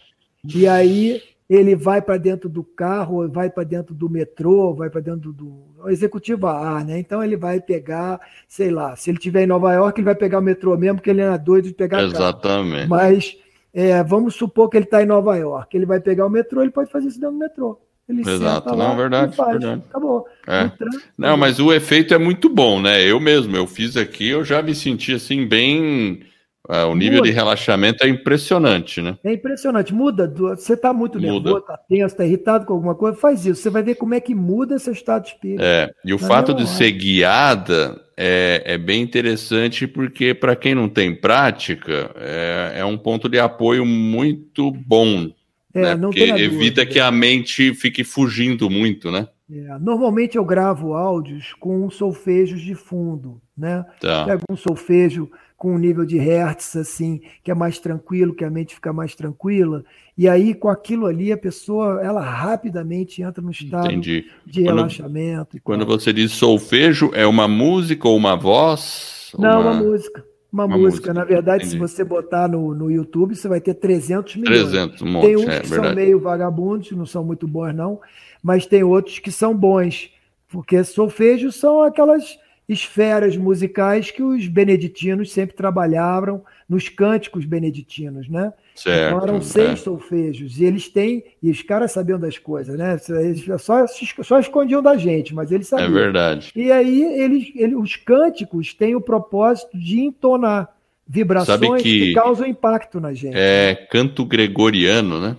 E 0.56 0.68
aí 0.68 1.22
ele 1.50 1.76
vai 1.76 2.02
para 2.02 2.18
dentro 2.18 2.48
do 2.48 2.64
carro, 2.64 3.28
vai 3.28 3.50
para 3.50 3.64
dentro 3.64 3.96
do 3.96 4.08
metrô, 4.08 4.74
vai 4.76 4.90
para 4.90 5.02
dentro 5.02 5.34
do 5.34 5.66
executivo 5.88 6.46
A, 6.46 6.84
né? 6.84 7.00
Então 7.00 7.24
ele 7.24 7.36
vai 7.36 7.60
pegar, 7.60 8.20
sei 8.48 8.70
lá, 8.70 8.96
se 8.96 9.10
ele 9.10 9.18
estiver 9.18 9.44
em 9.44 9.48
Nova 9.48 9.74
York, 9.74 10.00
ele 10.00 10.06
vai 10.06 10.16
pegar 10.16 10.38
o 10.38 10.44
metrô 10.44 10.78
mesmo, 10.78 10.98
porque 10.98 11.10
ele 11.10 11.22
era 11.22 11.38
doido 11.38 11.68
de 11.68 11.74
pegar 11.74 12.04
Exatamente. 12.04 12.88
Carro. 12.88 12.90
Mas 12.90 13.36
é, 13.74 14.04
vamos 14.04 14.36
supor 14.36 14.70
que 14.70 14.78
ele 14.78 14.86
está 14.86 15.02
em 15.02 15.06
Nova 15.06 15.36
York, 15.36 15.76
ele 15.76 15.86
vai 15.86 16.00
pegar 16.00 16.26
o 16.26 16.30
metrô, 16.30 16.62
ele 16.62 16.72
pode 16.72 16.92
fazer 16.92 17.08
isso 17.08 17.20
dentro 17.20 17.36
do 17.36 17.40
metrô. 17.40 17.80
Ele 18.08 18.22
Exato, 18.22 18.76
não, 18.76 18.98
verdade, 18.98 19.38
verdade. 19.38 19.84
Acabou. 19.88 20.26
É. 20.48 20.72
Não, 21.16 21.38
mas 21.38 21.60
o 21.60 21.72
efeito 21.72 22.12
é 22.12 22.18
muito 22.18 22.50
bom, 22.50 22.82
né? 22.82 23.04
Eu 23.04 23.20
mesmo, 23.20 23.56
eu 23.56 23.68
fiz 23.68 23.96
aqui, 23.96 24.28
eu 24.30 24.44
já 24.44 24.64
me 24.64 24.74
senti 24.74 25.14
assim 25.14 25.46
bem 25.46 26.22
É, 26.70 26.84
o 26.84 26.94
nível 26.94 27.18
muda. 27.18 27.30
de 27.30 27.34
relaxamento 27.34 28.04
é 28.04 28.08
impressionante, 28.08 29.02
né? 29.02 29.18
É 29.24 29.34
impressionante. 29.34 29.92
Muda. 29.92 30.32
Você 30.56 30.74
está 30.74 30.94
muito 30.94 31.20
nervoso, 31.20 31.58
está 31.58 31.78
tenso, 31.78 32.06
está 32.06 32.24
irritado 32.24 32.66
com 32.66 32.74
alguma 32.74 32.94
coisa, 32.94 33.18
faz 33.18 33.44
isso. 33.44 33.60
Você 33.60 33.72
vai 33.72 33.82
ver 33.82 33.96
como 33.96 34.14
é 34.14 34.20
que 34.20 34.36
muda 34.36 34.78
seu 34.78 34.94
estado 34.94 35.24
de 35.24 35.30
espírito. 35.30 35.64
É, 35.64 35.92
e 36.06 36.14
o 36.14 36.20
fato 36.20 36.54
de 36.54 36.70
ser 36.70 36.92
guiada 36.92 38.00
é, 38.16 38.62
é 38.66 38.78
bem 38.78 39.02
interessante 39.02 39.88
porque, 39.88 40.36
para 40.36 40.56
quem 40.56 40.76
não 40.76 40.88
tem 40.88 41.16
prática, 41.16 42.12
é, 42.16 42.74
é 42.76 42.86
um 42.86 43.00
ponto 43.00 43.28
de 43.28 43.40
apoio 43.40 43.84
muito 43.84 44.72
bom. 44.72 45.32
É, 45.74 45.96
né? 45.96 45.98
Porque 45.98 46.22
evita 46.22 46.86
que 46.86 47.00
a 47.00 47.10
mente 47.10 47.74
fique 47.74 48.04
fugindo 48.04 48.70
muito, 48.70 49.12
né? 49.12 49.28
É, 49.52 49.80
normalmente 49.80 50.38
eu 50.38 50.46
gravo 50.46 50.94
áudios 50.94 51.54
com 51.60 51.90
solfejos 51.90 52.62
de 52.62 52.76
fundo, 52.76 53.42
né? 53.58 53.84
Tá. 54.00 54.26
Pego 54.26 54.44
um 54.52 54.56
solfejo 54.56 55.32
com 55.60 55.76
um 55.76 55.78
nível 55.78 56.06
de 56.06 56.18
hertz 56.18 56.78
assim, 56.78 57.20
que 57.44 57.52
é 57.52 57.54
mais 57.54 57.80
tranquilo, 57.80 58.34
que 58.34 58.46
a 58.46 58.50
mente 58.50 58.74
fica 58.74 58.94
mais 58.94 59.14
tranquila, 59.14 59.84
e 60.18 60.28
aí 60.28 60.54
com 60.54 60.70
aquilo 60.70 61.06
ali 61.06 61.34
a 61.34 61.38
pessoa, 61.38 62.00
ela 62.02 62.22
rapidamente 62.22 63.22
entra 63.22 63.44
no 63.44 63.52
estado 63.52 63.88
Entendi. 63.88 64.26
de 64.46 64.64
quando, 64.64 64.76
relaxamento. 64.78 65.58
quando 65.62 65.86
você 65.86 66.14
diz 66.14 66.32
solfejo, 66.32 67.12
é 67.14 67.28
uma 67.28 67.46
música 67.46 68.08
ou 68.08 68.16
uma 68.16 68.38
voz? 68.38 69.34
Não, 69.38 69.62
uma, 69.62 69.72
uma 69.72 69.84
música. 69.84 70.26
Uma, 70.52 70.66
uma 70.66 70.78
música. 70.78 70.90
música. 70.92 71.14
Na 71.14 71.26
verdade, 71.26 71.66
Entendi. 71.66 71.72
se 71.72 71.78
você 71.78 72.06
botar 72.06 72.48
no, 72.48 72.74
no 72.74 72.90
YouTube, 72.90 73.36
você 73.36 73.50
vai 73.50 73.60
ter 73.60 73.74
300 73.74 74.38
milhões. 74.38 74.70
300, 74.70 75.02
um 75.02 75.08
monte, 75.08 75.26
Tem 75.26 75.36
uns 75.36 75.42
é, 75.42 75.60
que 75.60 75.68
verdade. 75.68 75.88
são 75.88 75.96
meio 75.96 76.20
vagabundos, 76.22 76.92
não 76.94 77.06
são 77.06 77.24
muito 77.24 77.46
bons 77.46 77.76
não, 77.76 78.00
mas 78.42 78.66
tem 78.66 78.82
outros 78.82 79.20
que 79.20 79.30
são 79.30 79.54
bons, 79.54 80.10
porque 80.48 80.82
solfejos 80.86 81.56
são 81.56 81.82
aquelas 81.82 82.40
esferas 82.70 83.36
musicais 83.36 84.12
que 84.12 84.22
os 84.22 84.48
beneditinos 84.48 85.32
sempre 85.32 85.56
trabalhavam 85.56 86.44
nos 86.70 86.88
cânticos 86.88 87.44
beneditinos, 87.44 88.30
né? 88.30 88.54
Certo, 88.76 89.16
então 89.16 89.28
eram 89.28 89.42
seis 89.42 89.72
é. 89.72 89.76
solfejos 89.76 90.60
e 90.60 90.66
eles 90.66 90.88
têm 90.88 91.24
e 91.42 91.50
os 91.50 91.64
caras 91.64 91.92
sabiam 91.92 92.20
das 92.20 92.38
coisas, 92.38 92.78
né? 92.78 92.98
Eles 93.10 93.44
só, 93.60 93.86
só 93.88 94.40
escondiam 94.40 94.84
da 94.84 94.96
gente, 94.96 95.34
mas 95.34 95.52
eles 95.52 95.68
sabiam. 95.68 95.90
É 95.90 95.92
verdade. 95.92 96.52
E 96.56 96.72
aí 96.72 97.04
eles, 97.20 97.52
eles 97.56 97.76
os 97.76 97.96
cânticos 97.96 98.72
têm 98.74 98.96
o 98.96 99.02
propósito 99.02 99.76
de 99.76 100.00
entonar 100.02 100.70
vibrações 101.08 101.82
que, 101.82 102.00
que 102.00 102.14
causam 102.14 102.46
impacto 102.46 103.00
na 103.00 103.14
gente. 103.14 103.36
É 103.36 103.74
canto 103.90 104.24
gregoriano, 104.24 105.20
né? 105.20 105.36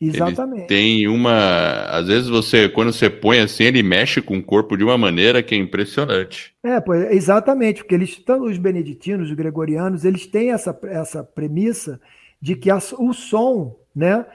Exatamente. 0.00 0.60
Ele 0.60 0.66
tem 0.66 1.08
uma. 1.08 1.86
Às 1.90 2.08
vezes 2.08 2.28
você, 2.28 2.68
quando 2.68 2.92
você 2.92 3.08
põe 3.08 3.38
assim, 3.38 3.64
ele 3.64 3.82
mexe 3.82 4.20
com 4.20 4.36
o 4.36 4.42
corpo 4.42 4.76
de 4.76 4.84
uma 4.84 4.98
maneira 4.98 5.42
que 5.42 5.54
é 5.54 5.58
impressionante. 5.58 6.52
É, 6.62 6.80
pois, 6.80 7.10
exatamente, 7.12 7.82
porque 7.82 7.94
eles, 7.94 8.16
tanto 8.16 8.44
os 8.44 8.58
beneditinos, 8.58 9.30
os 9.30 9.36
gregorianos, 9.36 10.04
eles 10.04 10.26
têm 10.26 10.52
essa, 10.52 10.78
essa 10.84 11.22
premissa 11.22 12.00
de 12.40 12.56
que 12.56 12.70
a, 12.70 12.78
o 12.98 13.12
som, 13.12 13.76
né? 13.94 14.26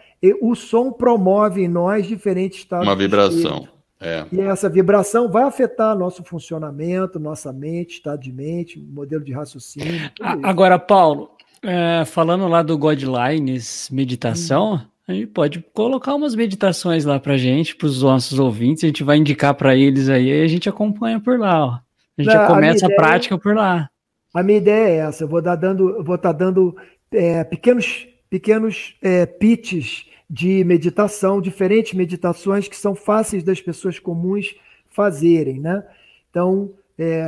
o 0.42 0.56
som 0.56 0.92
promove 0.92 1.64
em 1.64 1.68
nós 1.68 2.08
diferentes 2.08 2.60
estados. 2.60 2.88
Uma 2.88 2.96
vibração. 2.96 3.68
É. 4.02 4.26
E 4.32 4.40
essa 4.40 4.70
vibração 4.70 5.30
vai 5.30 5.44
afetar 5.44 5.98
nosso 5.98 6.24
funcionamento, 6.24 7.20
nossa 7.20 7.52
mente, 7.52 7.96
estado 7.96 8.22
de 8.22 8.32
mente, 8.32 8.80
modelo 8.80 9.24
de 9.24 9.34
raciocínio. 9.34 10.10
Agora, 10.42 10.80
Paulo, 10.80 11.32
é, 11.62 12.06
falando 12.06 12.48
lá 12.48 12.64
do 12.64 12.78
Godlines 12.78 13.90
meditação, 13.92 14.76
hum. 14.76 14.82
A 15.10 15.14
gente 15.14 15.26
pode 15.26 15.66
colocar 15.74 16.14
umas 16.14 16.36
meditações 16.36 17.04
lá 17.04 17.20
pra 17.20 17.36
gente, 17.36 17.76
pros 17.76 18.04
nossos 18.04 18.38
ouvintes, 18.38 18.84
a 18.84 18.88
gente 18.88 19.04
vai 19.04 19.18
indicar 19.18 19.56
para 19.56 19.76
eles 19.76 20.08
aí 20.08 20.28
e 20.28 20.44
a 20.44 20.48
gente 20.48 20.70
acompanha 20.70 21.20
por 21.20 21.40
lá, 21.40 21.66
ó. 21.66 21.80
A 22.16 22.22
gente 22.22 22.32
Não, 22.32 22.46
começa 22.46 22.86
a, 22.86 22.90
a, 22.90 22.96
prática 22.96 23.36
por 23.36 23.56
lá. 23.56 23.90
A 24.32 24.44
minha 24.44 24.60
ideia 24.60 24.88
é 24.88 25.08
essa, 25.08 25.24
eu 25.24 25.28
vou 25.28 25.42
dar 25.42 25.56
dando, 25.56 26.04
vou 26.04 26.14
estar 26.14 26.32
tá 26.32 26.38
dando 26.38 26.78
é, 27.12 27.44
pequenos, 27.44 28.08
pequenos 28.30 28.98
é, 29.02 29.26
pitches 29.26 30.06
de 30.30 30.64
meditação, 30.64 31.42
diferentes 31.42 31.96
meditações 31.96 32.68
que 32.68 32.78
são 32.78 32.94
fáceis 32.94 33.44
das 33.44 33.60
pessoas 33.60 33.98
comuns 33.98 34.54
fazerem, 34.92 35.60
né? 35.60 35.84
Então, 36.30 36.70
é, 37.00 37.26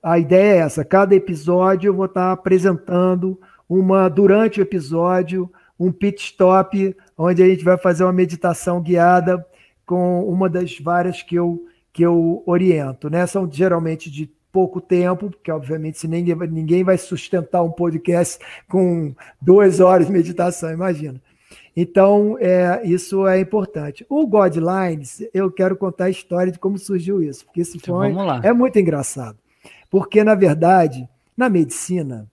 a 0.00 0.16
ideia 0.16 0.58
é 0.58 0.58
essa, 0.58 0.84
cada 0.84 1.12
episódio 1.12 1.88
eu 1.88 1.94
vou 1.94 2.06
estar 2.06 2.26
tá 2.26 2.32
apresentando 2.32 3.36
uma, 3.68 4.08
durante 4.08 4.60
o 4.60 4.62
episódio, 4.62 5.50
um 5.76 5.90
pit 5.90 6.22
stop 6.22 6.94
onde 7.16 7.42
a 7.42 7.46
gente 7.46 7.64
vai 7.64 7.78
fazer 7.78 8.04
uma 8.04 8.12
meditação 8.12 8.80
guiada 8.80 9.44
com 9.84 10.28
uma 10.28 10.48
das 10.48 10.78
várias 10.78 11.22
que 11.22 11.36
eu, 11.36 11.64
que 11.92 12.02
eu 12.02 12.42
oriento. 12.44 13.08
Né? 13.08 13.26
São 13.26 13.50
geralmente 13.50 14.10
de 14.10 14.30
pouco 14.52 14.80
tempo, 14.80 15.30
porque 15.30 15.52
obviamente 15.52 15.98
se 15.98 16.08
ninguém, 16.08 16.34
ninguém 16.48 16.82
vai 16.82 16.96
sustentar 16.96 17.62
um 17.62 17.70
podcast 17.70 18.42
com 18.68 19.14
duas 19.40 19.80
horas 19.80 20.06
de 20.06 20.12
meditação, 20.12 20.72
imagina. 20.72 21.20
Então, 21.76 22.38
é, 22.40 22.80
isso 22.84 23.26
é 23.26 23.38
importante. 23.38 24.06
O 24.08 24.26
Godlines, 24.26 25.22
eu 25.34 25.50
quero 25.50 25.76
contar 25.76 26.06
a 26.06 26.10
história 26.10 26.50
de 26.50 26.58
como 26.58 26.78
surgiu 26.78 27.22
isso, 27.22 27.44
porque 27.44 27.60
esse 27.60 27.76
então, 27.76 27.96
foi, 27.96 28.14
é 28.42 28.52
muito 28.52 28.78
engraçado. 28.78 29.36
Porque, 29.90 30.24
na 30.24 30.34
verdade, 30.34 31.06
na 31.36 31.50
medicina, 31.50 32.26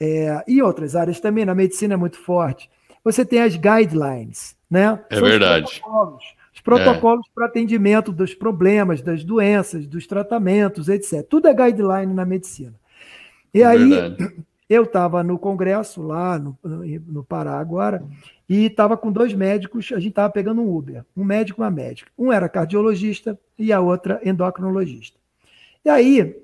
é, 0.00 0.42
e 0.48 0.62
outras 0.62 0.96
áreas 0.96 1.20
também, 1.20 1.44
na 1.44 1.54
medicina 1.54 1.94
é 1.94 1.96
muito 1.98 2.18
forte, 2.18 2.70
você 3.04 3.24
tem 3.24 3.40
as 3.40 3.56
guidelines, 3.56 4.56
né? 4.70 5.00
É 5.10 5.16
São 5.16 5.24
verdade. 5.24 5.66
Os 5.66 5.78
protocolos, 5.78 6.24
os 6.54 6.60
protocolos 6.60 7.26
é. 7.28 7.30
para 7.34 7.46
atendimento 7.46 8.12
dos 8.12 8.34
problemas, 8.34 9.00
das 9.00 9.24
doenças, 9.24 9.86
dos 9.86 10.06
tratamentos, 10.06 10.88
etc. 10.88 11.26
Tudo 11.28 11.48
é 11.48 11.54
guideline 11.54 12.12
na 12.12 12.24
medicina. 12.24 12.74
E 13.52 13.62
é 13.62 13.66
aí, 13.66 13.88
verdade. 13.88 14.36
eu 14.68 14.84
estava 14.84 15.22
no 15.22 15.38
congresso 15.38 16.02
lá 16.02 16.38
no, 16.38 16.58
no 16.62 17.24
Pará 17.24 17.58
agora, 17.58 18.04
e 18.48 18.66
estava 18.66 18.96
com 18.96 19.12
dois 19.12 19.32
médicos, 19.34 19.90
a 19.92 19.98
gente 19.98 20.10
estava 20.10 20.32
pegando 20.32 20.60
um 20.60 20.74
Uber, 20.74 21.04
um 21.16 21.24
médico 21.24 21.60
e 21.60 21.62
uma 21.62 21.70
médica. 21.70 22.10
Um 22.18 22.32
era 22.32 22.48
cardiologista 22.48 23.38
e 23.58 23.72
a 23.72 23.80
outra 23.80 24.20
endocrinologista. 24.24 25.18
E 25.84 25.90
aí, 25.90 26.36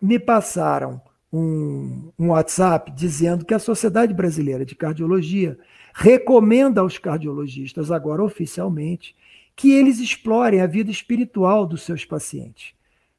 me 0.00 0.18
passaram 0.18 1.00
um, 1.32 2.10
um 2.18 2.28
WhatsApp 2.28 2.90
dizendo 2.92 3.44
que 3.44 3.54
a 3.54 3.58
Sociedade 3.58 4.14
Brasileira 4.14 4.64
de 4.64 4.74
Cardiologia 4.74 5.58
recomenda 5.98 6.82
aos 6.82 6.98
cardiologistas, 6.98 7.90
agora 7.90 8.22
oficialmente, 8.22 9.16
que 9.56 9.72
eles 9.72 9.98
explorem 9.98 10.60
a 10.60 10.66
vida 10.66 10.90
espiritual 10.90 11.66
dos 11.66 11.84
seus 11.84 12.04
pacientes. 12.04 12.74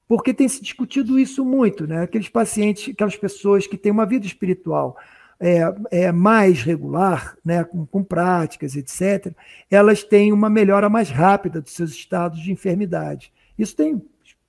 Porque 0.08 0.32
tem 0.32 0.48
se 0.48 0.62
discutido 0.62 1.18
isso 1.18 1.44
muito, 1.44 1.88
né? 1.88 2.04
Aqueles 2.04 2.30
pacientes, 2.30 2.94
aquelas 2.94 3.16
pessoas 3.16 3.66
que 3.66 3.78
têm 3.78 3.92
uma 3.92 4.06
vida 4.06 4.28
espiritual 4.28 4.96
é, 5.40 5.62
é 5.90 6.12
mais 6.12 6.62
regular, 6.62 7.36
né? 7.44 7.64
Com, 7.64 7.84
com 7.88 8.04
práticas, 8.04 8.76
etc., 8.76 9.34
elas 9.72 10.04
têm 10.04 10.32
uma 10.32 10.50
melhora 10.50 10.88
mais 10.88 11.10
rápida 11.10 11.60
dos 11.60 11.74
seus 11.74 11.90
estados 11.90 12.40
de 12.40 12.52
enfermidade. 12.52 13.34
Isso 13.58 13.76
tem 13.76 14.00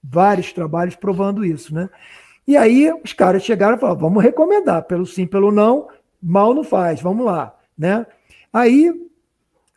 vários 0.04 0.52
trabalhos 0.52 0.94
provando 0.96 1.46
isso, 1.46 1.74
né? 1.74 1.88
E 2.46 2.58
aí 2.58 2.92
os 3.02 3.14
caras 3.14 3.42
chegaram 3.42 3.78
e 3.78 3.80
falaram: 3.80 3.98
vamos 3.98 4.22
recomendar, 4.22 4.82
pelo 4.82 5.06
sim, 5.06 5.26
pelo 5.26 5.50
não, 5.50 5.88
mal 6.22 6.52
não 6.52 6.62
faz, 6.62 7.00
vamos 7.00 7.24
lá, 7.24 7.58
né? 7.76 8.06
Aí 8.52 8.92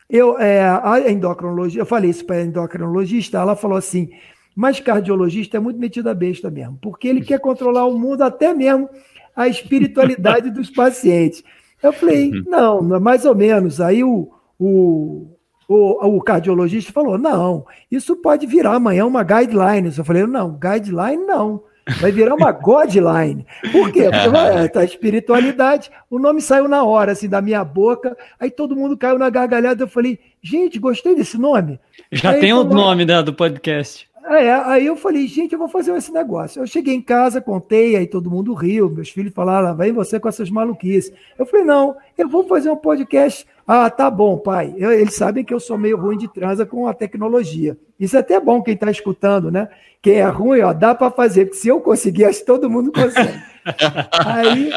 eu, 0.08 0.38
é, 0.38 0.62
a 0.62 1.10
endocrinologia, 1.10 1.80
eu 1.80 1.86
falei 1.86 2.10
isso 2.10 2.24
para 2.24 2.36
a 2.36 2.42
endocrinologista, 2.42 3.38
ela 3.38 3.56
falou 3.56 3.78
assim: 3.78 4.10
mas 4.54 4.80
cardiologista 4.80 5.56
é 5.56 5.60
muito 5.60 5.78
metido 5.78 6.10
a 6.10 6.14
besta 6.14 6.50
mesmo, 6.50 6.78
porque 6.82 7.08
ele 7.08 7.22
quer 7.22 7.40
controlar 7.40 7.86
o 7.86 7.98
mundo, 7.98 8.22
até 8.22 8.52
mesmo 8.52 8.88
a 9.34 9.48
espiritualidade 9.48 10.50
dos 10.50 10.68
pacientes. 10.70 11.42
Eu 11.82 11.92
falei, 11.92 12.30
uhum. 12.30 12.44
não, 12.46 13.00
mais 13.00 13.24
ou 13.24 13.34
menos. 13.34 13.80
Aí 13.80 14.04
o, 14.04 14.30
o, 14.58 15.34
o, 15.66 16.16
o, 16.16 16.20
cardiologista 16.20 16.92
falou: 16.92 17.18
não, 17.18 17.66
isso 17.90 18.14
pode 18.16 18.46
virar 18.46 18.74
amanhã 18.74 19.06
uma 19.06 19.24
guideline. 19.24 19.92
Eu 19.96 20.04
falei, 20.04 20.26
não, 20.26 20.58
guideline 20.58 21.24
não. 21.24 21.64
Vai 22.00 22.12
virar 22.12 22.34
uma 22.34 22.52
Godline. 22.52 23.44
Por 23.72 23.90
quê? 23.90 24.04
Porque 24.04 24.38
é, 24.38 24.68
tá 24.68 24.84
espiritualidade. 24.84 25.90
O 26.08 26.18
nome 26.18 26.40
saiu 26.40 26.68
na 26.68 26.84
hora, 26.84 27.12
assim, 27.12 27.28
da 27.28 27.40
minha 27.40 27.64
boca. 27.64 28.16
Aí 28.38 28.50
todo 28.50 28.76
mundo 28.76 28.96
caiu 28.96 29.18
na 29.18 29.28
gargalhada. 29.28 29.82
Eu 29.82 29.88
falei, 29.88 30.18
gente, 30.40 30.78
gostei 30.78 31.14
desse 31.14 31.36
nome. 31.38 31.80
Já 32.10 32.32
aí, 32.32 32.40
tem 32.40 32.52
o 32.52 32.62
nome 32.62 33.04
né, 33.04 33.22
do 33.22 33.32
podcast. 33.32 34.08
É, 34.24 34.52
aí 34.52 34.86
eu 34.86 34.94
falei, 34.94 35.26
gente, 35.26 35.52
eu 35.52 35.58
vou 35.58 35.68
fazer 35.68 35.92
esse 35.96 36.12
negócio. 36.12 36.62
Eu 36.62 36.66
cheguei 36.66 36.94
em 36.94 37.02
casa, 37.02 37.40
contei, 37.40 37.96
aí 37.96 38.06
todo 38.06 38.30
mundo 38.30 38.54
riu. 38.54 38.88
Meus 38.88 39.10
filhos 39.10 39.34
falaram, 39.34 39.76
vem 39.76 39.92
você 39.92 40.20
com 40.20 40.28
essas 40.28 40.48
maluquices. 40.48 41.12
Eu 41.36 41.44
falei, 41.44 41.64
não, 41.64 41.96
eu 42.16 42.28
vou 42.28 42.44
fazer 42.44 42.70
um 42.70 42.76
podcast. 42.76 43.44
Ah, 43.66 43.90
tá 43.90 44.08
bom, 44.08 44.38
pai. 44.38 44.74
Eu, 44.76 44.92
eles 44.92 45.14
sabem 45.14 45.44
que 45.44 45.52
eu 45.52 45.58
sou 45.58 45.76
meio 45.76 45.96
ruim 45.96 46.16
de 46.16 46.28
transa 46.28 46.64
com 46.64 46.86
a 46.86 46.94
tecnologia. 46.94 47.76
Isso 47.98 48.16
é 48.16 48.20
até 48.20 48.38
bom 48.38 48.62
quem 48.62 48.74
está 48.74 48.90
escutando, 48.90 49.50
né? 49.50 49.68
Quem 50.02 50.14
é 50.14 50.26
ruim, 50.26 50.60
ó, 50.62 50.72
dá 50.72 50.96
para 50.96 51.12
fazer, 51.12 51.44
porque 51.44 51.60
se 51.60 51.68
eu 51.68 51.80
conseguir, 51.80 52.24
acho 52.24 52.40
que 52.40 52.46
todo 52.46 52.68
mundo 52.68 52.90
consegue. 52.90 53.40
Aí 54.26 54.70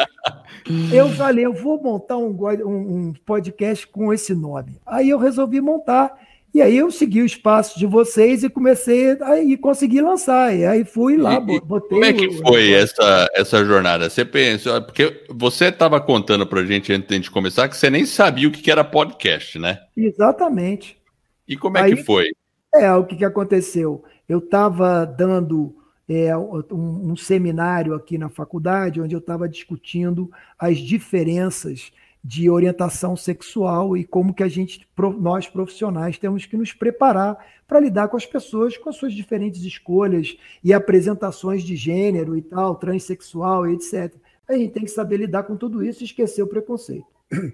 eu 0.93 1.09
falei, 1.09 1.47
eu 1.47 1.53
vou 1.53 1.81
montar 1.81 2.17
um, 2.17 2.29
um, 2.29 3.13
podcast 3.25 3.87
com 3.87 4.13
esse 4.13 4.35
nome. 4.35 4.79
Aí 4.85 5.09
eu 5.09 5.17
resolvi 5.17 5.59
montar 5.59 6.15
E 6.53 6.61
aí 6.61 6.77
eu 6.77 6.91
segui 6.91 7.23
o 7.23 7.25
espaço 7.25 7.77
de 7.79 7.87
vocês 7.87 8.43
e 8.43 8.49
comecei 8.49 9.17
a 9.21 9.39
e 9.41 9.57
consegui 9.57 9.99
lançar. 10.01 10.55
E 10.55 10.63
aí 10.63 10.85
fui 10.85 11.17
lá, 11.17 11.35
e, 11.35 11.59
botei. 11.59 11.89
Como 11.89 12.05
é 12.05 12.13
que 12.13 12.31
foi 12.31 12.71
o... 12.71 12.75
essa, 12.75 13.27
essa 13.33 13.65
jornada? 13.65 14.07
Você 14.07 14.23
pensa, 14.23 14.79
porque 14.79 15.25
você 15.29 15.65
estava 15.65 15.99
contando 15.99 16.45
para 16.45 16.61
a 16.61 16.65
gente 16.65 16.93
antes 16.93 17.21
de 17.21 17.31
começar 17.31 17.67
que 17.67 17.75
você 17.75 17.89
nem 17.89 18.05
sabia 18.05 18.47
o 18.47 18.51
que 18.51 18.69
era 18.69 18.83
podcast, 18.83 19.57
né? 19.57 19.79
Exatamente. 19.97 20.97
E 21.47 21.57
como 21.57 21.77
é 21.79 21.81
aí, 21.81 21.95
que 21.95 22.03
foi? 22.03 22.27
É, 22.75 22.93
o 22.93 23.03
que, 23.03 23.15
que 23.15 23.25
aconteceu? 23.25 24.03
Eu 24.27 24.39
estava 24.39 25.05
dando 25.05 25.75
é, 26.07 26.35
um, 26.37 27.11
um, 27.11 27.15
seminário 27.15 27.93
aqui 27.93 28.17
na 28.17 28.29
faculdade, 28.29 29.01
onde 29.01 29.15
eu 29.15 29.19
estava 29.19 29.49
discutindo 29.49 30.31
as 30.57 30.77
diferenças 30.77 31.91
de 32.23 32.49
orientação 32.49 33.15
sexual 33.15 33.95
e 33.95 34.03
como 34.03 34.33
que 34.33 34.41
a 34.41 34.47
gente, 34.47 34.87
nós 35.19 35.47
profissionais, 35.47 36.17
temos 36.17 36.45
que 36.47 36.57
nos 36.57 36.73
preparar 36.73 37.37
para 37.67 37.79
lidar 37.79 38.07
com 38.07 38.17
as 38.17 38.25
pessoas 38.25 38.77
com 38.77 38.89
as 38.89 38.95
suas 38.95 39.13
diferentes 39.13 39.63
escolhas 39.63 40.35
e 40.63 40.73
apresentações 40.73 41.61
de 41.61 41.75
gênero 41.75 42.35
e 42.35 42.41
tal, 42.41 42.75
transexual 42.75 43.67
e 43.69 43.75
etc. 43.75 44.15
A 44.47 44.53
gente 44.53 44.71
tem 44.71 44.83
que 44.83 44.91
saber 44.91 45.17
lidar 45.17 45.43
com 45.43 45.55
tudo 45.55 45.83
isso 45.83 46.01
e 46.01 46.05
esquecer 46.05 46.41
o 46.41 46.47
preconceito. 46.47 47.05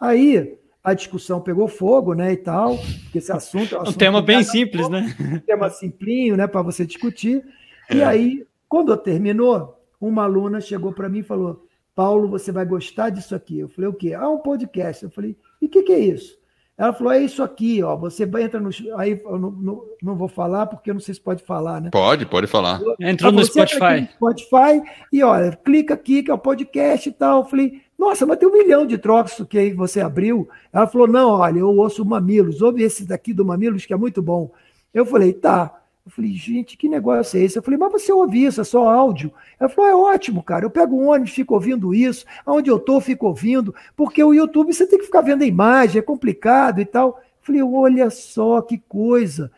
Aí 0.00 0.58
a 0.82 0.94
discussão 0.94 1.40
pegou 1.40 1.68
fogo, 1.68 2.14
né, 2.14 2.32
e 2.32 2.36
tal, 2.36 2.78
porque 3.04 3.18
esse 3.18 3.30
assunto... 3.30 3.74
É 3.74 3.78
um, 3.78 3.82
assunto 3.82 3.94
um 3.94 3.98
tema 3.98 4.22
bem 4.22 4.42
simples, 4.42 4.88
né? 4.88 5.14
Um 5.20 5.38
tema 5.40 5.68
simplinho, 5.70 6.36
né, 6.36 6.46
para 6.46 6.62
você 6.62 6.86
discutir. 6.86 7.44
É. 7.88 7.96
E 7.96 8.02
aí, 8.02 8.46
quando 8.68 8.96
terminou, 8.96 9.76
uma 10.00 10.22
aluna 10.22 10.60
chegou 10.60 10.92
para 10.92 11.08
mim 11.08 11.18
e 11.18 11.24
falou: 11.24 11.66
Paulo, 11.94 12.28
você 12.28 12.50
vai 12.50 12.64
gostar 12.64 13.10
disso 13.10 13.34
aqui. 13.34 13.58
Eu 13.58 13.68
falei, 13.68 13.90
o 13.90 13.92
quê? 13.92 14.14
Ah, 14.14 14.28
um 14.28 14.38
podcast. 14.38 15.04
Eu 15.04 15.10
falei, 15.10 15.36
e 15.60 15.66
o 15.66 15.68
que, 15.68 15.82
que, 15.82 15.92
é 15.92 15.98
isso? 15.98 16.38
Ela 16.78 16.94
falou, 16.94 17.12
é 17.12 17.20
isso 17.20 17.42
aqui, 17.42 17.82
ó. 17.82 17.94
Você 17.96 18.24
entra 18.24 18.58
no. 18.58 18.70
Aí 18.96 19.20
eu 19.22 19.38
não, 19.38 19.50
não, 19.50 19.82
não, 20.02 20.16
vou 20.16 20.28
falar, 20.28 20.66
porque 20.66 20.88
eu 20.88 20.94
não 20.94 21.00
sei 21.00 21.14
se 21.14 21.20
pode 21.20 21.42
falar, 21.44 21.78
né? 21.78 21.90
Pode, 21.90 22.24
pode 22.24 22.46
falar. 22.46 22.80
Entrou 22.98 23.30
no 23.30 23.44
Spotify. 23.44 24.00
no 24.00 24.08
Spotify 24.08 24.82
e 25.12 25.22
olha, 25.22 25.54
clica 25.62 25.92
aqui, 25.92 26.22
que 26.22 26.30
é 26.30 26.34
o 26.34 26.38
podcast 26.38 27.06
e 27.06 27.12
tal. 27.12 27.42
Eu 27.42 27.48
falei, 27.48 27.82
nossa, 28.00 28.24
mas 28.24 28.38
tem 28.38 28.48
um 28.48 28.52
milhão 28.52 28.86
de 28.86 28.96
trocos 28.96 29.44
que 29.46 29.74
você 29.74 30.00
abriu. 30.00 30.48
Ela 30.72 30.86
falou, 30.86 31.06
não, 31.06 31.32
olha, 31.32 31.58
eu 31.58 31.68
ouço 31.68 32.02
Mamilos, 32.02 32.62
ouve 32.62 32.82
esse 32.82 33.04
daqui 33.04 33.34
do 33.34 33.44
Mamilos, 33.44 33.84
que 33.84 33.92
é 33.92 33.96
muito 33.96 34.22
bom. 34.22 34.50
Eu 34.94 35.04
falei, 35.04 35.34
tá. 35.34 35.82
Eu 36.06 36.10
falei, 36.10 36.32
gente, 36.32 36.78
que 36.78 36.88
negócio 36.88 37.38
é 37.38 37.42
esse? 37.42 37.58
Eu 37.58 37.62
falei, 37.62 37.78
mas 37.78 37.92
você 37.92 38.10
ouve 38.10 38.42
isso, 38.42 38.58
é 38.58 38.64
só 38.64 38.88
áudio. 38.88 39.30
Ela 39.60 39.68
falou, 39.68 39.90
é 39.90 39.94
ótimo, 39.94 40.42
cara. 40.42 40.64
Eu 40.64 40.70
pego 40.70 40.96
um 40.96 41.10
ônibus, 41.10 41.32
fico 41.32 41.52
ouvindo 41.52 41.92
isso. 41.92 42.24
Onde 42.46 42.70
eu 42.70 42.78
tô, 42.78 43.02
fico 43.02 43.26
ouvindo. 43.26 43.74
Porque 43.94 44.24
o 44.24 44.32
YouTube 44.32 44.72
você 44.72 44.86
tem 44.86 44.98
que 44.98 45.04
ficar 45.04 45.20
vendo 45.20 45.42
a 45.42 45.46
imagem, 45.46 45.98
é 45.98 46.02
complicado 46.02 46.80
e 46.80 46.86
tal. 46.86 47.18
Eu 47.18 47.42
falei, 47.42 47.62
olha 47.62 48.08
só 48.08 48.62
que 48.62 48.78
coisa. 48.78 49.52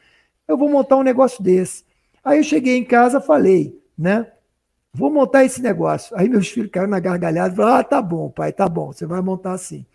Eu 0.48 0.56
vou 0.56 0.68
montar 0.68 0.96
um 0.96 1.04
negócio 1.04 1.40
desse. 1.44 1.84
Aí 2.24 2.38
eu 2.38 2.44
cheguei 2.44 2.76
em 2.76 2.84
casa, 2.84 3.20
falei, 3.20 3.80
né? 3.96 4.26
Vou 4.94 5.10
montar 5.10 5.44
esse 5.44 5.62
negócio. 5.62 6.14
Aí 6.16 6.28
meus 6.28 6.48
filhos 6.48 6.70
caíram 6.70 6.90
na 6.90 7.00
gargalhada 7.00 7.52
e 7.52 7.56
falaram: 7.56 7.76
Ah, 7.76 7.84
tá 7.84 8.02
bom, 8.02 8.28
pai, 8.28 8.52
tá 8.52 8.68
bom, 8.68 8.92
você 8.92 9.06
vai 9.06 9.22
montar 9.22 9.52
assim. 9.52 9.86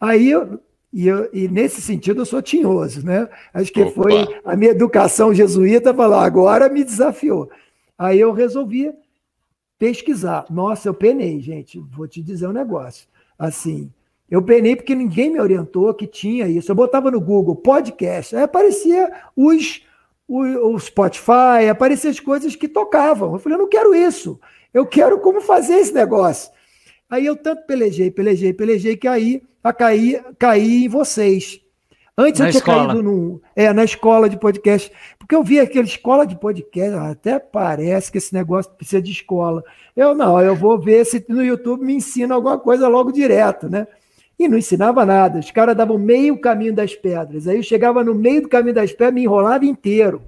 Aí 0.00 0.30
eu, 0.30 0.60
e, 0.92 1.06
eu, 1.06 1.28
e, 1.32 1.48
nesse 1.48 1.82
sentido 1.82 2.22
eu 2.22 2.26
sou 2.26 2.40
tinhoso, 2.40 3.04
né? 3.04 3.28
Acho 3.52 3.72
que 3.72 3.82
Opa. 3.82 3.92
foi 3.92 4.40
a 4.44 4.56
minha 4.56 4.70
educação 4.70 5.34
jesuíta 5.34 5.92
falar, 5.92 6.24
agora 6.24 6.68
me 6.68 6.82
desafiou. 6.82 7.50
Aí 7.98 8.18
eu 8.18 8.32
resolvi 8.32 8.92
pesquisar. 9.78 10.46
Nossa, 10.48 10.88
eu 10.88 10.94
penei, 10.94 11.40
gente. 11.40 11.78
Vou 11.78 12.08
te 12.08 12.22
dizer 12.22 12.48
um 12.48 12.52
negócio. 12.52 13.06
Assim, 13.38 13.92
eu 14.30 14.42
penei 14.42 14.76
porque 14.76 14.94
ninguém 14.94 15.30
me 15.30 15.40
orientou 15.40 15.92
que 15.92 16.06
tinha 16.06 16.48
isso. 16.48 16.70
Eu 16.70 16.76
botava 16.76 17.10
no 17.10 17.20
Google 17.20 17.56
podcast, 17.56 18.34
aí 18.34 18.42
aparecia 18.42 19.12
os, 19.36 19.82
o, 20.28 20.74
o 20.74 20.78
Spotify, 20.78 21.68
apareciam 21.70 22.10
as 22.10 22.20
coisas 22.20 22.54
que 22.54 22.68
tocavam. 22.68 23.32
Eu 23.32 23.38
falei, 23.38 23.56
eu 23.56 23.62
não 23.62 23.68
quero 23.68 23.94
isso. 23.94 24.38
Eu 24.72 24.84
quero 24.84 25.18
como 25.20 25.40
fazer 25.40 25.76
esse 25.76 25.94
negócio. 25.94 26.52
Aí 27.08 27.24
eu 27.24 27.34
tanto 27.34 27.66
pelejei, 27.66 28.10
pelejei, 28.10 28.52
pelejei, 28.52 28.96
que 28.96 29.08
aí 29.08 29.42
a 29.64 29.72
cair, 29.72 30.22
cair 30.38 30.84
em 30.84 30.88
vocês. 30.88 31.60
Antes 32.16 32.40
na 32.40 32.48
eu 32.48 32.50
tinha 32.50 32.58
escola. 32.58 32.86
caído 32.88 33.02
no, 33.02 33.40
é, 33.56 33.72
na 33.72 33.84
escola 33.84 34.28
de 34.28 34.36
podcast, 34.36 34.92
porque 35.18 35.34
eu 35.34 35.42
vi 35.42 35.60
aquela 35.60 35.86
escola 35.86 36.26
de 36.26 36.38
podcast, 36.38 36.94
até 36.96 37.38
parece 37.38 38.10
que 38.12 38.18
esse 38.18 38.34
negócio 38.34 38.70
precisa 38.72 39.00
de 39.00 39.12
escola. 39.12 39.62
Eu 39.96 40.14
não, 40.14 40.40
eu 40.40 40.54
vou 40.54 40.78
ver 40.78 41.06
se 41.06 41.24
no 41.28 41.42
YouTube 41.42 41.84
me 41.84 41.94
ensina 41.94 42.34
alguma 42.34 42.58
coisa 42.58 42.88
logo 42.88 43.12
direto, 43.12 43.68
né? 43.68 43.86
E 44.38 44.46
não 44.46 44.56
ensinava 44.56 45.04
nada. 45.04 45.38
Os 45.38 45.50
caras 45.50 45.76
davam 45.76 45.98
meio 45.98 46.38
caminho 46.38 46.72
das 46.72 46.94
pedras. 46.94 47.48
Aí 47.48 47.56
eu 47.56 47.62
chegava 47.62 48.04
no 48.04 48.14
meio 48.14 48.42
do 48.42 48.48
caminho 48.48 48.74
das 48.74 48.92
pedras, 48.92 49.14
me 49.14 49.22
enrolava 49.22 49.64
inteiro. 49.64 50.22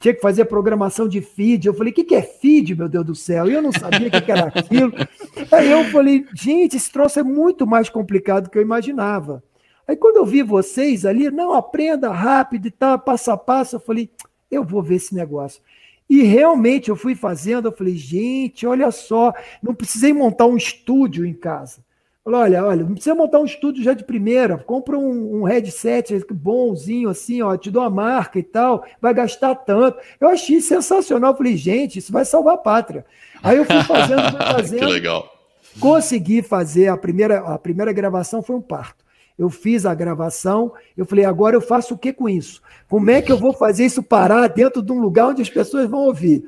Tinha 0.00 0.14
que 0.14 0.20
fazer 0.20 0.46
programação 0.46 1.06
de 1.06 1.20
feed. 1.20 1.66
Eu 1.66 1.74
falei, 1.74 1.92
o 1.92 1.94
que, 1.94 2.04
que 2.04 2.14
é 2.14 2.22
feed, 2.22 2.74
meu 2.74 2.88
Deus 2.88 3.04
do 3.04 3.14
céu? 3.14 3.48
E 3.48 3.52
eu 3.52 3.62
não 3.62 3.72
sabia 3.72 4.08
o 4.08 4.10
que, 4.10 4.20
que 4.20 4.32
era 4.32 4.46
aquilo. 4.46 4.92
Aí 5.52 5.70
eu 5.70 5.84
falei, 5.86 6.26
gente, 6.34 6.76
esse 6.76 6.90
troço 6.90 7.20
é 7.20 7.22
muito 7.22 7.66
mais 7.66 7.88
complicado 7.88 8.44
do 8.44 8.50
que 8.50 8.58
eu 8.58 8.62
imaginava. 8.62 9.42
Aí 9.86 9.96
quando 9.96 10.16
eu 10.16 10.24
vi 10.24 10.42
vocês 10.42 11.04
ali, 11.04 11.30
não, 11.30 11.52
aprenda 11.52 12.10
rápido 12.10 12.66
e 12.66 12.70
tal, 12.70 12.98
passo 12.98 13.30
a 13.30 13.36
passo, 13.36 13.76
eu 13.76 13.80
falei, 13.80 14.10
eu 14.50 14.64
vou 14.64 14.82
ver 14.82 14.96
esse 14.96 15.14
negócio. 15.14 15.62
E 16.08 16.22
realmente 16.22 16.88
eu 16.88 16.96
fui 16.96 17.14
fazendo, 17.14 17.68
eu 17.68 17.72
falei, 17.72 17.96
gente, 17.96 18.66
olha 18.66 18.90
só, 18.90 19.32
não 19.62 19.74
precisei 19.74 20.12
montar 20.12 20.46
um 20.46 20.56
estúdio 20.56 21.24
em 21.24 21.34
casa. 21.34 21.82
Falei, 22.24 22.40
olha, 22.40 22.64
olha, 22.64 22.84
não 22.84 22.94
precisa 22.94 23.14
montar 23.14 23.38
um 23.38 23.44
estúdio 23.44 23.84
já 23.84 23.92
de 23.92 24.02
primeira, 24.02 24.56
compra 24.56 24.96
um, 24.98 25.42
um 25.42 25.44
headset 25.44 26.24
bonzinho 26.32 27.10
assim, 27.10 27.42
ó, 27.42 27.54
te 27.54 27.70
dou 27.70 27.82
uma 27.82 27.90
marca 27.90 28.38
e 28.38 28.42
tal, 28.42 28.82
vai 28.98 29.12
gastar 29.12 29.54
tanto. 29.56 29.98
Eu 30.18 30.28
achei 30.28 30.58
sensacional, 30.62 31.36
falei, 31.36 31.54
gente, 31.54 31.98
isso 31.98 32.10
vai 32.10 32.24
salvar 32.24 32.54
a 32.54 32.58
pátria. 32.58 33.04
Aí 33.42 33.58
eu 33.58 33.66
fui 33.66 33.80
fazendo, 33.84 34.22
fui 34.30 34.40
fazendo. 34.40 34.78
que 34.78 34.86
legal. 34.86 35.30
Consegui 35.78 36.40
fazer 36.40 36.88
a 36.88 36.96
primeira, 36.96 37.40
a 37.40 37.58
primeira 37.58 37.92
gravação 37.92 38.42
foi 38.42 38.56
um 38.56 38.62
parto. 38.62 39.04
Eu 39.38 39.50
fiz 39.50 39.84
a 39.84 39.92
gravação, 39.94 40.72
eu 40.96 41.04
falei, 41.04 41.26
agora 41.26 41.56
eu 41.56 41.60
faço 41.60 41.92
o 41.92 41.98
que 41.98 42.12
com 42.12 42.28
isso? 42.28 42.62
Como 42.88 43.10
é 43.10 43.20
que 43.20 43.32
eu 43.32 43.36
vou 43.36 43.52
fazer 43.52 43.84
isso 43.84 44.02
parar 44.02 44.46
dentro 44.46 44.80
de 44.80 44.92
um 44.92 45.00
lugar 45.00 45.26
onde 45.26 45.42
as 45.42 45.50
pessoas 45.50 45.90
vão 45.90 46.06
ouvir? 46.06 46.44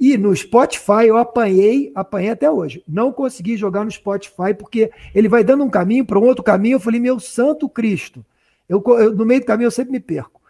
E 0.00 0.16
no 0.16 0.34
Spotify 0.34 1.06
eu 1.08 1.18
apanhei, 1.18 1.92
apanhei 1.94 2.30
até 2.30 2.50
hoje. 2.50 2.82
Não 2.88 3.12
consegui 3.12 3.54
jogar 3.58 3.84
no 3.84 3.90
Spotify 3.90 4.54
porque 4.58 4.90
ele 5.14 5.28
vai 5.28 5.44
dando 5.44 5.62
um 5.62 5.68
caminho 5.68 6.06
para 6.06 6.18
um 6.18 6.24
outro 6.24 6.42
caminho. 6.42 6.76
Eu 6.76 6.80
falei, 6.80 6.98
meu 6.98 7.20
santo 7.20 7.68
Cristo. 7.68 8.24
Eu, 8.66 8.82
eu, 8.98 9.14
no 9.14 9.26
meio 9.26 9.40
do 9.40 9.46
caminho 9.46 9.66
eu 9.66 9.70
sempre 9.70 9.92
me 9.92 10.00
perco. 10.00 10.40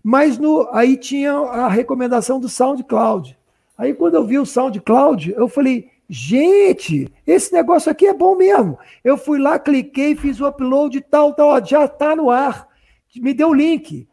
Mas 0.00 0.38
no, 0.38 0.68
aí 0.72 0.96
tinha 0.96 1.32
a 1.32 1.68
recomendação 1.68 2.38
do 2.38 2.48
SoundCloud. 2.48 3.36
Aí 3.76 3.92
quando 3.94 4.14
eu 4.14 4.24
vi 4.24 4.38
o 4.38 4.46
SoundCloud, 4.46 5.34
eu 5.36 5.48
falei, 5.48 5.88
gente, 6.08 7.12
esse 7.26 7.52
negócio 7.52 7.90
aqui 7.90 8.06
é 8.06 8.14
bom 8.14 8.36
mesmo. 8.36 8.78
Eu 9.02 9.18
fui 9.18 9.40
lá, 9.40 9.58
cliquei, 9.58 10.14
fiz 10.14 10.40
o 10.40 10.46
upload 10.46 11.00
tal, 11.00 11.34
tal, 11.34 11.48
ó, 11.48 11.64
já 11.64 11.84
está 11.84 12.14
no 12.14 12.30
ar. 12.30 12.68
Me 13.16 13.34
deu 13.34 13.48
o 13.48 13.54
link. 13.54 14.06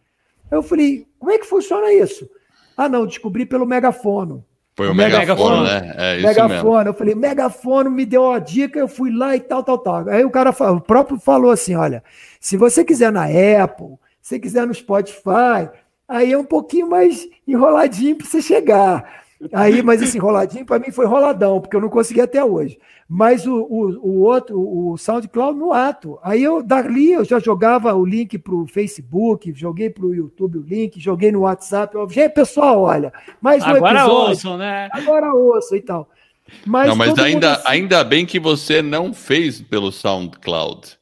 Eu 0.49 0.63
falei, 0.63 1.05
como 1.19 1.31
é 1.31 1.37
que 1.37 1.45
funciona 1.45 1.93
isso? 1.93 2.27
Ah, 2.75 2.89
não, 2.89 3.05
descobri 3.05 3.45
pelo 3.45 3.65
megafono. 3.65 4.43
Foi 4.77 4.87
o, 4.87 4.91
o 4.91 4.95
megafone, 4.95 5.63
né? 5.63 5.93
É 5.97 6.17
isso 6.17 6.27
megafone. 6.27 6.53
Mesmo. 6.53 6.89
Eu 6.89 6.93
falei, 6.93 7.15
megafone 7.15 7.89
me 7.89 8.05
deu 8.05 8.25
uma 8.25 8.39
dica, 8.39 8.77
eu 8.77 8.87
fui 8.87 9.11
lá 9.11 9.35
e 9.35 9.39
tal, 9.39 9.63
tal, 9.63 9.79
tal. 9.79 10.07
Aí 10.07 10.23
o 10.23 10.29
cara 10.29 10.53
falou, 10.53 10.77
o 10.77 10.81
próprio 10.81 11.19
falou 11.19 11.49
assim: 11.49 11.73
olha, 11.73 12.03
se 12.39 12.55
você 12.55 12.85
quiser 12.85 13.11
na 13.11 13.25
Apple, 13.25 13.95
se 14.21 14.39
quiser 14.39 14.67
no 14.67 14.73
Spotify, 14.75 15.67
aí 16.07 16.31
é 16.31 16.37
um 16.37 16.45
pouquinho 16.45 16.87
mais 16.87 17.27
enroladinho 17.47 18.17
para 18.17 18.27
você 18.27 18.39
chegar. 18.39 19.25
Aí, 19.53 19.83
mas 19.83 20.01
esse 20.01 20.17
enroladinho 20.17 20.65
para 20.65 20.79
mim 20.79 20.91
foi 20.91 21.05
roladão, 21.05 21.61
porque 21.61 21.75
eu 21.75 21.81
não 21.81 21.89
consegui 21.89 22.21
até 22.21 22.43
hoje. 22.43 22.79
Mas 23.07 23.45
o, 23.45 23.53
o, 23.53 23.89
o 23.99 24.19
outro, 24.21 24.59
o 24.59 24.97
SoundCloud 24.97 25.57
no 25.57 25.71
ato. 25.71 26.17
Aí 26.23 26.43
eu 26.43 26.63
dali 26.63 27.11
eu 27.11 27.23
já 27.23 27.39
jogava 27.39 27.93
o 27.93 28.05
link 28.05 28.37
para 28.37 28.55
o 28.55 28.67
Facebook, 28.67 29.53
joguei 29.55 29.89
para 29.89 30.05
o 30.05 30.13
YouTube 30.13 30.57
o 30.57 30.63
link, 30.63 30.99
joguei 30.99 31.31
no 31.31 31.41
WhatsApp. 31.41 31.95
Eu, 31.95 32.09
Gente, 32.09 32.33
pessoal, 32.33 32.81
olha, 32.81 33.13
mais 33.39 33.63
um 33.63 33.67
Agora 33.67 33.99
episódio. 33.99 34.29
ouçam, 34.29 34.57
né? 34.57 34.89
Agora 34.91 35.33
ouçam 35.33 35.77
e 35.77 35.81
tal. 35.81 36.09
Mas, 36.65 36.87
não, 36.87 36.95
mas 36.95 37.17
ainda, 37.19 37.53
assim... 37.53 37.63
ainda 37.65 38.03
bem 38.03 38.25
que 38.25 38.39
você 38.39 38.81
não 38.81 39.13
fez 39.13 39.61
pelo 39.61 39.91
SoundCloud. 39.91 40.97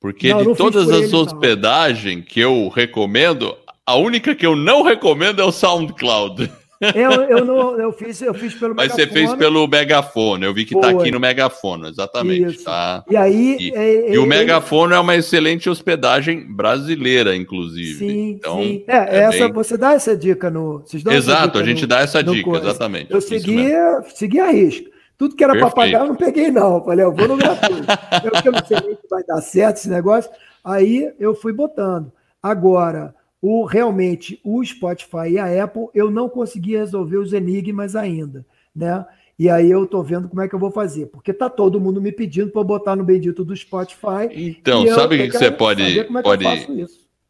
Porque 0.00 0.32
não, 0.32 0.42
de 0.42 0.54
todas 0.54 0.88
as 0.90 1.04
ele, 1.04 1.16
hospedagens 1.16 2.24
que 2.26 2.40
eu 2.40 2.68
recomendo, 2.68 3.56
a 3.84 3.96
única 3.96 4.34
que 4.34 4.46
eu 4.46 4.56
não 4.56 4.82
recomendo 4.82 5.40
é 5.40 5.44
o 5.44 5.52
SoundCloud. 5.52 6.50
Eu, 6.80 7.10
eu, 7.24 7.44
não, 7.44 7.78
eu, 7.78 7.92
fiz, 7.92 8.22
eu 8.22 8.32
fiz 8.32 8.54
pelo 8.54 8.74
Mas 8.74 8.88
megafone. 8.88 9.06
você 9.06 9.12
fez 9.12 9.34
pelo 9.34 9.68
megafone, 9.68 10.46
eu 10.46 10.54
vi 10.54 10.64
que 10.64 10.74
está 10.74 10.88
aqui 10.88 11.10
no 11.10 11.20
megafone, 11.20 11.88
exatamente. 11.88 12.64
Tá? 12.64 13.04
E 13.08 13.16
aí. 13.16 13.56
E, 13.60 13.74
é, 13.74 14.14
e 14.14 14.18
o 14.18 14.24
megafone 14.24 14.94
é 14.94 14.98
uma 14.98 15.14
excelente 15.14 15.68
hospedagem 15.68 16.50
brasileira, 16.50 17.36
inclusive. 17.36 17.98
Sim, 17.98 18.30
então, 18.30 18.62
sim. 18.62 18.82
É, 18.86 18.96
é 18.96 19.18
essa, 19.24 19.44
bem... 19.44 19.52
Você 19.52 19.76
dá 19.76 19.92
essa 19.92 20.16
dica 20.16 20.48
no. 20.48 20.82
Exato, 21.10 21.58
a 21.58 21.64
gente 21.64 21.82
no, 21.82 21.86
dá 21.86 22.00
essa 22.00 22.22
dica, 22.22 22.50
exatamente. 22.50 23.12
Eu 23.12 23.20
segui, 23.20 23.68
segui 24.14 24.40
a 24.40 24.50
risca. 24.50 24.90
Tudo 25.18 25.36
que 25.36 25.44
era 25.44 25.52
para 25.52 25.68
pagar 25.68 26.00
eu 26.00 26.06
não 26.06 26.16
peguei, 26.16 26.50
não. 26.50 26.76
Eu 26.76 26.84
falei, 26.84 27.04
eu 27.04 27.12
vou 27.12 27.28
no 27.28 27.36
gratuito. 27.36 27.86
eu, 28.24 28.40
eu 28.42 28.52
não 28.52 28.64
sei 28.64 28.78
nem 28.86 28.94
se 28.96 29.06
vai 29.10 29.22
dar 29.22 29.42
certo 29.42 29.76
esse 29.76 29.90
negócio. 29.90 30.30
Aí 30.64 31.12
eu 31.20 31.34
fui 31.34 31.52
botando. 31.52 32.10
Agora, 32.42 33.14
o 33.40 33.64
realmente 33.64 34.40
o 34.44 34.64
Spotify 34.64 35.30
e 35.30 35.38
a 35.38 35.64
Apple, 35.64 35.88
eu 35.94 36.10
não 36.10 36.28
consegui 36.28 36.76
resolver 36.76 37.16
os 37.16 37.32
enigmas 37.32 37.96
ainda, 37.96 38.44
né? 38.74 39.04
E 39.38 39.48
aí 39.48 39.70
eu 39.70 39.86
tô 39.86 40.02
vendo 40.02 40.28
como 40.28 40.42
é 40.42 40.48
que 40.48 40.54
eu 40.54 40.58
vou 40.58 40.70
fazer, 40.70 41.06
porque 41.06 41.32
tá 41.32 41.48
todo 41.48 41.80
mundo 41.80 42.00
me 42.00 42.12
pedindo 42.12 42.50
para 42.50 42.62
botar 42.62 42.94
no 42.94 43.02
bendito 43.02 43.42
do 43.42 43.56
Spotify. 43.56 44.28
Então, 44.32 44.86
sabe 44.88 45.14
o 45.14 45.18
que, 45.18 45.28
que 45.28 45.38
você 45.38 45.50
pode 45.50 45.98
é 45.98 46.04
pode 46.04 46.44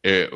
é, 0.02 0.30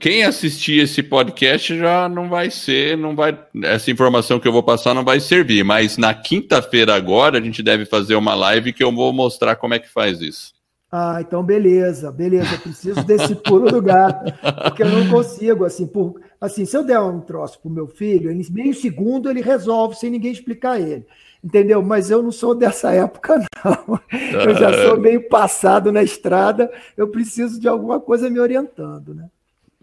quem 0.00 0.24
assistir 0.24 0.82
esse 0.82 1.00
podcast 1.00 1.78
já 1.78 2.08
não 2.08 2.28
vai 2.28 2.50
ser, 2.50 2.98
não 2.98 3.14
vai 3.14 3.38
essa 3.62 3.88
informação 3.90 4.40
que 4.40 4.48
eu 4.48 4.52
vou 4.52 4.62
passar 4.62 4.92
não 4.92 5.04
vai 5.04 5.20
servir, 5.20 5.64
mas 5.64 5.96
na 5.96 6.12
quinta-feira 6.12 6.96
agora 6.96 7.38
a 7.38 7.40
gente 7.40 7.62
deve 7.62 7.86
fazer 7.86 8.16
uma 8.16 8.34
live 8.34 8.72
que 8.72 8.82
eu 8.82 8.92
vou 8.92 9.12
mostrar 9.12 9.54
como 9.54 9.72
é 9.72 9.78
que 9.78 9.88
faz 9.88 10.20
isso. 10.20 10.52
Ah, 10.96 11.20
então 11.20 11.42
beleza, 11.42 12.12
beleza. 12.12 12.56
Preciso 12.56 13.02
desse 13.02 13.34
pulo 13.34 13.68
do 13.68 13.82
gato, 13.82 14.32
porque 14.62 14.84
eu 14.84 14.88
não 14.88 15.10
consigo, 15.10 15.64
assim, 15.64 15.88
por, 15.88 16.20
assim, 16.40 16.64
se 16.64 16.76
eu 16.76 16.84
der 16.84 17.00
um 17.00 17.20
troço 17.20 17.58
pro 17.60 17.68
meu 17.68 17.88
filho, 17.88 18.30
em 18.30 18.40
meio 18.52 18.72
segundo 18.72 19.28
ele 19.28 19.40
resolve 19.40 19.96
sem 19.96 20.08
ninguém 20.08 20.30
explicar 20.30 20.80
ele. 20.80 21.04
Entendeu? 21.42 21.82
Mas 21.82 22.12
eu 22.12 22.22
não 22.22 22.30
sou 22.30 22.54
dessa 22.54 22.92
época, 22.92 23.44
não. 23.64 23.98
Eu 24.40 24.54
já 24.54 24.88
sou 24.88 24.96
meio 24.96 25.28
passado 25.28 25.90
na 25.90 26.00
estrada, 26.00 26.70
eu 26.96 27.08
preciso 27.08 27.58
de 27.58 27.66
alguma 27.66 27.98
coisa 27.98 28.30
me 28.30 28.38
orientando, 28.38 29.12
né? 29.16 29.28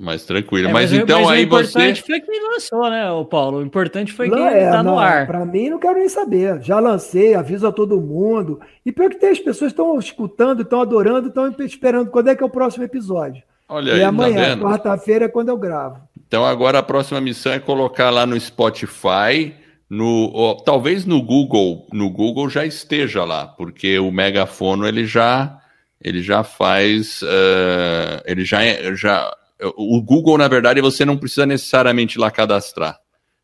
Mais 0.02 0.26
tranquilo. 0.26 0.68
É, 0.68 0.74
mas, 0.74 0.92
mas, 0.92 1.00
então 1.00 1.22
mas 1.22 1.30
aí 1.30 1.46
você. 1.46 1.78
O 1.78 1.82
importante 1.82 2.02
foi 2.02 2.20
que 2.20 2.40
lançou, 2.40 2.90
né, 2.90 3.04
Paulo? 3.30 3.60
O 3.60 3.62
importante 3.62 4.12
foi 4.12 4.30
que 4.32 4.36
não, 4.36 4.48
é, 4.48 4.72
tá 4.72 4.82
no 4.82 4.98
ar. 4.98 5.28
Para 5.28 5.46
mim, 5.46 5.70
não 5.70 5.78
quero 5.78 6.00
nem 6.00 6.10
saber. 6.10 6.60
Já 6.64 6.80
lancei, 6.80 7.36
aviso 7.36 7.68
a 7.68 7.72
todo 7.72 8.02
mundo. 8.02 8.60
E 8.84 8.92
pior 8.92 9.12
que 9.12 9.18
tem, 9.18 9.30
as 9.30 9.40
pessoas 9.40 9.72
estão 9.72 10.00
escutando, 10.00 10.64
estão 10.64 10.82
adorando, 10.82 11.28
estão 11.28 11.54
esperando 11.60 12.10
quando 12.10 12.30
é 12.30 12.36
que 12.36 12.42
é 12.42 12.46
o 12.46 12.50
próximo 12.50 12.84
episódio. 12.84 13.44
Olha 13.70 13.92
e 13.92 13.94
aí, 13.94 14.00
tá 14.02 14.08
amanhã, 14.08 14.58
tá 14.58 14.66
quarta-feira, 14.66 15.26
é 15.26 15.30
quando 15.30 15.50
eu 15.50 15.58
gravo. 15.58 15.98
Então 16.28 16.44
agora 16.44 16.80
a 16.80 16.84
próxima 16.84 17.22
missão 17.22 17.54
é 17.54 17.60
colocar 17.60 18.10
lá 18.10 18.26
no 18.26 18.40
Spotify, 18.40 19.54
no 19.88 20.56
talvez 20.66 21.06
no 21.06 21.22
Google, 21.22 21.86
no 21.94 22.10
Google 22.10 22.50
já 22.50 22.66
esteja 22.66 23.24
lá, 23.24 23.46
porque 23.46 24.00
o 24.00 24.12
megafono 24.12 24.88
ele 24.88 25.06
já 25.06 25.60
ele 26.04 26.24
já 26.24 26.44
faz, 26.44 27.22
uh, 27.22 28.24
ele 28.26 28.44
já 28.44 28.60
já 28.96 29.32
o 29.76 30.02
Google, 30.02 30.38
na 30.38 30.48
verdade, 30.48 30.82
você 30.82 31.06
não 31.06 31.18
precisa 31.18 31.46
necessariamente 31.46 32.18
lá 32.18 32.32
cadastrar. 32.32 33.00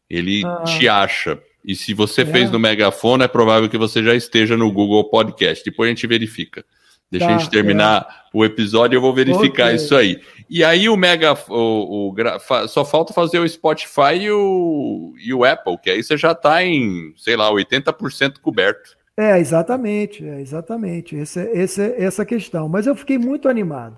Ele 0.10 0.44
ah. 0.45 0.64
te 0.64 0.88
acha. 0.88 1.39
E 1.64 1.76
se 1.76 1.94
você 1.94 2.22
é. 2.22 2.26
fez 2.26 2.49
no 2.49 2.60
megafone, 2.60 3.23
é 3.23 3.27
provável 3.27 3.69
que 3.69 3.77
você 3.77 4.03
já 4.03 4.15
esteja 4.15 4.56
no 4.56 4.72
Google 4.72 5.10
Podcast. 5.10 5.64
Depois 5.64 5.88
a 5.88 5.91
gente 5.91 6.07
verifica. 6.07 6.64
Deixa 7.10 7.26
tá, 7.26 7.35
a 7.35 7.38
gente 7.38 7.49
terminar 7.49 8.06
é. 8.10 8.38
o 8.38 8.44
episódio 8.44 8.95
e 8.95 8.98
eu 8.98 9.02
vou 9.02 9.14
verificar 9.14 9.65
okay. 9.65 9.76
isso 9.76 9.95
aí. 9.95 10.22
E 10.49 10.64
aí 10.64 10.89
o 10.89 10.98
Mega. 10.98 11.38
O, 11.49 12.14
o, 12.14 12.68
só 12.68 12.84
falta 12.84 13.14
fazer 13.14 13.39
o 13.39 13.48
Spotify 13.48 14.15
e 14.22 14.31
o, 14.31 15.14
e 15.18 15.34
o 15.34 15.45
Apple, 15.45 15.77
que 15.77 15.89
aí 15.89 16.03
você 16.03 16.18
já 16.18 16.31
está 16.31 16.64
em, 16.64 17.14
sei 17.18 17.35
lá, 17.35 17.49
80% 17.49 18.39
coberto. 18.41 18.98
É, 19.18 19.39
exatamente, 19.39 20.23
é, 20.26 20.41
exatamente. 20.41 21.18
Essa, 21.18 21.41
essa, 21.41 21.84
essa 21.98 22.26
questão. 22.26 22.69
Mas 22.69 22.85
eu 22.88 22.95
fiquei 22.95 23.18
muito 23.18 23.49
animado. 23.49 23.98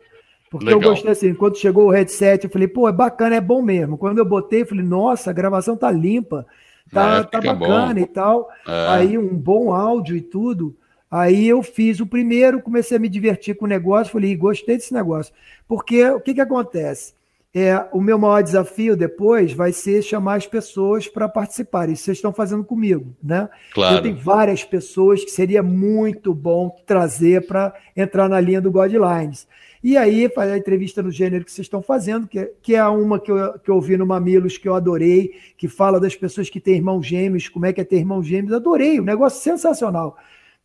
Porque 0.50 0.66
Legal. 0.66 0.82
eu 0.82 0.90
gostei 0.90 1.12
assim, 1.12 1.34
quando 1.34 1.58
chegou 1.58 1.88
o 1.88 1.92
headset, 1.92 2.44
eu 2.44 2.50
falei, 2.50 2.68
pô, 2.68 2.90
é 2.90 2.92
bacana, 2.92 3.36
é 3.36 3.42
bom 3.42 3.62
mesmo. 3.62 3.98
Quando 3.98 4.18
eu 4.18 4.26
botei, 4.26 4.64
eu 4.64 4.66
falei, 4.66 4.84
nossa, 4.84 5.30
a 5.30 5.34
gravação 5.34 5.78
tá 5.78 5.92
limpa, 5.92 6.46
tá, 6.92 7.18
é, 7.18 7.24
tá 7.24 7.40
bacana 7.40 7.94
bom. 7.94 8.00
e 8.00 8.06
tal. 8.08 8.50
É. 8.68 8.88
Aí 8.90 9.18
um 9.18 9.36
bom 9.36 9.72
áudio 9.72 10.18
e 10.18 10.22
tudo. 10.22 10.76
Aí 11.12 11.48
eu 11.48 11.62
fiz 11.62 12.00
o 12.00 12.06
primeiro, 12.06 12.62
comecei 12.62 12.98
a 12.98 13.00
me 13.00 13.10
divertir 13.10 13.56
com 13.56 13.66
o 13.66 13.68
negócio, 13.68 14.14
falei, 14.14 14.36
gostei 14.36 14.78
desse 14.78 14.94
negócio. 14.94 15.34
Porque 15.68 16.04
o 16.10 16.20
que, 16.20 16.34
que 16.34 16.42
acontece? 16.42 17.14
É, 17.54 17.84
o 17.92 18.00
meu 18.00 18.20
maior 18.20 18.44
desafio 18.44 18.96
depois 18.96 19.54
vai 19.54 19.72
ser 19.72 20.04
chamar 20.04 20.36
as 20.36 20.46
pessoas 20.46 21.08
para 21.08 21.28
participarem. 21.28 21.94
Isso 21.94 22.04
vocês 22.04 22.18
estão 22.18 22.32
fazendo 22.32 22.64
comigo, 22.64 23.16
né? 23.24 23.50
Claro. 23.74 23.98
Eu 23.98 24.02
tenho 24.04 24.18
várias 24.18 24.64
pessoas 24.64 25.24
que 25.24 25.32
seria 25.32 25.64
muito 25.64 26.32
bom 26.32 26.76
trazer 26.86 27.48
para 27.48 27.74
entrar 27.98 28.30
na 28.30 28.40
linha 28.40 28.62
do 28.62 28.72
Guidelines. 28.72 29.48
E 29.82 29.96
aí, 29.96 30.28
fazer 30.30 30.52
a 30.52 30.58
entrevista 30.58 31.02
no 31.02 31.10
gênero 31.10 31.46
que 31.46 31.52
vocês 31.52 31.66
estão 31.66 31.82
fazendo, 31.82 32.28
que 32.28 32.40
é, 32.40 32.52
que 32.62 32.76
é 32.76 32.86
uma 32.86 33.18
que 33.18 33.32
eu, 33.32 33.58
que 33.60 33.72
eu 33.72 33.76
ouvi 33.76 33.96
no 33.96 34.06
Mamilos, 34.06 34.58
que 34.58 34.68
eu 34.68 34.76
adorei, 34.76 35.34
que 35.58 35.70
fala 35.70 36.00
das 36.00 36.16
pessoas 36.16 36.50
que 36.50 36.60
têm 36.60 36.76
irmãos 36.76 37.06
gêmeos, 37.06 37.48
como 37.48 37.66
é 37.66 37.72
que 37.72 37.80
é 37.80 37.86
ter 37.86 37.98
irmãos 37.98 38.24
gêmeos. 38.24 38.54
Adorei, 38.54 39.00
um 39.00 39.06
negócio 39.06 39.42
sensacional. 39.42 40.18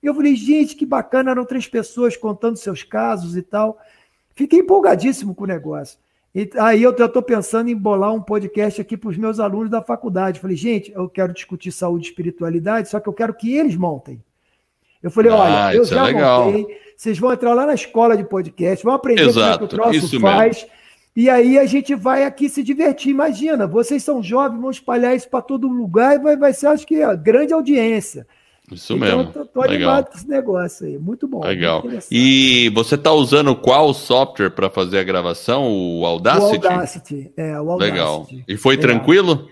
Eu 0.03 0.15
falei, 0.15 0.35
gente, 0.35 0.75
que 0.75 0.85
bacana, 0.85 1.31
eram 1.31 1.45
três 1.45 1.69
pessoas 1.69 2.17
contando 2.17 2.57
seus 2.57 2.83
casos 2.83 3.37
e 3.37 3.43
tal. 3.43 3.79
Fiquei 4.35 4.59
empolgadíssimo 4.59 5.35
com 5.35 5.45
o 5.45 5.47
negócio. 5.47 5.99
E 6.35 6.51
aí 6.59 6.83
eu 6.83 6.91
estou 6.91 7.23
pensando 7.23 7.71
em 7.71 7.77
bolar 7.77 8.13
um 8.13 8.21
podcast 8.21 8.81
aqui 8.81 8.97
para 8.97 9.11
os 9.11 9.17
meus 9.17 9.39
alunos 9.39 9.71
da 9.71 9.81
faculdade. 9.81 10.41
Falei, 10.41 10.57
gente, 10.57 10.91
eu 10.93 11.09
quero 11.09 11.33
discutir 11.33 11.71
saúde 11.71 12.07
e 12.07 12.11
espiritualidade, 12.11 12.89
só 12.89 12.99
que 12.99 13.09
eu 13.09 13.13
quero 13.13 13.33
que 13.33 13.57
eles 13.57 13.77
montem. 13.77 14.21
Eu 15.05 15.11
falei, 15.11 15.31
ah, 15.31 15.37
olha, 15.37 15.77
eu 15.77 15.83
é 15.83 15.85
já 15.85 16.09
é 16.09 16.13
montei, 16.15 16.67
vocês 16.97 17.19
vão 17.19 17.31
entrar 17.31 17.53
lá 17.53 17.67
na 17.67 17.75
escola 17.75 18.17
de 18.17 18.25
podcast, 18.25 18.83
vão 18.83 18.95
aprender 18.95 19.29
Exato, 19.29 19.37
como 19.37 19.55
é 19.55 19.59
que 19.59 19.65
o 19.65 19.69
troço 19.69 20.21
faz. 20.21 20.57
Mesmo. 20.57 20.71
E 21.15 21.29
aí 21.29 21.59
a 21.59 21.67
gente 21.67 21.95
vai 21.95 22.25
aqui 22.25 22.49
se 22.49 22.63
divertir. 22.63 23.11
Imagina, 23.11 23.67
vocês 23.67 24.03
são 24.03 24.23
jovens, 24.23 24.59
vão 24.59 24.71
espalhar 24.71 25.15
isso 25.15 25.29
para 25.29 25.43
todo 25.43 25.69
lugar 25.69 26.17
e 26.17 26.19
vai, 26.19 26.39
vai 26.39 26.55
ser, 26.55 26.69
acho 26.69 26.87
que, 26.87 27.03
a 27.03 27.15
grande 27.15 27.53
audiência. 27.53 28.27
Isso 28.73 28.95
então, 28.95 29.19
mesmo. 29.19 29.31
Tô, 29.31 29.45
tô 29.45 29.63
animado 29.63 30.07
com 30.07 30.17
esse 30.17 30.27
negócio 30.27 30.87
aí. 30.87 30.97
Muito 30.97 31.29
bom. 31.29 31.45
Legal. 31.45 31.83
Muito 31.83 32.07
e 32.11 32.71
você 32.71 32.95
está 32.95 33.13
usando 33.13 33.55
qual 33.55 33.93
software 33.93 34.51
para 34.53 34.71
fazer 34.71 35.01
a 35.01 35.05
gravação? 35.05 35.71
O 35.71 36.07
Audacity? 36.07 36.67
O 36.67 36.71
Audacity, 36.71 37.33
é, 37.37 37.61
o 37.61 37.71
Audacity. 37.71 37.93
Legal. 37.93 38.27
E 38.49 38.57
foi 38.57 38.79
tranquilo? 38.79 39.49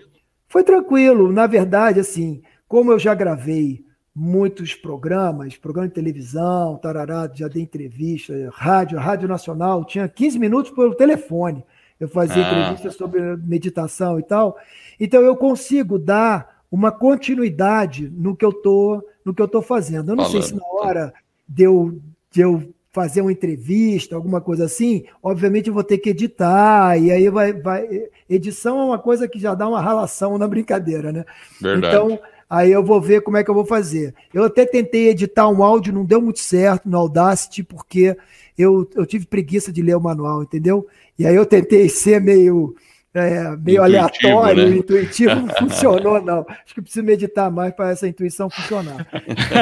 Foi 0.49 0.63
tranquilo. 0.63 1.31
Na 1.31 1.45
verdade, 1.45 1.99
assim, 1.99 2.41
como 2.67 2.91
eu 2.91 2.97
já 2.97 3.13
gravei 3.13 3.85
muitos 4.15 4.75
programas, 4.75 5.57
programa 5.57 5.87
de 5.87 5.93
televisão, 5.95 6.77
tarará, 6.77 7.29
já 7.33 7.47
dei 7.47 7.63
entrevista, 7.63 8.33
rádio, 8.53 8.99
Rádio 8.99 9.27
Nacional, 9.27 9.83
tinha 9.83 10.07
15 10.07 10.37
minutos 10.37 10.71
pelo 10.71 10.93
telefone. 10.93 11.63
Eu 11.99 12.07
fazia 12.07 12.45
ah. 12.45 12.51
entrevistas 12.51 12.95
sobre 12.95 13.21
meditação 13.37 14.19
e 14.19 14.23
tal. 14.23 14.57
Então 14.99 15.21
eu 15.21 15.35
consigo 15.35 15.97
dar 15.97 16.61
uma 16.71 16.91
continuidade 16.91 18.09
no 18.09 18.35
que 18.35 18.45
eu 18.45 18.51
tô, 18.51 19.03
no 19.23 19.33
que 19.33 19.41
eu 19.41 19.47
tô 19.47 19.61
fazendo. 19.61 20.11
Eu 20.11 20.15
não 20.15 20.25
Falando. 20.25 20.43
sei 20.43 20.49
se 20.49 20.55
na 20.55 20.67
hora 20.67 21.13
de 21.47 21.63
eu, 21.63 21.99
de 22.31 22.41
eu 22.41 22.73
fazer 22.91 23.21
uma 23.21 23.31
entrevista, 23.31 24.15
alguma 24.15 24.39
coisa 24.39 24.65
assim, 24.65 25.05
obviamente 25.21 25.67
eu 25.67 25.73
vou 25.73 25.83
ter 25.83 25.97
que 25.97 26.11
editar, 26.11 26.95
e 26.97 27.11
aí 27.11 27.27
vai, 27.29 27.51
vai. 27.53 27.87
Edição 28.29 28.79
é 28.79 28.83
uma 28.85 28.99
coisa 28.99 29.27
que 29.27 29.39
já 29.39 29.55
dá 29.55 29.67
uma 29.67 29.81
ralação 29.81 30.37
na 30.37 30.47
brincadeira, 30.47 31.11
né? 31.11 31.25
Verdade. 31.59 31.95
Então, 31.95 32.19
Aí 32.53 32.71
eu 32.71 32.83
vou 32.83 33.01
ver 33.01 33.21
como 33.21 33.35
é 33.35 33.43
que 33.43 33.49
eu 33.49 33.55
vou 33.55 33.65
fazer. 33.65 34.13
Eu 34.31 34.43
até 34.43 34.63
tentei 34.63 35.09
editar 35.09 35.49
um 35.49 35.63
áudio, 35.63 35.91
não 35.91 36.05
deu 36.05 36.21
muito 36.21 36.37
certo 36.37 36.87
no 36.87 36.99
Audacity, 36.99 37.63
porque 37.63 38.15
eu, 38.55 38.87
eu 38.93 39.07
tive 39.07 39.25
preguiça 39.25 39.73
de 39.73 39.81
ler 39.81 39.97
o 39.97 39.99
manual, 39.99 40.43
entendeu? 40.43 40.87
E 41.17 41.25
aí 41.25 41.33
eu 41.33 41.47
tentei 41.47 41.89
ser 41.89 42.21
meio, 42.21 42.75
é, 43.11 43.57
meio 43.57 43.81
aleatório, 43.81 44.69
né? 44.69 44.77
intuitivo, 44.77 45.33
não 45.33 45.47
funcionou, 45.57 46.21
não. 46.21 46.45
Acho 46.47 46.75
que 46.75 46.81
preciso 46.83 47.03
meditar 47.03 47.49
mais 47.49 47.73
para 47.73 47.89
essa 47.89 48.07
intuição 48.07 48.51
funcionar. 48.51 49.07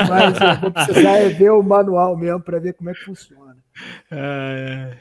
Mas 0.10 0.42
eu 0.42 0.60
vou 0.60 0.72
precisar 0.72 1.18
é 1.18 1.30
ver 1.30 1.52
o 1.52 1.64
manual 1.64 2.18
mesmo 2.18 2.42
para 2.42 2.60
ver 2.60 2.74
como 2.74 2.90
é 2.90 2.94
que 2.94 3.06
funciona. 3.06 3.56
É... 4.12 4.98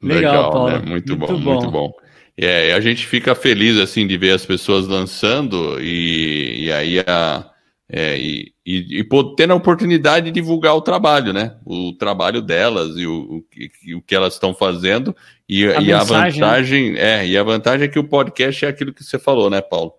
Legal, 0.00 0.32
Legal 0.32 0.50
Paulo. 0.50 0.70
Né? 0.70 0.78
Muito, 0.78 0.90
muito 0.90 1.16
bom, 1.16 1.26
bom, 1.26 1.52
muito 1.52 1.70
bom. 1.70 1.92
É, 2.36 2.72
a 2.72 2.80
gente 2.80 3.06
fica 3.06 3.32
feliz 3.34 3.78
assim 3.78 4.06
de 4.08 4.16
ver 4.16 4.32
as 4.32 4.44
pessoas 4.44 4.88
lançando 4.88 5.80
e, 5.80 6.23
e 6.64 6.72
aí 6.72 7.00
a, 7.00 7.50
é, 7.88 8.18
e, 8.18 8.52
e, 8.64 9.00
e 9.00 9.08
tendo 9.36 9.52
a 9.52 9.56
oportunidade 9.56 10.26
de 10.26 10.32
divulgar 10.32 10.74
o 10.74 10.80
trabalho, 10.80 11.32
né? 11.32 11.56
O 11.64 11.92
trabalho 11.92 12.40
delas 12.40 12.96
e 12.96 13.06
o, 13.06 13.44
o, 13.92 13.96
o 13.98 14.02
que 14.02 14.14
elas 14.14 14.34
estão 14.34 14.54
fazendo 14.54 15.14
e 15.48 15.66
a, 15.66 15.80
e 15.80 15.92
a 15.92 15.98
né? 15.98 16.04
vantagem 16.04 16.92
né? 16.92 17.20
é 17.20 17.26
e 17.26 17.36
a 17.36 17.42
vantagem 17.42 17.86
é 17.86 17.88
que 17.88 17.98
o 17.98 18.08
podcast 18.08 18.64
é 18.64 18.68
aquilo 18.68 18.92
que 18.92 19.04
você 19.04 19.18
falou, 19.18 19.50
né, 19.50 19.60
Paulo? 19.60 19.92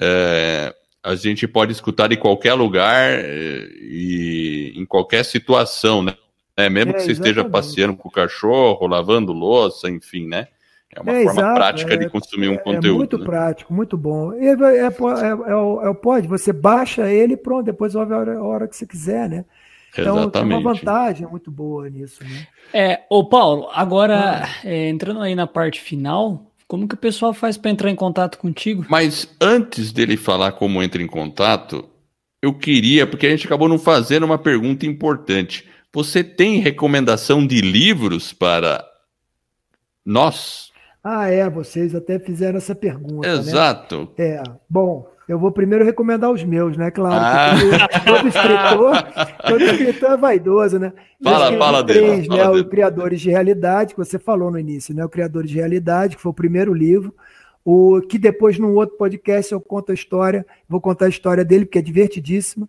É, 0.00 0.74
a 1.02 1.14
gente 1.14 1.46
pode 1.46 1.72
escutar 1.72 2.10
em 2.10 2.16
qualquer 2.16 2.54
lugar 2.54 3.12
é, 3.12 3.68
e 3.80 4.72
em 4.74 4.86
qualquer 4.86 5.24
situação, 5.24 6.02
né? 6.02 6.16
É, 6.56 6.70
mesmo 6.70 6.92
é, 6.92 6.94
que 6.94 7.00
você 7.00 7.10
exatamente. 7.10 7.38
esteja 7.38 7.48
passeando 7.50 7.96
com 7.96 8.08
o 8.08 8.12
cachorro, 8.12 8.86
lavando 8.86 9.32
louça, 9.32 9.90
enfim, 9.90 10.26
né? 10.26 10.48
É 10.96 11.00
uma 11.00 11.12
é, 11.12 11.24
forma 11.24 11.40
exato, 11.40 11.54
prática 11.54 11.94
é, 11.94 11.96
de 11.96 12.08
consumir 12.08 12.48
um 12.48 12.54
é, 12.54 12.58
conteúdo. 12.58 12.88
É 12.88 12.92
muito 12.92 13.18
né? 13.18 13.24
prático, 13.24 13.74
muito 13.74 13.96
bom. 13.96 14.32
É, 14.32 14.48
é, 14.48 14.86
é, 14.86 15.56
o 15.88 15.94
pode, 15.94 16.26
você 16.26 16.52
baixa 16.52 17.10
ele 17.10 17.34
e 17.34 17.36
pronto, 17.36 17.66
depois 17.66 17.94
ouve 17.94 18.14
a 18.14 18.18
hora, 18.18 18.38
a 18.38 18.42
hora 18.42 18.68
que 18.68 18.76
você 18.76 18.86
quiser, 18.86 19.28
né? 19.28 19.44
Então 19.92 20.18
Exatamente. 20.18 20.32
tem 20.32 20.58
uma 20.58 20.74
vantagem 20.74 21.26
muito 21.26 21.50
boa 21.50 21.88
nisso, 21.88 22.22
né? 22.22 22.46
É, 22.72 23.00
ô 23.08 23.24
Paulo, 23.24 23.68
agora 23.72 24.42
ah. 24.44 24.68
entrando 24.68 25.20
aí 25.20 25.34
na 25.34 25.46
parte 25.46 25.80
final, 25.80 26.50
como 26.66 26.88
que 26.88 26.94
o 26.94 26.98
pessoal 26.98 27.32
faz 27.32 27.56
para 27.56 27.70
entrar 27.70 27.90
em 27.90 27.94
contato 27.94 28.38
contigo? 28.38 28.84
Mas 28.88 29.28
antes 29.40 29.92
dele 29.92 30.16
falar 30.16 30.52
como 30.52 30.82
entra 30.82 31.02
em 31.02 31.06
contato, 31.06 31.88
eu 32.42 32.52
queria, 32.52 33.06
porque 33.06 33.26
a 33.26 33.30
gente 33.30 33.46
acabou 33.46 33.68
não 33.68 33.78
fazendo 33.78 34.24
uma 34.24 34.38
pergunta 34.38 34.84
importante. 34.84 35.66
Você 35.92 36.22
tem 36.22 36.58
recomendação 36.58 37.46
de 37.46 37.60
livros 37.60 38.32
para 38.32 38.84
nós? 40.04 40.65
Ah, 41.08 41.30
é, 41.30 41.48
vocês 41.48 41.94
até 41.94 42.18
fizeram 42.18 42.56
essa 42.56 42.74
pergunta. 42.74 43.28
Né? 43.28 43.38
Exato. 43.38 44.08
Né? 44.18 44.26
É, 44.26 44.42
bom, 44.68 45.08
eu 45.28 45.38
vou 45.38 45.52
primeiro 45.52 45.84
recomendar 45.84 46.32
os 46.32 46.42
meus, 46.42 46.76
né? 46.76 46.90
Claro, 46.90 47.14
ah. 47.14 47.88
todo, 48.04 48.26
escritor, 48.26 49.12
todo 49.46 49.62
escritor 49.62 50.10
é 50.10 50.16
vaidoso, 50.16 50.80
né? 50.80 50.92
Fala, 51.22 51.56
fala 51.56 51.84
três, 51.86 52.22
dele. 52.22 52.28
Né? 52.28 52.42
Fala 52.42 52.60
o. 52.60 52.64
Criadores 52.64 53.20
de 53.20 53.30
Realidade, 53.30 53.94
que 53.94 54.00
você 54.00 54.18
falou 54.18 54.50
no 54.50 54.58
início, 54.58 54.92
né? 54.96 55.04
O 55.04 55.08
Criadores 55.08 55.48
de 55.48 55.58
Realidade, 55.58 56.16
que 56.16 56.22
foi 56.22 56.30
o 56.30 56.34
primeiro 56.34 56.74
livro. 56.74 57.14
O 57.64 58.00
que 58.00 58.18
depois, 58.18 58.58
num 58.58 58.74
outro 58.74 58.96
podcast, 58.96 59.52
eu 59.52 59.60
conto 59.60 59.92
a 59.92 59.94
história, 59.94 60.44
vou 60.68 60.80
contar 60.80 61.06
a 61.06 61.08
história 61.08 61.44
dele, 61.44 61.66
porque 61.66 61.78
é 61.78 61.82
divertidíssima. 61.82 62.68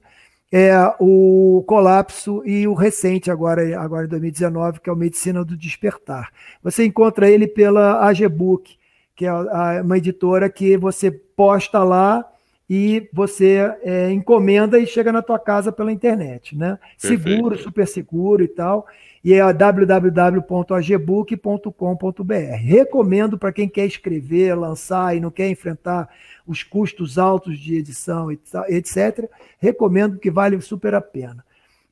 É 0.52 0.74
o 1.00 1.62
colapso 1.68 2.42
e 2.46 2.66
o 2.68 2.74
recente, 2.74 3.30
agora, 3.30 3.80
agora 3.80 4.06
em 4.06 4.10
2019, 4.10 4.80
que 4.80 4.90
é 4.90 4.94
o 4.94 4.96
Medicina 4.96 5.44
do 5.44 5.58
Despertar. 5.58 6.32
Você 6.64 6.86
encontra 6.86 7.30
ele 7.30 7.48
pela 7.48 8.08
AGBook, 8.08 8.78
que 9.14 9.26
é 9.26 9.34
uma 9.82 9.98
editora 9.98 10.50
que 10.50 10.78
você 10.78 11.12
posta 11.12 11.84
lá 11.84 12.26
e 12.70 13.10
você 13.14 13.74
é, 13.82 14.12
encomenda 14.12 14.80
e 14.80 14.88
chega 14.88 15.12
na 15.12 15.22
tua 15.22 15.40
casa 15.40 15.72
pela 15.72 15.92
internet, 15.92 16.58
né? 16.58 16.78
Perfeito. 17.02 17.24
Seguro, 17.24 17.58
super 17.58 17.88
seguro 17.88 18.44
e 18.44 18.48
tal. 18.48 18.86
E 19.28 19.34
é 19.34 19.42
www.agbook.com.br. 19.52 22.34
Recomendo 22.62 23.38
para 23.38 23.52
quem 23.52 23.68
quer 23.68 23.86
escrever, 23.86 24.56
lançar 24.56 25.18
e 25.18 25.20
não 25.20 25.30
quer 25.30 25.50
enfrentar 25.50 26.08
os 26.48 26.64
custos 26.64 27.18
altos 27.18 27.60
de 27.60 27.76
edição, 27.76 28.32
etc. 28.32 29.30
Recomendo 29.60 30.18
que 30.18 30.32
vale 30.32 30.62
super 30.62 30.96
a 30.96 31.02
pena. 31.02 31.44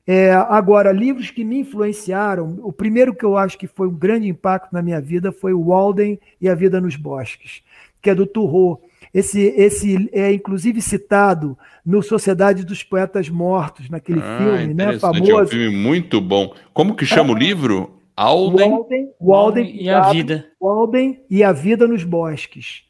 É, 0.06 0.32
agora, 0.32 0.90
livros 0.92 1.30
que 1.30 1.44
me 1.44 1.58
influenciaram, 1.58 2.58
o 2.62 2.72
primeiro 2.72 3.14
que 3.14 3.26
eu 3.26 3.36
acho 3.36 3.58
que 3.58 3.66
foi 3.66 3.86
um 3.86 3.94
grande 3.94 4.26
impacto 4.26 4.72
na 4.72 4.80
minha 4.80 5.02
vida 5.02 5.30
foi 5.30 5.52
o 5.52 5.62
Walden 5.62 6.18
e 6.40 6.48
a 6.48 6.54
Vida 6.54 6.80
nos 6.80 6.96
Bosques, 6.96 7.62
que 8.00 8.08
é 8.08 8.14
do 8.14 8.26
Turro 8.26 8.80
esse, 9.12 9.40
esse 9.56 10.08
é 10.12 10.32
inclusive 10.32 10.80
citado 10.80 11.56
no 11.84 12.02
Sociedade 12.02 12.64
dos 12.64 12.82
Poetas 12.82 13.28
Mortos, 13.28 13.88
naquele 13.88 14.20
ah, 14.20 14.38
filme, 14.38 14.74
né? 14.74 14.98
Famoso. 14.98 15.30
É 15.30 15.42
um 15.42 15.46
filme 15.46 15.76
muito 15.76 16.20
bom. 16.20 16.54
Como 16.72 16.94
que 16.94 17.06
chama 17.06 17.30
é, 17.30 17.34
o 17.34 17.38
livro? 17.38 17.90
Alden, 18.16 18.70
Walden, 18.70 19.08
Walden 19.20 19.82
e 19.82 19.90
a 19.90 20.10
Vida. 20.10 20.46
Walden 20.60 21.20
e 21.28 21.44
a 21.44 21.52
Vida 21.52 21.86
nos 21.86 22.02
Bosques. 22.02 22.82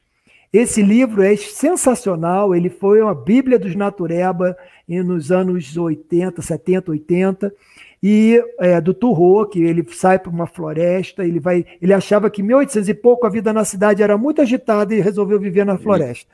Esse 0.52 0.80
livro 0.80 1.22
é 1.22 1.36
sensacional, 1.36 2.54
ele 2.54 2.70
foi 2.70 3.02
uma 3.02 3.14
bíblia 3.14 3.58
dos 3.58 3.74
natureba 3.74 4.56
nos 4.88 5.32
anos 5.32 5.76
80, 5.76 6.40
70, 6.40 6.92
80 6.92 7.52
e 8.02 8.42
é, 8.60 8.80
do 8.80 8.92
Turro, 8.92 9.46
que 9.46 9.62
ele 9.62 9.84
sai 9.90 10.18
para 10.18 10.30
uma 10.30 10.46
floresta, 10.46 11.24
ele 11.24 11.40
vai, 11.40 11.64
ele 11.80 11.92
achava 11.92 12.30
que 12.30 12.42
em 12.42 12.44
1800 12.44 12.88
e 12.88 12.94
pouco 12.94 13.26
a 13.26 13.30
vida 13.30 13.52
na 13.52 13.64
cidade 13.64 14.02
era 14.02 14.18
muito 14.18 14.42
agitada 14.42 14.94
e 14.94 15.00
resolveu 15.00 15.40
viver 15.40 15.64
na 15.64 15.78
floresta. 15.78 16.30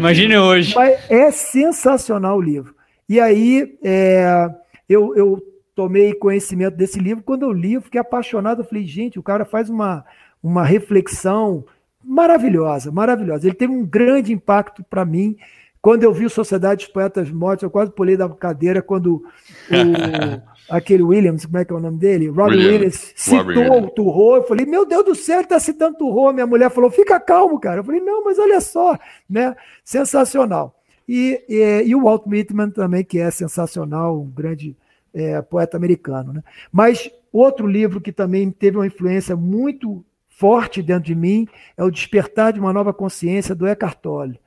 Imagine 0.00 0.36
hoje. 0.38 0.74
Mas 0.74 1.10
é 1.10 1.30
sensacional 1.30 2.36
o 2.36 2.42
livro. 2.42 2.74
E 3.08 3.18
aí 3.18 3.78
é, 3.82 4.48
eu, 4.88 5.16
eu 5.16 5.42
tomei 5.74 6.14
conhecimento 6.14 6.76
desse 6.76 6.98
livro 6.98 7.22
quando 7.24 7.42
eu 7.42 7.52
li, 7.52 7.74
eu 7.74 7.82
fiquei 7.82 8.00
apaixonado, 8.00 8.62
eu 8.62 8.64
falei, 8.64 8.84
gente, 8.84 9.18
o 9.18 9.22
cara 9.22 9.44
faz 9.44 9.70
uma, 9.70 10.04
uma 10.42 10.64
reflexão 10.64 11.64
maravilhosa, 12.02 12.92
maravilhosa. 12.92 13.46
Ele 13.46 13.54
teve 13.54 13.72
um 13.72 13.84
grande 13.84 14.32
impacto 14.32 14.84
para 14.84 15.04
mim. 15.04 15.36
Quando 15.82 16.02
eu 16.02 16.12
vi 16.12 16.28
Sociedade 16.30 16.84
dos 16.84 16.92
Poetas 16.92 17.30
Mortos, 17.30 17.62
eu 17.62 17.70
quase 17.70 17.92
pulei 17.92 18.16
da 18.16 18.28
cadeira 18.28 18.80
quando 18.80 19.16
o 19.16 19.22
aquele 20.68 21.02
Williams, 21.02 21.46
como 21.46 21.58
é 21.58 21.64
que 21.64 21.72
é 21.72 21.76
o 21.76 21.80
nome 21.80 21.98
dele? 21.98 22.28
Robbie 22.28 22.56
Williams, 22.56 23.14
Williams 23.28 23.54
citou 23.56 23.82
o 23.82 23.90
Turro. 23.90 24.36
Eu 24.36 24.42
falei, 24.44 24.66
meu 24.66 24.84
Deus 24.84 25.04
do 25.04 25.14
céu, 25.14 25.36
ele 25.36 25.44
está 25.44 25.58
citando 25.58 25.98
Turro. 25.98 26.32
Minha 26.32 26.46
mulher 26.46 26.70
falou, 26.70 26.90
fica 26.90 27.18
calmo, 27.20 27.58
cara. 27.58 27.80
Eu 27.80 27.84
falei, 27.84 28.00
não, 28.00 28.24
mas 28.24 28.38
olha 28.38 28.60
só, 28.60 28.98
né? 29.28 29.54
Sensacional. 29.84 30.80
E, 31.08 31.40
e, 31.48 31.82
e 31.86 31.94
o 31.94 32.02
Walt 32.02 32.26
Whitman 32.26 32.70
também, 32.70 33.04
que 33.04 33.18
é 33.18 33.30
sensacional, 33.30 34.20
um 34.20 34.30
grande 34.30 34.76
é, 35.14 35.40
poeta 35.40 35.76
americano. 35.76 36.32
Né? 36.32 36.42
Mas 36.70 37.10
outro 37.32 37.66
livro 37.66 38.00
que 38.00 38.12
também 38.12 38.50
teve 38.50 38.76
uma 38.76 38.86
influência 38.86 39.36
muito 39.36 40.04
forte 40.28 40.82
dentro 40.82 41.04
de 41.04 41.14
mim 41.14 41.48
é 41.76 41.82
O 41.82 41.90
Despertar 41.90 42.52
de 42.52 42.60
uma 42.60 42.72
Nova 42.72 42.92
Consciência, 42.92 43.54
do 43.54 43.66
Eckhart 43.66 43.98
Tolle. 44.00 44.38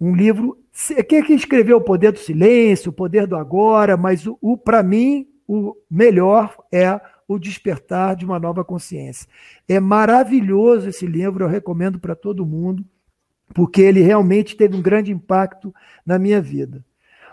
Um 0.00 0.14
livro 0.14 0.58
que, 1.08 1.22
que 1.22 1.32
escreveu 1.32 1.76
O 1.76 1.82
Poder 1.82 2.10
do 2.10 2.18
Silêncio, 2.18 2.90
O 2.90 2.92
Poder 2.92 3.26
do 3.26 3.36
Agora, 3.36 3.96
mas 3.96 4.26
o, 4.26 4.36
o 4.40 4.56
para 4.56 4.82
mim, 4.82 5.28
o 5.54 5.76
melhor 5.90 6.56
é 6.72 6.98
o 7.28 7.38
despertar 7.38 8.16
de 8.16 8.24
uma 8.24 8.38
nova 8.38 8.64
consciência. 8.64 9.28
É 9.68 9.78
maravilhoso 9.78 10.88
esse 10.88 11.06
livro, 11.06 11.44
eu 11.44 11.48
recomendo 11.48 11.98
para 11.98 12.14
todo 12.14 12.46
mundo, 12.46 12.82
porque 13.52 13.82
ele 13.82 14.00
realmente 14.00 14.56
teve 14.56 14.74
um 14.74 14.80
grande 14.80 15.12
impacto 15.12 15.74
na 16.06 16.18
minha 16.18 16.40
vida. 16.40 16.82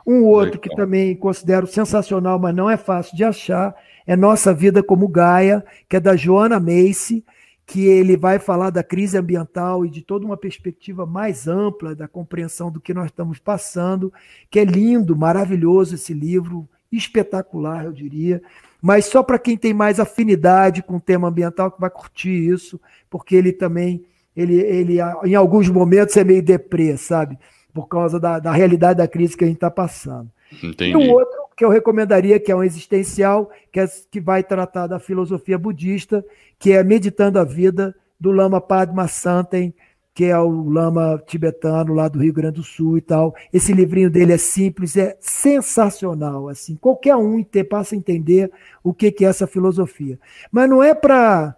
Um 0.05 0.23
outro 0.25 0.59
que 0.59 0.75
também 0.75 1.15
considero 1.15 1.65
sensacional, 1.65 2.37
mas 2.37 2.53
não 2.53 2.69
é 2.69 2.75
fácil 2.75 3.15
de 3.15 3.23
achar, 3.23 3.73
é 4.05 4.17
Nossa 4.17 4.53
Vida 4.53 4.83
como 4.83 5.07
Gaia, 5.07 5.63
que 5.87 5.95
é 5.95 5.99
da 5.99 6.17
Joana 6.17 6.59
Macy, 6.59 7.23
que 7.65 7.85
ele 7.85 8.17
vai 8.17 8.37
falar 8.37 8.69
da 8.69 8.83
crise 8.83 9.17
ambiental 9.17 9.85
e 9.85 9.89
de 9.89 10.01
toda 10.01 10.25
uma 10.25 10.35
perspectiva 10.35 11.05
mais 11.05 11.47
ampla 11.47 11.95
da 11.95 12.07
compreensão 12.07 12.69
do 12.69 12.81
que 12.81 12.93
nós 12.93 13.05
estamos 13.05 13.39
passando, 13.39 14.11
que 14.49 14.59
é 14.59 14.65
lindo, 14.65 15.15
maravilhoso 15.15 15.95
esse 15.95 16.13
livro, 16.13 16.67
espetacular, 16.91 17.85
eu 17.85 17.91
diria. 17.91 18.41
Mas 18.81 19.05
só 19.05 19.21
para 19.21 19.39
quem 19.39 19.57
tem 19.57 19.73
mais 19.73 19.99
afinidade 19.99 20.81
com 20.81 20.95
o 20.95 21.01
tema 21.01 21.27
ambiental 21.27 21.71
que 21.71 21.79
vai 21.79 21.89
curtir 21.89 22.49
isso, 22.49 22.79
porque 23.09 23.35
ele 23.35 23.51
também, 23.51 24.03
ele, 24.35 24.55
ele 24.55 24.97
em 25.25 25.35
alguns 25.35 25.69
momentos 25.69 26.15
é 26.17 26.23
meio 26.23 26.41
deprê, 26.41 26.95
sabe? 26.97 27.37
Por 27.73 27.87
causa 27.87 28.19
da, 28.19 28.39
da 28.39 28.51
realidade 28.51 28.97
da 28.97 29.07
crise 29.07 29.35
que 29.35 29.43
a 29.43 29.47
gente 29.47 29.57
está 29.57 29.69
passando. 29.69 30.29
Entendi. 30.63 30.91
E 30.91 30.95
um 30.95 31.11
outro 31.11 31.37
que 31.55 31.65
eu 31.65 31.69
recomendaria, 31.69 32.39
que 32.39 32.51
é 32.51 32.55
um 32.55 32.63
existencial, 32.63 33.51
que, 33.71 33.79
é, 33.79 33.85
que 34.09 34.21
vai 34.21 34.41
tratar 34.41 34.87
da 34.87 34.97
filosofia 34.97 35.57
budista, 35.57 36.25
que 36.57 36.71
é 36.71 36.83
Meditando 36.83 37.37
a 37.37 37.43
Vida, 37.43 37.93
do 38.19 38.31
Lama 38.31 38.59
Padma 38.59 39.07
Santen, 39.07 39.73
que 40.19 40.25
é 40.25 40.37
o 40.37 40.67
lama 40.67 41.23
tibetano 41.25 41.93
lá 41.93 42.09
do 42.09 42.19
Rio 42.19 42.33
Grande 42.33 42.55
do 42.55 42.63
Sul 42.63 42.97
e 42.97 43.01
tal. 43.01 43.33
Esse 43.53 43.71
livrinho 43.71 44.09
dele 44.09 44.33
é 44.33 44.37
simples, 44.37 44.97
é 44.97 45.15
sensacional, 45.21 46.49
assim. 46.49 46.75
Qualquer 46.75 47.15
um 47.15 47.41
passa 47.69 47.95
a 47.95 47.97
entender 47.97 48.51
o 48.83 48.93
que, 48.93 49.13
que 49.13 49.23
é 49.23 49.29
essa 49.29 49.47
filosofia. 49.47 50.19
Mas 50.51 50.69
não 50.69 50.83
é 50.83 50.93
para 50.93 51.55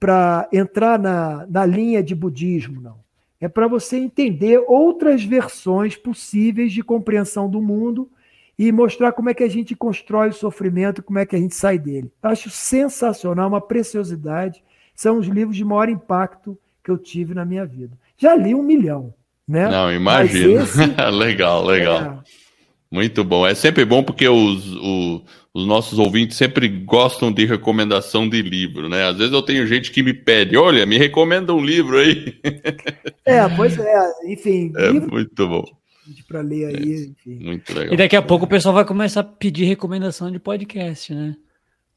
para 0.00 0.48
entrar 0.52 0.98
na, 0.98 1.46
na 1.48 1.64
linha 1.64 2.02
de 2.02 2.12
budismo, 2.12 2.80
não. 2.80 2.96
É 3.40 3.46
para 3.46 3.68
você 3.68 3.96
entender 3.96 4.60
outras 4.66 5.22
versões 5.22 5.94
possíveis 5.96 6.72
de 6.72 6.82
compreensão 6.82 7.48
do 7.48 7.62
mundo 7.62 8.10
e 8.58 8.72
mostrar 8.72 9.12
como 9.12 9.30
é 9.30 9.34
que 9.34 9.44
a 9.44 9.48
gente 9.48 9.76
constrói 9.76 10.30
o 10.30 10.32
sofrimento, 10.32 11.00
como 11.00 11.20
é 11.20 11.24
que 11.24 11.36
a 11.36 11.38
gente 11.38 11.54
sai 11.54 11.78
dele. 11.78 12.10
Acho 12.20 12.50
sensacional, 12.50 13.46
uma 13.46 13.60
preciosidade. 13.60 14.64
São 14.96 15.16
os 15.16 15.28
livros 15.28 15.56
de 15.56 15.64
maior 15.64 15.88
impacto 15.88 16.58
que 16.82 16.90
eu 16.90 16.98
tive 16.98 17.34
na 17.34 17.44
minha 17.44 17.64
vida. 17.64 17.96
Já 18.20 18.34
li 18.34 18.54
um 18.54 18.62
milhão, 18.62 19.14
né? 19.48 19.68
Não, 19.68 19.92
imagino. 19.92 20.62
Esse... 20.62 20.78
legal, 21.10 21.64
legal. 21.64 22.22
É... 22.26 22.40
Muito 22.92 23.22
bom. 23.22 23.46
É 23.46 23.54
sempre 23.54 23.84
bom 23.84 24.02
porque 24.02 24.28
os, 24.28 24.66
os, 24.66 25.22
os, 25.54 25.66
nossos 25.66 25.98
ouvintes 25.98 26.36
sempre 26.36 26.68
gostam 26.68 27.30
de 27.30 27.46
recomendação 27.46 28.28
de 28.28 28.42
livro, 28.42 28.88
né? 28.88 29.06
Às 29.06 29.16
vezes 29.16 29.32
eu 29.32 29.42
tenho 29.42 29.64
gente 29.64 29.92
que 29.92 30.02
me 30.02 30.12
pede, 30.12 30.56
olha, 30.56 30.84
me 30.84 30.98
recomenda 30.98 31.54
um 31.54 31.64
livro 31.64 31.98
aí. 31.98 32.34
É, 33.24 33.48
pois 33.50 33.78
é, 33.78 34.12
enfim. 34.26 34.72
É 34.76 34.90
livro... 34.90 35.10
muito 35.12 35.48
bom 35.48 35.64
para 36.26 36.40
ler 36.40 36.66
aí, 36.66 36.92
é, 36.92 37.04
enfim. 37.06 37.44
Muito 37.44 37.74
legal. 37.74 37.94
E 37.94 37.96
daqui 37.96 38.16
a 38.16 38.22
pouco 38.22 38.44
o 38.44 38.48
pessoal 38.48 38.74
vai 38.74 38.84
começar 38.84 39.20
a 39.20 39.24
pedir 39.24 39.64
recomendação 39.64 40.30
de 40.30 40.38
podcast, 40.38 41.14
né? 41.14 41.36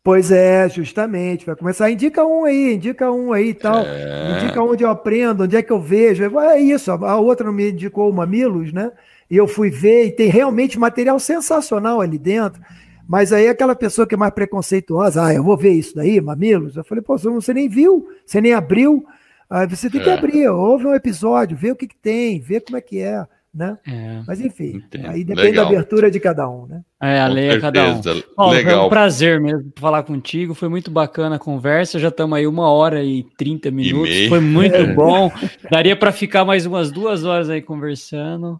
Pois 0.04 0.32
é, 0.32 0.68
justamente. 0.68 1.46
Vai 1.46 1.56
começar, 1.56 1.90
indica 1.90 2.26
um 2.26 2.44
aí, 2.44 2.74
indica 2.74 3.10
um 3.10 3.32
aí 3.32 3.50
e 3.50 3.54
tal. 3.54 3.80
É... 3.80 4.38
Indica 4.38 4.62
onde 4.62 4.84
eu 4.84 4.90
aprendo, 4.90 5.46
onde 5.46 5.56
é 5.56 5.64
que 5.64 5.72
eu 5.72 5.80
vejo. 5.80 6.24
É 6.40 6.60
isso, 6.60 6.92
a 6.92 7.18
outra 7.18 7.50
me 7.52 7.72
indicou 7.72 8.10
o 8.10 8.14
Mamilos, 8.14 8.74
né? 8.74 8.92
E 9.32 9.38
eu 9.38 9.48
fui 9.48 9.70
ver, 9.70 10.08
e 10.08 10.12
tem 10.12 10.28
realmente 10.30 10.78
material 10.78 11.18
sensacional 11.20 12.02
ali 12.02 12.18
dentro. 12.18 12.62
Mas 13.08 13.32
aí 13.32 13.48
aquela 13.48 13.76
pessoa 13.76 14.06
que 14.06 14.16
é 14.16 14.18
mais 14.18 14.34
preconceituosa, 14.34 15.26
ah, 15.26 15.34
eu 15.34 15.44
vou 15.44 15.58
ver 15.58 15.72
isso 15.72 15.96
daí, 15.96 16.20
Mamilos. 16.20 16.76
Eu 16.76 16.84
falei, 16.84 17.02
pô, 17.02 17.18
você 17.18 17.54
nem 17.54 17.70
viu, 17.70 18.06
você 18.26 18.42
nem 18.42 18.54
abriu. 18.54 19.06
Aí 19.50 19.68
você 19.68 19.90
tem 19.90 20.02
que 20.02 20.10
é. 20.10 20.14
abrir, 20.14 20.50
ouve 20.50 20.86
um 20.86 20.96
episódio, 20.96 21.56
vê 21.56 21.72
o 21.72 21.76
que, 21.76 21.88
que 21.88 21.96
tem, 21.96 22.40
vê 22.42 22.60
como 22.60 22.78
é 22.78 22.82
que 22.82 23.00
é 23.00 23.26
né? 23.54 23.78
É. 23.88 24.24
Mas 24.26 24.42
enfim, 24.42 24.78
Entendo. 24.78 25.10
aí 25.10 25.24
depende 25.24 25.50
Legal. 25.50 25.66
da 25.66 25.72
abertura 25.72 26.10
de 26.10 26.20
cada 26.20 26.50
um, 26.50 26.66
né? 26.66 26.82
É, 27.00 27.20
a 27.20 27.28
lei 27.28 27.50
é 27.50 27.60
cada 27.60 27.94
um. 27.94 28.02
Legal. 28.50 28.80
Foi 28.80 28.88
um 28.88 28.90
prazer 28.90 29.40
mesmo 29.40 29.72
falar 29.76 30.02
contigo, 30.04 30.56
foi 30.56 30.70
muito 30.70 30.90
bacana 30.90 31.36
a 31.36 31.40
conversa, 31.40 32.00
já 32.00 32.08
estamos 32.08 32.36
aí 32.38 32.48
uma 32.48 32.72
hora 32.72 33.04
e 33.04 33.24
30 33.38 33.70
minutos, 33.70 34.16
e 34.16 34.28
foi 34.28 34.40
muito 34.40 34.76
é. 34.76 34.92
bom. 34.94 35.32
Daria 35.70 35.96
para 35.96 36.12
ficar 36.12 36.44
mais 36.44 36.66
umas 36.66 36.92
duas 36.92 37.24
horas 37.24 37.48
aí 37.50 37.62
conversando. 37.62 38.60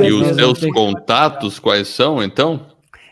e 0.00 0.12
os 0.12 0.36
seus 0.36 0.64
contatos 0.72 1.58
quais 1.58 1.88
são, 1.88 2.22
então? 2.22 2.64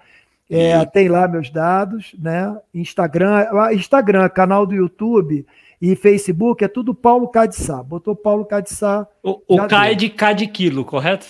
É, 0.49 0.83
tem 0.85 1.07
lá 1.07 1.27
meus 1.27 1.51
dados, 1.51 2.15
né? 2.17 2.57
Instagram, 2.73 3.45
Instagram, 3.73 4.27
canal 4.27 4.65
do 4.65 4.73
YouTube 4.73 5.45
e 5.81 5.95
Facebook 5.95 6.63
é 6.63 6.67
tudo 6.67 6.93
Paulo 6.93 7.27
Cadiçá. 7.29 7.81
Botou 7.81 8.15
Paulo 8.15 8.45
Cadiçá. 8.45 9.07
O, 9.23 9.41
o 9.47 9.67
K 9.67 9.89
é 9.89 9.95
de 9.95 10.09
K 10.09 10.33
de 10.33 10.47
quilo, 10.47 10.85
correto? 10.85 11.25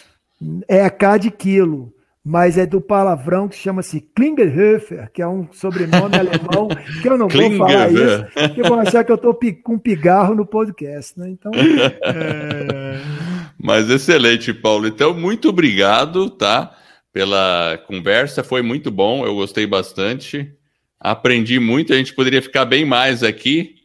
É 0.68 0.90
K 0.90 1.18
de 1.18 1.32
quilo, 1.32 1.94
mas 2.24 2.58
é 2.58 2.66
do 2.66 2.82
palavrão 2.82 3.48
que 3.48 3.56
chama-se 3.56 4.02
Klingerhofer, 4.02 5.10
que 5.14 5.22
é 5.22 5.28
um 5.28 5.48
sobrenome 5.54 6.16
alemão, 6.18 6.68
que 7.02 7.08
eu 7.08 7.18
não 7.18 7.30
vou 7.30 7.58
falar 7.58 7.92
isso, 7.92 8.26
porque 8.34 8.62
vão 8.64 8.80
achar 8.82 9.04
que 9.06 9.12
eu 9.12 9.16
estou 9.16 9.38
com 9.64 9.80
pigarro 9.80 10.36
no 10.36 10.46
podcast, 10.46 11.18
né? 11.18 11.30
Então. 11.30 11.52
É... 11.54 13.00
Mas 13.58 13.90
excelente, 13.90 14.54
Paulo. 14.54 14.88
Então, 14.88 15.14
muito 15.14 15.50
obrigado, 15.50 16.30
tá? 16.30 16.76
Pela 17.14 17.80
conversa, 17.88 18.44
foi 18.44 18.62
muito 18.62 18.90
bom, 18.90 19.26
eu 19.26 19.36
gostei 19.36 19.66
bastante. 19.66 20.52
Aprendi 21.00 21.60
muito, 21.60 21.94
a 21.94 21.98
gente 21.98 22.14
poderia 22.14 22.42
ficar 22.42 22.66
bem 22.66 22.86
mais 22.86 23.24
aqui, 23.24 23.81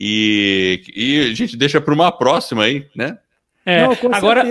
e, 0.00 0.82
e 0.94 1.20
a 1.30 1.34
gente 1.34 1.56
deixa 1.56 1.80
para 1.80 1.94
uma 1.94 2.10
próxima 2.12 2.64
aí, 2.64 2.86
né? 2.94 3.18
É, 3.68 3.82
Não, 3.82 3.96
agora, 4.12 4.44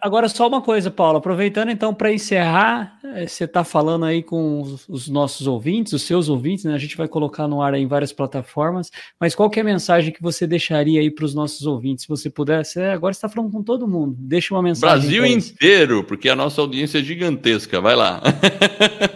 agora 0.00 0.28
só 0.28 0.46
uma 0.46 0.62
coisa, 0.62 0.92
Paulo. 0.92 1.18
Aproveitando 1.18 1.72
então 1.72 1.92
para 1.92 2.12
encerrar, 2.12 2.96
eh, 3.02 3.26
você 3.26 3.42
está 3.42 3.64
falando 3.64 4.04
aí 4.04 4.22
com 4.22 4.60
os, 4.60 4.88
os, 4.88 5.08
nossos 5.08 5.48
ouvintes, 5.48 5.92
os 5.92 6.02
seus 6.02 6.28
ouvintes, 6.28 6.64
né? 6.64 6.72
A 6.72 6.78
gente 6.78 6.96
vai 6.96 7.08
colocar 7.08 7.48
no 7.48 7.60
ar 7.60 7.74
em 7.74 7.88
várias 7.88 8.12
plataformas. 8.12 8.92
Mas 9.18 9.34
qual 9.34 9.50
é 9.52 9.60
a 9.60 9.64
mensagem 9.64 10.12
que 10.12 10.22
você 10.22 10.46
deixaria 10.46 11.00
aí 11.00 11.10
para 11.10 11.24
os 11.24 11.34
nossos 11.34 11.66
ouvintes, 11.66 12.04
se 12.04 12.08
você 12.08 12.30
pudesse? 12.30 12.80
agora 12.80 13.10
está 13.10 13.28
falando 13.28 13.50
com 13.50 13.60
todo 13.60 13.88
mundo. 13.88 14.14
Deixa 14.16 14.54
uma 14.54 14.62
mensagem. 14.62 15.00
Brasil 15.00 15.26
inteiro, 15.26 16.04
porque 16.04 16.28
a 16.28 16.36
nossa 16.36 16.60
audiência 16.60 17.00
é 17.00 17.02
gigantesca. 17.02 17.80
Vai 17.80 17.96
lá. 17.96 18.22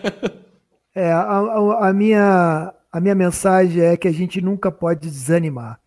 é, 0.97 1.12
a, 1.12 1.89
a 1.89 1.93
minha 1.93 2.74
a 2.93 3.01
minha 3.01 3.14
mensagem 3.14 3.82
é 3.82 3.97
que 3.97 4.06
a 4.06 4.12
gente 4.12 4.43
nunca 4.43 4.70
pode 4.70 5.09
desanimar. 5.09 5.81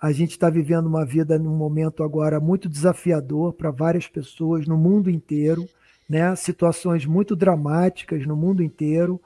A 0.00 0.12
gente 0.12 0.30
está 0.30 0.48
vivendo 0.48 0.86
uma 0.86 1.04
vida 1.04 1.36
num 1.36 1.56
momento 1.56 2.04
agora 2.04 2.38
muito 2.38 2.68
desafiador 2.68 3.52
para 3.52 3.70
várias 3.70 4.06
pessoas 4.06 4.66
no 4.66 4.76
mundo 4.76 5.10
inteiro, 5.10 5.68
né? 6.08 6.34
Situações 6.36 7.04
muito 7.04 7.34
dramáticas 7.34 8.24
no 8.26 8.36
mundo 8.36 8.62
inteiro. 8.62 9.20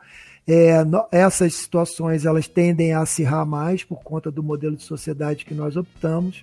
É, 0.49 0.77
essas 1.11 1.55
situações 1.55 2.25
elas 2.25 2.49
tendem 2.49 2.93
a 2.93 3.01
acirrar 3.01 3.45
mais 3.45 3.85
por 3.85 4.03
conta 4.03 4.31
do 4.31 4.43
modelo 4.43 4.77
de 4.77 4.85
sociedade 4.85 5.45
que 5.45 5.55
nós 5.55 5.77
optamos, 5.77 6.43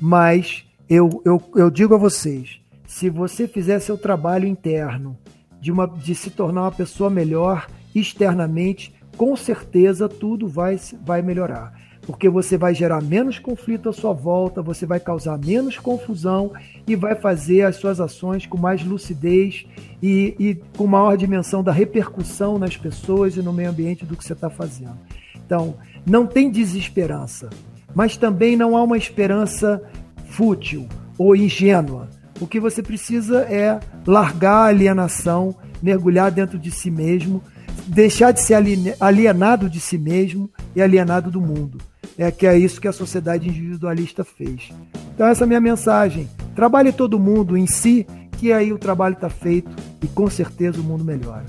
mas 0.00 0.64
eu, 0.88 1.22
eu, 1.24 1.42
eu 1.56 1.70
digo 1.70 1.94
a 1.94 1.98
vocês: 1.98 2.60
se 2.86 3.10
você 3.10 3.48
fizer 3.48 3.80
seu 3.80 3.98
trabalho 3.98 4.46
interno 4.46 5.18
de, 5.60 5.72
uma, 5.72 5.86
de 5.86 6.14
se 6.14 6.30
tornar 6.30 6.62
uma 6.62 6.72
pessoa 6.72 7.10
melhor 7.10 7.66
externamente, 7.94 8.94
com 9.18 9.36
certeza 9.36 10.08
tudo 10.08 10.46
vai, 10.46 10.80
vai 11.04 11.20
melhorar. 11.20 11.74
Porque 12.06 12.28
você 12.28 12.56
vai 12.56 12.72
gerar 12.72 13.02
menos 13.02 13.38
conflito 13.38 13.88
à 13.88 13.92
sua 13.92 14.14
volta, 14.14 14.62
você 14.62 14.86
vai 14.86 15.00
causar 15.00 15.36
menos 15.36 15.76
confusão 15.76 16.52
e 16.86 16.96
vai 16.96 17.16
fazer 17.16 17.62
as 17.62 17.76
suas 17.76 18.00
ações 18.00 18.46
com 18.46 18.56
mais 18.56 18.82
lucidez 18.82 19.66
e, 20.00 20.34
e 20.38 20.54
com 20.76 20.86
maior 20.86 21.16
dimensão 21.16 21.62
da 21.62 21.72
repercussão 21.72 22.58
nas 22.58 22.76
pessoas 22.76 23.36
e 23.36 23.42
no 23.42 23.52
meio 23.52 23.68
ambiente 23.68 24.06
do 24.06 24.16
que 24.16 24.24
você 24.24 24.32
está 24.32 24.48
fazendo. 24.48 24.96
Então, 25.34 25.74
não 26.06 26.26
tem 26.26 26.50
desesperança, 26.50 27.50
mas 27.94 28.16
também 28.16 28.56
não 28.56 28.76
há 28.76 28.82
uma 28.82 28.96
esperança 28.96 29.82
fútil 30.28 30.88
ou 31.18 31.34
ingênua. 31.34 32.08
O 32.40 32.46
que 32.46 32.60
você 32.60 32.82
precisa 32.82 33.40
é 33.40 33.80
largar 34.06 34.66
a 34.66 34.66
alienação, 34.66 35.54
mergulhar 35.82 36.30
dentro 36.30 36.58
de 36.58 36.70
si 36.70 36.90
mesmo 36.90 37.42
deixar 37.86 38.32
de 38.32 38.42
ser 38.42 38.56
alienado 39.00 39.68
de 39.68 39.80
si 39.80 39.98
mesmo 39.98 40.50
e 40.74 40.82
alienado 40.82 41.30
do 41.30 41.40
mundo. 41.40 41.78
É 42.16 42.30
que 42.30 42.46
é 42.46 42.58
isso 42.58 42.80
que 42.80 42.88
a 42.88 42.92
sociedade 42.92 43.48
individualista 43.48 44.24
fez. 44.24 44.70
Então 45.14 45.26
essa 45.26 45.44
é 45.44 45.46
a 45.46 45.48
minha 45.48 45.60
mensagem. 45.60 46.28
Trabalhe 46.54 46.92
todo 46.92 47.18
mundo 47.18 47.56
em 47.56 47.66
si, 47.66 48.06
que 48.38 48.52
aí 48.52 48.72
o 48.72 48.78
trabalho 48.78 49.14
está 49.14 49.30
feito 49.30 49.70
e 50.02 50.06
com 50.08 50.28
certeza 50.28 50.80
o 50.80 50.84
mundo 50.84 51.04
melhora. 51.04 51.46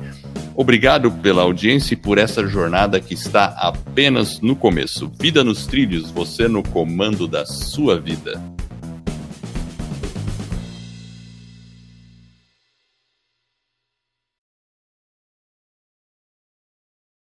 Obrigado 0.56 1.12
pela 1.12 1.42
audiência 1.42 1.96
e 1.96 1.98
por 1.98 2.18
essa 2.18 2.48
jornada 2.48 3.02
que 3.02 3.16
está 3.16 3.48
apenas 3.58 4.40
no 4.40 4.56
começo. 4.56 5.12
Vida 5.20 5.44
nos 5.44 5.66
Trilhos, 5.66 6.10
você 6.12 6.48
no 6.48 6.64
comando 6.64 7.28
da 7.28 7.46
sua 7.46 8.00
vida. 8.00 8.42